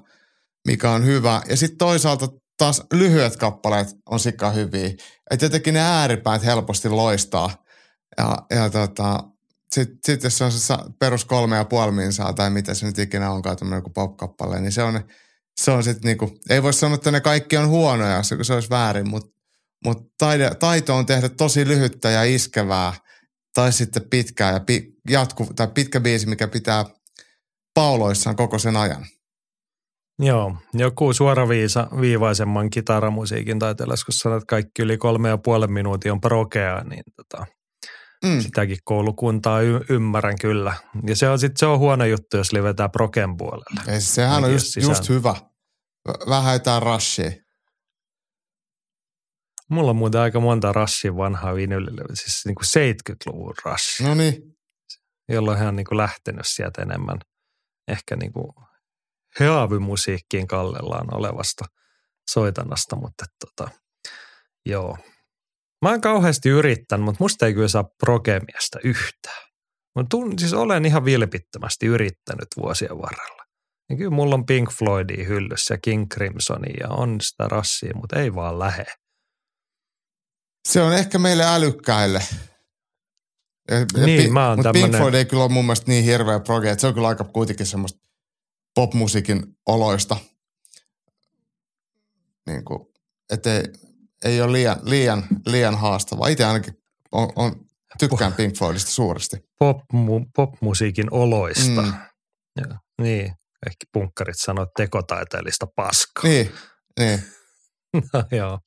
mikä 0.68 0.90
on 0.90 1.06
hyvä. 1.06 1.42
Ja 1.48 1.56
sitten 1.56 1.78
toisaalta 1.78 2.28
taas 2.58 2.82
lyhyet 2.92 3.36
kappaleet 3.36 3.88
on 4.10 4.20
sikka 4.20 4.50
hyviä. 4.50 4.88
Että 5.30 5.46
jotenkin 5.46 5.74
ne 5.74 5.80
ääripäät 5.80 6.44
helposti 6.44 6.88
loistaa. 6.88 7.64
Ja, 8.18 8.38
ja 8.50 8.70
tota, 8.70 9.24
sitten 9.72 9.98
sit 10.04 10.22
jos 10.22 10.38
se 10.38 10.44
on 10.44 10.52
se 10.52 10.74
perus 10.98 11.24
kolme 11.24 11.56
ja 11.56 11.64
puoli 11.64 11.92
minsaa 11.92 12.32
tai 12.32 12.50
mitä 12.50 12.74
se 12.74 12.86
nyt 12.86 12.98
ikinä 12.98 13.30
onkaan 13.30 13.56
tämmöinen 13.56 13.78
joku 13.78 13.90
pop-kappale, 13.90 14.60
niin 14.60 14.72
se 14.72 14.82
on, 14.82 15.00
se 15.60 15.70
on 15.70 15.84
sitten 15.84 16.08
niinku, 16.08 16.38
ei 16.50 16.62
voi 16.62 16.72
sanoa, 16.72 16.94
että 16.94 17.10
ne 17.10 17.20
kaikki 17.20 17.56
on 17.56 17.68
huonoja, 17.68 18.22
se, 18.22 18.36
se 18.42 18.54
olisi 18.54 18.70
väärin, 18.70 19.08
mutta 19.08 19.30
mut 19.84 19.98
taito 20.58 20.96
on 20.96 21.06
tehdä 21.06 21.28
tosi 21.28 21.68
lyhyttä 21.68 22.10
ja 22.10 22.22
iskevää 22.22 22.94
tai 23.54 23.72
sitten 23.72 24.08
pitkää 24.10 24.52
ja 24.52 24.60
pi, 24.60 24.92
jatku, 25.08 25.46
tai 25.56 25.68
pitkä 25.68 26.00
biisi, 26.00 26.26
mikä 26.26 26.48
pitää 26.48 26.84
pauloissaan 27.74 28.36
koko 28.36 28.58
sen 28.58 28.76
ajan. 28.76 29.06
Joo, 30.18 30.56
joku 30.74 31.12
suoraviivaisemman 31.12 32.70
kitaramusiikin 32.70 33.58
taiteellessa, 33.58 34.04
kun 34.06 34.12
sanot, 34.12 34.36
että 34.36 34.46
kaikki 34.50 34.82
yli 34.82 34.98
kolme 34.98 35.28
ja 35.28 35.38
puolen 35.38 35.72
minuutin 35.72 36.12
on 36.12 36.20
prokea, 36.20 36.84
niin 36.84 37.02
tota, 37.16 37.46
Mm. 38.24 38.40
Sitäkin 38.40 38.78
koulukuntaa 38.84 39.60
y- 39.60 39.80
ymmärrän 39.88 40.38
kyllä. 40.40 40.74
Ja 41.06 41.16
se 41.16 41.28
on 41.28 41.38
sitten 41.38 41.58
se 41.58 41.66
on 41.66 41.78
huono 41.78 42.04
juttu, 42.04 42.36
jos 42.36 42.52
livetään 42.52 42.90
proken 42.90 43.36
puolelle. 43.36 43.92
Ei, 43.94 44.00
sehän 44.00 44.44
on 44.44 44.52
just, 44.52 44.76
just 44.76 45.08
hyvä. 45.08 45.34
Vähän 46.28 46.52
jotain 46.52 46.82
rushia. 46.82 47.30
Mulla 49.70 49.90
on 49.90 49.96
muuten 49.96 50.20
aika 50.20 50.40
monta 50.40 50.72
Rushin 50.72 51.16
vanhaa 51.16 51.54
vinylillä, 51.54 52.04
siis 52.14 52.42
niin 52.46 52.54
kuin 52.54 52.66
70-luvun 52.66 53.54
Rush. 53.64 54.02
No 54.02 54.14
niin. 54.14 54.42
Jolloin 55.28 55.58
hän 55.58 55.68
on 55.68 55.76
niin 55.76 55.86
kuin 55.86 55.98
lähtenyt 55.98 56.46
sieltä 56.46 56.82
enemmän 56.82 57.18
ehkä 57.88 58.16
niin 58.16 58.32
kuin 58.32 58.46
heavy-musiikkiin 59.40 60.46
kallellaan 60.46 61.16
olevasta 61.16 61.64
soitannasta, 62.30 62.96
mutta 62.96 63.24
tota, 63.40 63.70
joo– 64.66 64.98
Mä 65.82 65.90
oon 65.90 66.00
kauheasti 66.00 66.48
yrittänyt, 66.48 67.04
mutta 67.04 67.24
musta 67.24 67.46
ei 67.46 67.54
kyllä 67.54 67.68
saa 67.68 67.84
prokemiestä 67.98 68.78
yhtään. 68.84 69.42
Mä 69.96 70.04
tun, 70.10 70.38
siis 70.38 70.52
olen 70.52 70.84
ihan 70.84 71.04
vilpittömästi 71.04 71.86
yrittänyt 71.86 72.48
vuosien 72.56 72.98
varrella. 72.98 73.42
Ja 73.90 73.96
kyllä 73.96 74.10
mulla 74.10 74.34
on 74.34 74.46
Pink 74.46 74.70
Floydia 74.70 75.24
hyllyssä 75.24 75.74
ja 75.74 75.78
King 75.78 76.06
Crimsonia 76.14 76.76
ja 76.80 76.88
on 76.88 77.20
sitä 77.20 77.48
rassia, 77.48 77.92
mutta 77.94 78.20
ei 78.20 78.34
vaan 78.34 78.58
lähe. 78.58 78.84
Se 80.68 80.82
on 80.82 80.92
ehkä 80.92 81.18
meille 81.18 81.44
älykkäille. 81.46 82.22
Ja, 83.70 83.76
ja 83.78 84.06
niin, 84.06 84.22
Pink, 84.22 84.32
mä 84.32 84.48
oon 84.48 84.62
tämmönen... 84.62 84.90
Pink 84.90 84.96
Floyd 84.96 85.14
ei 85.14 85.24
kyllä 85.24 85.42
ole 85.42 85.52
mun 85.52 85.64
mielestä 85.64 85.90
niin 85.90 86.04
hirveä 86.04 86.40
proge, 86.40 86.70
että 86.70 86.80
se 86.80 86.86
on 86.86 86.94
kyllä 86.94 87.08
aika 87.08 87.24
kuitenkin 87.24 87.66
semmoista 87.66 88.01
popmusiikin 88.74 89.42
oloista. 89.66 90.16
Niin 92.46 92.64
kuin, 92.64 92.80
ettei, 93.30 93.62
ei 94.24 94.42
ole 94.42 94.52
liian, 94.52 94.76
liian, 94.82 95.24
liian 95.46 95.78
haastavaa. 95.78 96.28
Itse 96.28 96.44
ainakin 96.44 96.74
on, 97.12 97.32
on, 97.36 97.52
tykkään 97.98 98.32
Pink 98.32 98.58
Floydista 98.58 98.90
suuresti. 98.90 99.36
Pop, 99.58 99.76
popmusiikin 100.36 101.06
oloista. 101.10 101.82
Mm. 101.82 101.92
Ja, 102.56 102.78
niin, 103.02 103.24
ehkä 103.66 103.86
punkkarit 103.92 104.38
sanoivat 104.38 104.70
tekotaiteellista 104.76 105.66
paskaa. 105.76 106.22
Niin, 106.24 106.52
niin. 107.00 107.22
No 108.12 108.22
joo. 108.30 108.58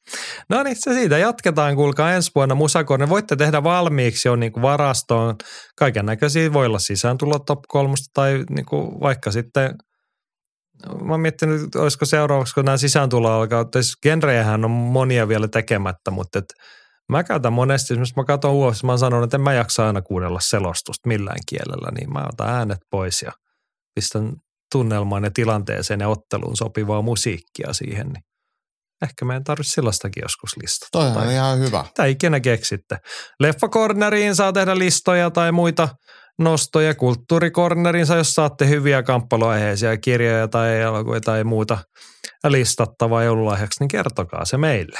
No 0.50 0.64
niin, 0.64 0.76
se 0.80 0.94
siitä 0.94 1.18
jatketaan. 1.18 1.76
Kuulkaa 1.76 2.14
ensi 2.14 2.32
vuonna 2.36 2.56
Musakorne. 2.56 3.10
Voitte 3.10 3.36
tehdä 3.36 3.64
valmiiksi 3.64 4.28
jo 4.28 4.36
niin 4.36 4.52
kuin 4.52 4.62
varastoon. 4.62 5.36
Kaiken 5.76 6.06
näköisiä 6.06 6.54
voi 6.54 6.66
olla 6.66 6.80
sisääntulo 6.80 7.40
top 7.40 7.60
kolmusta 7.68 8.06
tai 8.14 8.44
niin 8.50 8.66
kuin 8.66 9.00
vaikka 9.00 9.32
sitten– 9.32 9.76
mä 11.02 11.14
oon 11.14 11.20
miettinyt, 11.20 11.76
olisiko 11.76 12.06
seuraavaksi, 12.06 12.54
kun 12.54 12.66
nämä 12.66 12.78
sisääntulo 12.78 13.32
alkaa, 13.32 13.66
genrejähän 14.04 14.66
on 14.66 14.72
monia 14.72 15.28
vielä 15.28 15.48
tekemättä, 15.48 16.12
mutta 16.12 16.40
et 16.40 16.46
mä 17.10 17.24
käytän 17.24 17.54
monesti, 17.54 17.94
esimerkiksi 17.94 18.14
mä 18.18 18.24
katson 18.24 18.52
ulos, 18.52 18.84
mä 18.84 18.92
oon 18.92 19.00
sanonut, 19.00 19.24
että 19.24 19.38
en 19.38 19.42
mä 19.42 19.54
jaksa 19.54 19.88
aina 19.88 20.02
kuunnella 20.02 20.40
selostusta 20.40 21.08
millään 21.08 21.40
kielellä, 21.50 21.92
niin 21.98 22.14
mä 22.14 22.26
otan 22.34 22.50
äänet 22.50 22.80
pois 22.92 23.22
ja 23.22 23.32
pistän 23.96 24.34
tunnelmaan 24.72 25.24
ja 25.24 25.32
tilanteeseen 25.34 26.00
ja 26.00 26.08
otteluun 26.08 26.58
sopivaa 26.58 27.02
musiikkia 27.02 27.74
siihen, 27.74 28.08
niin 28.08 28.24
ehkä 29.02 29.26
meidän 29.26 29.44
tarvitse 29.44 29.72
sellaistakin 29.72 30.22
joskus 30.22 30.58
listata. 30.62 30.90
Toi 30.92 31.24
on 31.26 31.32
ihan 31.32 31.60
hyvä. 31.60 31.86
Tai 31.96 32.12
ikinä 32.12 32.40
keksitte. 32.40 32.98
Leffakorneriin 33.40 34.36
saa 34.36 34.54
tehdä 34.54 34.78
listoja 34.78 35.32
tai 35.32 35.52
muita– 35.52 35.90
nostoja 36.40 36.96
kulttuurikornerinsa, 36.96 38.16
jos 38.16 38.34
saatte 38.34 38.68
hyviä 38.68 39.04
kamppailuaiheisia 39.04 39.98
kirjoja 39.98 40.48
tai 40.48 40.82
elokuvia 40.82 41.22
tai 41.22 41.44
muuta 41.44 41.78
listattavaa 42.48 43.24
joululahjaksi, 43.24 43.80
niin 43.80 43.88
kertokaa 43.88 44.46
se 44.46 44.58
meille. 44.58 45.00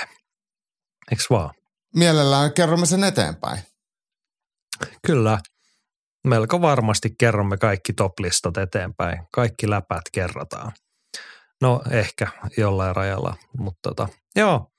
Eikö 1.12 1.24
vaan? 1.30 1.54
Mielellään 1.96 2.54
kerromme 2.54 2.86
sen 2.86 3.04
eteenpäin. 3.04 3.60
Kyllä. 5.08 5.40
Melko 6.28 6.62
varmasti 6.62 7.10
kerromme 7.20 7.58
kaikki 7.58 7.94
top-listat 7.94 8.58
eteenpäin. 8.58 9.20
Kaikki 9.32 9.70
läpät 9.70 10.02
kerrotaan. 10.12 10.72
No 11.62 11.82
ehkä 11.90 12.28
jollain 12.58 12.96
rajalla, 12.96 13.36
mutta 13.58 13.80
tota, 13.90 14.08
joo. 14.36 14.72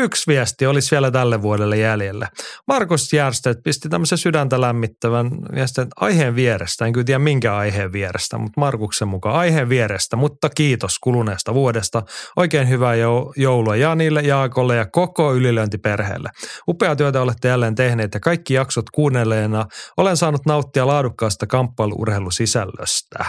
Yksi 0.00 0.26
viesti 0.26 0.66
olisi 0.66 0.90
vielä 0.90 1.10
tälle 1.10 1.42
vuodelle 1.42 1.76
jäljellä. 1.76 2.28
Markus 2.68 3.12
Järsteet 3.12 3.58
pisti 3.64 3.88
tämmöisen 3.88 4.18
sydäntä 4.18 4.60
lämmittävän 4.60 5.30
viestin 5.54 5.86
aiheen 5.96 6.34
vierestä. 6.34 6.86
En 6.86 6.92
kyllä 6.92 7.04
tiedä 7.04 7.18
minkä 7.18 7.56
aiheen 7.56 7.92
vierestä, 7.92 8.38
mutta 8.38 8.60
Markuksen 8.60 9.08
mukaan 9.08 9.36
aiheen 9.36 9.68
vierestä. 9.68 10.16
Mutta 10.16 10.50
kiitos 10.50 10.98
kuluneesta 10.98 11.54
vuodesta. 11.54 12.02
Oikein 12.36 12.68
hyvää 12.68 12.94
joulua 13.36 13.76
Janille, 13.76 14.20
Jaakolle 14.20 14.76
ja 14.76 14.86
koko 14.86 15.34
ylilöintiperheelle. 15.34 16.30
Upea 16.68 16.96
työtä 16.96 17.22
olette 17.22 17.48
jälleen 17.48 17.74
tehneet 17.74 18.14
ja 18.14 18.20
kaikki 18.20 18.54
jaksot 18.54 18.90
kuunnelleena 18.90 19.66
olen 19.96 20.16
saanut 20.16 20.46
nauttia 20.46 20.86
laadukkaasta 20.86 21.46
kamppailuurheilusisällöstä. 21.46 23.24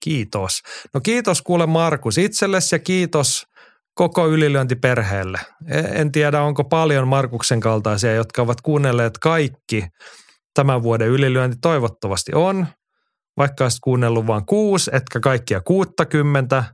Kiitos. 0.00 0.62
No 0.94 1.00
kiitos 1.00 1.42
kuule 1.42 1.66
Markus 1.66 2.18
itsellesi 2.18 2.74
ja 2.74 2.78
kiitos 2.78 3.51
koko 3.94 4.28
ylilyöntiperheelle. 4.28 5.38
E, 5.68 5.78
en 5.78 6.12
tiedä, 6.12 6.42
onko 6.42 6.64
paljon 6.64 7.08
Markuksen 7.08 7.60
kaltaisia, 7.60 8.14
jotka 8.14 8.42
ovat 8.42 8.60
kuunnelleet 8.60 9.18
kaikki 9.18 9.84
tämän 10.54 10.82
vuoden 10.82 11.08
ylilyönti. 11.08 11.56
Toivottavasti 11.62 12.32
on. 12.34 12.66
Vaikka 13.36 13.64
olisit 13.64 13.80
kuunnellut 13.84 14.26
vain 14.26 14.46
kuusi, 14.46 14.90
etkä 14.94 15.20
kaikkia 15.20 15.60
kuuttakymmentä, 15.60 16.64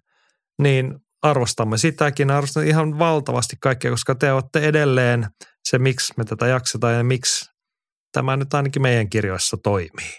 niin 0.62 0.94
arvostamme 1.22 1.78
sitäkin. 1.78 2.30
Arvostan 2.30 2.66
ihan 2.66 2.98
valtavasti 2.98 3.56
kaikkea, 3.60 3.90
koska 3.90 4.14
te 4.14 4.32
olette 4.32 4.60
edelleen 4.60 5.26
se, 5.68 5.78
miksi 5.78 6.14
me 6.16 6.24
tätä 6.24 6.46
jaksetaan 6.46 6.94
ja 6.94 7.04
miksi 7.04 7.50
tämä 8.12 8.36
nyt 8.36 8.54
ainakin 8.54 8.82
meidän 8.82 9.10
kirjoissa 9.10 9.56
toimii. 9.62 10.14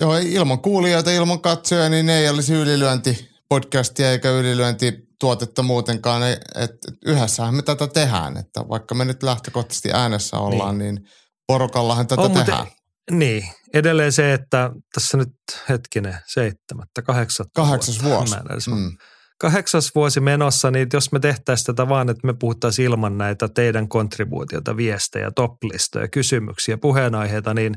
Joo, 0.00 0.16
ilman 0.16 0.58
kuulijoita, 0.58 1.10
ilman 1.10 1.40
katsoja, 1.40 1.88
niin 1.88 2.08
ei 2.08 2.28
olisi 2.28 2.54
ylilyönti 2.54 3.35
podcastia 3.48 4.10
eikä 4.10 4.30
ylilyönti 4.30 5.06
tuotetta 5.20 5.62
muutenkaan, 5.62 6.22
että 6.22 6.62
et, 6.64 6.70
yhdessähän 7.06 7.54
me 7.54 7.62
tätä 7.62 7.86
tehdään, 7.86 8.36
että 8.36 8.60
vaikka 8.68 8.94
me 8.94 9.04
nyt 9.04 9.22
lähtökohtaisesti 9.22 9.92
äänessä 9.92 10.36
ollaan, 10.36 10.78
niin, 10.78 10.94
niin 10.94 11.08
porokallahan 11.46 12.06
tätä 12.06 12.22
on, 12.22 12.32
tehdään. 12.32 12.64
Mutta, 12.64 12.76
niin, 13.10 13.44
edelleen 13.74 14.12
se, 14.12 14.32
että 14.32 14.70
tässä 14.94 15.16
nyt 15.16 15.32
hetkinen, 15.68 16.18
seitsemättä, 16.26 17.02
kahdeksatta 17.02 17.50
Kahdeksas 17.54 18.02
vuosi. 18.02 18.34
vuosi. 18.50 18.70
Mm. 18.70 18.96
kahdeksas 19.40 19.94
vuosi 19.94 20.20
menossa, 20.20 20.70
niin 20.70 20.88
jos 20.92 21.12
me 21.12 21.18
tehtäisiin 21.18 21.66
tätä 21.66 21.88
vaan, 21.88 22.08
että 22.08 22.26
me 22.26 22.34
puhuttaisiin 22.40 22.86
ilman 22.86 23.18
näitä 23.18 23.48
teidän 23.48 23.88
kontribuutiota, 23.88 24.76
viestejä, 24.76 25.30
toplistoja, 25.30 26.08
kysymyksiä, 26.08 26.78
puheenaiheita, 26.78 27.54
niin 27.54 27.74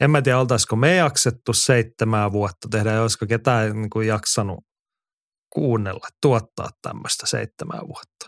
en 0.00 0.10
mä 0.10 0.22
tiedä, 0.22 0.38
oltaisiko 0.38 0.76
me 0.76 0.96
jaksettu 0.96 1.52
seitsemää 1.52 2.32
vuotta 2.32 2.68
tehdä, 2.70 3.02
olisiko 3.02 3.26
ketään 3.26 3.72
niin 3.72 3.90
kuin 3.90 4.08
jaksanut 4.08 4.67
kuunnella, 5.58 6.08
tuottaa 6.22 6.68
tämmöistä 6.82 7.26
seitsemää 7.26 7.80
vuotta. 7.80 8.26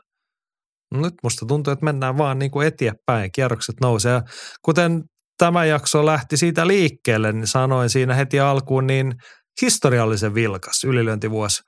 Nyt 0.95 1.15
musta 1.23 1.47
tuntuu, 1.47 1.73
että 1.73 1.85
mennään 1.85 2.19
vaan 2.19 2.39
niin 2.39 2.51
kuin 2.51 2.67
eteenpäin, 2.67 3.33
kierrokset 3.35 3.75
nousee. 3.81 4.13
Ja 4.13 4.23
kuten 4.63 5.03
tämä 5.39 5.65
jakso 5.65 6.07
lähti 6.07 6.37
siitä 6.37 6.67
liikkeelle, 6.67 7.33
niin 7.33 7.47
sanoin 7.47 7.91
siinä 7.91 8.15
heti 8.15 8.41
alkuun, 8.41 8.87
niin 8.87 9.15
historiallisen 9.63 10.35
vilkas 10.35 10.85
ylilöintivuosi. 10.85 11.63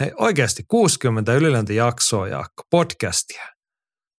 Hei, 0.00 0.12
oikeasti 0.18 0.62
60 0.68 1.34
ylilöintijaksoa, 1.34 2.28
Jaakko, 2.28 2.62
podcastia. 2.70 3.46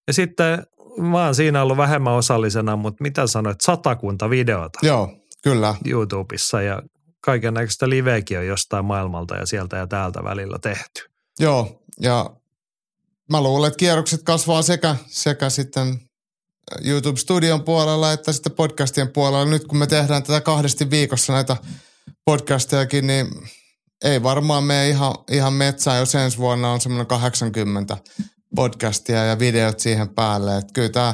Ja 0.07 0.13
sitten 0.13 0.63
mä 1.11 1.25
oon 1.25 1.35
siinä 1.35 1.61
ollut 1.61 1.77
vähemmän 1.77 2.13
osallisena, 2.13 2.75
mutta 2.75 3.01
mitä 3.01 3.27
sanoit, 3.27 3.61
satakunta 3.61 4.29
videota. 4.29 4.79
Joo, 4.81 5.17
kyllä. 5.43 5.75
YouTubessa 5.85 6.61
ja 6.61 6.81
kaiken 7.21 7.53
näköistä 7.53 7.89
liveäkin 7.89 8.37
on 8.37 8.47
jostain 8.47 8.85
maailmalta 8.85 9.35
ja 9.35 9.45
sieltä 9.45 9.77
ja 9.77 9.87
täältä 9.87 10.23
välillä 10.23 10.59
tehty. 10.59 11.09
Joo, 11.39 11.83
ja 11.99 12.29
mä 13.29 13.41
luulen, 13.41 13.67
että 13.67 13.77
kierrokset 13.77 14.23
kasvaa 14.23 14.61
sekä, 14.61 14.95
sekä 15.07 15.49
sitten 15.49 15.99
YouTube-studion 16.85 17.63
puolella 17.63 18.13
että 18.13 18.31
sitten 18.31 18.51
podcastien 18.51 19.11
puolella. 19.11 19.45
Nyt 19.45 19.67
kun 19.67 19.77
me 19.77 19.87
tehdään 19.87 20.23
tätä 20.23 20.41
kahdesti 20.41 20.89
viikossa 20.89 21.33
näitä 21.33 21.57
podcastejakin, 22.25 23.07
niin 23.07 23.27
ei 24.03 24.23
varmaan 24.23 24.63
mene 24.63 24.89
ihan, 24.89 25.15
ihan 25.31 25.53
metsään, 25.53 25.99
jos 25.99 26.15
ensi 26.15 26.37
vuonna 26.37 26.71
on 26.71 26.81
semmoinen 26.81 27.07
80 27.07 27.97
podcastia 28.55 29.25
ja 29.25 29.39
videot 29.39 29.79
siihen 29.79 30.09
päälle. 30.09 30.57
Että 30.57 30.73
kyllä 30.73 30.89
tämä 30.89 31.13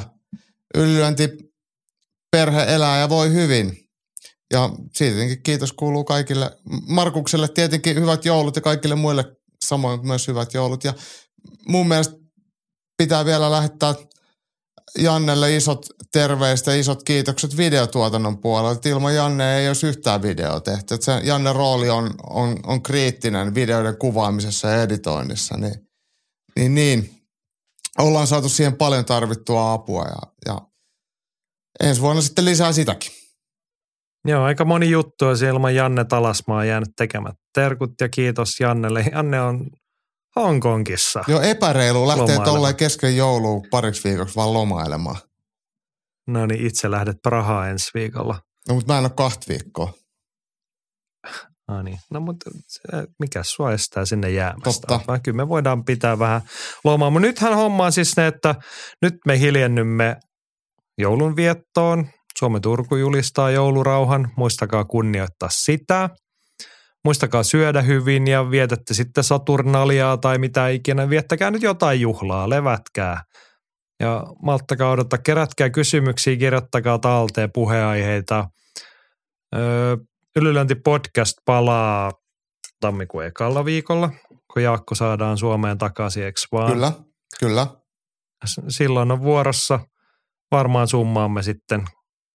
yllyönti 0.74 1.28
perhe 2.30 2.64
elää 2.68 2.98
ja 2.98 3.08
voi 3.08 3.32
hyvin. 3.32 3.87
Ja 4.52 4.70
siitäkin 4.96 5.42
kiitos 5.42 5.72
kuuluu 5.72 6.04
kaikille. 6.04 6.58
Markukselle 6.86 7.48
tietenkin 7.48 8.00
hyvät 8.00 8.24
joulut 8.24 8.56
ja 8.56 8.62
kaikille 8.62 8.94
muille 8.94 9.24
samoin 9.64 10.06
myös 10.06 10.28
hyvät 10.28 10.54
joulut. 10.54 10.84
Ja 10.84 10.94
mun 11.68 11.88
mielestä 11.88 12.14
pitää 12.98 13.24
vielä 13.24 13.50
lähettää 13.50 13.94
Jannelle 14.98 15.56
isot 15.56 15.86
terveiset 16.12 16.66
ja 16.66 16.74
isot 16.76 17.02
kiitokset 17.02 17.56
videotuotannon 17.56 18.38
puolella. 18.38 18.80
Ilman 18.84 19.14
Janne 19.14 19.58
ei 19.58 19.68
olisi 19.68 19.86
yhtään 19.86 20.22
videoa 20.22 20.60
tehty. 20.60 20.96
Se 21.00 21.20
Janne 21.24 21.52
rooli 21.52 21.90
on, 21.90 22.14
on, 22.30 22.60
on 22.66 22.82
kriittinen 22.82 23.54
videoiden 23.54 23.98
kuvaamisessa 23.98 24.68
ja 24.68 24.82
editoinnissa. 24.82 25.56
Niin, 25.56 25.74
niin, 26.56 26.74
niin. 26.74 27.22
ollaan 27.98 28.26
saatu 28.26 28.48
siihen 28.48 28.76
paljon 28.76 29.04
tarvittua 29.04 29.72
apua 29.72 30.04
ja, 30.04 30.22
ja 30.46 30.60
ensi 31.80 32.00
vuonna 32.00 32.22
sitten 32.22 32.44
lisää 32.44 32.72
sitäkin. 32.72 33.12
Joo, 34.28 34.44
aika 34.44 34.64
moni 34.64 34.90
juttu 34.90 35.26
on 35.26 35.36
ilman 35.48 35.74
Janne 35.74 36.04
Talasmaa 36.04 36.64
jäänyt 36.64 36.88
tekemään. 36.96 37.34
Terkut 37.54 37.90
ja 38.00 38.08
kiitos 38.08 38.60
Jannelle. 38.60 39.04
Janne 39.12 39.40
on 39.40 39.66
Hongkongissa. 40.36 41.24
Joo, 41.28 41.40
epäreilu 41.40 42.08
lähtee 42.08 42.36
tolleen 42.44 42.76
kesken 42.76 43.16
joulua 43.16 43.62
pariksi 43.70 44.08
viikoksi 44.08 44.36
vaan 44.36 44.52
lomailemaan. 44.52 45.16
No 46.26 46.46
niin, 46.46 46.66
itse 46.66 46.90
lähdet 46.90 47.16
Prahaan 47.22 47.68
ensi 47.68 47.90
viikolla. 47.94 48.40
No, 48.68 48.74
mutta 48.74 48.92
mä 48.92 48.98
en 48.98 49.04
ole 49.04 49.12
kahta 49.16 49.46
viikkoa. 49.48 49.92
No 51.68 51.82
niin, 51.82 51.98
no 52.10 52.20
mutta 52.20 52.50
mikä 53.18 53.42
sua 53.42 53.72
estää 53.72 54.04
sinne 54.04 54.30
jäämästä? 54.30 54.86
Totta. 54.86 55.18
Kyllä 55.18 55.36
me 55.36 55.48
voidaan 55.48 55.84
pitää 55.84 56.18
vähän 56.18 56.40
lomaa. 56.84 57.10
Mutta 57.10 57.26
nythän 57.26 57.54
homma 57.54 57.84
on 57.84 57.92
siis 57.92 58.16
ne, 58.16 58.26
että 58.26 58.54
nyt 59.02 59.14
me 59.26 59.38
hiljennymme 59.38 60.16
joulunviettoon. 60.98 62.08
Suomen 62.38 62.62
Turku 62.62 62.96
julistaa 62.96 63.50
joulurauhan. 63.50 64.30
Muistakaa 64.36 64.84
kunnioittaa 64.84 65.48
sitä 65.52 66.10
muistakaa 67.04 67.42
syödä 67.42 67.82
hyvin 67.82 68.26
ja 68.26 68.50
vietätte 68.50 68.94
sitten 68.94 69.24
Saturnaliaa 69.24 70.16
tai 70.16 70.38
mitä 70.38 70.68
ikinä. 70.68 71.10
Viettäkää 71.10 71.50
nyt 71.50 71.62
jotain 71.62 72.00
juhlaa, 72.00 72.50
levätkää. 72.50 73.22
Ja 74.00 74.24
malttakaa 74.42 74.90
odottaa, 74.90 75.18
kerätkää 75.18 75.70
kysymyksiä, 75.70 76.36
kirjoittakaa 76.36 76.98
talteen 76.98 77.50
puheaiheita. 77.54 78.48
Öö, 79.56 79.96
Ylilönti 80.36 80.74
podcast 80.74 81.36
palaa 81.44 82.12
tammikuun 82.80 83.24
ekalla 83.24 83.64
viikolla, 83.64 84.10
kun 84.52 84.62
Jaakko 84.62 84.94
saadaan 84.94 85.38
Suomeen 85.38 85.78
takaisin, 85.78 86.24
eikö 86.24 86.40
vaan? 86.52 86.72
Kyllä, 86.72 86.92
kyllä. 87.40 87.66
Silloin 88.68 89.10
on 89.10 89.22
vuorossa. 89.22 89.80
Varmaan 90.50 90.88
summaamme 90.88 91.42
sitten 91.42 91.84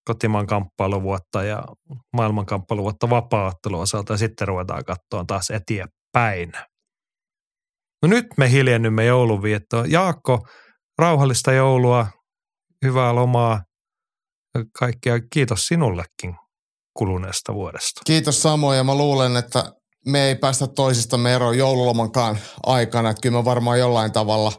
kotimaan 0.05 0.47
kamppailuvuotta 0.47 1.43
ja 1.43 1.63
maailman 2.13 2.45
kamppailuvuotta 2.45 3.09
vapaaottelun 3.09 3.81
osalta 3.81 4.13
ja 4.13 4.17
sitten 4.17 4.47
ruvetaan 4.47 4.85
katsoa 4.85 5.23
taas 5.27 5.49
eteenpäin. 5.49 6.51
No 8.01 8.07
nyt 8.07 8.25
me 8.37 8.51
hiljennymme 8.51 9.05
joulunviettoon. 9.05 9.91
Jaakko, 9.91 10.47
rauhallista 10.97 11.51
joulua, 11.51 12.07
hyvää 12.85 13.15
lomaa, 13.15 13.61
kaikkea 14.79 15.19
kiitos 15.33 15.67
sinullekin 15.67 16.35
kuluneesta 16.97 17.53
vuodesta. 17.53 18.01
Kiitos 18.05 18.41
samoin 18.41 18.77
ja 18.77 18.83
mä 18.83 18.95
luulen, 18.95 19.37
että 19.37 19.73
me 20.05 20.27
ei 20.27 20.35
päästä 20.35 20.67
toisistamme 20.67 21.33
eroon 21.35 21.57
joululomankaan 21.57 22.37
aikana. 22.65 23.09
Että 23.09 23.21
kyllä 23.21 23.37
me 23.37 23.45
varmaan 23.45 23.79
jollain 23.79 24.11
tavalla 24.11 24.51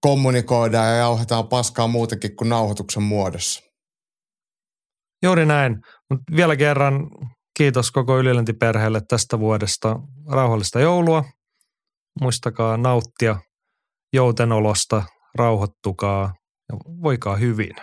kommunikoidaan 0.00 0.88
ja 0.88 0.96
jauhetaan 0.96 1.48
paskaa 1.48 1.86
muutenkin 1.86 2.36
kuin 2.36 2.48
nauhoituksen 2.48 3.02
muodossa. 3.02 3.60
Juuri 5.26 5.46
näin. 5.46 5.76
Mut 6.10 6.20
vielä 6.36 6.56
kerran 6.56 7.10
kiitos 7.56 7.90
koko 7.90 8.18
ylilöntiperheelle 8.18 9.00
tästä 9.08 9.38
vuodesta. 9.38 9.96
Rauhallista 10.30 10.80
joulua. 10.80 11.24
Muistakaa 12.20 12.76
nauttia 12.76 13.36
joutenolosta, 14.12 15.02
rauhoittukaa 15.34 16.34
ja 16.68 16.76
voikaa 17.02 17.36
hyvin. 17.36 17.76